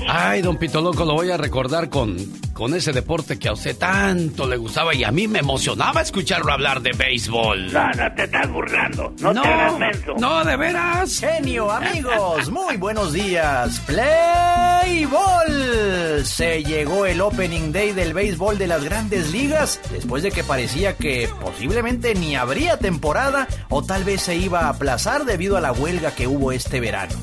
Ay, 0.08 0.42
don 0.42 0.58
Pito 0.58 0.82
Loco, 0.82 1.06
lo 1.06 1.14
voy 1.14 1.32
a 1.32 1.38
recordar 1.38 1.90
con, 1.90 2.18
con 2.56 2.74
ese 2.74 2.94
deporte 2.94 3.38
que 3.38 3.50
a 3.50 3.52
usted 3.52 3.78
tanto 3.78 4.48
le 4.48 4.56
gustaba 4.56 4.96
y 4.96 5.04
a 5.04 5.12
mí 5.12 5.28
me 5.28 5.40
emocionaba 5.40 6.02
escucharlo 6.02 6.54
hablar 6.54 6.82
de 6.82 6.94
béisbol. 6.94 7.74
No, 7.74 7.92
no 7.92 8.16
te 8.16 8.24
estás 8.24 8.50
burlando. 8.50 9.14
No, 9.20 9.34
te 9.34 9.40
hagas 9.40 9.78
menso. 9.78 10.14
No, 10.18 10.44
de 10.46 10.56
veras. 10.56 11.20
Genio, 11.20 11.70
amigos, 11.70 12.50
muy 12.50 12.78
buenos 12.78 13.12
días. 13.12 13.82
Play 13.82 15.04
Ball. 15.04 16.26
Se 16.26 16.64
llegó 16.64 17.06
el 17.06 17.20
Opening 17.20 17.74
Day 17.74 17.92
del 17.92 18.14
béisbol 18.14 18.58
de 18.58 18.68
las 18.68 18.86
grandes 18.86 19.34
ligas 19.34 19.82
después 19.92 20.24
de 20.24 20.32
que 20.32 20.46
parecía 20.46 20.96
que 20.96 21.30
posiblemente 21.42 22.16
ni 22.16 22.38
habría 22.38 22.80
temporada 22.80 23.50
o 23.68 23.84
tal 23.84 24.06
vez 24.06 24.22
se 24.22 24.38
iba 24.38 24.62
a 24.62 24.70
aplazar 24.70 25.26
debido 25.26 25.58
a 25.58 25.62
la 25.62 25.74
huelga 25.74 26.12
que 26.12 26.26
hubo 26.26 26.54
este 26.54 26.80
verano. 26.80 27.16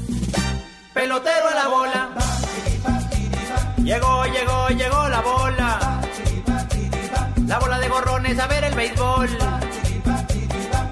Pelotero 0.93 1.49
a 1.49 1.55
la 1.55 1.69
bola. 1.69 2.11
Llegó, 3.85 4.25
llegó, 4.25 4.69
llegó 4.69 5.09
la 5.09 5.21
bola. 5.21 6.01
La 7.47 7.59
bola 7.59 7.79
de 7.79 7.89
gorrones 7.89 8.39
a 8.39 8.47
ver 8.47 8.65
el 8.65 8.75
béisbol. 8.75 9.29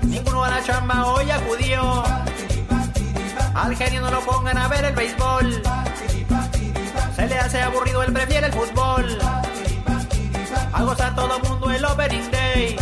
Ninguno 0.03 0.45
a 0.45 0.51
la 0.51 0.63
chamba 0.63 1.07
hoy 1.07 1.31
acudió. 1.31 2.03
Al 3.55 3.77
genio 3.77 4.01
no 4.01 4.11
lo 4.11 4.21
pongan 4.21 4.59
a 4.59 4.69
ver 4.69 4.85
el 4.87 4.95
béisbol. 4.95 5.63
Se 7.17 7.27
le 7.27 7.39
hace 7.39 7.63
aburrido, 7.63 8.03
él 8.03 8.13
prefiere 8.13 8.47
el 8.47 8.53
fútbol. 8.53 9.19
A 10.73 11.15
todo 11.15 11.39
mundo 11.41 11.71
el 11.71 11.85
opening 11.85 12.31
day. 12.31 12.77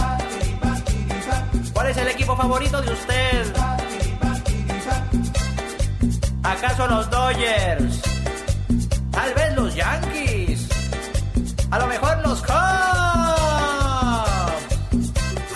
¿Cuál 1.73 1.89
es 1.89 1.97
el 1.97 2.09
equipo 2.09 2.37
favorito 2.37 2.81
de 2.81 2.93
usted? 2.93 3.53
¿Acaso 6.43 6.87
los 6.87 7.11
Dodgers? 7.11 8.18
Tal 9.19 9.35
vez 9.35 9.57
los 9.57 9.75
Yankees. 9.75 10.69
A 11.73 11.79
lo 11.81 11.89
mejor 11.89 12.19
los 12.25 12.41
Cubs. 12.41 12.53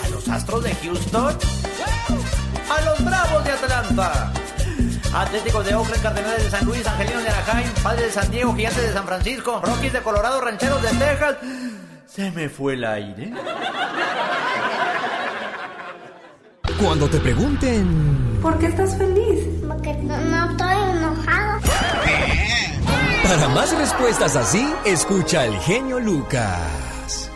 ¿A 0.03 0.09
los 0.11 0.27
Astros 0.27 0.63
de 0.65 0.75
Houston? 0.75 1.37
A 2.69 2.81
los 2.81 3.05
Bravos 3.05 3.45
de 3.45 3.51
Atlanta. 3.51 4.33
Atléticos 5.15 5.65
de 5.65 5.75
Oakland, 5.75 6.03
Cardenales 6.03 6.43
de 6.43 6.51
San 6.51 6.65
Luis, 6.65 6.85
Angelinos 6.85 7.23
de 7.23 7.29
Anaheim, 7.29 7.69
Padres 7.81 8.03
de 8.03 8.11
San 8.11 8.29
Diego, 8.31 8.53
Gigantes 8.53 8.83
de 8.83 8.91
San 8.91 9.05
Francisco, 9.05 9.61
Rockies 9.63 9.93
de 9.93 10.01
Colorado, 10.01 10.41
Rancheros 10.41 10.81
de 10.81 10.89
Texas. 10.89 11.37
Se 12.05 12.31
me 12.31 12.49
fue 12.49 12.73
el 12.73 12.83
aire. 12.83 13.33
Cuando 16.81 17.07
te 17.07 17.17
pregunten... 17.19 18.39
¿Por 18.41 18.59
qué 18.59 18.65
estás 18.65 18.97
feliz? 18.97 19.47
Porque 19.65 19.93
no, 19.93 20.51
estoy 20.51 20.75
enojado. 20.97 21.52
Para 23.23 23.47
más 23.49 23.75
respuestas 23.77 24.35
así, 24.35 24.63
escucha 24.85 25.41
al 25.43 25.57
genio 25.59 25.99
Lucas. 25.99 27.31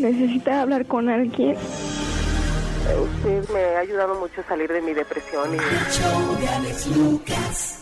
Necesita 0.00 0.62
hablar 0.62 0.86
con 0.86 1.08
alguien. 1.08 1.56
Usted 2.88 3.48
me 3.50 3.76
ha 3.76 3.80
ayudado 3.80 4.18
mucho 4.18 4.40
a 4.40 4.44
salir 4.44 4.72
de 4.72 4.80
mi 4.80 4.94
depresión. 4.94 5.54
Y... 5.54 5.58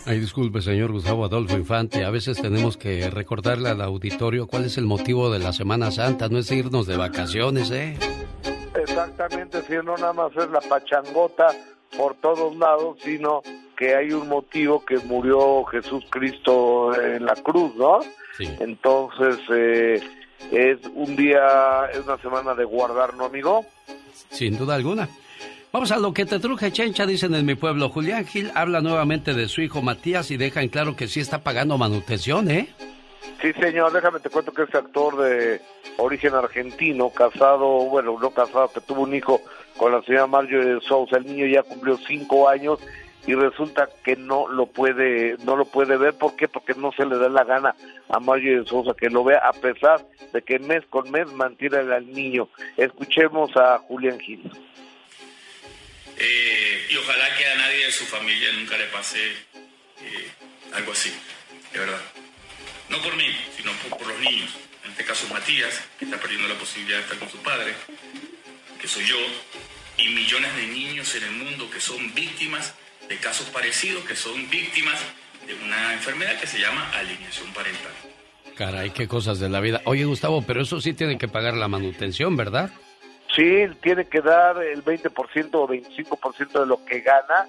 Ay, 0.05 0.19
disculpe, 0.19 0.61
señor 0.61 0.91
Gustavo 0.91 1.25
Adolfo 1.25 1.55
Infante. 1.55 2.03
A 2.03 2.09
veces 2.09 2.41
tenemos 2.41 2.75
que 2.75 3.09
recordarle 3.09 3.69
al 3.69 3.81
auditorio 3.81 4.47
cuál 4.47 4.65
es 4.65 4.77
el 4.77 4.85
motivo 4.85 5.31
de 5.31 5.39
la 5.39 5.53
Semana 5.53 5.91
Santa. 5.91 6.27
No 6.27 6.39
es 6.39 6.51
irnos 6.51 6.87
de 6.87 6.97
vacaciones, 6.97 7.71
¿eh? 7.71 7.97
Exactamente, 8.75 9.61
si 9.63 9.73
no 9.75 9.95
nada 9.95 10.13
más 10.13 10.31
es 10.35 10.49
la 10.49 10.59
pachangota 10.59 11.47
por 11.97 12.15
todos 12.15 12.55
lados, 12.57 12.97
sino 13.03 13.41
que 13.77 13.95
hay 13.95 14.11
un 14.11 14.27
motivo 14.27 14.83
que 14.83 14.97
murió 14.97 15.63
Jesús 15.65 16.03
Cristo 16.09 16.99
en 16.99 17.25
la 17.25 17.35
cruz, 17.35 17.75
¿no? 17.75 17.99
Sí. 18.37 18.49
Entonces, 18.59 19.37
eh, 19.53 20.01
es 20.51 20.79
un 20.93 21.15
día, 21.15 21.85
es 21.93 21.99
una 21.99 22.17
semana 22.17 22.55
de 22.55 22.65
guardar, 22.65 23.13
¿no, 23.13 23.25
amigo? 23.25 23.65
Sin 24.29 24.57
duda 24.57 24.75
alguna. 24.75 25.07
Vamos 25.71 25.91
a 25.91 25.97
lo 25.97 26.13
que 26.13 26.25
te 26.25 26.39
truje, 26.39 26.71
Chencha, 26.71 27.05
dicen 27.05 27.35
en 27.35 27.45
mi 27.45 27.55
pueblo. 27.55 27.89
Julián 27.89 28.25
Gil 28.25 28.51
habla 28.55 28.81
nuevamente 28.81 29.33
de 29.33 29.47
su 29.47 29.61
hijo 29.61 29.81
Matías 29.81 30.31
y 30.31 30.37
deja 30.37 30.61
en 30.61 30.69
claro 30.69 30.95
que 30.95 31.07
sí 31.07 31.19
está 31.19 31.43
pagando 31.43 31.77
manutención, 31.77 32.49
¿eh? 32.49 32.69
Sí, 33.41 33.53
señor, 33.53 33.93
déjame 33.93 34.19
te 34.19 34.31
cuento 34.31 34.51
que 34.51 34.63
este 34.63 34.77
actor 34.77 35.17
de 35.17 35.61
origen 35.97 36.33
argentino, 36.33 37.11
casado, 37.11 37.67
bueno, 37.85 38.17
no 38.19 38.31
casado, 38.31 38.71
que 38.73 38.81
tuvo 38.81 39.03
un 39.03 39.13
hijo 39.13 39.41
con 39.77 39.91
la 39.91 40.01
señora 40.01 40.25
Marjorie 40.25 40.79
Sousa, 40.81 41.17
el 41.17 41.25
niño 41.25 41.45
ya 41.45 41.61
cumplió 41.61 41.97
cinco 42.07 42.49
años 42.49 42.79
y 43.27 43.35
resulta 43.35 43.89
que 44.05 44.15
no 44.15 44.47
lo 44.47 44.67
puede 44.67 45.35
no 45.43 45.57
lo 45.57 45.65
puede 45.65 45.97
ver. 45.97 46.17
¿por 46.17 46.35
qué? 46.35 46.47
porque 46.47 46.73
no 46.73 46.91
se 46.93 47.05
le 47.05 47.17
da 47.17 47.27
la 47.27 47.43
gana 47.43 47.75
a 48.09 48.19
Mario 48.19 48.61
de 48.63 48.67
Sosa 48.67 48.95
que 48.97 49.09
lo 49.09 49.23
vea 49.23 49.39
a 49.39 49.51
pesar 49.51 50.03
de 50.33 50.41
que 50.41 50.57
mes 50.59 50.83
con 50.89 51.11
mes 51.11 51.31
mantiene 51.33 51.77
al 51.77 52.11
niño. 52.11 52.49
Escuchemos 52.77 53.51
a 53.57 53.79
Julián 53.79 54.19
Gil. 54.19 54.49
Eh, 56.17 56.87
y 56.89 56.97
ojalá 56.97 57.35
que 57.37 57.45
a 57.45 57.55
nadie 57.55 57.85
de 57.85 57.91
su 57.91 58.05
familia 58.05 58.49
nunca 58.53 58.77
le 58.77 58.85
pase 58.85 59.19
eh, 59.21 60.31
algo 60.73 60.93
así 60.93 61.13
de 61.73 61.79
verdad. 61.79 62.01
No 62.89 62.97
por 63.01 63.15
mí 63.17 63.27
sino 63.57 63.73
por, 63.73 63.99
por 63.99 64.07
los 64.07 64.19
niños. 64.19 64.57
En 64.85 64.91
este 64.91 65.03
caso 65.03 65.27
Matías 65.27 65.85
que 65.99 66.05
está 66.05 66.17
perdiendo 66.17 66.47
la 66.47 66.55
posibilidad 66.55 66.99
de 66.99 67.03
estar 67.03 67.19
con 67.19 67.29
su 67.29 67.37
padre 67.39 67.73
que 68.79 68.87
soy 68.87 69.05
yo 69.05 69.17
y 69.97 70.07
millones 70.09 70.55
de 70.55 70.67
niños 70.67 71.13
en 71.15 71.23
el 71.23 71.31
mundo 71.31 71.69
que 71.69 71.81
son 71.81 72.13
víctimas 72.13 72.73
de 73.07 73.17
casos 73.17 73.49
parecidos 73.49 74.03
que 74.05 74.15
son 74.15 74.49
víctimas 74.49 74.99
de 75.45 75.53
una 75.55 75.93
enfermedad 75.93 76.39
que 76.39 76.47
se 76.47 76.59
llama 76.59 76.89
alineación 76.91 77.51
parental. 77.53 77.91
Caray, 78.55 78.89
qué 78.89 79.07
cosas 79.07 79.39
de 79.39 79.49
la 79.49 79.59
vida. 79.59 79.81
Oye, 79.85 80.05
Gustavo, 80.05 80.41
pero 80.41 80.61
eso 80.61 80.81
sí 80.81 80.93
tiene 80.93 81.17
que 81.17 81.27
pagar 81.27 81.53
la 81.53 81.67
manutención, 81.67 82.35
¿verdad? 82.35 82.71
Sí, 83.35 83.67
tiene 83.81 84.05
que 84.05 84.21
dar 84.21 84.61
el 84.63 84.83
20% 84.83 85.49
o 85.53 85.67
25% 85.67 86.59
de 86.59 86.65
lo 86.65 86.83
que 86.83 87.01
gana 87.01 87.47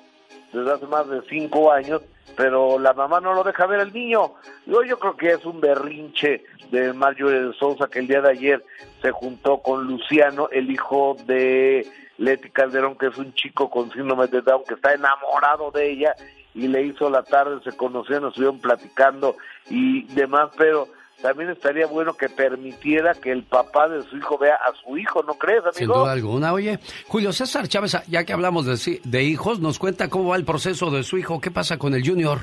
desde 0.53 0.73
hace 0.73 0.87
más 0.87 1.09
de 1.09 1.23
cinco 1.29 1.73
años, 1.73 2.03
pero 2.37 2.79
la 2.79 2.93
mamá 2.93 3.21
no 3.21 3.33
lo 3.33 3.43
deja 3.43 3.67
ver 3.67 3.81
al 3.81 3.93
niño. 3.93 4.35
Yo, 4.67 4.83
yo 4.85 4.99
creo 4.99 5.17
que 5.17 5.33
es 5.33 5.45
un 5.45 5.61
berrinche 5.61 6.45
de 6.71 6.93
Mario 6.93 7.29
de 7.29 7.55
Sousa 7.55 7.89
que 7.89 8.01
el 8.01 8.07
día 8.07 8.21
de 8.21 8.31
ayer 8.31 8.65
se 9.01 9.11
juntó 9.11 9.63
con 9.63 9.85
Luciano, 9.87 10.49
el 10.51 10.71
hijo 10.71 11.17
de 11.27 11.87
Leti 12.19 12.51
Calderón, 12.51 12.97
que 12.97 13.07
es 13.07 13.17
un 13.17 13.33
chico 13.35 13.71
con 13.71 13.91
síndrome 13.93 14.27
de 14.27 14.43
Down, 14.43 14.65
que 14.67 14.75
está 14.75 14.93
enamorado 14.93 15.71
de 15.71 15.91
ella 15.91 16.15
y 16.55 16.67
le 16.67 16.83
hizo 16.83 17.09
la 17.09 17.23
tarde, 17.23 17.61
se 17.63 17.77
conocieron, 17.77 18.29
estuvieron 18.29 18.59
platicando 18.59 19.37
y 19.71 20.03
demás, 20.15 20.51
pero 20.57 20.89
también 21.23 21.51
estaría 21.51 21.87
bueno 21.87 22.15
que 22.15 22.29
permitiera 22.29 23.15
que 23.15 23.31
el 23.31 23.45
papá 23.45 23.89
de 23.89 24.03
su 24.05 24.17
hijo 24.17 24.39
vea 24.39 24.55
a 24.55 24.73
su 24.83 24.97
hijo, 24.97 25.23
¿no 25.23 25.35
crees, 25.35 25.61
amigo? 25.61 25.73
Sin 25.75 25.87
duda 25.89 26.13
alguna. 26.13 26.53
Oye, 26.53 26.79
Julio 27.07 27.33
César 27.33 27.69
Chávez, 27.69 27.97
ya 28.07 28.25
que 28.25 28.33
hablamos 28.33 28.67
de, 28.67 29.01
de 29.05 29.23
hijos, 29.23 29.61
nos 29.61 29.79
cuenta 29.79 30.09
cómo 30.09 30.31
va 30.31 30.37
el 30.37 30.45
proceso 30.45 30.91
de 30.91 31.03
su 31.03 31.19
hijo, 31.19 31.41
qué 31.41 31.51
pasa 31.51 31.79
con 31.79 31.95
el 31.95 32.07
Junior. 32.07 32.39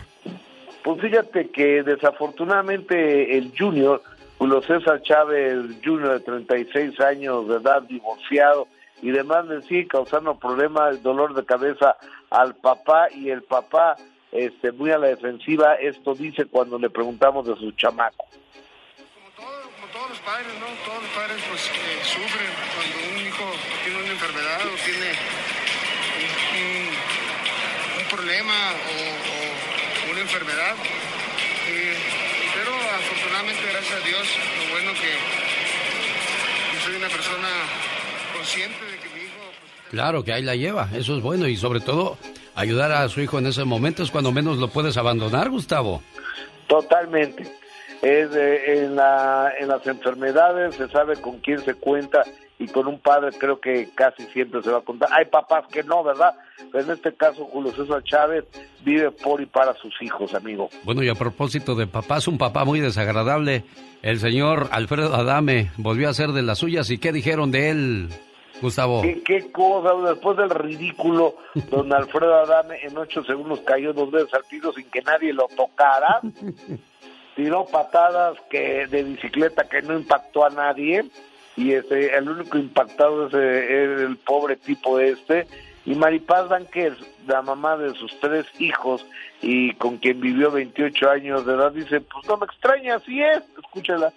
Pues 0.83 1.01
fíjate 1.01 1.49
que 1.49 1.83
desafortunadamente 1.83 3.37
el 3.37 3.53
Junior, 3.57 4.03
Julio 4.37 4.61
César 4.61 5.01
Chávez 5.01 5.57
Junior 5.83 6.13
de 6.13 6.19
36 6.19 6.99
años 6.99 7.47
de 7.47 7.55
edad, 7.55 7.81
divorciado, 7.83 8.67
y 9.01 9.11
demás 9.11 9.47
de 9.47 9.61
sí 9.63 9.87
causando 9.87 10.37
problemas, 10.37 11.01
dolor 11.03 11.33
de 11.33 11.45
cabeza 11.45 11.97
al 12.29 12.55
papá 12.55 13.07
y 13.11 13.29
el 13.29 13.43
papá 13.43 13.95
este 14.31 14.71
muy 14.71 14.91
a 14.91 14.97
la 14.97 15.07
defensiva, 15.07 15.75
esto 15.75 16.13
dice 16.13 16.45
cuando 16.45 16.77
le 16.77 16.89
preguntamos 16.89 17.47
de 17.47 17.55
su 17.55 17.71
chamaco. 17.71 18.25
Como, 19.35 19.87
todos 19.93 20.09
los 20.09 20.19
padres, 20.19 20.47
¿no? 20.59 20.65
Todos 20.85 21.01
los 21.03 21.11
padres 21.11 21.37
pues 21.49 21.67
eh, 21.67 22.03
sufren 22.03 22.51
cuando 22.75 23.15
un 23.15 23.27
hijo 23.27 23.45
tiene 23.83 23.99
una 24.03 24.11
enfermedad 24.11 24.59
o 24.59 24.75
tiene 24.83 25.09
un, 27.99 28.09
problema 28.09 28.53
o, 28.91 30.11
una 30.11 30.21
enfermedad. 30.21 30.75
Eh, 31.67 31.97
pero 32.53 32.73
afortunadamente, 32.75 33.61
gracias 33.71 34.01
a 34.01 34.05
Dios, 34.05 34.37
lo 34.59 34.71
bueno 34.71 34.91
que 34.93 35.11
soy 36.83 36.95
una 36.95 37.09
persona 37.09 37.94
consciente 38.45 38.85
de 38.85 38.97
que 38.97 39.15
mi 39.15 39.25
hijo... 39.25 39.39
Pues, 39.39 39.89
claro 39.89 40.23
que 40.23 40.33
ahí 40.33 40.43
la 40.43 40.55
lleva, 40.55 40.89
eso 40.93 41.17
es 41.17 41.23
bueno 41.23 41.47
y 41.47 41.57
sobre 41.57 41.79
todo 41.79 42.17
ayudar 42.53 42.91
a 42.91 43.09
su 43.09 43.21
hijo 43.21 43.39
en 43.39 43.47
ese 43.47 43.63
momento 43.63 44.03
es 44.03 44.11
cuando 44.11 44.31
menos 44.31 44.57
lo 44.57 44.67
puedes 44.67 44.97
abandonar, 44.97 45.49
Gustavo. 45.49 46.01
Totalmente. 46.67 47.43
Es, 48.01 48.29
en, 48.35 48.95
la, 48.95 49.51
en 49.59 49.67
las 49.67 49.85
enfermedades 49.87 50.75
se 50.75 50.87
sabe 50.89 51.15
con 51.15 51.39
quién 51.39 51.59
se 51.59 51.73
cuenta 51.73 52.23
y 52.59 52.67
con 52.67 52.87
un 52.87 52.99
padre 52.99 53.31
creo 53.37 53.59
que 53.59 53.89
casi 53.95 54.23
siempre 54.27 54.61
se 54.61 54.69
va 54.69 54.77
a 54.77 54.81
contar. 54.81 55.09
Hay 55.11 55.25
papás 55.25 55.65
que 55.71 55.83
no, 55.83 56.03
¿verdad? 56.03 56.35
Pero 56.71 56.83
en 56.83 56.91
este 56.91 57.13
caso 57.13 57.45
Julio 57.45 57.73
César 57.75 58.03
Chávez 58.03 58.45
vive 58.83 59.09
por 59.11 59.41
y 59.41 59.45
para 59.47 59.73
sus 59.73 59.93
hijos, 60.01 60.33
amigo. 60.35 60.69
Bueno, 60.83 61.03
y 61.03 61.09
a 61.09 61.15
propósito 61.15 61.73
de 61.73 61.87
papás, 61.87 62.27
un 62.27 62.37
papá 62.37 62.63
muy 62.63 62.79
desagradable, 62.79 63.63
el 64.03 64.19
señor 64.19 64.69
Alfredo 64.71 65.15
Adame 65.15 65.71
volvió 65.77 66.09
a 66.09 66.13
ser 66.13 66.29
de 66.29 66.43
las 66.43 66.59
suyas 66.59 66.89
y 66.91 66.99
¿qué 66.99 67.11
dijeron 67.11 67.51
de 67.51 67.71
él? 67.71 68.09
Gustavo. 68.61 69.01
¿Qué, 69.01 69.51
cosa? 69.51 69.93
Después 70.09 70.37
del 70.37 70.49
ridículo, 70.49 71.35
don 71.69 71.91
Alfredo 71.93 72.35
Adame 72.35 72.79
en 72.83 72.97
ocho 72.97 73.23
segundos 73.23 73.61
cayó 73.61 73.93
dos 73.93 74.11
veces 74.11 74.33
al 74.33 74.43
piso 74.43 74.73
sin 74.73 74.89
que 74.89 75.01
nadie 75.01 75.33
lo 75.33 75.47
tocara. 75.55 76.21
Tiró 77.35 77.65
patadas 77.65 78.37
que 78.49 78.87
de 78.87 79.03
bicicleta 79.03 79.67
que 79.67 79.81
no 79.81 79.97
impactó 79.97 80.45
a 80.45 80.49
nadie. 80.49 81.05
Y 81.57 81.73
este, 81.73 82.15
el 82.15 82.29
único 82.29 82.57
impactado 82.57 83.27
es, 83.27 83.33
el 83.33 84.17
pobre 84.17 84.55
tipo 84.55 84.99
este. 84.99 85.47
Y 85.85 85.95
Maripaz 85.95 86.49
es 86.73 86.93
la 87.27 87.41
mamá 87.41 87.77
de 87.77 87.93
sus 87.93 88.17
tres 88.19 88.45
hijos 88.59 89.05
y 89.41 89.73
con 89.73 89.97
quien 89.97 90.19
vivió 90.19 90.49
28 90.49 91.09
años 91.09 91.45
de 91.45 91.53
edad, 91.53 91.71
dice, 91.71 92.01
pues 92.01 92.25
no 92.27 92.37
me 92.37 92.45
extraña, 92.45 92.95
así 92.95 93.21
es. 93.21 93.43
Escúchala 93.57 94.11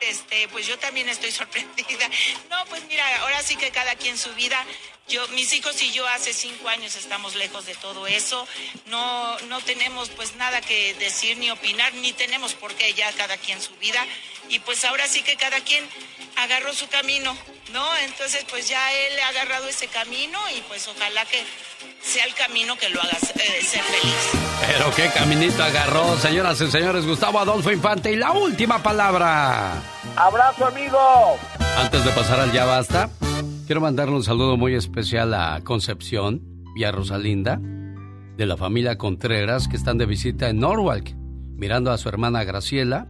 este, 0.00 0.48
pues 0.48 0.66
yo 0.66 0.78
también 0.78 1.08
estoy 1.08 1.30
sorprendida. 1.32 2.08
No, 2.50 2.64
pues 2.66 2.84
mira, 2.86 3.04
ahora 3.22 3.42
sí 3.42 3.56
que 3.56 3.70
cada 3.70 3.94
quien 3.96 4.16
su 4.18 4.32
vida. 4.34 4.64
Yo, 5.08 5.26
mis 5.28 5.52
hijos 5.52 5.80
y 5.82 5.92
yo 5.92 6.06
hace 6.08 6.32
cinco 6.32 6.68
años 6.68 6.96
estamos 6.96 7.34
lejos 7.34 7.66
de 7.66 7.74
todo 7.74 8.06
eso. 8.06 8.46
No, 8.86 9.38
no 9.48 9.60
tenemos 9.60 10.08
pues 10.10 10.34
nada 10.36 10.60
que 10.62 10.94
decir 10.94 11.36
ni 11.36 11.50
opinar, 11.50 11.92
ni 11.94 12.12
tenemos 12.12 12.54
por 12.54 12.74
qué 12.74 12.94
ya 12.94 13.12
cada 13.12 13.36
quien 13.36 13.60
su 13.60 13.74
vida. 13.76 14.04
Y 14.48 14.60
pues 14.60 14.84
ahora 14.84 15.06
sí 15.06 15.22
que 15.22 15.36
cada 15.36 15.60
quien 15.60 15.84
agarró 16.36 16.72
su 16.72 16.88
camino, 16.88 17.36
¿no? 17.72 17.96
Entonces 17.98 18.44
pues 18.48 18.68
ya 18.68 18.92
él 18.92 19.18
ha 19.20 19.28
agarrado 19.28 19.68
ese 19.68 19.88
camino 19.88 20.38
y 20.56 20.60
pues 20.62 20.88
ojalá 20.88 21.24
que 21.26 21.42
sea 22.02 22.24
el 22.24 22.34
camino 22.34 22.76
que 22.76 22.88
lo 22.88 23.00
haga 23.00 23.18
eh, 23.34 23.62
ser 23.62 23.82
feliz. 23.82 24.14
Pero 24.66 24.94
qué 24.94 25.10
caminito 25.10 25.62
agarró, 25.62 26.18
señoras 26.18 26.60
y 26.60 26.70
señores, 26.70 27.06
Gustavo 27.06 27.38
Adolfo 27.38 27.70
Infante. 27.70 28.10
Y 28.12 28.16
la 28.16 28.32
última 28.32 28.82
palabra. 28.82 29.82
Abrazo, 30.16 30.66
amigo. 30.66 31.38
Antes 31.76 32.04
de 32.04 32.10
pasar 32.12 32.40
al 32.40 32.52
ya 32.52 32.64
basta, 32.64 33.10
quiero 33.66 33.80
mandarle 33.80 34.16
un 34.16 34.22
saludo 34.22 34.56
muy 34.56 34.74
especial 34.74 35.34
a 35.34 35.60
Concepción 35.64 36.42
y 36.76 36.84
a 36.84 36.92
Rosalinda 36.92 37.60
de 38.36 38.46
la 38.46 38.56
familia 38.56 38.98
Contreras 38.98 39.68
que 39.68 39.76
están 39.76 39.98
de 39.98 40.06
visita 40.06 40.48
en 40.48 40.58
Norwalk, 40.58 41.14
mirando 41.56 41.90
a 41.90 41.98
su 41.98 42.08
hermana 42.08 42.44
Graciela, 42.44 43.08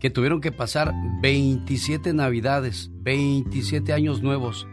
que 0.00 0.10
tuvieron 0.10 0.40
que 0.40 0.52
pasar 0.52 0.92
27 1.22 2.12
navidades, 2.12 2.90
27 3.02 3.92
años 3.92 4.22
nuevos 4.22 4.66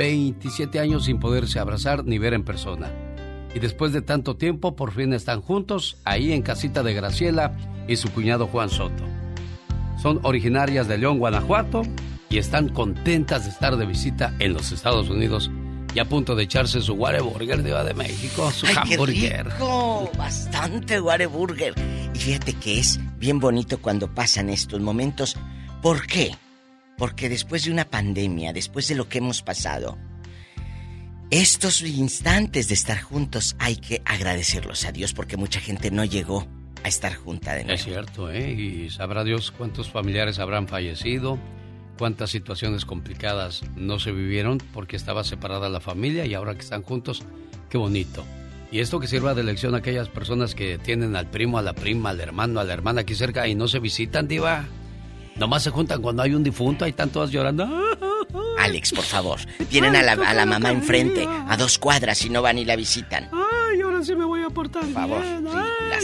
27 0.00 0.80
años 0.80 1.04
sin 1.04 1.18
poderse 1.18 1.58
abrazar 1.58 2.06
ni 2.06 2.18
ver 2.18 2.32
en 2.32 2.42
persona. 2.42 2.90
Y 3.54 3.58
después 3.58 3.92
de 3.92 4.00
tanto 4.00 4.36
tiempo, 4.36 4.74
por 4.74 4.92
fin 4.92 5.12
están 5.12 5.42
juntos, 5.42 5.98
ahí 6.06 6.32
en 6.32 6.40
casita 6.40 6.82
de 6.82 6.94
Graciela 6.94 7.54
y 7.86 7.96
su 7.96 8.10
cuñado 8.10 8.46
Juan 8.46 8.70
Soto. 8.70 9.04
Son 10.00 10.20
originarias 10.22 10.88
de 10.88 10.96
León, 10.96 11.18
Guanajuato, 11.18 11.82
y 12.30 12.38
están 12.38 12.68
contentas 12.68 13.44
de 13.44 13.50
estar 13.50 13.76
de 13.76 13.84
visita 13.84 14.32
en 14.38 14.52
los 14.52 14.70
Estados 14.70 15.10
Unidos 15.10 15.50
y 15.92 15.98
a 15.98 16.04
punto 16.04 16.36
de 16.36 16.44
echarse 16.44 16.80
su 16.80 16.94
Whataburger 16.94 17.62
de 17.64 17.74
de 17.82 17.94
México, 17.94 18.50
su 18.52 18.66
hamburger. 18.66 19.48
Qué 19.58 20.16
Bastante 20.16 21.00
Whataburger. 21.00 21.74
Y 22.14 22.18
fíjate 22.18 22.52
que 22.54 22.78
es 22.78 23.00
bien 23.18 23.40
bonito 23.40 23.82
cuando 23.82 24.14
pasan 24.14 24.48
estos 24.48 24.80
momentos. 24.80 25.36
¿Por 25.82 26.06
qué? 26.06 26.36
Porque 26.96 27.28
después 27.28 27.64
de 27.64 27.72
una 27.72 27.84
pandemia, 27.84 28.52
después 28.52 28.86
de 28.86 28.94
lo 28.94 29.08
que 29.08 29.18
hemos 29.18 29.42
pasado, 29.42 29.98
estos 31.30 31.82
instantes 31.82 32.68
de 32.68 32.74
estar 32.74 33.00
juntos 33.00 33.56
hay 33.58 33.76
que 33.76 34.02
agradecerlos 34.04 34.84
a 34.84 34.92
Dios 34.92 35.12
porque 35.12 35.36
mucha 35.36 35.58
gente 35.58 35.90
no 35.90 36.04
llegó 36.04 36.46
a 36.84 36.88
estar 36.88 37.14
junta 37.14 37.54
de 37.54 37.64
nuevo. 37.64 37.74
Es 37.74 37.84
cierto, 37.84 38.30
¿eh? 38.30 38.52
Y 38.52 38.90
sabrá 38.90 39.24
Dios 39.24 39.50
cuántos 39.50 39.90
familiares 39.90 40.38
habrán 40.38 40.68
fallecido, 40.68 41.36
cuántas 42.00 42.30
situaciones 42.30 42.86
complicadas 42.86 43.60
no 43.76 43.98
se 43.98 44.10
vivieron 44.10 44.56
porque 44.72 44.96
estaba 44.96 45.22
separada 45.22 45.68
la 45.68 45.80
familia 45.80 46.24
y 46.24 46.32
ahora 46.32 46.54
que 46.54 46.62
están 46.62 46.80
juntos, 46.80 47.22
qué 47.68 47.76
bonito. 47.76 48.24
Y 48.72 48.80
esto 48.80 49.00
que 49.00 49.06
sirva 49.06 49.34
de 49.34 49.44
lección 49.44 49.74
a 49.74 49.78
aquellas 49.78 50.08
personas 50.08 50.54
que 50.54 50.78
tienen 50.78 51.14
al 51.14 51.26
primo, 51.26 51.58
a 51.58 51.62
la 51.62 51.74
prima, 51.74 52.08
al 52.08 52.20
hermano, 52.20 52.58
a 52.58 52.64
la 52.64 52.72
hermana 52.72 53.02
aquí 53.02 53.14
cerca 53.14 53.46
y 53.48 53.54
no 53.54 53.68
se 53.68 53.80
visitan, 53.80 54.28
diva. 54.28 54.64
Nomás 55.36 55.62
se 55.62 55.68
juntan 55.68 56.00
cuando 56.00 56.22
hay 56.22 56.32
un 56.32 56.42
difunto, 56.42 56.86
ahí 56.86 56.92
están 56.92 57.10
todas 57.10 57.32
llorando. 57.32 57.68
Alex, 58.58 58.92
por 58.92 59.04
favor. 59.04 59.38
Tienen 59.68 59.94
a 59.94 60.02
la, 60.02 60.12
a 60.12 60.32
la 60.32 60.46
mamá 60.46 60.70
enfrente, 60.70 61.28
a 61.28 61.54
dos 61.58 61.78
cuadras 61.78 62.24
y 62.24 62.30
no 62.30 62.40
van 62.40 62.56
y 62.56 62.64
la 62.64 62.76
visitan. 62.76 63.28
Ay, 63.30 63.82
ahora 63.82 64.02
sí 64.02 64.16
me 64.16 64.24
voy 64.24 64.42
a 64.42 64.48
portar 64.48 64.84
por 64.84 64.92
favor, 64.94 65.22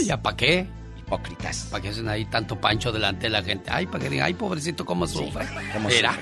¿Ya 0.05 0.21
para 0.21 0.37
qué? 0.37 0.67
Hipócritas. 1.07 1.69
¿Para 1.71 1.81
qué 1.81 1.89
hacen 1.89 2.09
ahí 2.09 2.25
tanto 2.25 2.59
pancho 2.59 2.91
delante 2.91 3.27
de 3.27 3.29
la 3.29 3.41
gente? 3.41 3.69
Ay, 3.71 3.85
para 3.85 4.03
que 4.03 4.09
digan, 4.09 4.25
ay, 4.27 4.33
pobrecito, 4.33 4.83
cómo 4.83 5.07
sufre. 5.07 5.45
¿cómo 5.71 5.87
Mira. 5.87 6.13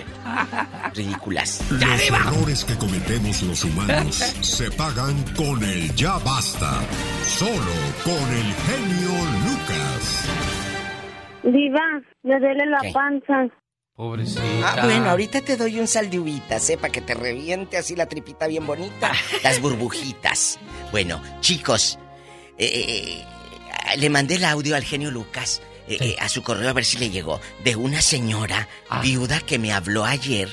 Ridículas. 0.93 1.65
Los 1.71 2.01
errores 2.01 2.63
que 2.65 2.75
cometemos 2.75 3.41
los 3.41 3.63
humanos 3.63 4.15
se 4.41 4.69
pagan 4.71 5.23
con 5.35 5.63
el 5.63 5.93
ya 5.95 6.19
basta. 6.19 6.81
Solo 7.23 7.73
con 8.03 8.13
el 8.13 8.53
genio 8.53 9.25
Lucas. 9.43 10.29
Diva, 11.43 12.01
me 12.21 12.39
duele 12.39 12.65
la 12.67 12.93
panza. 12.93 13.55
Pobrecita. 13.95 14.43
Ah, 14.63 14.85
bueno, 14.85 15.09
ahorita 15.09 15.41
te 15.41 15.57
doy 15.57 15.79
un 15.79 15.87
sal 15.87 16.11
de 16.11 16.19
uvitas, 16.19 16.69
¿eh? 16.69 16.77
Para 16.77 16.91
que 16.91 17.01
te 17.01 17.15
reviente 17.15 17.77
así 17.77 17.95
la 17.95 18.05
tripita 18.05 18.45
bien 18.45 18.67
bonita. 18.67 19.13
Las 19.43 19.59
burbujitas. 19.61 20.59
Bueno, 20.91 21.21
chicos, 21.39 21.97
eh, 22.57 22.65
eh, 22.65 22.85
eh, 22.87 23.25
le 23.97 24.09
mandé 24.09 24.35
el 24.35 24.45
audio 24.45 24.75
al 24.75 24.83
genio 24.83 25.11
Lucas. 25.11 25.61
a 26.19 26.29
su 26.29 26.41
correo 26.41 26.69
a 26.69 26.73
ver 26.73 26.85
si 26.85 26.97
le 26.97 27.09
llegó. 27.09 27.39
De 27.63 27.75
una 27.75 28.01
señora 28.01 28.67
ah. 28.89 29.01
viuda 29.01 29.39
que 29.39 29.59
me 29.59 29.71
habló 29.71 30.05
ayer. 30.05 30.49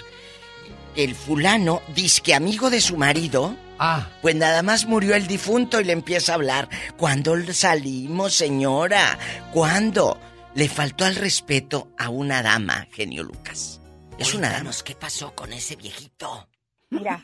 El 0.94 1.14
fulano, 1.14 1.82
que 2.22 2.34
amigo 2.34 2.70
de 2.70 2.80
su 2.80 2.96
marido. 2.96 3.56
Ah. 3.78 4.09
Pues 4.20 4.36
nada 4.36 4.62
más 4.62 4.86
murió 4.86 5.14
el 5.14 5.26
difunto 5.26 5.80
y 5.80 5.84
le 5.84 5.92
empieza 5.92 6.32
a 6.32 6.34
hablar. 6.36 6.68
¿Cuándo 6.96 7.34
salimos, 7.52 8.34
señora? 8.34 9.18
¿Cuándo? 9.52 10.18
le 10.54 10.68
faltó 10.68 11.04
al 11.04 11.16
respeto 11.16 11.88
a 11.98 12.09
una 12.09 12.42
dama, 12.42 12.86
genio 12.92 13.22
Lucas. 13.22 13.80
Es 14.18 14.34
una 14.34 14.50
dama. 14.50 14.70
¿Qué 14.84 14.94
pasó 14.94 15.34
con 15.34 15.52
ese 15.52 15.76
viejito? 15.76 16.48
Mira, 16.90 17.22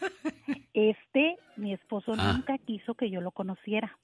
este, 0.72 1.36
mi 1.56 1.74
esposo 1.74 2.14
ah. 2.16 2.32
nunca 2.32 2.56
quiso 2.58 2.94
que 2.94 3.10
yo 3.10 3.20
lo 3.20 3.30
conociera. 3.30 3.98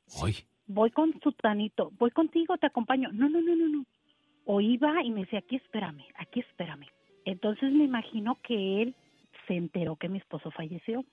Voy 0.67 0.91
con 0.91 1.19
su 1.23 1.33
tanito, 1.33 1.93
voy 1.99 2.11
contigo, 2.11 2.57
te 2.57 2.67
acompaño. 2.67 3.11
No, 3.13 3.29
no, 3.29 3.41
no, 3.41 3.55
no, 3.55 3.69
no. 3.69 3.85
O 4.47 4.61
iba 4.61 5.03
y 5.03 5.11
me 5.11 5.21
decía, 5.21 5.41
aquí 5.41 5.57
espérame, 5.57 6.05
aquí 6.17 6.41
espérame. 6.41 6.87
Entonces 7.25 7.73
me 7.73 7.85
imagino 7.85 8.39
que 8.43 8.83
él 8.83 8.95
se 9.47 9.55
enteró 9.55 9.97
que 9.97 10.09
mi 10.09 10.19
esposo 10.19 10.51
falleció. 10.51 11.05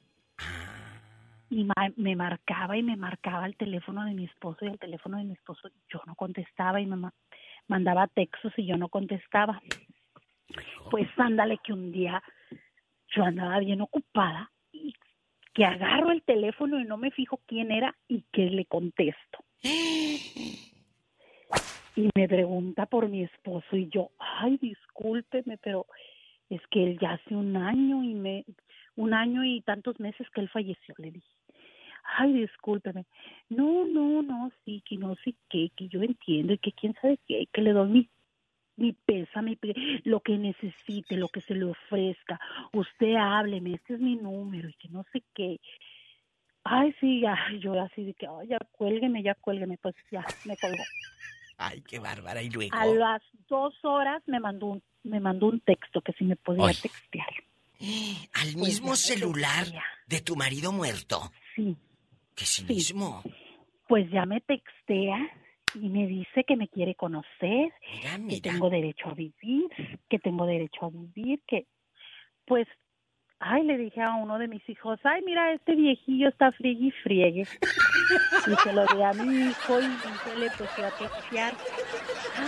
Y 1.50 1.68
me 1.98 2.16
marcaba 2.16 2.78
y 2.78 2.84
me 2.84 2.96
marcaba 2.96 3.46
el 3.46 3.58
teléfono 3.58 4.06
de 4.06 4.14
mi 4.14 4.24
esposo 4.24 4.64
y 4.64 4.70
el 4.70 4.80
teléfono 4.80 5.18
de 5.18 5.26
mi 5.26 5.34
esposo 5.34 5.70
yo 5.90 6.02
no 6.06 6.16
contestaba 6.16 6.80
y 6.80 6.86
mamá 6.86 7.14
mandaba 7.68 8.08
textos 8.08 8.54
y 8.58 8.66
yo 8.66 8.78
no 8.78 8.88
contestaba. 8.88 9.62
Pues 10.90 11.08
ándale 11.18 11.58
que 11.64 11.74
un 11.74 11.92
día 11.92 12.24
yo 13.10 13.24
andaba 13.24 13.60
bien 13.60 13.82
ocupada 13.82 14.50
que 15.54 15.66
agarro 15.66 16.12
el 16.12 16.22
teléfono 16.24 16.80
y 16.80 16.86
no 16.86 16.98
me 16.98 17.12
fijo 17.12 17.40
quién 17.46 17.72
era 17.72 17.96
y 18.08 18.24
que 18.32 18.50
le 18.50 18.66
contesto. 18.66 19.44
Y 21.96 22.10
me 22.16 22.28
pregunta 22.28 22.86
por 22.86 23.10
mi 23.10 23.24
esposo 23.24 23.76
y 23.76 23.90
yo, 23.90 24.12
ay, 24.18 24.58
discúlpeme, 24.58 25.58
pero 25.58 25.86
es 26.50 26.62
que 26.68 26.84
él 26.84 26.98
ya 27.00 27.14
hace 27.14 27.36
un 27.36 27.58
año 27.58 28.04
y 28.04 28.14
me 28.14 28.46
un 28.96 29.14
año 29.14 29.44
y 29.44 29.62
tantos 29.62 30.00
meses 30.00 30.28
que 30.32 30.42
él 30.42 30.50
falleció, 30.50 30.94
le 30.98 31.12
dije 31.12 31.28
ay, 32.18 32.34
discúlpeme. 32.34 33.06
No, 33.50 33.86
no, 33.86 34.22
no, 34.22 34.52
sí, 34.64 34.84
que 34.86 34.98
no 34.98 35.16
sé 35.24 35.36
qué, 35.50 35.72
que 35.76 35.88
yo 35.88 36.02
entiendo 36.02 36.54
y 36.54 36.58
que 36.58 36.72
quién 36.72 36.94
sabe 37.02 37.20
qué, 37.28 37.48
que 37.52 37.62
le 37.62 37.74
doy 37.74 38.10
mi, 38.78 38.88
mi 38.88 38.94
pésame, 38.94 39.58
lo 40.04 40.20
que 40.20 40.38
necesite, 40.38 41.16
lo 41.16 41.30
que 41.30 41.42
se 41.42 41.56
le 41.56 41.66
ofrezca. 41.66 42.40
Usted 42.74 43.16
hábleme, 43.16 43.76
este 43.76 43.96
es 43.96 44.00
mi 44.00 44.16
número 44.16 44.70
y 44.70 44.74
que 44.74 44.90
no 44.90 45.06
sé 45.12 45.24
qué. 45.34 45.60
Ay, 46.64 46.94
sí, 47.00 47.22
ya, 47.22 47.36
yo 47.60 47.80
así 47.80 48.04
de 48.04 48.14
que, 48.14 48.28
ay, 48.28 48.50
ya 48.50 48.60
cuélgueme, 48.72 49.24
ya 49.24 49.36
cuélgueme, 49.36 49.78
pues 49.78 49.96
ya, 50.12 50.26
me 50.46 50.56
colgó. 50.58 50.84
Ay, 51.64 51.82
qué 51.82 52.00
bárbara, 52.00 52.42
y 52.42 52.50
luego. 52.50 52.76
A 52.76 52.88
las 52.88 53.22
dos 53.48 53.76
horas 53.86 54.24
me 54.26 54.40
mandó 54.40 54.66
un, 54.66 54.84
me 55.04 55.20
mandó 55.20 55.46
un 55.46 55.60
texto 55.60 56.02
que 56.02 56.12
si 56.14 56.24
me 56.24 56.36
podía 56.36 56.74
textear. 56.74 57.30
¿Al 58.34 58.54
pues 58.54 58.56
mismo 58.56 58.96
celular 58.96 59.68
de 60.08 60.22
tu 60.22 60.36
marido 60.36 60.72
muerto? 60.72 61.32
Sí. 61.56 61.78
¿Qué 62.36 62.46
cinismo? 62.46 63.22
Pues 63.88 64.10
ya 64.10 64.26
me 64.26 64.42
textea 64.42 65.18
y 65.76 65.90
me 65.90 66.08
dice 66.08 66.44
que 66.44 66.56
me 66.56 66.68
quiere 66.68 66.96
conocer, 66.96 67.74
que 68.30 68.42
tengo 68.42 68.70
derecho 68.70 69.10
a 69.10 69.14
vivir, 69.14 69.70
que 70.10 70.20
tengo 70.20 70.46
derecho 70.46 70.86
a 70.86 70.90
vivir, 70.90 71.42
que 71.48 71.68
pues 72.46 72.68
Ay, 73.44 73.64
le 73.64 73.76
dije 73.76 74.00
a 74.02 74.14
uno 74.14 74.38
de 74.38 74.48
mis 74.48 74.68
hijos, 74.70 75.00
ay, 75.04 75.24
mira, 75.26 75.52
este 75.52 75.74
viejillo 75.74 76.30
está 76.30 76.52
friegue 76.52 76.86
y 76.86 76.92
friegue. 76.92 77.48
y 78.48 78.56
se 78.56 78.72
lo 78.72 78.86
di 78.86 79.02
a 79.02 79.14
mi 79.14 79.50
hijo 79.50 79.80
y 79.80 79.92
se 80.24 80.36
le 80.38 80.46
empezó 80.46 80.86
a 80.86 80.92
textear. 80.92 81.54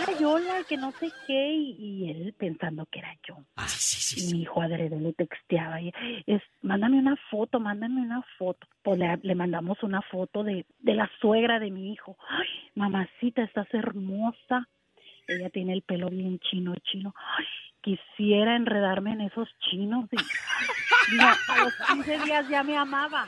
Ay, 0.07 0.23
hola, 0.23 0.63
que 0.69 0.77
no 0.77 0.91
sé 0.91 1.11
qué. 1.25 1.51
Y, 1.51 2.11
él 2.11 2.35
pensando 2.37 2.85
que 2.85 2.99
era 2.99 3.17
yo. 3.27 3.37
Ah, 3.55 3.67
sí, 3.67 3.99
sí, 4.01 4.29
y 4.29 4.33
mi 4.33 4.43
hijo 4.43 4.61
adrede 4.61 4.99
le 4.99 5.13
texteaba. 5.13 5.81
Y, 5.81 5.91
es, 6.27 6.43
mándame 6.61 6.99
una 6.99 7.15
foto, 7.31 7.59
mándame 7.59 7.99
una 7.99 8.21
foto. 8.37 8.67
Pues 8.83 8.99
le, 8.99 9.17
le 9.23 9.33
mandamos 9.33 9.81
una 9.81 10.03
foto 10.03 10.43
de, 10.43 10.67
de 10.79 10.93
la 10.93 11.09
suegra 11.19 11.57
de 11.57 11.71
mi 11.71 11.91
hijo. 11.91 12.17
Ay, 12.29 12.47
mamacita, 12.75 13.41
estás 13.41 13.67
hermosa. 13.73 14.69
Ella 15.27 15.49
tiene 15.49 15.73
el 15.73 15.81
pelo 15.81 16.09
bien 16.09 16.39
chino, 16.39 16.73
chino. 16.91 17.13
Ay, 17.37 17.45
quisiera 17.81 18.55
enredarme 18.55 19.13
en 19.13 19.21
esos 19.21 19.47
chinos. 19.69 20.05
Y, 20.11 21.15
no, 21.15 21.27
a 21.27 21.63
los 21.63 21.73
15 21.87 22.19
días 22.25 22.45
ya 22.49 22.63
me 22.63 22.77
amaba. 22.77 23.27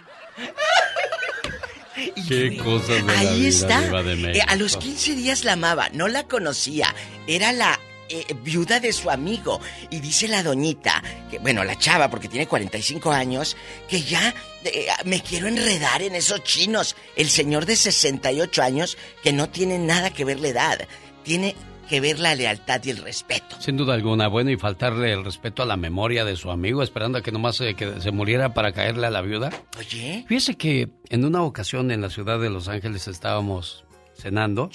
Qué 2.27 2.57
cosas 2.57 3.05
de 3.05 3.13
Ahí 3.13 3.41
la 3.43 3.47
está. 3.49 3.79
vida, 3.79 3.87
Diva 3.87 4.03
de 4.03 4.37
Eh, 4.37 4.41
a 4.47 4.55
los 4.55 4.77
15 4.77 5.15
días 5.15 5.45
la 5.45 5.53
amaba, 5.53 5.89
no 5.93 6.07
la 6.07 6.23
conocía. 6.27 6.93
Era 7.27 7.53
la 7.53 7.79
eh, 8.09 8.25
viuda 8.43 8.79
de 8.79 8.91
su 8.91 9.09
amigo. 9.09 9.61
Y 9.89 9.99
dice 10.01 10.27
la 10.27 10.43
doñita, 10.43 11.01
que 11.31 11.39
bueno, 11.39 11.63
la 11.63 11.77
chava, 11.77 12.09
porque 12.09 12.27
tiene 12.27 12.47
45 12.47 13.11
años, 13.11 13.55
que 13.89 14.01
ya 14.01 14.33
eh, 14.65 14.87
me 15.05 15.21
quiero 15.21 15.47
enredar 15.47 16.01
en 16.01 16.15
esos 16.15 16.43
chinos. 16.43 16.95
El 17.15 17.29
señor 17.29 17.65
de 17.65 17.77
68 17.77 18.61
años, 18.61 18.97
que 19.23 19.31
no 19.31 19.47
tiene 19.49 19.79
nada 19.79 20.09
que 20.11 20.25
ver 20.25 20.39
la 20.39 20.49
edad, 20.49 20.87
tiene 21.23 21.55
que 21.89 21.99
ver 22.01 22.19
la 22.19 22.35
lealtad 22.35 22.81
y 22.83 22.89
el 22.91 22.97
respeto. 22.97 23.55
Sin 23.59 23.77
duda 23.77 23.93
alguna, 23.93 24.27
bueno, 24.27 24.51
y 24.51 24.57
faltarle 24.57 25.13
el 25.13 25.23
respeto 25.23 25.63
a 25.63 25.65
la 25.65 25.77
memoria 25.77 26.25
de 26.25 26.35
su 26.35 26.51
amigo, 26.51 26.81
esperando 26.83 27.17
a 27.17 27.21
que 27.21 27.31
nomás 27.31 27.55
se, 27.57 27.75
que 27.75 28.01
se 28.01 28.11
muriera 28.11 28.53
para 28.53 28.71
caerle 28.71 29.07
a 29.07 29.09
la 29.11 29.21
viuda. 29.21 29.51
Oye. 29.77 30.25
Fíjese 30.27 30.55
que 30.57 30.89
en 31.09 31.25
una 31.25 31.43
ocasión 31.43 31.91
en 31.91 32.01
la 32.01 32.09
ciudad 32.09 32.39
de 32.39 32.49
Los 32.49 32.67
Ángeles 32.67 33.07
estábamos 33.07 33.85
cenando 34.15 34.69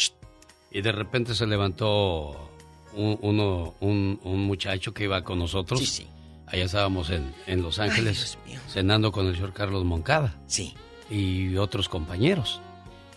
y 0.71 0.83
de 0.83 0.93
repente 0.93 1.35
se 1.35 1.47
levantó 1.47 2.51
un, 2.95 3.19
uno, 3.23 3.75
un, 3.81 4.21
un 4.23 4.45
muchacho 4.45 4.93
que 4.95 5.05
iba 5.05 5.23
con 5.23 5.39
nosotros. 5.39 5.81
Sí, 5.81 5.87
sí. 5.87 6.07
Allá 6.47 6.65
estábamos 6.65 7.11
en, 7.11 7.33
en 7.47 7.63
Los 7.63 7.79
Ángeles 7.79 8.37
cenando 8.69 9.13
con 9.13 9.27
el 9.29 9.35
señor 9.37 9.53
Carlos 9.53 9.85
Moncada. 9.85 10.37
Sí. 10.47 10.75
Y 11.09 11.57
otros 11.57 11.89
compañeros. 11.89 12.61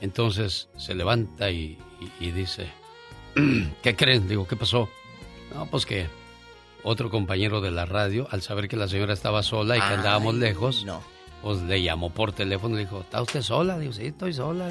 Entonces 0.02 0.70
se 0.78 0.94
levanta 0.95 1.49
y, 1.49 1.78
y- 2.20 2.28
y 2.28 2.32
dice, 2.32 2.68
¿qué 3.84 3.95
creen? 3.95 4.27
Digo, 4.27 4.47
¿qué 4.47 4.55
pasó? 4.55 4.89
No, 5.53 5.65
pues 5.68 5.85
que 5.85 6.07
otro 6.84 7.10
compañero 7.10 7.61
de 7.61 7.72
la 7.72 7.85
radio, 7.85 8.27
al 8.31 8.41
saber 8.41 8.68
que 8.68 8.76
la 8.76 8.88
señora 8.88 9.14
estaba 9.14 9.41
sola 9.43 9.77
y 9.77 9.80
que 9.80 9.85
Ay, 9.85 9.95
andábamos 9.95 10.35
lejos, 10.35 10.84
no. 10.85 11.01
pues 11.41 11.61
le 11.61 11.81
llamó 11.81 12.10
por 12.10 12.34
teléfono 12.34 12.76
y 12.76 12.80
le 12.80 12.85
dijo, 12.85 13.01
¿está 13.01 13.22
usted 13.22 13.41
sola? 13.41 13.77
Digo, 13.80 13.93
sí, 13.93 14.07
estoy 14.07 14.34
sola. 14.34 14.69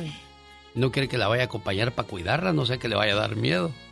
No 0.74 0.90
quiere 0.92 1.08
que 1.08 1.18
la 1.18 1.28
vaya 1.28 1.42
a 1.44 1.46
acompañar 1.46 1.92
para 1.92 2.08
cuidarla, 2.08 2.52
no 2.52 2.66
sé 2.66 2.78
que 2.78 2.88
le 2.88 2.96
vaya 2.96 3.12
a 3.12 3.16
dar 3.16 3.36
miedo. 3.36 3.70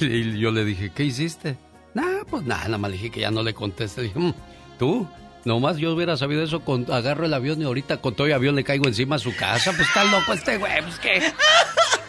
Y 0.00 0.38
yo 0.40 0.50
le 0.50 0.64
dije, 0.64 0.90
¿qué 0.94 1.04
hiciste? 1.04 1.56
Nada, 1.94 2.24
pues 2.28 2.42
nada, 2.42 2.64
nada 2.64 2.78
más 2.78 2.90
le 2.90 2.96
dije 2.96 3.10
que 3.10 3.20
ya 3.20 3.30
no 3.30 3.42
le 3.44 3.54
conteste. 3.54 4.02
Dije, 4.02 4.18
"Mm, 4.18 4.32
tú, 4.78 5.06
nomás 5.44 5.76
yo 5.76 5.94
hubiera 5.94 6.16
sabido 6.16 6.42
eso, 6.42 6.60
con, 6.60 6.90
agarro 6.92 7.26
el 7.26 7.32
avión 7.34 7.60
y 7.62 7.64
ahorita 7.64 7.98
con 7.98 8.14
todo 8.14 8.26
el 8.26 8.32
avión 8.32 8.56
le 8.56 8.64
caigo 8.64 8.88
encima 8.88 9.16
a 9.16 9.18
su 9.20 9.34
casa. 9.36 9.70
Pues 9.72 9.86
está 9.86 10.02
loco 10.04 10.32
este 10.32 10.56
güey, 10.58 10.82
pues 10.82 10.98
qué. 10.98 11.22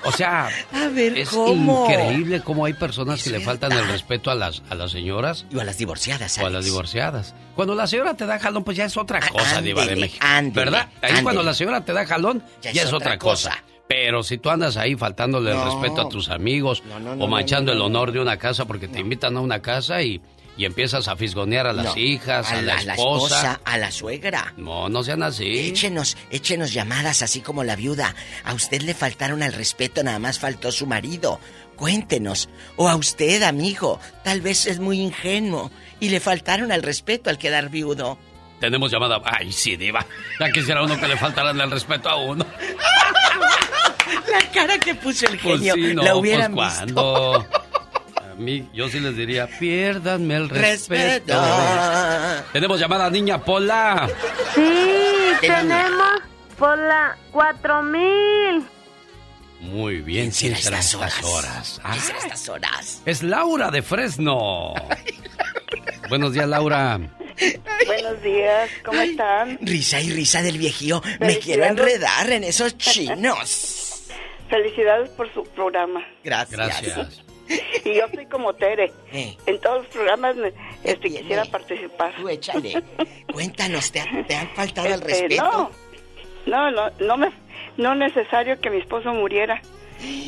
O 0.05 0.11
sea, 0.11 0.49
A 0.73 0.87
ver, 0.89 1.17
es 1.17 1.29
¿cómo? 1.29 1.85
increíble 1.89 2.41
cómo 2.41 2.65
hay 2.65 2.73
personas 2.73 3.23
que 3.23 3.29
le 3.31 3.39
faltan 3.39 3.71
el 3.71 3.87
respeto 3.87 4.29
a 4.31 4.35
las, 4.35 4.61
a 4.69 4.75
las 4.75 4.91
señoras. 4.91 5.45
Y 5.51 5.59
a 5.59 5.63
las 5.63 5.77
divorciadas, 5.77 6.37
O 6.37 6.41
a 6.41 6.43
Alex. 6.43 6.53
las 6.53 6.65
divorciadas. 6.65 7.35
Cuando 7.55 7.73
la 7.75 7.87
señora 7.87 8.13
te 8.15 8.25
da 8.25 8.37
jalón, 8.39 8.63
pues 8.63 8.77
ya 8.77 8.85
es 8.85 8.95
otra 8.97 9.19
cosa, 9.21 9.61
Diva 9.61 9.81
de 9.81 9.89
ándele, 9.89 10.01
México. 10.01 10.25
ándele, 10.27 10.65
¿Verdad? 10.65 10.89
Ahí 11.01 11.09
ándele. 11.09 11.23
cuando 11.23 11.43
la 11.43 11.53
señora 11.53 11.83
te 11.85 11.93
da 11.93 12.05
jalón, 12.05 12.43
ya, 12.61 12.71
es, 12.71 12.93
otra 12.93 13.17
cosa. 13.17 13.63
Pero 13.87 14.23
si 14.23 14.37
tú 14.39 14.49
andas 14.49 14.77
ahí 14.77 14.95
faltándole 14.95 15.51
el 15.51 15.63
respeto 15.63 16.01
a 16.01 16.09
tus 16.09 16.29
amigos 16.29 16.81
No, 16.89 16.99
no, 17.15 17.23
o 17.23 17.27
manchando 17.27 17.71
el 17.71 17.77
no. 17.77 17.85
honor 17.85 18.11
de 18.11 18.19
una 18.19 18.37
casa 18.37 18.65
porque 18.65 18.87
te 18.87 18.99
invitan 18.99 19.37
a 19.37 19.41
una 19.41 19.61
casa 19.61 20.01
y, 20.01 20.21
y 20.57 20.65
empiezas 20.65 21.07
a 21.07 21.15
fisgonear 21.15 21.67
a 21.67 21.73
las 21.73 21.85
No, 21.85 21.97
hijas, 21.97 22.51
a, 22.51 22.61
la, 22.61 22.77
a 22.77 22.83
la 22.83 22.93
esposa. 22.95 23.35
esposa, 23.35 23.61
a 23.65 23.77
la 23.77 23.91
suegra. 23.91 24.53
No, 24.57 24.87
no 24.89 25.03
sean 25.03 25.21
así. 25.23 25.67
Échenos, 25.69 26.15
échenos 26.31 26.73
llamadas 26.73 27.21
así 27.21 27.41
como 27.41 27.63
la 27.63 27.75
viuda. 27.75 28.15
A 28.43 28.53
usted 28.53 28.81
le 28.81 28.93
faltaron 28.93 29.43
al 29.43 29.53
respeto, 29.53 30.03
nada 30.03 30.19
más 30.19 30.39
faltó 30.39 30.71
su 30.71 30.87
marido. 30.87 31.39
Cuéntenos. 31.75 32.47
O 32.77 32.87
a 32.87 32.95
usted, 32.95 33.43
amigo, 33.43 33.99
tal 34.23 34.39
vez 34.41 34.65
es 34.65 34.79
muy 34.79 35.01
ingenuo 35.01 35.71
y 35.99 36.09
le 36.09 36.19
faltaron 36.21 36.71
al 36.71 36.83
respeto 36.83 37.29
al 37.29 37.37
quedar 37.37 37.69
viudo. 37.69 38.17
Tenemos 38.61 38.89
llamada. 38.89 39.21
Ay, 39.25 39.51
sí, 39.51 39.75
Diva. 39.75 40.05
Ya 40.39 40.49
quisiera 40.49 40.81
uno 40.81 40.97
que 40.97 41.07
le 41.07 41.17
faltaran 41.17 41.59
el 41.59 41.69
respeto 41.69 42.09
a 42.09 42.15
uno. 42.15 42.45
La 44.31 44.51
cara 44.51 44.77
que 44.79 44.95
puso 44.95 45.25
el 45.27 45.37
Pues 45.39 45.59
genio, 45.59 45.73
sí, 45.75 45.93
no, 45.93 46.03
la 46.03 46.15
hubieran 46.15 46.53
pues 46.53 46.81
visto. 46.85 47.45
Mí, 48.37 48.69
yo 48.73 48.87
sí 48.89 48.99
les 48.99 49.15
diría, 49.15 49.47
piérdanme 49.47 50.35
el 50.35 50.49
respeto. 50.49 51.33
Respeto. 51.33 52.43
Tenemos 52.53 52.79
llamada 52.79 53.09
niña 53.09 53.43
Pola. 53.43 54.09
Sí, 54.53 54.61
¿Qué 55.41 55.47
tenemos 55.47 56.21
por 56.57 56.77
la 56.77 57.17
4000. 57.31 58.65
Muy 59.61 60.01
bien, 60.01 60.31
¿quién 60.31 60.55
será 60.55 60.79
estas 60.79 60.93
estas 60.93 61.23
horas? 61.23 61.81
¿Qué 61.93 61.99
será 61.99 62.19
estas 62.19 62.49
horas? 62.49 63.01
Es 63.05 63.23
Laura 63.23 63.71
de 63.71 63.81
Fresno. 63.81 64.73
Buenos 66.09 66.33
días, 66.33 66.47
Laura. 66.47 66.99
Buenos 67.85 68.21
días, 68.21 68.69
¿cómo 68.83 69.01
están? 69.01 69.57
Risa 69.61 69.99
y 70.01 70.11
risa 70.11 70.41
del 70.41 70.57
viejío. 70.57 71.01
Me 71.19 71.39
quiero 71.39 71.65
enredar 71.65 72.29
en 72.29 72.43
esos 72.43 72.77
chinos. 72.77 74.03
Felicidades 74.49 75.09
por 75.09 75.33
su 75.33 75.43
programa. 75.43 76.05
Gracias. 76.23 76.51
Gracias. 76.57 77.24
Y 77.85 77.93
yo 77.95 78.07
soy 78.13 78.25
como 78.25 78.53
Tere. 78.53 78.91
Eh. 79.11 79.37
En 79.45 79.59
todos 79.61 79.83
los 79.83 79.87
programas 79.87 80.35
este, 80.83 81.09
quisiera 81.09 81.45
participar. 81.45 82.13
Tú 82.15 82.27
échale. 82.29 82.81
Cuéntanos, 83.31 83.91
¿te, 83.91 83.99
han- 83.99 84.25
te 84.25 84.35
han 84.35 84.49
faltado 84.55 84.87
al 84.87 84.93
Este, 85.01 85.27
respeto? 85.27 85.71
No, 86.47 86.71
no, 86.71 86.71
no, 86.71 86.91
no, 86.99 87.17
me, 87.17 87.31
no 87.77 87.91
es 87.93 87.97
necesario 88.13 88.59
que 88.59 88.69
mi 88.69 88.77
esposo 88.77 89.13
muriera. 89.13 89.61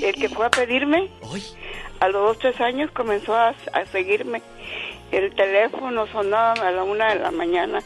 El 0.02 0.16
que 0.16 0.30
fue 0.30 0.46
a 0.46 0.50
pedirme, 0.50 1.10
a 2.00 2.08
los 2.08 2.22
dos, 2.28 2.40
tres 2.40 2.60
años 2.62 2.90
comenzó 2.92 3.36
a, 3.36 3.50
a 3.74 3.86
seguirme. 3.92 4.42
El 5.12 5.34
teléfono 5.36 6.06
sonaba 6.08 6.54
a 6.54 6.72
la 6.72 6.84
una 6.84 7.14
de 7.14 7.20
la 7.20 7.32
mañana. 7.32 7.82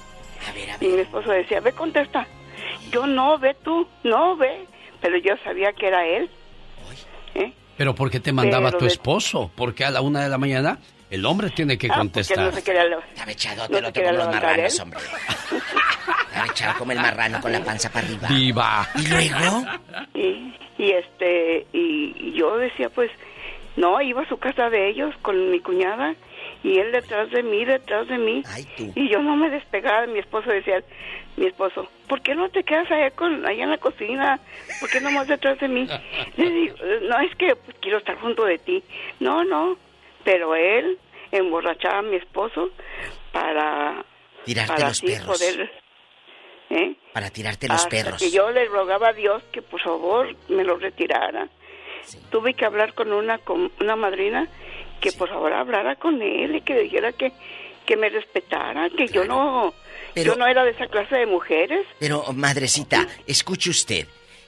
Y 0.80 0.88
mi 0.88 1.00
esposo 1.02 1.30
decía, 1.32 1.60
ve, 1.60 1.72
contesta. 1.72 2.28
Yo 2.92 3.06
no, 3.08 3.38
ve 3.40 3.56
tú, 3.64 3.88
no, 4.04 4.36
ve. 4.36 4.66
Pero 5.02 5.18
yo 5.18 5.34
sabía 5.44 5.72
que 5.74 5.88
era 5.88 6.06
él. 6.06 6.30
¿Eh? 7.36 7.52
Pero 7.82 7.96
¿por 7.96 8.12
qué 8.12 8.20
te 8.20 8.32
mandaba 8.32 8.68
Pero 8.68 8.78
tu 8.78 8.86
de- 8.86 8.92
esposo? 8.92 9.50
Porque 9.56 9.84
a 9.84 9.90
la 9.90 10.02
una 10.02 10.22
de 10.22 10.30
la 10.30 10.38
mañana 10.38 10.78
el 11.10 11.26
hombre 11.26 11.50
tiene 11.50 11.80
que 11.80 11.88
Ah, 11.92 11.98
contestar. 11.98 12.38
no 12.38 12.52
se 12.52 12.62
quería 12.64 12.84
levantar. 12.84 13.10
Estaba 13.12 13.32
echado, 13.32 13.62
No 13.64 13.68
te 13.70 13.82
lo 13.82 13.92
como 13.92 14.06
los 14.06 14.12
levantar 14.14 14.44
marranos, 14.44 14.76
él. 14.76 14.82
hombre. 14.84 15.00
Estaba 16.28 16.46
echado 16.46 16.78
como 16.78 16.92
el 16.92 17.00
marrano 17.00 17.42
con 17.42 17.52
la 17.52 17.60
panza 17.64 17.90
para 17.92 18.06
arriba. 18.06 18.28
Viva. 18.30 18.88
¿Y 18.98 19.08
luego? 19.08 19.66
Y, 20.14 20.54
y 20.78 20.92
este 20.92 21.66
y, 21.74 22.14
y 22.20 22.34
yo 22.38 22.56
decía 22.58 22.90
pues 22.90 23.10
no 23.78 24.00
iba 24.00 24.22
a 24.22 24.30
su 24.30 24.38
casa 24.38 24.70
de 24.70 24.88
ellos 24.90 25.16
con 25.24 25.50
mi 25.50 25.60
cuñada 25.60 26.14
y 26.64 26.78
él 26.78 26.92
detrás 26.92 27.30
de 27.32 27.44
mí 27.44 27.66
detrás 27.66 28.08
de 28.08 28.18
mí 28.18 28.44
y 28.96 29.10
yo 29.10 29.20
no 29.20 29.36
me 29.36 29.50
despegaba 29.50 30.06
mi 30.08 30.20
esposo 30.20 30.50
decía 30.50 30.84
mi 31.38 31.48
esposo 31.48 31.88
¿por 32.08 32.22
qué 32.22 32.36
no 32.36 32.50
te 32.50 32.64
quedas 32.64 32.90
allá 32.92 33.12
con 33.12 33.46
allá 33.46 33.64
en 33.64 33.70
la 33.72 33.78
cocina? 33.78 34.40
¿por 34.80 34.90
qué 34.90 35.00
no 35.02 35.12
más 35.12 35.28
detrás 35.28 35.60
de 35.60 35.68
mí? 35.68 35.88
le 36.38 36.50
digo 36.50 36.76
no 37.04 37.20
es 37.20 37.36
que 37.36 37.56
pues, 37.56 37.78
quiero 37.82 37.98
estar 37.98 38.16
junto 38.20 38.46
de 38.46 38.58
ti 38.58 38.84
no 39.20 39.44
no 39.44 39.78
pero 40.24 40.56
él 40.56 40.98
emborrachaba 41.32 42.00
a 42.00 42.04
mi 42.04 42.18
esposo 42.18 42.70
para 43.32 44.06
Tirarte 44.46 44.74
para 44.74 44.88
los 44.90 45.02
perros. 45.02 45.26
poder 45.38 45.72
¿eh? 46.72 46.96
Para 47.14 47.30
tirarte 47.30 47.68
los 47.68 47.78
Hasta 47.78 47.90
perros. 47.90 48.22
que 48.22 48.32
yo 48.32 48.50
le 48.52 48.66
rogaba 48.66 49.10
a 49.10 49.14
Dios 49.14 49.44
que 49.52 49.62
por 49.62 49.82
favor 49.82 50.36
me 50.50 50.64
lo 50.64 50.78
retirara. 50.78 51.48
Tuve 52.30 52.54
que 52.54 52.66
hablar 52.66 52.94
con 52.94 53.14
una 53.14 53.38
con 53.38 53.72
una 53.80 53.96
madrina 53.96 54.48
que 55.02 55.12
por 55.12 55.28
favor 55.30 55.52
hablara 55.54 55.96
con 55.98 56.22
él 56.22 56.56
y 56.56 56.62
que 56.62 56.80
dijera 56.80 57.12
que 57.12 57.32
que 57.86 57.98
me 57.98 58.10
respetara, 58.10 58.90
que 58.92 59.08
yo 59.08 59.26
no 59.26 59.74
Pero- 60.14 60.34
yo 60.34 60.40
no 60.40 60.46
era 60.48 60.64
de 60.64 60.72
esa 60.72 60.86
clase 60.88 61.16
de 61.16 61.26
mujeres. 61.26 61.86
Pero, 62.00 62.24
madrecita, 62.34 63.08
escuche 63.26 63.72
usted. 63.72 64.08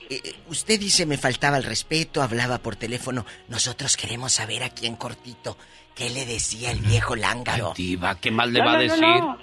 Eh, 0.09 0.21
eh, 0.23 0.33
usted 0.49 0.79
dice 0.79 1.05
me 1.07 1.17
faltaba 1.17 1.57
el 1.57 1.63
respeto, 1.63 2.21
hablaba 2.21 2.59
por 2.59 2.75
teléfono. 2.75 3.25
Nosotros 3.49 3.97
queremos 3.97 4.33
saber 4.33 4.61
aquí 4.63 4.85
en 4.85 4.95
cortito 4.95 5.57
qué 5.95 6.09
le 6.11 6.25
decía 6.25 6.69
el 6.71 6.79
viejo 6.79 7.15
lángaro. 7.15 7.73
Diva, 7.75 8.19
¿qué 8.21 8.29
más 8.29 8.47
le 8.49 8.59
No, 8.59 8.65
va 8.65 8.71
a 8.73 8.75
no, 8.75 8.81
no, 8.81 8.83
decir? 8.91 9.23
no. 9.23 9.37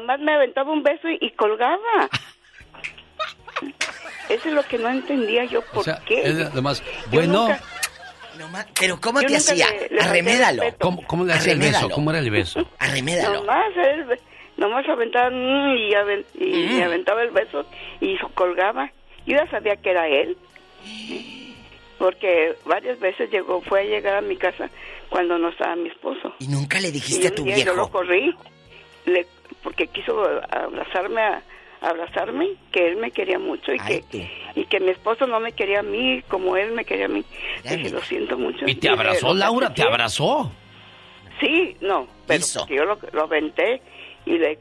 Nomás 0.00 0.20
me 0.20 0.34
aventaba 0.34 0.70
un 0.70 0.82
beso 0.82 1.08
y, 1.08 1.16
y 1.20 1.30
colgaba. 1.30 1.78
Eso 4.28 4.48
es 4.48 4.54
lo 4.54 4.62
que 4.64 4.78
no 4.78 4.88
entendía 4.88 5.44
yo 5.44 5.62
por 5.62 5.80
O 5.80 5.84
sea, 5.84 6.00
qué. 6.06 6.22
es 6.22 6.46
además, 6.46 6.82
Yo 7.06 7.10
bueno, 7.12 7.48
nunca- 7.48 7.62
Pero 8.78 9.00
¿cómo 9.00 9.20
Yo 9.20 9.28
te 9.28 9.36
hacía? 9.36 9.66
le- 9.90 10.00
Arremédalo. 10.00 10.62
¿cómo, 10.78 11.06
cómo 11.06 11.24
le 11.24 11.34
hacía 11.34 11.52
el 11.52 11.58
beso? 11.58 11.88
¿Cómo 11.90 12.10
era 12.10 12.18
el 12.20 12.30
beso? 12.30 12.66
Arremédalo. 12.78 13.40
Nomás 13.40 13.76
él 13.76 14.18
nomás 14.56 14.88
aventaba 14.88 15.30
mm, 15.30 15.76
y, 15.76 16.44
y 16.44 16.80
mm. 16.80 16.82
aventaba 16.82 17.22
el 17.22 17.30
beso 17.30 17.66
y 18.00 18.16
colgaba. 18.34 18.90
Yo 19.26 19.36
ya 19.36 19.46
sabía 19.50 19.76
que 19.76 19.90
era 19.90 20.08
él. 20.08 20.36
Porque 21.98 22.56
varias 22.64 22.98
veces 22.98 23.30
llegó, 23.30 23.60
fue 23.60 23.80
a 23.80 23.84
llegar 23.84 24.16
a 24.16 24.20
mi 24.20 24.36
casa 24.36 24.68
cuando 25.08 25.38
no 25.38 25.50
estaba 25.50 25.76
mi 25.76 25.88
esposo. 25.88 26.34
¿Y 26.40 26.48
nunca 26.48 26.80
le 26.80 26.90
dijiste 26.90 27.28
a 27.28 27.34
tu 27.34 27.44
viejo? 27.44 27.60
Yo 27.60 27.74
lo 27.74 27.90
corrí, 27.90 28.34
le, 29.04 29.26
porque 29.62 29.86
quiso 29.86 30.20
abrazarme 30.50 31.20
a, 31.20 31.42
abrazarme, 31.82 32.50
que 32.70 32.88
él 32.88 32.96
me 32.96 33.10
quería 33.10 33.38
mucho 33.38 33.72
y 33.72 33.78
que 33.78 34.04
y 34.54 34.64
que 34.66 34.80
mi 34.80 34.90
esposo 34.90 35.26
no 35.26 35.40
me 35.40 35.52
quería 35.52 35.80
a 35.80 35.82
mí 35.82 36.22
como 36.28 36.56
él 36.56 36.72
me 36.72 36.84
quería 36.84 37.06
a 37.06 37.08
mí. 37.08 37.24
Dije, 37.64 37.90
lo 37.90 38.00
siento 38.02 38.38
mucho. 38.38 38.66
¿Y 38.66 38.74
te 38.76 38.88
abrazó, 38.88 39.34
Laura? 39.34 39.74
¿Te 39.74 39.82
abrazó? 39.82 40.52
Sí, 41.40 41.76
no, 41.80 42.06
pero 42.26 42.44
yo 42.68 42.84
lo, 42.84 42.98
lo 43.12 43.22
aventé 43.22 43.82
y 44.24 44.38
le, 44.38 44.58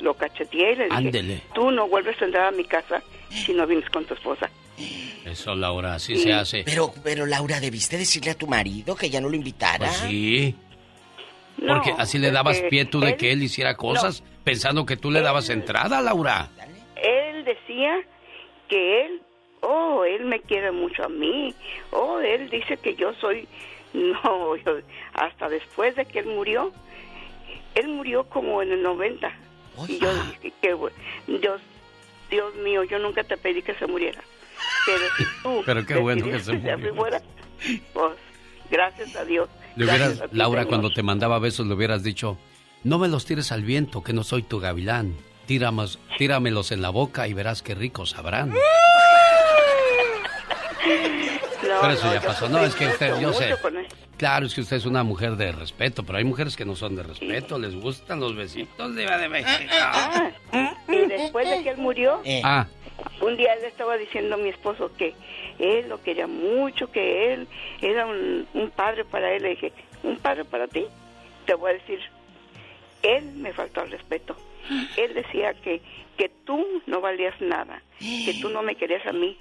lo 0.00 0.14
cacheteé 0.14 0.72
y 0.72 0.76
le 0.76 1.10
dije, 1.10 1.42
tú 1.54 1.70
no 1.70 1.86
vuelves 1.88 2.20
a 2.20 2.24
entrar 2.24 2.46
a 2.46 2.50
mi 2.50 2.64
casa 2.64 3.02
si 3.28 3.52
no 3.54 3.66
vienes 3.66 3.88
con 3.90 4.04
tu 4.04 4.14
esposa. 4.14 4.50
Eso, 5.24 5.54
Laura, 5.54 5.94
así 5.94 6.16
se 6.16 6.32
hace. 6.32 6.64
Pero, 6.64 6.92
pero, 7.04 7.26
Laura, 7.26 7.60
¿debiste 7.60 7.98
decirle 7.98 8.32
a 8.32 8.34
tu 8.34 8.46
marido 8.46 8.96
que 8.96 9.10
ya 9.10 9.20
no 9.20 9.28
lo 9.28 9.36
invitara? 9.36 9.86
Pues 9.86 9.96
sí. 9.98 10.54
Porque 11.66 11.94
así 11.98 12.18
le 12.18 12.30
dabas 12.30 12.60
pie 12.62 12.84
tú 12.84 13.00
de 13.00 13.16
que 13.16 13.32
él 13.32 13.42
hiciera 13.42 13.76
cosas 13.76 14.22
pensando 14.44 14.86
que 14.86 14.96
tú 14.96 15.10
le 15.10 15.20
dabas 15.20 15.50
entrada, 15.50 16.00
Laura. 16.00 16.48
Él 16.96 17.44
decía 17.44 18.00
que 18.68 19.06
él, 19.06 19.22
oh, 19.60 20.04
él 20.04 20.24
me 20.24 20.40
quiere 20.40 20.70
mucho 20.70 21.04
a 21.04 21.08
mí. 21.08 21.54
Oh, 21.90 22.18
él 22.20 22.48
dice 22.50 22.76
que 22.76 22.94
yo 22.94 23.12
soy, 23.14 23.46
no, 23.92 24.54
hasta 25.14 25.48
después 25.48 25.96
de 25.96 26.04
que 26.06 26.20
él 26.20 26.26
murió, 26.26 26.72
él 27.74 27.88
murió 27.88 28.24
como 28.24 28.62
en 28.62 28.72
el 28.72 28.82
90. 28.82 29.30
Y 29.88 29.98
yo 29.98 30.12
dije 30.42 30.52
que, 30.60 30.76
Dios, 31.26 31.60
Dios 32.30 32.54
mío, 32.56 32.84
yo 32.84 32.98
nunca 32.98 33.24
te 33.24 33.36
pedí 33.36 33.62
que 33.62 33.74
se 33.74 33.86
muriera. 33.86 34.22
Pero 34.86 35.04
si 35.16 35.24
tú... 35.42 35.62
Pero 35.66 35.86
qué 35.86 35.96
bueno 35.96 36.24
que 36.24 36.40
se 36.40 36.52
murió. 36.52 36.94
pues, 37.92 38.12
gracias 38.70 39.16
a 39.16 39.24
Dios. 39.24 39.48
Laura, 40.32 40.66
cuando 40.66 40.90
te 40.90 41.02
mandaba 41.02 41.38
besos, 41.38 41.66
le 41.66 41.74
hubieras 41.74 42.02
dicho, 42.02 42.38
no 42.84 42.98
me 42.98 43.08
los 43.08 43.24
tires 43.24 43.52
al 43.52 43.62
viento, 43.62 44.02
que 44.02 44.12
no 44.12 44.24
soy 44.24 44.42
tu 44.42 44.60
gavilán. 44.60 45.16
Tíramos, 45.46 45.98
tíramelos 46.18 46.70
en 46.72 46.82
la 46.82 46.90
boca 46.90 47.26
y 47.28 47.34
verás 47.34 47.62
qué 47.62 47.74
ricos 47.74 48.10
sabrán. 48.10 48.52
pero 51.80 51.92
eso 51.92 52.12
ya 52.12 52.20
pasó. 52.20 52.48
No, 52.48 52.64
es 52.64 52.74
que 52.74 52.86
usted, 52.86 53.20
yo 53.20 53.32
sé. 53.32 53.54
Claro, 54.16 54.46
es 54.46 54.54
que 54.54 54.60
usted 54.60 54.76
es 54.76 54.84
una 54.84 55.02
mujer 55.02 55.36
de 55.36 55.50
respeto, 55.50 56.04
pero 56.04 56.18
hay 56.18 56.24
mujeres 56.24 56.54
que 56.54 56.66
no 56.66 56.76
son 56.76 56.94
de 56.94 57.02
respeto, 57.02 57.58
les 57.58 57.74
gustan 57.74 58.20
los 58.20 58.36
besitos 58.36 58.94
de, 58.94 59.06
de 59.06 59.28
México. 59.30 59.72
Ah, 59.80 60.30
y 60.88 61.06
después 61.06 61.48
de 61.48 61.62
que 61.62 61.70
él 61.70 61.78
murió, 61.78 62.20
eh. 62.24 62.42
ah. 62.44 62.66
Un 63.20 63.36
día 63.36 63.54
él 63.54 63.64
estaba 63.64 63.96
diciendo 63.96 64.34
a 64.34 64.38
mi 64.38 64.48
esposo 64.48 64.90
que 64.96 65.14
él 65.58 65.88
lo 65.88 66.02
quería 66.02 66.26
mucho, 66.26 66.90
que 66.90 67.32
él 67.32 67.48
era 67.80 68.06
un, 68.06 68.46
un 68.54 68.70
padre 68.70 69.04
para 69.04 69.32
él. 69.32 69.42
Le 69.42 69.50
dije, 69.50 69.72
¿un 70.02 70.16
padre 70.16 70.44
para 70.44 70.68
ti? 70.68 70.86
Te 71.46 71.54
voy 71.54 71.70
a 71.70 71.74
decir, 71.74 72.00
él 73.02 73.24
me 73.36 73.52
faltó 73.52 73.80
al 73.80 73.90
respeto. 73.90 74.36
Él 74.96 75.14
decía 75.14 75.54
que, 75.54 75.80
que 76.16 76.28
tú 76.28 76.82
no 76.86 77.00
valías 77.00 77.40
nada, 77.40 77.82
que 77.98 78.38
tú 78.40 78.50
no 78.50 78.62
me 78.62 78.76
querías 78.76 79.04
a 79.06 79.12
mí 79.12 79.36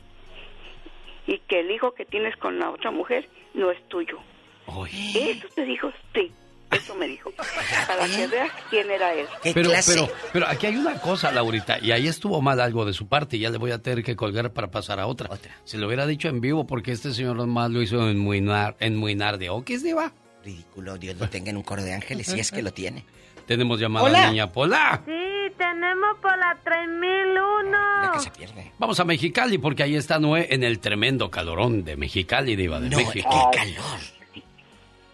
y 1.28 1.40
que 1.40 1.60
el 1.60 1.72
hijo 1.72 1.94
que 1.94 2.06
tienes 2.06 2.36
con 2.38 2.58
la 2.58 2.72
otra 2.72 2.90
mujer 2.92 3.28
no 3.54 3.70
es 3.70 3.88
tuyo. 3.88 4.18
¿Eso 5.16 5.48
te 5.54 5.66
dijo? 5.66 5.92
Sí. 6.14 6.32
Eso 6.80 6.96
me 6.96 7.08
dijo. 7.08 7.32
Para 7.32 8.08
que 8.08 8.28
veas 8.28 8.52
quién 8.70 8.90
era 8.90 9.14
él. 9.14 9.28
Pero, 9.54 9.72
pero, 9.86 10.10
pero 10.34 10.48
aquí 10.48 10.68
hay 10.68 10.76
una 10.78 11.00
cosa, 11.00 11.32
Laurita, 11.32 11.80
y 11.80 11.92
ahí 11.92 12.08
estuvo 12.08 12.42
mal 12.42 12.60
algo 12.60 12.86
de 12.86 12.94
su 12.94 13.08
parte, 13.08 13.38
y 13.38 13.42
ya 13.42 13.50
le 13.50 13.58
voy 13.58 13.72
a 13.72 13.80
tener 13.82 14.04
que 14.04 14.16
colgar 14.16 14.52
para 14.52 14.72
pasar 14.72 15.00
a 15.00 15.08
otra. 15.08 15.30
otra. 15.32 15.52
Si 15.66 15.78
lo 15.78 15.88
hubiera 15.88 16.06
dicho 16.06 16.28
en 16.28 16.42
vivo, 16.42 16.66
porque 16.66 16.92
este 16.92 17.14
señor 17.14 17.46
más 17.48 17.72
lo 17.72 17.82
hizo 17.82 18.10
en 18.10 18.20
Muinar, 18.20 18.76
en 18.80 18.96
Muinar 18.96 19.38
de 19.38 19.50
Oquis, 19.50 19.84
Diva. 19.84 20.14
Ridículo, 20.44 20.98
Dios 20.98 21.18
lo 21.18 21.30
tenga 21.30 21.50
en 21.50 21.58
un 21.58 21.64
coro 21.64 21.84
de 21.84 21.94
ángeles, 21.94 22.28
si 22.28 22.40
es 22.40 22.52
que 22.52 22.62
lo 22.62 22.72
tiene. 22.72 23.06
Tenemos 23.46 23.80
llamada 23.80 24.30
niña 24.30 24.52
Pola. 24.52 25.02
Sí, 25.06 25.52
tenemos 25.58 26.18
por 26.22 26.38
la 26.38 26.58
3001. 26.64 28.14
que 28.14 28.20
se 28.20 28.32
pierde. 28.32 28.72
Vamos 28.78 29.00
a 29.00 29.06
Mexicali 29.06 29.58
porque 29.58 29.84
ahí 29.84 29.96
está 29.96 30.20
Noé 30.20 30.48
en 30.52 30.64
el 30.64 30.80
tremendo 30.80 31.32
calorón 31.32 31.84
de 31.84 31.98
Mexicali, 31.98 32.56
Diva 32.56 32.80
de 32.80 32.96
México. 32.96 33.50
¡Qué 33.52 33.58
calor! 33.58 34.19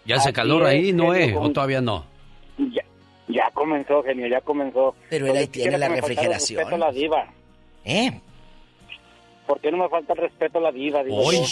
¿Ya 0.06 0.16
hace 0.16 0.32
calor 0.32 0.64
ahí, 0.64 0.92
Noé, 0.92 1.34
o 1.36 1.50
todavía 1.50 1.80
no? 1.80 2.04
Ya, 2.58 2.84
ya 3.28 3.50
comenzó, 3.52 4.02
genio, 4.02 4.28
ya 4.28 4.40
comenzó. 4.40 4.94
Pero 5.10 5.26
él 5.26 5.36
ahí 5.36 5.46
tiene 5.48 5.76
la 5.78 5.88
refrigeración. 5.88 6.72
a 6.72 6.78
la 6.78 6.92
diva. 6.92 7.26
¿Eh? 7.84 8.20
¿Por 9.46 9.60
qué 9.60 9.70
no 9.70 9.78
me 9.78 9.88
falta 9.88 10.12
el 10.12 10.18
respeto 10.18 10.58
a 10.58 10.62
la 10.62 10.72
diva? 10.72 11.02
Oye. 11.08 11.40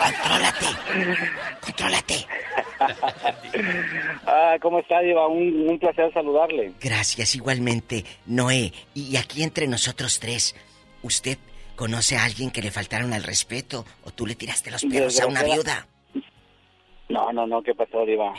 contrólate. 0.00 0.66
Contrólate. 1.60 2.26
ah, 4.26 4.56
¿Cómo 4.60 4.80
está, 4.80 5.00
Diva? 5.00 5.28
Un, 5.28 5.68
un, 5.68 5.78
placer 5.78 6.12
saludarle. 6.12 6.72
Gracias, 6.80 7.36
igualmente. 7.36 8.04
Noé, 8.26 8.72
y 8.94 9.16
aquí 9.16 9.42
entre 9.42 9.68
nosotros 9.68 10.18
tres, 10.18 10.56
¿usted 11.02 11.38
conoce 11.76 12.16
a 12.16 12.24
alguien 12.24 12.50
que 12.50 12.62
le 12.62 12.70
faltaron 12.70 13.12
al 13.12 13.22
respeto 13.22 13.84
o 14.04 14.10
tú 14.10 14.26
le 14.26 14.34
tiraste 14.34 14.70
los 14.70 14.84
perros 14.84 15.20
a 15.20 15.26
una 15.26 15.44
viuda? 15.44 15.86
No, 17.10 17.32
no, 17.32 17.46
no, 17.46 17.62
¿qué 17.62 17.74
pasó, 17.74 18.06
Diva? 18.06 18.32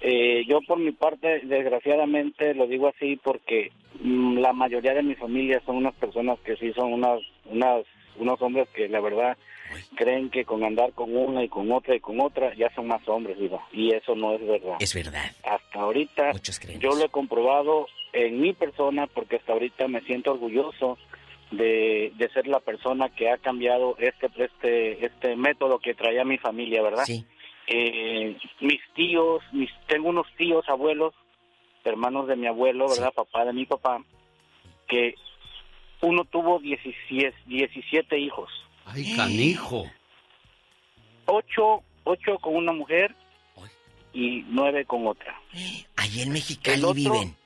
Eh, 0.00 0.44
yo 0.46 0.60
por 0.66 0.78
mi 0.78 0.92
parte, 0.92 1.40
desgraciadamente, 1.44 2.54
lo 2.54 2.66
digo 2.66 2.88
así 2.88 3.16
porque 3.22 3.72
mm, 4.00 4.38
la 4.38 4.52
mayoría 4.52 4.94
de 4.94 5.02
mi 5.02 5.14
familia 5.14 5.62
son 5.64 5.76
unas 5.76 5.94
personas 5.94 6.38
que 6.40 6.56
sí 6.56 6.72
son 6.74 6.92
unas, 6.92 7.20
unas, 7.46 7.84
unos 8.18 8.40
hombres 8.42 8.68
que 8.74 8.88
la 8.88 9.00
verdad 9.00 9.36
creen 9.96 10.30
que 10.30 10.44
con 10.44 10.62
andar 10.64 10.92
con 10.92 11.16
una 11.16 11.42
y 11.42 11.48
con 11.48 11.72
otra 11.72 11.94
y 11.96 12.00
con 12.00 12.20
otra 12.20 12.54
ya 12.54 12.72
son 12.74 12.86
más 12.86 13.06
hombres, 13.08 13.38
Diva. 13.38 13.66
Y 13.72 13.92
eso 13.94 14.14
no 14.14 14.34
es 14.34 14.46
verdad. 14.46 14.76
Es 14.80 14.94
verdad. 14.94 15.24
Hasta 15.44 15.80
ahorita 15.80 16.32
yo 16.78 16.90
lo 16.90 17.04
he 17.04 17.08
comprobado 17.08 17.86
en 18.12 18.40
mi 18.40 18.52
persona 18.52 19.06
porque 19.06 19.36
hasta 19.36 19.52
ahorita 19.52 19.88
me 19.88 20.02
siento 20.02 20.32
orgulloso 20.32 20.98
de, 21.50 22.12
de 22.16 22.28
ser 22.30 22.46
la 22.46 22.60
persona 22.60 23.08
que 23.08 23.30
ha 23.30 23.38
cambiado 23.38 23.96
este, 23.98 24.28
este, 24.36 25.04
este 25.04 25.36
método 25.36 25.78
que 25.78 25.94
traía 25.94 26.24
mi 26.24 26.38
familia, 26.38 26.82
¿verdad? 26.82 27.04
Sí 27.04 27.24
eh, 27.66 28.36
mis 28.60 28.80
tíos, 28.94 29.42
mis, 29.52 29.70
tengo 29.86 30.08
unos 30.08 30.26
tíos, 30.36 30.68
abuelos, 30.68 31.14
hermanos 31.84 32.26
de 32.28 32.36
mi 32.36 32.46
abuelo, 32.46 32.88
¿verdad? 32.88 33.12
Papá 33.14 33.44
de 33.44 33.52
mi 33.52 33.66
papá, 33.66 34.02
que 34.88 35.14
uno 36.00 36.24
tuvo 36.24 36.58
17, 36.58 37.34
17 37.46 38.18
hijos. 38.18 38.50
¡Ay, 38.84 39.14
canijo! 39.16 39.84
Ocho, 41.26 41.82
ocho 42.04 42.38
con 42.38 42.54
una 42.54 42.72
mujer 42.72 43.14
y 44.12 44.44
nueve 44.48 44.84
con 44.84 45.06
otra. 45.06 45.40
Allí 45.96 46.22
en 46.22 46.32
Mexicali 46.32 46.82
viven. 46.94 47.36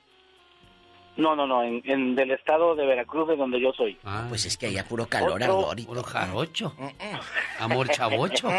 No, 1.17 1.35
no, 1.35 1.45
no, 1.45 1.61
en, 1.63 1.81
en, 1.85 2.15
del 2.15 2.31
estado 2.31 2.75
de 2.75 2.85
Veracruz, 2.85 3.27
de 3.27 3.35
donde 3.35 3.59
yo 3.59 3.73
soy. 3.73 3.97
Ah, 4.03 4.25
pues 4.29 4.45
es 4.45 4.57
que 4.57 4.67
allá 4.67 4.85
puro 4.85 5.05
calor, 5.07 5.43
ardor 5.43 5.85
Puro 5.85 6.03
jarocho. 6.03 6.73
Mm, 6.77 6.85
mm. 6.85 7.19
Amor 7.59 7.89
chavocho. 7.89 8.49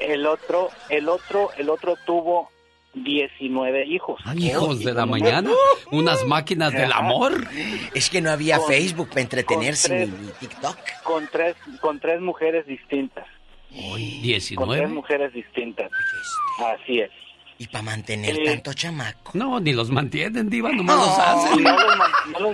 el 0.00 0.26
otro, 0.26 0.70
el 0.88 1.08
otro, 1.08 1.50
el 1.58 1.68
otro 1.68 1.96
tuvo 2.06 2.50
19 2.96 3.86
hijos. 3.86 4.20
hijos 4.36 4.80
de 4.80 4.94
la 4.94 5.04
mañana, 5.04 5.50
unas 5.90 6.24
máquinas 6.24 6.72
del 6.72 6.92
amor. 6.92 7.46
Es 7.94 8.08
que 8.08 8.22
no 8.22 8.30
había 8.30 8.58
Facebook 8.60 9.10
para 9.10 9.20
entretenerse 9.20 10.06
ni, 10.06 10.28
TikTok. 10.40 10.76
Con 11.04 11.28
tres, 11.30 11.56
con 11.80 12.00
tres 12.00 12.20
mujeres 12.20 12.66
distintas. 12.66 13.26
Hoy, 13.72 14.20
19. 14.22 14.56
Con 14.56 14.76
tres 14.78 14.90
mujeres 14.90 15.32
distintas. 15.34 15.90
Así 16.64 17.00
es. 17.00 17.10
¿Y 17.58 17.66
para 17.68 17.84
mantener 17.84 18.36
tanto 18.44 18.74
chamaco? 18.74 19.30
No, 19.32 19.58
ni 19.60 19.72
los 19.72 19.90
mantienen, 19.90 20.50
diva, 20.50 20.70
nomás 20.72 20.96
los 20.96 21.18
hacen. 21.18 21.62
No 21.62 21.72
los, 21.72 21.96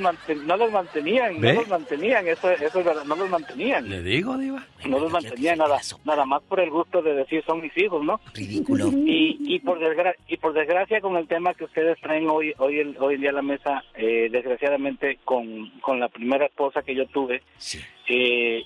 no, 0.01 0.13
los 0.13 0.47
no 0.47 0.57
los, 0.57 0.71
mantenían, 0.71 1.41
no 1.41 1.53
los 1.55 1.69
mantenían, 1.69 2.29
eso, 2.29 2.49
eso 2.53 2.79
es 2.79 2.85
verdad, 2.85 3.05
no 3.05 3.17
los 3.17 3.29
mantenían. 3.29 3.91
Le 3.91 4.01
digo, 4.01 4.39
diva. 4.39 4.65
No 4.85 5.01
los 5.01 5.11
mantenían 5.11 5.59
nada, 5.59 5.81
nada 6.05 6.25
más 6.25 6.43
por 6.43 6.61
el 6.61 6.71
gusto 6.71 7.03
de 7.03 7.15
decir 7.15 7.43
son 7.45 7.61
mis 7.61 7.77
hijos, 7.77 8.05
¿no? 8.05 8.21
Ridículo. 8.33 8.89
Y, 8.93 9.39
y, 9.41 9.59
por, 9.59 9.81
desgracia, 9.81 10.23
y 10.29 10.37
por 10.37 10.53
desgracia 10.53 11.01
con 11.01 11.17
el 11.17 11.27
tema 11.27 11.55
que 11.55 11.65
ustedes 11.65 12.01
traen 12.01 12.29
hoy 12.31 12.55
hoy, 12.59 12.95
hoy 13.01 13.15
en 13.15 13.21
día 13.21 13.31
a 13.31 13.35
la 13.35 13.43
mesa, 13.43 13.83
eh, 13.97 14.29
desgraciadamente 14.31 15.19
con, 15.25 15.71
con 15.81 15.99
la 15.99 16.09
primera 16.11 16.47
esposa 16.47 16.83
que 16.83 16.95
yo 16.95 17.07
tuve, 17.07 17.43
sí. 17.59 17.81
eh, 18.09 18.63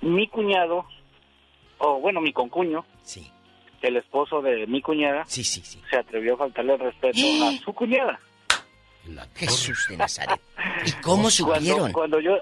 mi 0.00 0.28
cuñado, 0.28 0.86
o 1.76 2.00
bueno, 2.00 2.22
mi 2.22 2.32
concuño, 2.32 2.86
sí 3.02 3.30
el 3.82 3.96
esposo 3.96 4.42
de 4.42 4.66
mi 4.66 4.82
cuñada 4.82 5.24
sí, 5.26 5.44
sí, 5.44 5.60
sí. 5.62 5.80
se 5.88 5.96
atrevió 5.96 6.34
a 6.34 6.38
faltarle 6.38 6.74
el 6.74 6.80
respeto 6.80 7.18
a 7.18 7.52
su 7.64 7.72
cuñada. 7.72 8.18
Jesús 9.34 9.86
de 9.88 9.96
Nazaret. 9.96 10.40
¿Y 10.84 10.92
cómo 11.02 11.30
supieron? 11.30 11.92
Cuando, 11.92 12.20
yo 12.20 12.36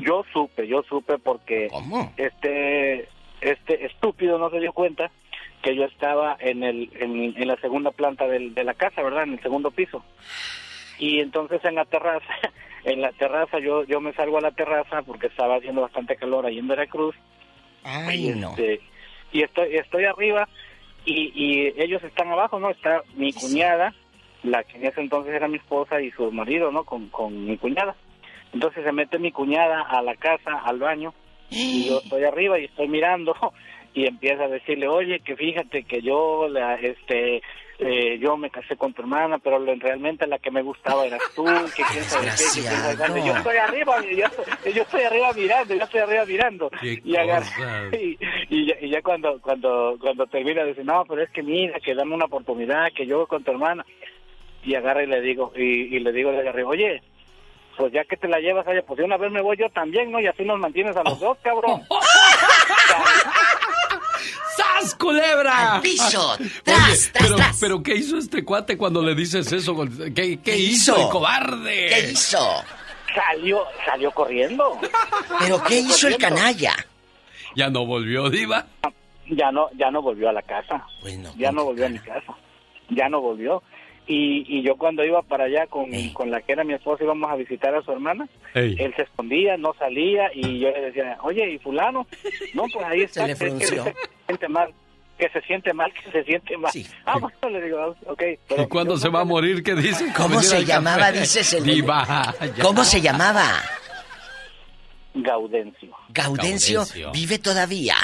yo 0.00 0.24
supe, 0.32 0.66
yo 0.66 0.82
supe 0.88 1.18
porque 1.18 1.68
este 2.16 3.08
este 3.40 3.86
estúpido 3.86 4.38
no 4.38 4.50
se 4.50 4.60
dio 4.60 4.72
cuenta 4.72 5.10
que 5.62 5.74
yo 5.74 5.84
estaba 5.84 6.36
en, 6.40 6.62
el, 6.62 6.90
en, 6.94 7.48
la 7.48 7.56
segunda 7.56 7.90
planta 7.90 8.26
del, 8.26 8.54
de 8.54 8.64
la 8.64 8.74
casa, 8.74 9.02
¿verdad? 9.02 9.24
En 9.24 9.32
el 9.34 9.42
segundo 9.42 9.70
piso. 9.70 10.04
Y 10.98 11.20
entonces 11.20 11.64
en 11.64 11.74
la 11.74 11.86
terraza, 11.86 12.26
en 12.84 13.00
la 13.00 13.12
terraza 13.12 13.58
yo 13.58 13.84
yo 13.84 14.00
me 14.00 14.12
salgo 14.12 14.38
a 14.38 14.42
la 14.42 14.52
terraza 14.52 15.02
porque 15.02 15.28
estaba 15.28 15.56
haciendo 15.56 15.82
bastante 15.82 16.16
calor 16.16 16.46
ahí 16.46 16.58
en 16.58 16.68
Veracruz. 16.68 17.14
Ay, 17.82 18.30
y, 18.30 18.34
no. 18.34 18.54
Y 19.34 19.42
estoy 19.42 19.76
estoy 19.76 20.04
arriba 20.04 20.48
y, 21.04 21.32
y 21.34 21.74
ellos 21.76 22.02
están 22.04 22.28
abajo, 22.28 22.58
¿no? 22.58 22.70
Está 22.70 23.02
mi 23.16 23.32
cuñada, 23.32 23.92
la 24.44 24.62
que 24.62 24.78
en 24.78 24.86
ese 24.86 25.00
entonces 25.00 25.34
era 25.34 25.48
mi 25.48 25.56
esposa 25.56 26.00
y 26.00 26.12
su 26.12 26.30
marido, 26.32 26.70
¿no? 26.70 26.84
Con, 26.84 27.08
con 27.08 27.44
mi 27.44 27.58
cuñada. 27.58 27.96
Entonces 28.52 28.84
se 28.84 28.92
mete 28.92 29.18
mi 29.18 29.32
cuñada 29.32 29.82
a 29.82 30.00
la 30.02 30.14
casa, 30.14 30.60
al 30.64 30.78
baño, 30.78 31.12
y 31.50 31.88
yo 31.88 31.98
estoy 32.04 32.22
arriba 32.22 32.60
y 32.60 32.66
estoy 32.66 32.86
mirando 32.86 33.34
y 33.94 34.06
empieza 34.06 34.44
a 34.44 34.48
decirle, 34.48 34.86
oye, 34.86 35.18
que 35.20 35.36
fíjate 35.36 35.82
que 35.82 36.00
yo, 36.00 36.48
la, 36.48 36.76
este, 36.76 37.42
eh, 37.78 38.18
yo 38.20 38.36
me 38.36 38.50
casé 38.50 38.76
con 38.76 38.92
tu 38.92 39.02
hermana, 39.02 39.38
pero 39.38 39.58
realmente 39.58 40.26
la 40.26 40.38
que 40.38 40.50
me 40.50 40.62
gustaba 40.62 41.06
eras 41.06 41.22
tú, 41.34 41.44
que 41.76 41.82
quién 41.82 42.04
sabe 42.04 42.28
qué, 42.36 43.22
yo 43.22 43.34
estoy 43.36 43.56
arriba, 43.56 43.96
yo, 44.02 44.72
yo, 44.72 44.82
estoy 44.82 45.02
arriba 45.02 45.32
mirando, 45.32 45.74
yo 45.74 45.82
estoy 45.82 46.00
arriba 46.00 46.24
mirando. 46.24 46.70
Y, 46.82 47.16
agarra, 47.16 47.46
y, 47.92 48.16
y, 48.50 48.90
ya, 48.90 49.02
cuando, 49.02 49.40
cuando, 49.40 49.96
cuando 50.00 50.26
termina 50.26 50.64
dice, 50.64 50.84
no, 50.84 51.04
pero 51.04 51.22
es 51.22 51.30
que 51.30 51.42
mira, 51.42 51.80
que 51.80 51.94
dame 51.94 52.14
una 52.14 52.26
oportunidad, 52.26 52.92
que 52.92 53.06
yo 53.06 53.26
con 53.26 53.42
tu 53.42 53.50
hermana. 53.50 53.84
Y 54.62 54.76
agarra 54.76 55.02
y 55.02 55.06
le 55.06 55.20
digo, 55.20 55.52
y, 55.54 55.96
y 55.96 55.98
le 55.98 56.12
digo 56.12 56.32
de 56.32 56.48
arriba, 56.48 56.70
oye, 56.70 57.02
pues 57.76 57.92
ya 57.92 58.04
que 58.04 58.16
te 58.16 58.28
la 58.28 58.38
llevas 58.38 58.66
allá, 58.66 58.82
pues 58.82 58.98
de 58.98 59.04
una 59.04 59.16
vez 59.16 59.30
me 59.30 59.42
voy 59.42 59.56
yo 59.56 59.68
también, 59.70 60.10
¿no? 60.10 60.20
Y 60.20 60.26
así 60.26 60.44
nos 60.44 60.58
mantienes 60.58 60.96
a 60.96 61.02
los 61.02 61.18
dos, 61.18 61.36
cabrón. 61.42 61.82
¡Sas, 64.84 64.94
culebra! 64.96 65.74
¡Al 65.74 65.80
piso! 65.80 66.36
¡Tras, 66.62 67.10
pero, 67.18 67.36
pero 67.60 67.82
¿qué 67.82 67.94
hizo 67.94 68.18
este 68.18 68.44
cuate 68.44 68.76
cuando 68.76 69.02
le 69.02 69.14
dices 69.14 69.50
eso? 69.52 69.74
¿Qué, 70.14 70.38
qué, 70.42 70.56
hizo, 70.56 70.96
el 70.96 71.08
cobarde? 71.08 71.88
¿Qué 71.88 72.10
hizo? 72.12 72.38
Salió, 73.14 73.64
salió 73.86 74.10
corriendo. 74.10 74.78
¿Pero 75.38 75.62
qué 75.64 75.78
hizo 75.80 76.08
el 76.08 76.18
canalla? 76.18 76.74
¿Ya 77.56 77.70
no 77.70 77.86
volvió, 77.86 78.28
Diva? 78.28 78.66
Ya 79.30 79.50
no, 79.50 79.68
ya 79.76 79.90
no 79.90 80.02
volvió 80.02 80.28
a 80.28 80.32
la 80.32 80.42
casa. 80.42 80.84
ya 81.36 81.52
no 81.52 81.64
volvió 81.64 81.86
a 81.86 81.88
mi 81.88 81.98
casa. 81.98 82.34
Ya 82.90 83.08
no 83.08 83.20
volvió. 83.20 83.62
Y, 84.06 84.44
y 84.48 84.62
yo 84.62 84.76
cuando 84.76 85.02
iba 85.02 85.22
para 85.22 85.44
allá 85.44 85.66
con, 85.66 85.90
con 86.10 86.30
la 86.30 86.42
que 86.42 86.52
era 86.52 86.62
mi 86.62 86.74
esposa 86.74 87.04
íbamos 87.04 87.30
a 87.30 87.36
visitar 87.36 87.74
a 87.74 87.82
su 87.82 87.90
hermana, 87.92 88.28
él 88.54 88.92
se 88.96 89.02
escondía, 89.02 89.56
no 89.56 89.74
salía 89.78 90.30
y 90.34 90.60
yo 90.60 90.70
le 90.70 90.80
decía, 90.82 91.16
oye, 91.22 91.52
¿y 91.52 91.58
fulano? 91.58 92.06
No, 92.52 92.64
pues 92.72 92.86
ahí 92.86 93.00
está, 93.04 93.22
se 93.34 93.46
le 93.46 93.58
que, 93.58 93.66
se 93.66 93.82
siente 94.26 94.48
mal, 94.48 94.74
que 95.18 95.28
se 95.30 95.40
siente 95.42 95.72
mal, 95.72 95.92
que 95.92 96.10
se 96.10 96.24
siente 96.24 96.56
mal. 96.58 96.72
Ah, 97.06 97.18
bueno, 97.18 97.58
le 97.58 97.64
digo, 97.64 97.96
ok. 98.06 98.22
¿Y 98.58 98.66
cuándo 98.66 98.96
se 98.98 99.08
va 99.08 99.20
a 99.20 99.24
morir? 99.24 99.62
¿Qué 99.62 99.74
dice? 99.74 100.12
¿Cómo 100.14 100.40
se 100.42 100.64
llamaba, 100.64 101.10
dices 101.10 101.54
el... 101.54 101.64
Diva, 101.64 102.34
¿Cómo 102.60 102.84
se 102.84 103.00
llamaba? 103.00 103.44
Gaudencio. 105.14 105.94
Gaudencio. 106.10 106.82
¿Vive 107.12 107.38
todavía? 107.38 107.94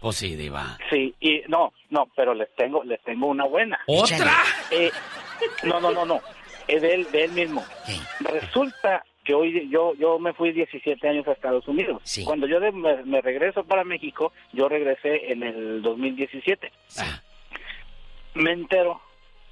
Pues 0.00 0.16
sí, 0.16 0.34
Diva. 0.34 0.76
Sí, 0.90 1.14
y 1.20 1.42
no, 1.48 1.72
no, 1.90 2.08
pero 2.16 2.34
les 2.34 2.52
tengo, 2.56 2.82
les 2.82 3.00
tengo 3.02 3.28
una 3.28 3.44
buena. 3.44 3.78
¿Otra? 3.86 4.32
Eh, 4.70 4.90
no, 5.64 5.80
no, 5.80 5.92
no, 5.92 6.04
no. 6.04 6.20
Es 6.68 6.82
de 6.82 6.94
él, 6.94 7.10
de 7.10 7.24
él 7.24 7.32
mismo. 7.32 7.64
Resulta 8.20 9.04
que 9.24 9.34
hoy 9.34 9.68
yo 9.70 9.94
yo 9.94 10.18
me 10.18 10.32
fui 10.32 10.52
17 10.52 11.08
años 11.08 11.26
a 11.28 11.32
Estados 11.32 11.66
Unidos. 11.68 12.02
Cuando 12.24 12.46
yo 12.46 12.60
me, 12.72 13.20
regreso 13.20 13.64
para 13.64 13.84
México, 13.84 14.32
yo 14.52 14.68
regresé 14.68 15.32
en 15.32 15.42
el 15.42 15.82
2017. 15.82 16.72
Me 18.34 18.52
entero 18.52 19.00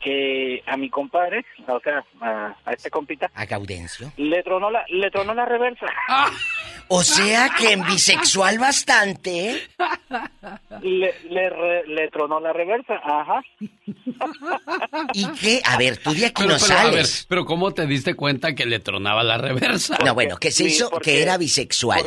que 0.00 0.62
a 0.66 0.76
mi 0.76 0.88
compadre, 0.88 1.44
o 1.68 1.78
sea, 1.80 2.04
a, 2.20 2.72
este 2.72 2.90
compita, 2.90 3.30
a 3.34 3.44
Gaudencio, 3.44 4.10
le 4.16 4.42
tronó 4.42 4.70
la, 4.70 4.84
le 4.88 5.10
tronó 5.10 5.34
la 5.34 5.44
reversa. 5.44 5.86
Ah. 6.08 6.30
O 6.92 7.04
sea 7.04 7.50
que 7.56 7.72
en 7.72 7.84
bisexual 7.86 8.58
bastante. 8.58 9.62
Le, 10.82 11.14
le, 11.30 11.84
le, 11.86 12.08
tronó 12.08 12.40
la 12.40 12.52
reversa, 12.52 12.94
ajá. 13.04 13.40
¿Y 15.12 15.24
qué? 15.40 15.62
A 15.64 15.78
ver, 15.78 15.98
tú 15.98 16.12
de 16.12 16.26
aquí 16.26 16.42
pero, 16.42 16.58
no 16.58 16.90
pero, 16.90 17.02
pero 17.28 17.44
¿cómo 17.44 17.72
te 17.72 17.86
diste 17.86 18.14
cuenta 18.14 18.56
que 18.56 18.66
le 18.66 18.80
tronaba 18.80 19.22
la 19.22 19.38
reversa? 19.38 19.98
No, 20.04 20.14
bueno, 20.14 20.36
que 20.36 20.50
se 20.50 20.64
hizo 20.64 20.90
que 20.90 21.22
era 21.22 21.38
bisexual. 21.38 22.02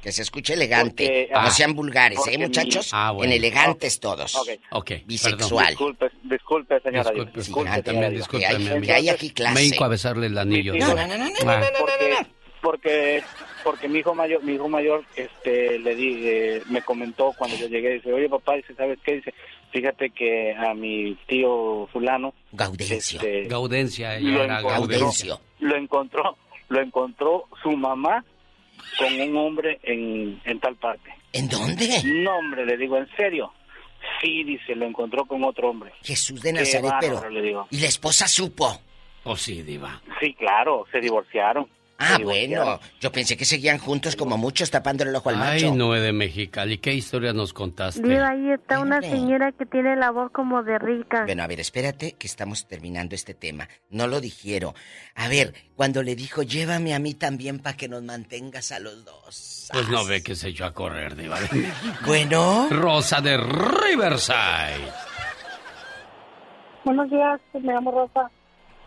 Que 0.00 0.12
se 0.12 0.22
escuche 0.22 0.54
elegante. 0.54 1.28
no 1.32 1.50
sean 1.50 1.74
vulgares, 1.74 2.20
¿eh, 2.30 2.38
muchachos? 2.38 2.90
Ah, 2.92 3.12
en 3.20 3.32
elegantes 3.32 3.98
todos. 3.98 4.36
Ok. 4.70 4.92
Bisexual. 5.04 5.70
Disculpe, 5.70 6.10
disculpe, 6.22 6.80
señora. 6.80 7.10
Disculpe, 7.10 7.38
disculpe, 7.40 7.82
también, 7.82 8.14
disculpe. 8.14 8.46
Que 8.82 8.92
hay, 8.92 9.08
aquí 9.08 9.30
clase. 9.30 9.54
Me 9.56 9.64
hinco 9.64 9.84
a 9.84 9.88
besarle 9.88 10.28
el 10.28 10.38
anillo. 10.38 10.74
No, 10.76 10.94
no, 10.94 11.08
no, 11.08 11.18
no, 11.18 11.24
no, 11.24 11.28
no, 11.28 11.66
porque, 11.80 12.26
porque, 12.60 13.24
porque 13.64 13.88
mi 13.88 14.00
hijo 14.00 14.14
mayor, 14.14 14.42
mi 14.42 14.54
hijo 14.54 14.68
mayor, 14.68 15.04
este, 15.16 15.78
le 15.78 15.94
di, 15.94 16.26
eh, 16.26 16.62
me 16.68 16.82
comentó 16.82 17.32
cuando 17.36 17.56
yo 17.56 17.68
llegué, 17.68 17.94
dice, 17.94 18.12
oye 18.12 18.28
papá, 18.28 18.54
dice, 18.56 18.74
¿sabes 18.74 18.98
qué? 19.04 19.16
Dice, 19.16 19.34
fíjate 19.72 20.10
que 20.10 20.54
a 20.54 20.74
mi 20.74 21.16
tío 21.26 21.88
fulano. 21.92 22.34
Gaudencio. 22.52 23.20
Este, 23.20 23.48
Gaudencia, 23.48 24.18
lo 24.20 24.44
encontró, 24.44 24.68
Gaudencio. 24.68 25.40
Lo 25.60 25.76
encontró, 25.76 26.36
lo 26.68 26.80
encontró 26.80 27.44
su 27.62 27.70
mamá 27.76 28.24
con 28.98 29.20
un 29.20 29.36
hombre 29.36 29.78
en, 29.82 30.40
en 30.44 30.60
tal 30.60 30.76
parte. 30.76 31.10
¿En 31.32 31.48
dónde? 31.48 32.02
No, 32.04 32.38
hombre, 32.38 32.64
le 32.64 32.76
digo, 32.76 32.96
¿en 32.96 33.08
serio? 33.16 33.52
Sí, 34.20 34.44
dice, 34.44 34.74
lo 34.74 34.86
encontró 34.86 35.24
con 35.26 35.44
otro 35.44 35.70
hombre. 35.70 35.92
Jesús 36.02 36.40
de 36.40 36.52
Nazaret, 36.52 36.92
pero... 37.00 37.28
Le 37.28 37.42
digo. 37.42 37.66
¿Y 37.70 37.80
la 37.80 37.88
esposa 37.88 38.28
supo? 38.28 38.80
Oh, 39.24 39.36
sí, 39.36 39.62
diva. 39.62 40.00
Sí, 40.20 40.32
claro, 40.34 40.86
se 40.92 41.00
divorciaron. 41.00 41.68
Ah, 41.98 42.18
bueno, 42.22 42.78
yo 43.00 43.10
pensé 43.10 43.36
que 43.36 43.44
seguían 43.44 43.78
juntos 43.78 44.16
como 44.16 44.36
muchos 44.36 44.70
tapándole 44.70 45.10
el 45.10 45.16
ojo 45.16 45.30
al 45.30 45.36
macho. 45.36 45.66
Ay, 45.66 45.72
Noé 45.72 46.00
de 46.00 46.12
Mexicali, 46.12 46.78
¿qué 46.78 46.92
historia 46.92 47.32
nos 47.32 47.52
contaste? 47.52 48.02
Mira, 48.02 48.30
ahí 48.30 48.50
está 48.50 48.80
una 48.80 49.00
señora 49.00 49.52
que 49.52 49.64
tiene 49.64 49.96
la 49.96 50.10
voz 50.10 50.30
como 50.30 50.62
de 50.62 50.78
rica. 50.78 51.24
Bueno, 51.24 51.42
a 51.42 51.46
ver, 51.46 51.60
espérate 51.60 52.12
que 52.12 52.26
estamos 52.26 52.66
terminando 52.68 53.14
este 53.14 53.34
tema. 53.34 53.68
No 53.88 54.06
lo 54.08 54.20
dijeron. 54.20 54.74
A 55.14 55.28
ver, 55.28 55.54
cuando 55.74 56.02
le 56.02 56.14
dijo, 56.16 56.42
llévame 56.42 56.94
a 56.94 56.98
mí 56.98 57.14
también 57.14 57.60
para 57.60 57.76
que 57.76 57.88
nos 57.88 58.02
mantengas 58.02 58.72
a 58.72 58.78
los 58.78 59.04
dos. 59.04 59.68
Pues 59.72 59.88
no 59.88 60.04
ve 60.04 60.22
que 60.22 60.34
se 60.34 60.48
echó 60.48 60.66
a 60.66 60.74
correr, 60.74 61.16
diva 61.16 61.40
de 61.40 61.48
México. 61.60 61.96
Bueno. 62.06 62.68
Rosa 62.70 63.20
de 63.20 63.38
Riverside. 63.38 64.92
Buenos 66.84 67.10
días, 67.10 67.40
me 67.54 67.72
llamo 67.72 67.90
Rosa. 67.90 68.30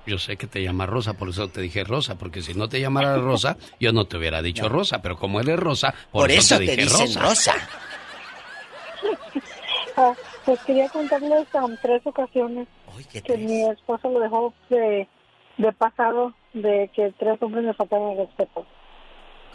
Yo 0.05 0.17
sé 0.17 0.37
que 0.37 0.47
te 0.47 0.63
llama 0.63 0.85
Rosa, 0.85 1.13
por 1.13 1.29
eso 1.29 1.49
te 1.49 1.61
dije 1.61 1.83
Rosa, 1.83 2.17
porque 2.17 2.41
si 2.41 2.53
no 2.53 2.67
te 2.69 2.79
llamara 2.79 3.17
Rosa, 3.17 3.57
yo 3.79 3.91
no 3.91 4.05
te 4.05 4.17
hubiera 4.17 4.41
dicho 4.41 4.69
Rosa, 4.69 5.01
pero 5.01 5.17
como 5.17 5.39
él 5.39 5.49
es 5.49 5.59
Rosa, 5.59 5.93
por, 6.11 6.31
eso, 6.31 6.57
te, 6.57 6.63
dije 6.63 6.85
Rosa. 6.85 7.21
Rosa. 7.21 7.53
Ah, 10.01 10.13
pues 10.45 10.57
quería 10.61 10.87
contarles 10.87 11.45
um, 11.53 11.75
tres 11.81 12.01
ocasiones 12.05 12.69
que 13.11 13.37
mi 13.37 13.69
esposo 13.69 14.09
lo 14.09 14.21
dejó 14.21 14.53
de, 14.69 15.09
de 15.57 15.71
pasado, 15.73 16.33
de 16.53 16.89
que 16.95 17.13
tres 17.19 17.37
hombres 17.41 17.65
me 17.65 17.73
faltaron 17.73 18.11
el 18.11 18.19
respeto. 18.19 18.65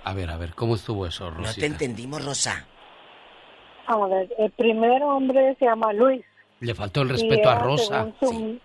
A 0.04 0.12
ver, 0.12 0.30
a 0.30 0.36
ver, 0.36 0.54
¿cómo 0.54 0.74
estuvo 0.74 1.06
eso, 1.06 1.30
Rosa? 1.30 1.48
No 1.48 1.54
te 1.54 1.64
entendimos, 1.64 2.22
Rosa. 2.22 2.66
Vamos 3.88 4.12
a 4.12 4.14
ver, 4.16 4.34
el 4.38 4.50
primer 4.50 5.02
hombre 5.02 5.56
se 5.58 5.64
llama 5.64 5.94
Luis. 5.94 6.22
Le 6.60 6.74
faltó 6.74 7.00
el 7.02 7.08
respeto 7.08 7.48
a 7.48 7.58
Rosa. 7.60 8.12
Su, 8.20 8.28
Sí, 8.28 8.60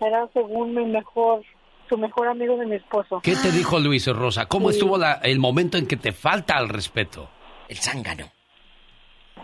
era 0.00 0.28
según 0.32 0.74
mi 0.74 0.84
mejor, 0.84 1.42
su 1.88 1.96
mejor 1.98 2.28
amigo 2.28 2.56
de 2.56 2.66
mi 2.66 2.76
esposo. 2.76 3.20
¿Qué 3.22 3.36
te 3.36 3.50
dijo 3.52 3.78
Luis 3.78 4.06
Rosa? 4.06 4.46
¿Cómo 4.46 4.70
Sí. 4.70 4.76
estuvo 4.78 4.98
la- 4.98 5.20
el 5.22 5.38
momento 5.38 5.78
en 5.78 5.86
que 5.86 5.96
te 5.96 6.12
falta 6.12 6.58
el 6.58 6.68
respeto? 6.68 7.28
El 7.68 7.76
zángano. 7.78 8.30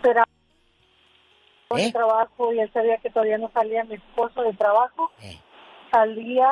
Pero 0.01 0.21
¿Eh? 1.77 1.85
el 1.85 1.93
trabajo 1.93 2.53
y 2.53 2.59
él 2.59 2.69
sabía 2.73 2.97
que 2.97 3.09
todavía 3.09 3.37
no 3.37 3.49
salía 3.53 3.83
mi 3.85 3.95
esposo 3.95 4.41
de 4.43 4.53
trabajo. 4.53 5.11
Salía 5.91 6.47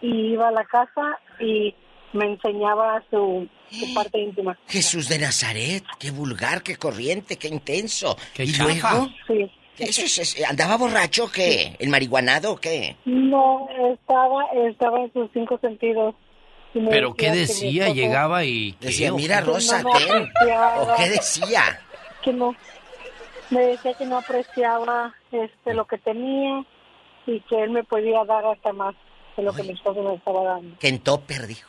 y 0.00 0.32
iba 0.32 0.48
a 0.48 0.52
la 0.52 0.64
casa 0.64 1.18
y 1.38 1.74
me 2.12 2.26
enseñaba 2.26 3.02
su, 3.10 3.48
su 3.70 3.94
parte 3.94 4.18
íntima. 4.18 4.58
Jesús 4.66 5.08
de 5.08 5.18
Nazaret, 5.18 5.84
qué 5.98 6.10
vulgar, 6.10 6.62
qué 6.62 6.76
corriente, 6.76 7.36
qué 7.36 7.48
intenso. 7.48 8.16
Qué 8.34 8.44
y 8.44 8.52
chafa. 8.52 8.94
luego, 8.94 9.08
Sí. 9.26 9.50
¿Eso 9.78 10.02
es, 10.02 10.18
es- 10.18 10.44
andaba 10.48 10.76
borracho 10.76 11.24
o 11.24 11.30
qué? 11.30 11.76
¿El 11.78 11.88
marihuanado 11.88 12.52
o 12.52 12.56
qué? 12.56 12.96
No, 13.04 13.68
estaba, 13.92 14.44
estaba 14.68 15.00
en 15.00 15.12
sus 15.12 15.30
cinco 15.32 15.58
sentidos. 15.60 16.14
¿Pero 16.72 17.14
qué 17.14 17.30
decía? 17.32 17.88
Llegaba 17.88 18.44
y... 18.44 18.72
¿qué? 18.74 18.86
Decía, 18.88 19.12
¿O 19.12 19.16
mira? 19.16 19.40
Rosa, 19.40 19.82
no 19.82 19.92
me 19.92 19.98
ten. 19.98 20.10
apreciaba. 20.22 20.82
¿O 20.82 20.96
qué 20.96 21.08
decía? 21.08 21.80
que 22.22 22.32
no 22.34 22.54
me 23.48 23.60
decía 23.62 23.94
que 23.94 24.04
no 24.06 24.18
apreciaba 24.18 25.12
este 25.32 25.74
lo 25.74 25.86
que 25.86 25.98
tenía 25.98 26.64
y 27.26 27.40
que 27.40 27.62
él 27.62 27.70
me 27.70 27.82
podía 27.82 28.22
dar 28.24 28.44
hasta 28.46 28.72
más 28.72 28.94
de 29.36 29.42
lo 29.42 29.52
que 29.52 29.62
mi 29.64 29.72
esposo 29.72 30.02
me 30.02 30.14
estaba 30.14 30.44
dando. 30.44 30.78
Que 30.78 30.88
en 30.88 30.98
topper, 31.00 31.46
dijo. 31.48 31.68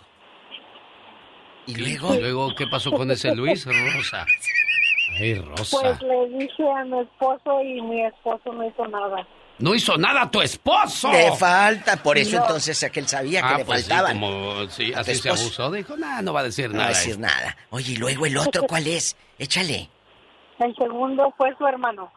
Y 1.67 1.75
luego, 1.75 2.13
¿Y 2.15 2.19
luego 2.19 2.53
qué 2.55 2.67
pasó 2.67 2.91
con 2.91 3.09
ese 3.11 3.33
Luis 3.33 3.65
Rosa? 3.65 4.25
Ay, 5.19 5.35
Rosa. 5.35 5.77
Pues 5.81 6.01
le 6.01 6.29
dije 6.39 6.63
a 6.71 6.83
mi 6.85 6.99
esposo 7.01 7.61
y 7.61 7.81
mi 7.81 8.05
esposo 8.05 8.53
no 8.53 8.65
hizo 8.67 8.87
nada. 8.87 9.27
No 9.59 9.75
hizo 9.75 9.95
nada 9.97 10.23
a 10.23 10.31
tu 10.31 10.41
esposo. 10.41 11.11
Le 11.11 11.31
falta, 11.33 11.97
por 11.97 12.17
eso 12.17 12.37
No. 12.37 12.43
entonces 12.43 12.81
aquel 12.83 13.07
sabía 13.07 13.41
que 13.41 13.47
Ah, 13.47 13.57
le 13.59 13.65
pues 13.65 13.83
sí, 13.83 13.89
faltaban. 13.89 14.13
como 14.19 14.67
sí, 14.69 14.91
¿A 14.91 14.95
tu 14.95 14.99
así 15.11 15.15
se 15.15 15.29
abusó, 15.29 15.69
dijo, 15.71 15.95
nah, 15.97 16.21
no 16.21 16.33
va 16.33 16.39
a 16.39 16.43
decir 16.43 16.69
No 16.71 16.77
va 16.77 16.85
a 16.85 16.87
nada. 16.87 16.97
decir 16.97 17.19
nada. 17.19 17.57
Oye, 17.69 17.91
y 17.93 17.97
luego 17.97 18.25
el 18.25 18.37
otro, 18.37 18.63
¿cuál 18.63 18.87
es? 18.87 19.15
Échale. 19.37 19.89
El 20.59 20.75
segundo 20.75 21.31
fue 21.37 21.53
su 21.57 21.67
hermano. 21.67 22.11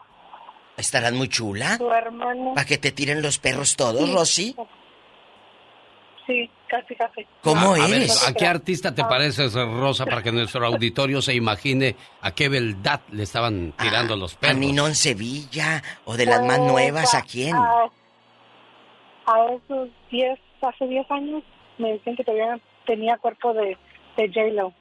¿Estarás 0.77 1.12
muy 1.12 1.29
chula? 1.29 1.77
Su 1.77 1.91
hermano. 1.91 2.55
¿Para 2.55 2.66
que 2.66 2.79
te 2.79 2.93
tiren 2.93 3.21
los 3.23 3.39
perros 3.39 3.77
todos, 3.77 4.07
Sí. 4.07 4.15
Rosy? 4.15 4.57
Sí, 6.27 6.51
casi, 6.81 6.95
casi. 6.97 7.27
¿Cómo 7.43 7.75
a, 7.75 7.85
a 7.85 7.89
ver? 7.89 8.09
¿A 8.29 8.33
qué 8.33 8.47
artista 8.47 8.95
te 8.95 9.03
pareces, 9.05 9.55
Rosa, 9.55 10.05
para 10.07 10.23
que 10.23 10.33
nuestro 10.33 10.65
auditorio 10.67 11.21
se 11.23 11.35
imagine 11.35 11.97
a 12.21 12.31
qué 12.33 12.49
beldad 12.49 13.01
le 13.13 13.23
estaban 13.23 13.73
tirando 13.79 14.17
los 14.17 14.35
¿A 14.35 14.41
perros? 14.41 14.57
Ninón 14.59 14.95
Sevilla? 14.95 15.83
¿O 16.05 16.17
de 16.17 16.27
las 16.27 16.41
más 16.45 16.59
Pues, 16.59 16.71
nuevas? 16.71 17.15
¿A 17.15 17.19
a- 17.19 17.23
quién? 17.23 17.55
A, 17.55 17.85
a 19.27 19.45
esos 19.55 19.89
10, 20.11 20.39
hace 20.63 20.87
10 20.87 21.11
años, 21.11 21.43
me 21.79 21.93
decían 21.93 22.17
que 22.17 22.25
todavía 22.25 22.59
tenía 22.87 23.17
cuerpo 23.19 23.53
de, 23.55 23.77
de 24.17 24.29
J-Lo. 24.29 24.73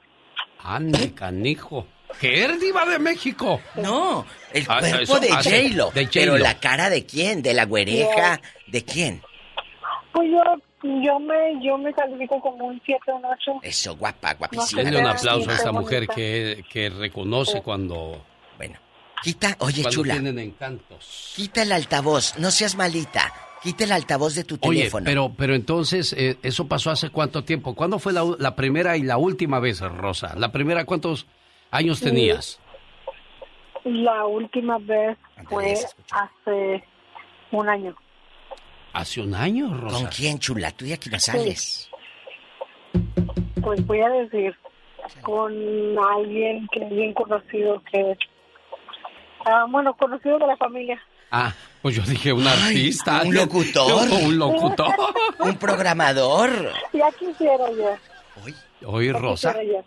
Ande, 0.62 1.12
canijo. 1.14 1.86
¿Qué 2.20 2.44
eres 2.44 2.60
diva 2.60 2.84
de 2.86 2.98
México? 2.98 3.60
No, 3.76 4.24
el 4.52 4.64
Ah, 4.68 4.78
cuerpo 4.80 4.96
eso 5.02 5.20
de 5.20 5.30
J-Lo. 5.30 5.90
Pero 6.12 6.38
la 6.38 6.58
cara 6.60 6.88
de 6.90 7.04
quién? 7.04 7.42
¿De 7.42 7.54
la 7.54 7.64
güereja? 7.64 8.40
¿De 8.68 8.84
quién? 8.84 9.22
Pues 10.12 10.30
yo, 10.30 10.40
yo 11.02 11.18
me, 11.18 11.64
yo 11.64 11.78
me 11.78 11.92
califico 11.94 12.40
como 12.40 12.66
un 12.66 12.80
7 12.84 13.00
o 13.12 13.16
un 13.16 13.24
8. 13.24 13.52
Eso, 13.62 13.96
guapa, 13.96 14.34
guapísima. 14.34 14.82
Denle 14.82 15.00
un 15.00 15.06
aplauso 15.06 15.50
a 15.50 15.54
esta 15.54 15.72
mujer 15.72 16.06
que, 16.08 16.62
que 16.70 16.90
reconoce 16.90 17.62
cuando... 17.62 18.22
Bueno, 18.58 18.78
quita, 19.22 19.56
oye, 19.60 19.82
cuando 19.82 19.90
chula. 20.02 20.14
tienen 20.14 20.38
encantos. 20.38 21.32
Quita 21.36 21.62
el 21.62 21.72
altavoz, 21.72 22.38
no 22.38 22.50
seas 22.50 22.76
malita. 22.76 23.32
Quita 23.62 23.84
el 23.84 23.92
altavoz 23.92 24.34
de 24.34 24.44
tu 24.44 24.58
Oye, 24.60 24.80
teléfono. 24.80 25.04
pero, 25.06 25.32
pero 25.34 25.54
entonces, 25.54 26.12
eh, 26.18 26.36
¿eso 26.42 26.68
pasó 26.68 26.90
hace 26.90 27.08
cuánto 27.08 27.44
tiempo? 27.44 27.74
¿Cuándo 27.74 27.98
fue 27.98 28.12
la, 28.12 28.22
la 28.38 28.54
primera 28.54 28.98
y 28.98 29.02
la 29.02 29.16
última 29.16 29.58
vez, 29.58 29.80
Rosa? 29.80 30.34
¿La 30.36 30.52
primera 30.52 30.84
cuántos 30.84 31.26
años 31.70 31.98
Sí. 31.98 32.04
tenías? 32.04 32.60
La 33.84 34.26
última 34.26 34.78
vez 34.78 35.16
fue 35.48 35.72
hace 36.12 36.84
un 37.52 37.68
año. 37.68 37.94
Hace 38.94 39.20
un 39.20 39.34
año, 39.34 39.74
Rosa. 39.74 39.96
¿Con 39.96 40.06
quién, 40.06 40.38
chula? 40.38 40.70
Tú 40.70 40.84
de 40.84 40.94
aquí 40.94 41.10
no 41.10 41.18
sales. 41.18 41.90
Pues 43.60 43.84
voy 43.86 44.00
a 44.00 44.08
decir, 44.08 44.56
con 45.22 45.52
alguien 45.98 46.68
que 46.70 46.84
es 46.84 46.90
bien 46.90 47.12
conocido, 47.12 47.82
que 47.90 48.16
ah, 49.46 49.66
bueno, 49.68 49.96
conocido 49.96 50.38
de 50.38 50.46
la 50.46 50.56
familia. 50.56 51.02
Ah, 51.32 51.52
pues 51.82 51.96
yo 51.96 52.02
dije 52.02 52.32
un 52.32 52.46
artista. 52.46 53.22
¿Un 53.24 53.34
locutor? 53.34 54.08
Yo, 54.08 54.18
un 54.28 54.38
locutor. 54.38 54.94
¿Un 55.40 55.56
programador? 55.56 56.72
Ya 56.92 57.10
quisiera 57.18 57.68
yo. 57.72 57.96
Oye, 58.86 59.12
ya 59.12 59.18
Rosa, 59.18 59.54
quisiera 59.54 59.72
yo. 59.72 59.84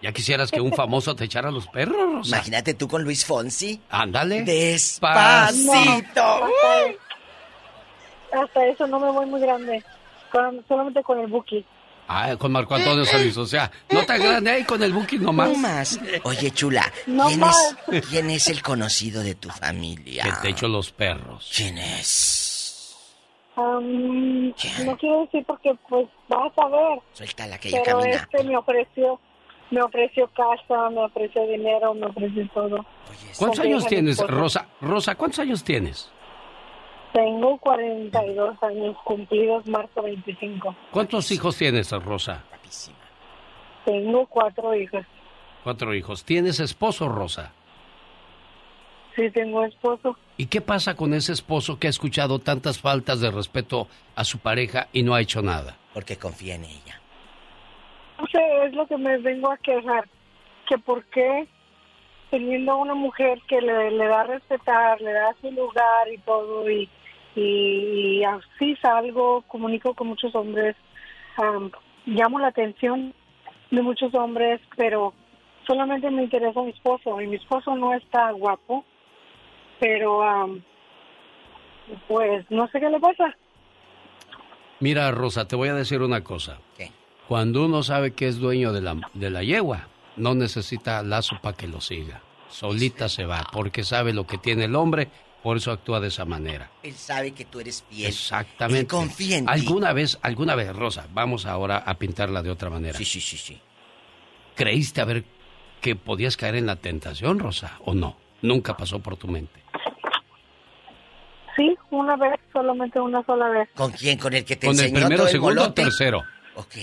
¿ya 0.00 0.12
quisieras 0.12 0.50
que 0.50 0.62
un 0.62 0.72
famoso 0.72 1.14
te 1.14 1.24
echara 1.24 1.50
los 1.50 1.66
perros, 1.66 2.14
Rosa? 2.14 2.36
Imagínate 2.36 2.72
tú 2.72 2.88
con 2.88 3.04
Luis 3.04 3.26
Fonsi. 3.26 3.78
Ándale. 3.90 4.42
Despacito. 4.42 5.74
No, 6.16 7.11
hasta, 8.32 8.66
eso 8.66 8.86
no 8.86 8.98
me 9.00 9.10
voy 9.10 9.26
muy 9.26 9.40
grande. 9.40 9.82
Con- 10.30 10.64
solamente 10.66 11.02
con 11.02 11.18
el 11.20 11.26
Buki. 11.26 11.64
Ah, 12.08 12.34
con 12.38 12.50
Marco 12.52 12.74
Antonio 12.74 13.04
Solís, 13.04 13.36
o 13.36 13.46
sea, 13.46 13.70
no 13.90 14.04
tan 14.04 14.20
grande 14.20 14.50
ahí 14.50 14.64
con 14.64 14.82
el 14.82 14.92
booking 14.92 15.22
nomás. 15.22 15.50
No 15.50 15.56
más. 15.58 16.00
Oye, 16.24 16.50
chula, 16.50 16.90
No 17.06 17.28
¿quién, 17.28 17.40
más. 17.40 17.76
es, 17.88 18.06
¿quién 18.10 18.28
es 18.28 18.48
el 18.48 18.60
conocido 18.62 19.22
de 19.22 19.34
tu 19.36 19.48
familia? 19.48 20.24
Que 20.24 20.32
te 20.42 20.48
echo 20.48 20.68
los 20.68 20.90
perros. 20.90 21.50
¿Quién 21.56 21.78
es? 21.78 22.96
Am, 23.54 24.48
no 24.48 24.96
quiero 24.98 25.20
decir 25.26 25.44
porque 25.46 25.74
pues 25.88 26.08
vas 26.28 26.52
a 26.56 26.68
ver. 26.68 26.98
Suéltala 27.12 27.58
que 27.58 27.68
ella 27.68 27.82
Pero 27.84 27.98
camina. 28.00 28.16
este 28.16 28.44
me 28.44 28.56
ofreció, 28.56 29.20
me 29.70 29.82
ofreció 29.82 30.26
casa, 30.28 30.90
me 30.90 31.04
ofreció 31.04 31.46
dinero, 31.46 31.94
me 31.94 32.06
ofreció 32.06 32.48
todo. 32.52 32.84
¿Cuántos 33.38 33.60
años 33.60 33.86
tienes. 33.86 34.18
Rosa? 34.26 34.66
Rosa, 34.80 35.14
¿cuántos 35.14 35.38
años 35.40 35.62
tienes? 35.62 36.10
Tengo 37.12 37.58
42 37.58 38.62
años 38.62 38.96
cumplidos 39.04 39.66
marzo 39.66 40.02
25. 40.02 40.74
¿Cuántos 40.90 41.30
hijos 41.30 41.56
tienes, 41.56 41.90
Rosa? 41.90 42.44
Tengo 43.84 44.26
cuatro 44.26 44.74
hijas. 44.74 45.04
Cuatro 45.64 45.94
hijos. 45.94 46.24
¿Tienes 46.24 46.60
esposo, 46.60 47.08
Rosa? 47.08 47.52
Sí, 49.14 49.30
tengo 49.30 49.64
esposo. 49.64 50.16
¿Y 50.36 50.46
qué 50.46 50.60
pasa 50.60 50.96
con 50.96 51.12
ese 51.12 51.32
esposo 51.32 51.78
que 51.78 51.86
ha 51.86 51.90
escuchado 51.90 52.38
tantas 52.38 52.80
faltas 52.80 53.20
de 53.20 53.30
respeto 53.30 53.88
a 54.16 54.24
su 54.24 54.38
pareja 54.38 54.88
y 54.92 55.02
no 55.02 55.14
ha 55.14 55.20
hecho 55.20 55.42
nada? 55.42 55.76
Porque 55.92 56.16
confía 56.16 56.54
en 56.54 56.64
ella. 56.64 57.00
No 58.18 58.26
sé, 58.28 58.40
es 58.66 58.72
lo 58.72 58.86
que 58.86 58.96
me 58.96 59.18
vengo 59.18 59.50
a 59.50 59.58
quejar. 59.58 60.08
Que 60.66 60.78
por 60.78 61.04
qué 61.06 61.46
teniendo 62.30 62.78
una 62.78 62.94
mujer 62.94 63.38
que 63.46 63.60
le, 63.60 63.90
le 63.90 64.06
da 64.06 64.22
a 64.22 64.24
respetar, 64.24 64.98
le 65.02 65.12
da 65.12 65.34
su 65.42 65.50
lugar 65.50 66.08
y 66.10 66.16
todo, 66.18 66.70
y, 66.70 66.88
y, 67.34 68.20
y 68.20 68.24
así 68.24 68.76
salgo, 68.82 69.42
comunico 69.42 69.94
con 69.94 70.08
muchos 70.08 70.34
hombres, 70.34 70.76
am, 71.36 71.70
llamo 72.06 72.38
la 72.38 72.48
atención 72.48 73.14
de 73.70 73.82
muchos 73.82 74.14
hombres, 74.14 74.60
pero 74.76 75.14
solamente 75.66 76.10
me 76.10 76.24
interesa 76.24 76.62
mi 76.62 76.70
esposo, 76.70 77.20
y 77.20 77.26
mi 77.26 77.36
esposo 77.36 77.74
no 77.76 77.94
está 77.94 78.30
guapo, 78.32 78.84
pero 79.80 80.22
am, 80.22 80.62
pues 82.08 82.44
no 82.50 82.68
sé 82.68 82.80
qué 82.80 82.90
le 82.90 83.00
pasa. 83.00 83.36
Mira, 84.80 85.10
Rosa, 85.12 85.46
te 85.46 85.56
voy 85.56 85.68
a 85.68 85.74
decir 85.74 86.02
una 86.02 86.22
cosa. 86.22 86.58
Cuando 87.28 87.64
uno 87.64 87.82
sabe 87.82 88.12
que 88.12 88.26
es 88.26 88.38
dueño 88.38 88.72
de 88.72 88.80
la, 88.80 88.96
de 89.14 89.30
la 89.30 89.42
yegua, 89.42 89.86
no 90.16 90.34
necesita 90.34 91.02
lazo 91.02 91.36
para 91.40 91.56
que 91.56 91.68
lo 91.68 91.80
siga. 91.80 92.20
Solita 92.48 93.08
se 93.08 93.24
va, 93.24 93.46
porque 93.52 93.84
sabe 93.84 94.12
lo 94.12 94.26
que 94.26 94.38
tiene 94.38 94.64
el 94.64 94.74
hombre, 94.74 95.08
por 95.42 95.56
eso 95.56 95.72
actúa 95.72 96.00
de 96.00 96.08
esa 96.08 96.24
manera. 96.24 96.70
Él 96.82 96.94
sabe 96.94 97.32
que 97.32 97.44
tú 97.44 97.60
eres 97.60 97.84
fiel. 97.90 98.08
Exactamente. 98.08 98.80
Él 98.80 98.86
confía 98.86 99.38
en 99.38 99.46
ti. 99.46 99.52
¿Alguna 99.52 99.92
vez, 99.92 100.18
alguna 100.22 100.54
vez, 100.54 100.74
Rosa, 100.74 101.06
vamos 101.12 101.46
ahora 101.46 101.78
a 101.78 101.94
pintarla 101.94 102.42
de 102.42 102.50
otra 102.50 102.70
manera? 102.70 102.96
Sí, 102.96 103.04
sí, 103.04 103.20
sí, 103.20 103.36
sí. 103.36 103.60
¿Creíste 104.54 105.00
a 105.00 105.04
ver 105.04 105.24
que 105.80 105.96
podías 105.96 106.36
caer 106.36 106.54
en 106.54 106.66
la 106.66 106.76
tentación, 106.76 107.38
Rosa, 107.38 107.78
o 107.84 107.94
no? 107.94 108.16
Nunca 108.42 108.76
pasó 108.76 109.00
por 109.00 109.16
tu 109.16 109.26
mente. 109.28 109.62
Sí, 111.56 111.76
una 111.90 112.16
vez, 112.16 112.38
solamente 112.52 113.00
una 113.00 113.22
sola 113.24 113.48
vez. 113.48 113.68
¿Con 113.74 113.90
quién? 113.92 114.18
¿Con 114.18 114.32
el 114.34 114.44
que 114.44 114.56
te 114.56 114.66
¿Con 114.66 114.76
el 114.76 114.84
enseñó 114.84 115.00
primero, 115.00 115.16
todo 115.16 115.26
el 115.26 115.32
segundo 115.32 115.62
o 115.64 115.72
tercero? 115.72 116.22
Ok. 116.54 116.74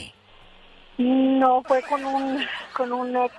No, 0.98 1.64
fue 1.64 1.82
con 1.84 2.04
un, 2.06 2.46
con 2.74 2.92
un 2.92 3.16
ex, 3.16 3.34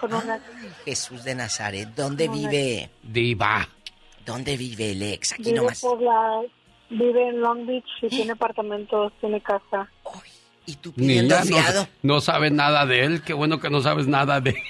con 0.00 0.12
un 0.12 0.30
ex. 0.30 0.42
Jesús 0.84 1.24
de 1.24 1.34
Nazaret, 1.36 1.88
¿dónde 1.94 2.28
vive? 2.28 2.90
Diva. 3.02 3.66
¿Dónde 4.28 4.56
vive 4.58 4.90
el 4.92 5.02
ex? 5.02 5.32
Aquí 5.32 5.42
Vive 5.44 5.56
nomás. 5.56 5.80
por 5.80 6.02
la, 6.02 6.42
vive 6.90 7.28
en 7.30 7.40
Long 7.40 7.66
Beach 7.66 7.86
y 8.02 8.08
tiene 8.08 8.32
apartamentos, 8.32 9.10
tiene 9.20 9.40
casa. 9.40 9.90
¿Y 10.66 10.74
tú 10.76 10.92
Niña, 10.96 11.38
pidiendo 11.38 11.62
fiado? 11.62 11.88
no, 12.02 12.14
no 12.14 12.20
sabes 12.20 12.52
nada 12.52 12.84
de 12.84 13.04
él. 13.04 13.22
Qué 13.22 13.32
bueno 13.32 13.58
que 13.58 13.70
no 13.70 13.80
sabes 13.80 14.06
nada 14.06 14.38
de 14.42 14.50
él. 14.50 14.56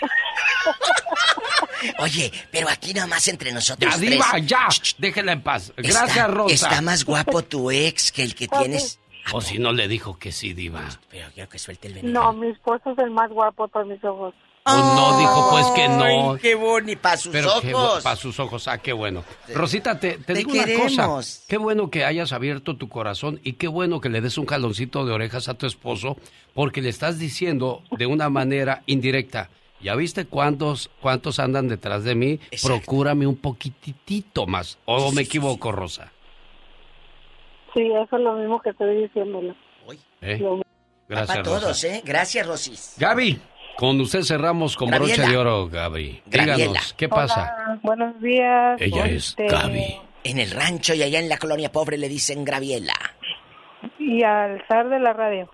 Oye, 2.00 2.32
pero 2.50 2.68
aquí 2.68 2.92
nomás 2.94 3.26
entre 3.28 3.52
nosotros 3.52 3.92
Ya, 3.92 3.98
tres. 3.98 4.10
Diva, 4.10 4.38
ya. 4.38 4.68
Déjela 4.98 5.32
en 5.32 5.42
paz. 5.42 5.72
Gracias, 5.76 6.08
Está- 6.10 6.26
Rosa. 6.28 6.54
Está 6.54 6.82
más 6.82 7.04
guapo 7.04 7.42
tu 7.42 7.70
ex 7.70 8.12
que 8.12 8.22
el 8.22 8.34
que 8.34 8.48
tienes. 8.48 9.00
O 9.32 9.40
si 9.40 9.58
no 9.58 9.72
le 9.72 9.88
dijo 9.88 10.18
que 10.18 10.32
sí, 10.32 10.54
Diva. 10.54 10.88
Pero 11.10 11.28
quiero 11.34 11.48
que 11.48 11.58
suelte 11.58 11.88
el 11.88 11.94
veneno. 11.94 12.20
No, 12.22 12.32
mi 12.32 12.48
esposo 12.48 12.92
es 12.92 12.98
el 12.98 13.10
más 13.10 13.30
guapo 13.30 13.68
por 13.68 13.84
mis 13.86 14.02
ojos. 14.04 14.34
Pues 14.70 14.84
no, 14.84 15.18
dijo 15.18 15.48
pues 15.50 15.66
que 15.68 15.88
no. 15.88 16.32
Ay, 16.32 16.38
qué 16.40 16.54
bonito, 16.54 17.00
para 17.00 17.16
sus 17.16 17.32
Pero 17.32 17.56
ojos. 17.56 18.02
para 18.02 18.16
sus 18.16 18.38
ojos, 18.38 18.68
ah, 18.68 18.78
qué 18.78 18.92
bueno. 18.92 19.24
Rosita, 19.54 19.98
te, 19.98 20.18
te 20.18 20.24
Te 20.24 20.34
digo 20.34 20.52
una 20.52 20.66
cosa. 21.06 21.44
Qué 21.48 21.56
bueno 21.56 21.90
que 21.90 22.04
hayas 22.04 22.32
abierto 22.32 22.76
tu 22.76 22.88
corazón 22.88 23.40
y 23.44 23.54
qué 23.54 23.68
bueno 23.68 24.00
que 24.00 24.08
le 24.08 24.20
des 24.20 24.36
un 24.36 24.46
jaloncito 24.46 25.06
de 25.06 25.12
orejas 25.12 25.48
a 25.48 25.54
tu 25.54 25.66
esposo 25.66 26.16
porque 26.54 26.82
le 26.82 26.90
estás 26.90 27.18
diciendo 27.18 27.82
de 27.90 28.06
una 28.06 28.28
manera 28.28 28.82
indirecta. 28.86 29.48
¿Ya 29.80 29.94
viste 29.94 30.26
cuántos, 30.26 30.90
cuántos 31.00 31.38
andan 31.38 31.68
detrás 31.68 32.02
de 32.04 32.14
mí? 32.14 32.40
Procúrame 32.62 33.26
un 33.26 33.36
poquitito 33.36 34.46
más. 34.46 34.78
¿O 34.84 35.12
me 35.12 35.22
equivoco, 35.22 35.70
Rosa? 35.72 36.12
Sí, 37.74 37.82
eso 37.82 38.16
es 38.16 38.22
lo 38.22 38.34
mismo 38.34 38.60
que 38.60 38.70
estoy 38.70 39.02
diciéndole. 39.02 39.54
¿Eh? 40.20 40.42
Gracias, 41.08 41.28
Para 41.28 41.42
todos, 41.42 41.62
Rosa. 41.62 41.86
¿eh? 41.86 42.02
Gracias, 42.04 42.46
Rosis. 42.46 42.94
Gaby, 42.98 43.40
con 43.78 44.00
usted 44.00 44.22
cerramos 44.22 44.76
con 44.76 44.90
broche 44.90 45.14
Graviela. 45.14 45.28
de 45.30 45.36
oro, 45.36 45.68
Gaby. 45.68 46.22
Graviela. 46.26 46.56
Díganos, 46.56 46.94
¿qué 46.94 47.08
pasa? 47.08 47.54
Hola, 47.56 47.78
buenos 47.82 48.20
días. 48.20 48.80
Ella 48.80 49.06
es 49.06 49.28
Este, 49.28 49.46
Gaby. 49.46 50.00
En 50.24 50.38
el 50.40 50.50
rancho 50.50 50.94
y 50.94 51.02
allá 51.04 51.20
en 51.20 51.28
la 51.28 51.38
colonia 51.38 51.70
pobre 51.70 51.96
le 51.96 52.08
dicen 52.08 52.44
Graviela. 52.44 52.94
Y 54.00 54.24
al 54.24 54.64
zar 54.66 54.88
de 54.88 54.98
la 54.98 55.12
radio. 55.12 55.48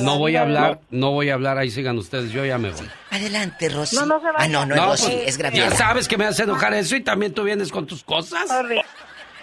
No 0.00 0.18
voy 0.18 0.34
a 0.34 0.42
hablar, 0.42 0.80
no 0.90 1.12
voy 1.12 1.28
a 1.30 1.34
hablar, 1.34 1.58
ahí 1.58 1.70
sigan 1.70 1.96
ustedes, 1.98 2.32
yo 2.32 2.44
ya 2.44 2.56
me 2.58 2.70
voy. 2.70 2.88
Adelante, 3.10 3.68
Rosy. 3.68 3.96
No, 3.96 4.06
no 4.06 4.20
se 4.20 4.26
Ah, 4.34 4.48
no, 4.48 4.64
no, 4.66 4.74
es 4.74 4.80
Rosy, 4.82 5.12
pues, 5.12 5.28
es 5.28 5.38
Graviela. 5.38 5.68
Ya 5.68 5.76
sabes 5.76 6.08
que 6.08 6.16
me 6.16 6.24
hace 6.24 6.44
enojar 6.44 6.72
eso 6.74 6.96
y 6.96 7.02
también 7.02 7.34
tú 7.34 7.44
vienes 7.44 7.70
con 7.70 7.86
tus 7.86 8.02
cosas. 8.02 8.48
Sorry. 8.48 8.80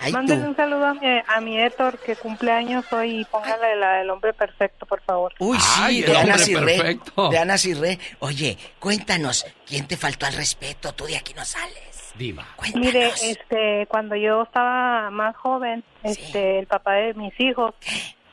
Ay, 0.03 0.11
Mándenle 0.13 0.47
un 0.47 0.55
saludo 0.55 0.87
a 0.87 0.93
mi, 0.95 1.07
a 1.27 1.41
mi 1.41 1.61
Héctor 1.61 1.99
que 1.99 2.15
cumple 2.15 2.51
años 2.51 2.85
hoy 2.91 3.21
y 3.21 3.25
póngale 3.25 3.75
la 3.75 3.93
del 3.99 4.09
hombre 4.09 4.33
perfecto, 4.33 4.85
por 4.87 4.99
favor. 5.01 5.31
Uy, 5.39 5.59
sí, 5.59 5.81
Ay, 5.83 6.01
de 6.01 6.11
el 6.11 6.17
Ana 6.17 6.31
hombre 6.33 6.43
Cirré. 6.45 6.77
perfecto. 6.77 7.29
De 7.29 7.37
Ana 7.37 7.57
Cirré. 7.57 7.99
Oye, 8.19 8.57
cuéntanos, 8.79 9.45
¿quién 9.67 9.87
te 9.87 9.97
faltó 9.97 10.25
al 10.25 10.33
respeto? 10.33 10.91
Tú 10.93 11.05
de 11.05 11.17
aquí 11.17 11.33
no 11.35 11.45
sales. 11.45 12.13
Diva. 12.17 12.45
Mire, 12.75 13.09
este, 13.23 13.85
cuando 13.87 14.15
yo 14.15 14.41
estaba 14.43 15.09
más 15.11 15.35
joven, 15.37 15.83
este, 16.03 16.59
el 16.59 16.67
papá 16.67 16.93
de 16.93 17.13
mis 17.13 17.39
hijos 17.39 17.73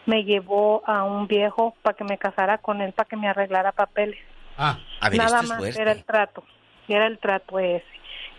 me 0.06 0.24
llevó 0.24 0.82
a 0.86 1.04
un 1.04 1.26
viejo 1.28 1.76
para 1.82 1.96
que 1.96 2.04
me 2.04 2.16
casara 2.18 2.58
con 2.58 2.80
él, 2.80 2.92
para 2.92 3.08
que 3.08 3.16
me 3.16 3.28
arreglara 3.28 3.72
papeles. 3.72 4.18
Ah, 4.56 4.78
a 5.00 5.08
ver, 5.10 5.18
Nada 5.18 5.28
esto 5.28 5.42
es 5.42 5.48
más 5.50 5.58
fuerte. 5.58 5.82
era 5.82 5.92
el 5.92 6.02
trato, 6.04 6.44
era 6.88 7.06
el 7.06 7.18
trato 7.18 7.58
ese, 7.60 7.84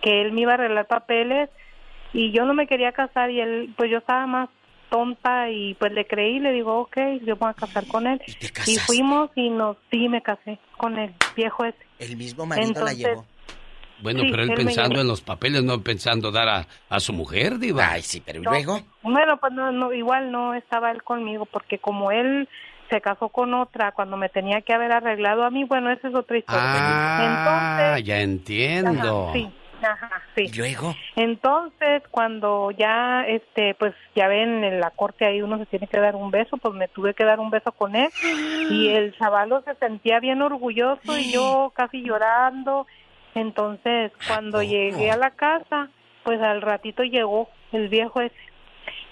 que 0.02 0.22
él 0.22 0.34
me 0.34 0.42
iba 0.42 0.52
a 0.52 0.56
arreglar 0.56 0.88
papeles 0.88 1.50
y 2.14 2.32
yo 2.32 2.46
no 2.46 2.54
me 2.54 2.68
quería 2.68 2.92
casar 2.92 3.30
y 3.32 3.40
él, 3.40 3.74
pues 3.78 3.92
yo 3.92 4.00
estaba 4.00 4.26
más 4.26 4.50
tonta 4.90 5.50
y 5.50 5.76
pues 5.76 5.92
le 5.92 6.06
creí, 6.06 6.40
le 6.40 6.52
digo, 6.52 6.80
ok, 6.80 6.98
yo 7.26 7.36
voy 7.36 7.50
a 7.50 7.54
casar 7.54 7.86
con 7.88 8.08
él. 8.08 8.22
Y, 8.66 8.78
fuimos 8.78 9.30
y 9.36 9.50
nos, 9.50 9.78
sí, 9.92 10.10
me 10.10 10.22
casé 10.22 10.60
con 10.78 10.98
el 10.98 11.14
viejo 11.36 11.66
ese. 11.66 11.78
El 12.00 12.18
mismo 12.18 12.46
marido 12.46 12.72
la 12.74 12.92
Entonces, 12.92 12.98
llevó. 12.98 13.26
Bueno, 14.02 14.22
Sí, 14.22 14.28
pero 14.32 14.44
él 14.44 14.54
pensando 14.56 15.02
en 15.02 15.08
los 15.08 15.22
papeles, 15.22 15.64
no 15.64 15.82
pensando 15.82 16.32
dar 16.32 16.48
a, 16.48 16.68
a 16.90 17.00
su 17.00 17.12
mujer, 17.12 17.60
Diva. 17.60 17.92
Ay, 17.92 18.02
sí, 18.02 18.22
pero 18.26 18.42
No. 18.42 18.84
Bueno, 19.02 19.38
pues 19.38 19.54
no, 19.54 19.72
no, 19.72 19.94
igual 19.94 20.32
no 20.32 20.54
estaba 20.54 20.92
él 20.92 21.04
conmigo, 21.04 21.46
porque 21.46 21.80
como 21.80 22.12
él 22.12 22.48
se 22.90 23.02
casó 23.02 23.30
con 23.30 23.54
otra 23.54 23.92
cuando 23.92 24.18
me 24.18 24.30
tenía 24.30 24.62
que 24.62 24.74
haber 24.74 24.92
arreglado 24.92 25.44
a 25.44 25.50
mí, 25.50 25.64
bueno, 25.66 25.92
esa 25.92 26.08
es 26.08 26.16
otra 26.16 26.38
historia. 26.38 26.64
Ah, 26.64 28.00
ya 28.00 28.22
entiendo. 28.22 29.28
Ajá, 29.30 29.34
sí, 29.34 29.50
ajá, 29.82 30.22
sí. 30.36 30.46
¿Y 30.54 30.58
luego? 30.58 30.96
Entonces, 31.16 32.04
cuando 32.12 32.72
ya, 32.72 33.24
este, 33.28 33.74
pues 33.76 33.94
ya 34.16 34.28
ven 34.28 34.64
en 34.64 34.80
la 34.80 34.92
corte 34.92 35.26
ahí 35.26 35.42
uno 35.42 35.58
se 35.58 35.66
tiene 35.66 35.88
que 35.88 36.00
dar 36.00 36.16
un 36.16 36.32
beso, 36.32 36.58
pues 36.58 36.74
me 36.76 36.88
tuve 36.88 37.14
que 37.14 37.24
dar 37.26 37.40
un 37.40 37.50
beso 37.50 37.72
con 37.72 37.96
él 37.96 38.10
y 38.70 38.88
el 38.90 39.16
chavalo 39.18 39.62
se 39.62 39.76
sentía 39.76 40.20
bien 40.20 40.42
orgulloso 40.42 41.18
y 41.18 41.32
yo 41.32 41.72
casi 41.76 42.02
llorando. 42.04 42.88
Entonces, 43.36 44.12
cuando 44.28 44.62
llegué 44.62 45.12
a 45.12 45.18
la 45.18 45.32
casa, 45.32 45.90
pues 46.24 46.42
al 46.42 46.62
ratito 46.62 47.04
llegó 47.04 47.50
el 47.72 47.88
viejo 47.90 48.22
ese. 48.22 48.36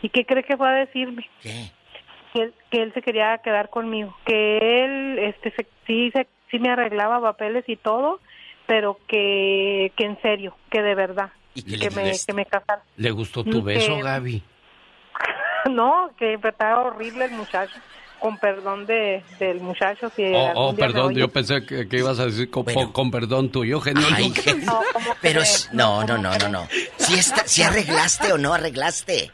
¿Y 0.02 0.10
qué 0.10 0.26
cree 0.26 0.44
que 0.44 0.58
fue 0.58 0.68
a 0.70 0.74
decirme? 0.74 1.28
¿Qué? 1.42 1.72
Que, 2.34 2.42
él- 2.44 2.54
que 2.70 2.82
él 2.84 2.94
se 2.94 3.02
quería 3.02 3.38
quedar 3.40 3.70
conmigo, 3.70 4.16
que 4.26 4.84
él, 4.84 5.20
este, 5.20 5.52
se- 5.52 5.68
sí, 5.86 6.12
se, 6.14 6.28
sí 6.52 6.60
me 6.60 6.70
arreglaba 6.70 7.22
papeles 7.22 7.64
y 7.68 7.78
todo, 7.78 8.20
pero 8.68 9.00
que, 9.08 9.92
que 9.96 10.04
en 10.06 10.22
serio, 10.22 10.56
que 10.70 10.82
de 10.82 10.94
verdad, 10.96 11.30
¿Y 11.56 11.64
que, 11.64 11.72
qué 11.72 11.90
le 11.90 11.90
me, 11.90 12.12
que 12.26 12.34
me 12.34 12.46
casara. 12.46 12.84
¿Le 12.98 13.10
gustó 13.12 13.44
tu 13.44 13.64
Que- 13.66 13.74
beso, 13.76 13.98
Gaby? 13.98 14.44
no, 15.72 16.12
que 16.18 16.34
estaba 16.44 16.84
horrible 16.84 17.26
el 17.26 17.32
muchacho, 17.32 17.74
con 18.20 18.38
perdón 18.38 18.86
de, 18.86 19.24
del 19.40 19.60
muchacho. 19.62 20.10
Si 20.16 20.24
Oh, 20.34 20.52
oh, 20.56 20.76
perdón, 20.76 21.14
yo 21.16 21.28
pensé 21.30 21.66
que, 21.66 21.88
que 21.88 21.98
ibas 21.98 22.20
a 22.20 22.26
decir 22.26 22.50
con, 22.50 22.66
con 22.92 23.12
perdón 23.12 23.50
tuyo, 23.52 23.80
genio 23.82 24.06
Ay. 24.16 24.34
No, 24.66 24.82
¿cómo 24.94 25.16
Pero 25.22 25.42
no, 25.74 26.04
no, 26.04 26.18
no, 26.18 26.38
no, 26.38 26.50
no. 26.50 26.68
Si, 26.98 27.16
está, 27.16 27.48
si 27.48 27.64
arreglaste 27.64 28.32
o 28.34 28.38
no 28.38 28.54
arreglaste. 28.54 29.32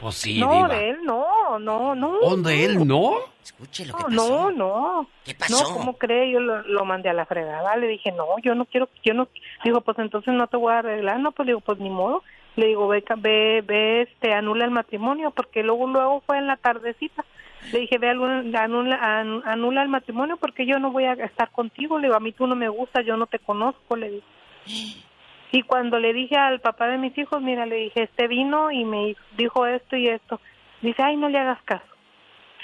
Pues 0.00 0.16
sí, 0.16 0.40
no, 0.40 0.52
Diva. 0.52 0.68
de 0.68 0.90
él 0.90 0.96
no, 1.04 1.24
no, 1.58 1.94
no. 1.94 2.18
¿Oh, 2.22 2.36
de 2.36 2.64
él 2.64 2.86
no? 2.86 3.12
Escuche 3.42 3.86
No, 3.86 4.08
no, 4.08 4.50
no. 4.52 5.06
¿Qué 5.24 5.34
pasó? 5.34 5.62
No, 5.68 5.74
¿cómo 5.74 5.92
cree? 5.98 6.30
Yo 6.30 6.40
lo, 6.40 6.62
lo 6.62 6.84
mandé 6.84 7.08
a 7.08 7.12
la 7.12 7.26
fregada. 7.26 7.76
Le 7.76 7.88
dije, 7.88 8.12
no, 8.12 8.26
yo 8.42 8.54
no 8.54 8.64
quiero, 8.66 8.88
yo 9.04 9.14
no. 9.14 9.28
Digo, 9.64 9.80
pues 9.80 9.98
entonces 9.98 10.32
no 10.34 10.46
te 10.46 10.56
voy 10.56 10.72
a 10.72 10.78
arreglar. 10.78 11.18
No, 11.20 11.32
pues 11.32 11.46
le 11.46 11.52
digo, 11.52 11.60
pues 11.60 11.78
ni 11.78 11.90
modo. 11.90 12.22
Le 12.56 12.66
digo, 12.66 12.86
ve, 12.88 13.02
ve, 13.18 13.62
ve, 13.66 14.02
este, 14.02 14.34
anula 14.34 14.64
el 14.66 14.70
matrimonio, 14.70 15.30
porque 15.30 15.62
luego, 15.62 15.86
luego 15.86 16.22
fue 16.26 16.38
en 16.38 16.46
la 16.46 16.56
tardecita. 16.56 17.24
Le 17.72 17.78
dije, 17.80 17.96
ve, 17.98 18.10
anula, 18.10 18.62
anula, 18.62 18.96
an- 18.96 19.42
anula 19.46 19.82
el 19.82 19.88
matrimonio, 19.88 20.36
porque 20.36 20.66
yo 20.66 20.78
no 20.78 20.90
voy 20.90 21.04
a 21.04 21.12
estar 21.14 21.50
contigo. 21.50 21.98
Le 21.98 22.08
digo, 22.08 22.16
a 22.16 22.20
mí 22.20 22.32
tú 22.32 22.46
no 22.46 22.54
me 22.54 22.68
gustas, 22.68 23.06
yo 23.06 23.16
no 23.16 23.26
te 23.26 23.38
conozco, 23.38 23.96
le 23.96 24.10
digo. 24.10 24.24
Y 25.54 25.62
cuando 25.62 25.98
le 25.98 26.12
dije 26.14 26.36
al 26.36 26.60
papá 26.60 26.86
de 26.88 26.96
mis 26.98 27.16
hijos, 27.18 27.42
mira, 27.42 27.66
le 27.66 27.76
dije, 27.76 28.04
este 28.04 28.26
vino 28.26 28.70
y 28.70 28.84
me 28.84 29.14
dijo 29.36 29.66
esto 29.66 29.96
y 29.96 30.08
esto. 30.08 30.40
Dice, 30.82 31.02
ay, 31.02 31.16
no 31.16 31.28
le 31.28 31.38
hagas 31.38 31.62
caso. 31.64 31.84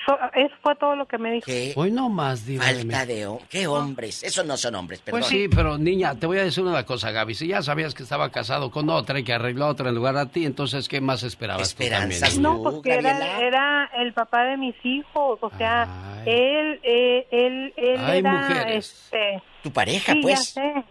So- 0.07 0.19
eso 0.35 0.55
fue 0.63 0.75
todo 0.77 0.97
lo 0.97 1.07
que 1.07 1.19
me 1.19 1.33
dijo. 1.33 1.47
¿Qué? 1.47 1.73
Hoy 1.77 1.91
no 1.91 2.09
más, 2.09 2.47
Diva. 2.47 2.65
Falta 2.65 3.05
de... 3.05 3.29
¿Qué 3.51 3.67
hombres? 3.67 4.23
Esos 4.23 4.47
no 4.47 4.57
son 4.57 4.75
hombres, 4.77 5.01
perdón. 5.01 5.21
Pues 5.21 5.27
sí, 5.31 5.49
pero 5.55 5.77
niña, 5.77 6.15
te 6.15 6.27
voy 6.27 6.39
a 6.39 6.45
decir 6.45 6.65
una 6.65 6.85
cosa, 6.85 7.11
Gaby. 7.11 7.35
Si 7.35 7.47
ya 7.49 7.63
sabías 7.63 7.95
que 7.95 8.05
estaba 8.05 8.31
casado 8.31 8.71
con 8.71 8.89
otra 8.91 9.19
y 9.19 9.25
que 9.25 9.35
arregló 9.35 9.67
a 9.67 9.69
otra 9.69 9.89
en 9.91 9.97
lugar 9.97 10.17
a 10.17 10.27
ti, 10.27 10.47
entonces, 10.47 10.89
¿qué 10.89 11.01
más 11.01 11.25
esperabas 11.25 11.75
tú 11.75 11.83
Esperanzas, 11.83 12.35
también? 12.35 12.43
No, 12.43 12.63
porque 12.63 12.95
era, 12.95 13.41
era 13.41 13.91
el 13.99 14.13
papá 14.15 14.45
de 14.45 14.57
mis 14.57 14.77
hijos, 14.85 15.39
o 15.43 15.51
sea, 15.59 16.23
él, 16.25 16.81
eh, 16.85 17.27
él, 17.31 17.75
él 17.77 18.01
Ay, 18.01 18.19
era, 18.21 18.33
mujeres. 18.33 19.11
este, 19.13 19.43
Tu 19.63 19.71
pareja, 19.73 20.13
sí, 20.13 20.21
pues. 20.23 20.55
ya 20.55 20.63
sé. 20.63 20.85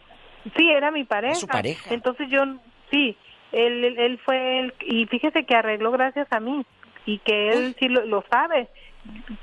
Sí, 0.55 0.69
era 0.69 0.91
mi 0.91 1.05
pareja. 1.05 1.35
su 1.35 1.47
pareja. 1.47 1.93
Entonces 1.93 2.27
yo, 2.29 2.43
sí, 2.91 3.17
él, 3.51 3.83
él, 3.83 3.97
él 3.99 4.19
fue 4.23 4.59
el, 4.59 4.73
y 4.85 5.05
fíjese 5.07 5.45
que 5.45 5.55
arregló 5.55 5.91
gracias 5.91 6.27
a 6.31 6.39
mí, 6.39 6.65
y 7.07 7.17
que 7.19 7.49
él 7.53 7.75
sí 7.79 7.88
lo, 7.88 8.05
lo 8.05 8.23
sabe, 8.29 8.67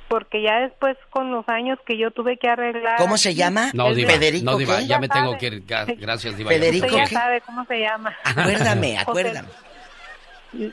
porque 0.09 0.43
ya 0.43 0.61
después 0.61 0.97
con 1.11 1.33
los 1.33 1.49
años 1.49 1.79
que 1.87 1.97
yo 1.99 2.11
tuve 2.13 2.37
que 2.37 2.49
arreglar. 2.49 2.97
¿Cómo 2.99 3.17
se 3.17 3.35
llama? 3.35 3.71
No, 3.75 3.93
Diva, 3.93 4.11
Federico, 4.13 4.45
no, 4.45 4.57
Diva, 4.59 4.79
¿qué? 4.79 4.87
ya 4.87 4.99
me 5.01 5.09
Ya 5.09 5.15
tengo 5.15 5.33
sabe. 5.33 5.39
que 5.39 5.47
ir. 5.47 5.65
Gracias, 5.99 6.37
Diva. 6.37 6.51
Federico, 6.51 6.87
Usted 6.87 6.99
ya 6.99 7.05
¿qué? 7.07 7.15
sabe 7.15 7.41
cómo 7.41 7.65
se 7.65 7.81
llama. 7.81 8.15
Acuérdame, 8.25 8.91
José- 8.93 9.01
acuérdame. 9.01 9.49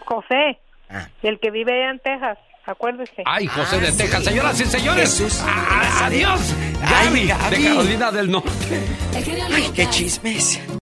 José, 0.05 0.59
Ah. 0.93 1.07
el 1.23 1.39
que 1.39 1.51
vive 1.51 1.71
allá 1.73 1.91
en 1.91 1.99
Texas, 1.99 2.37
acuérdese. 2.65 3.23
Ay, 3.25 3.47
José 3.47 3.79
de 3.79 3.91
Texas. 3.93 4.25
Señoras 4.25 4.59
y 4.59 4.65
señores, 4.65 5.03
Jesús. 5.17 5.41
a- 5.41 6.01
a- 6.03 6.05
adiós. 6.07 6.53
Ay, 6.83 7.05
Gaby, 7.07 7.27
Gaby. 7.27 7.55
de 7.63 7.69
Carolina 7.69 8.11
del 8.11 8.29
Norte. 8.29 8.51
Ay, 9.55 9.71
qué 9.73 9.87
chismes. 9.89 10.61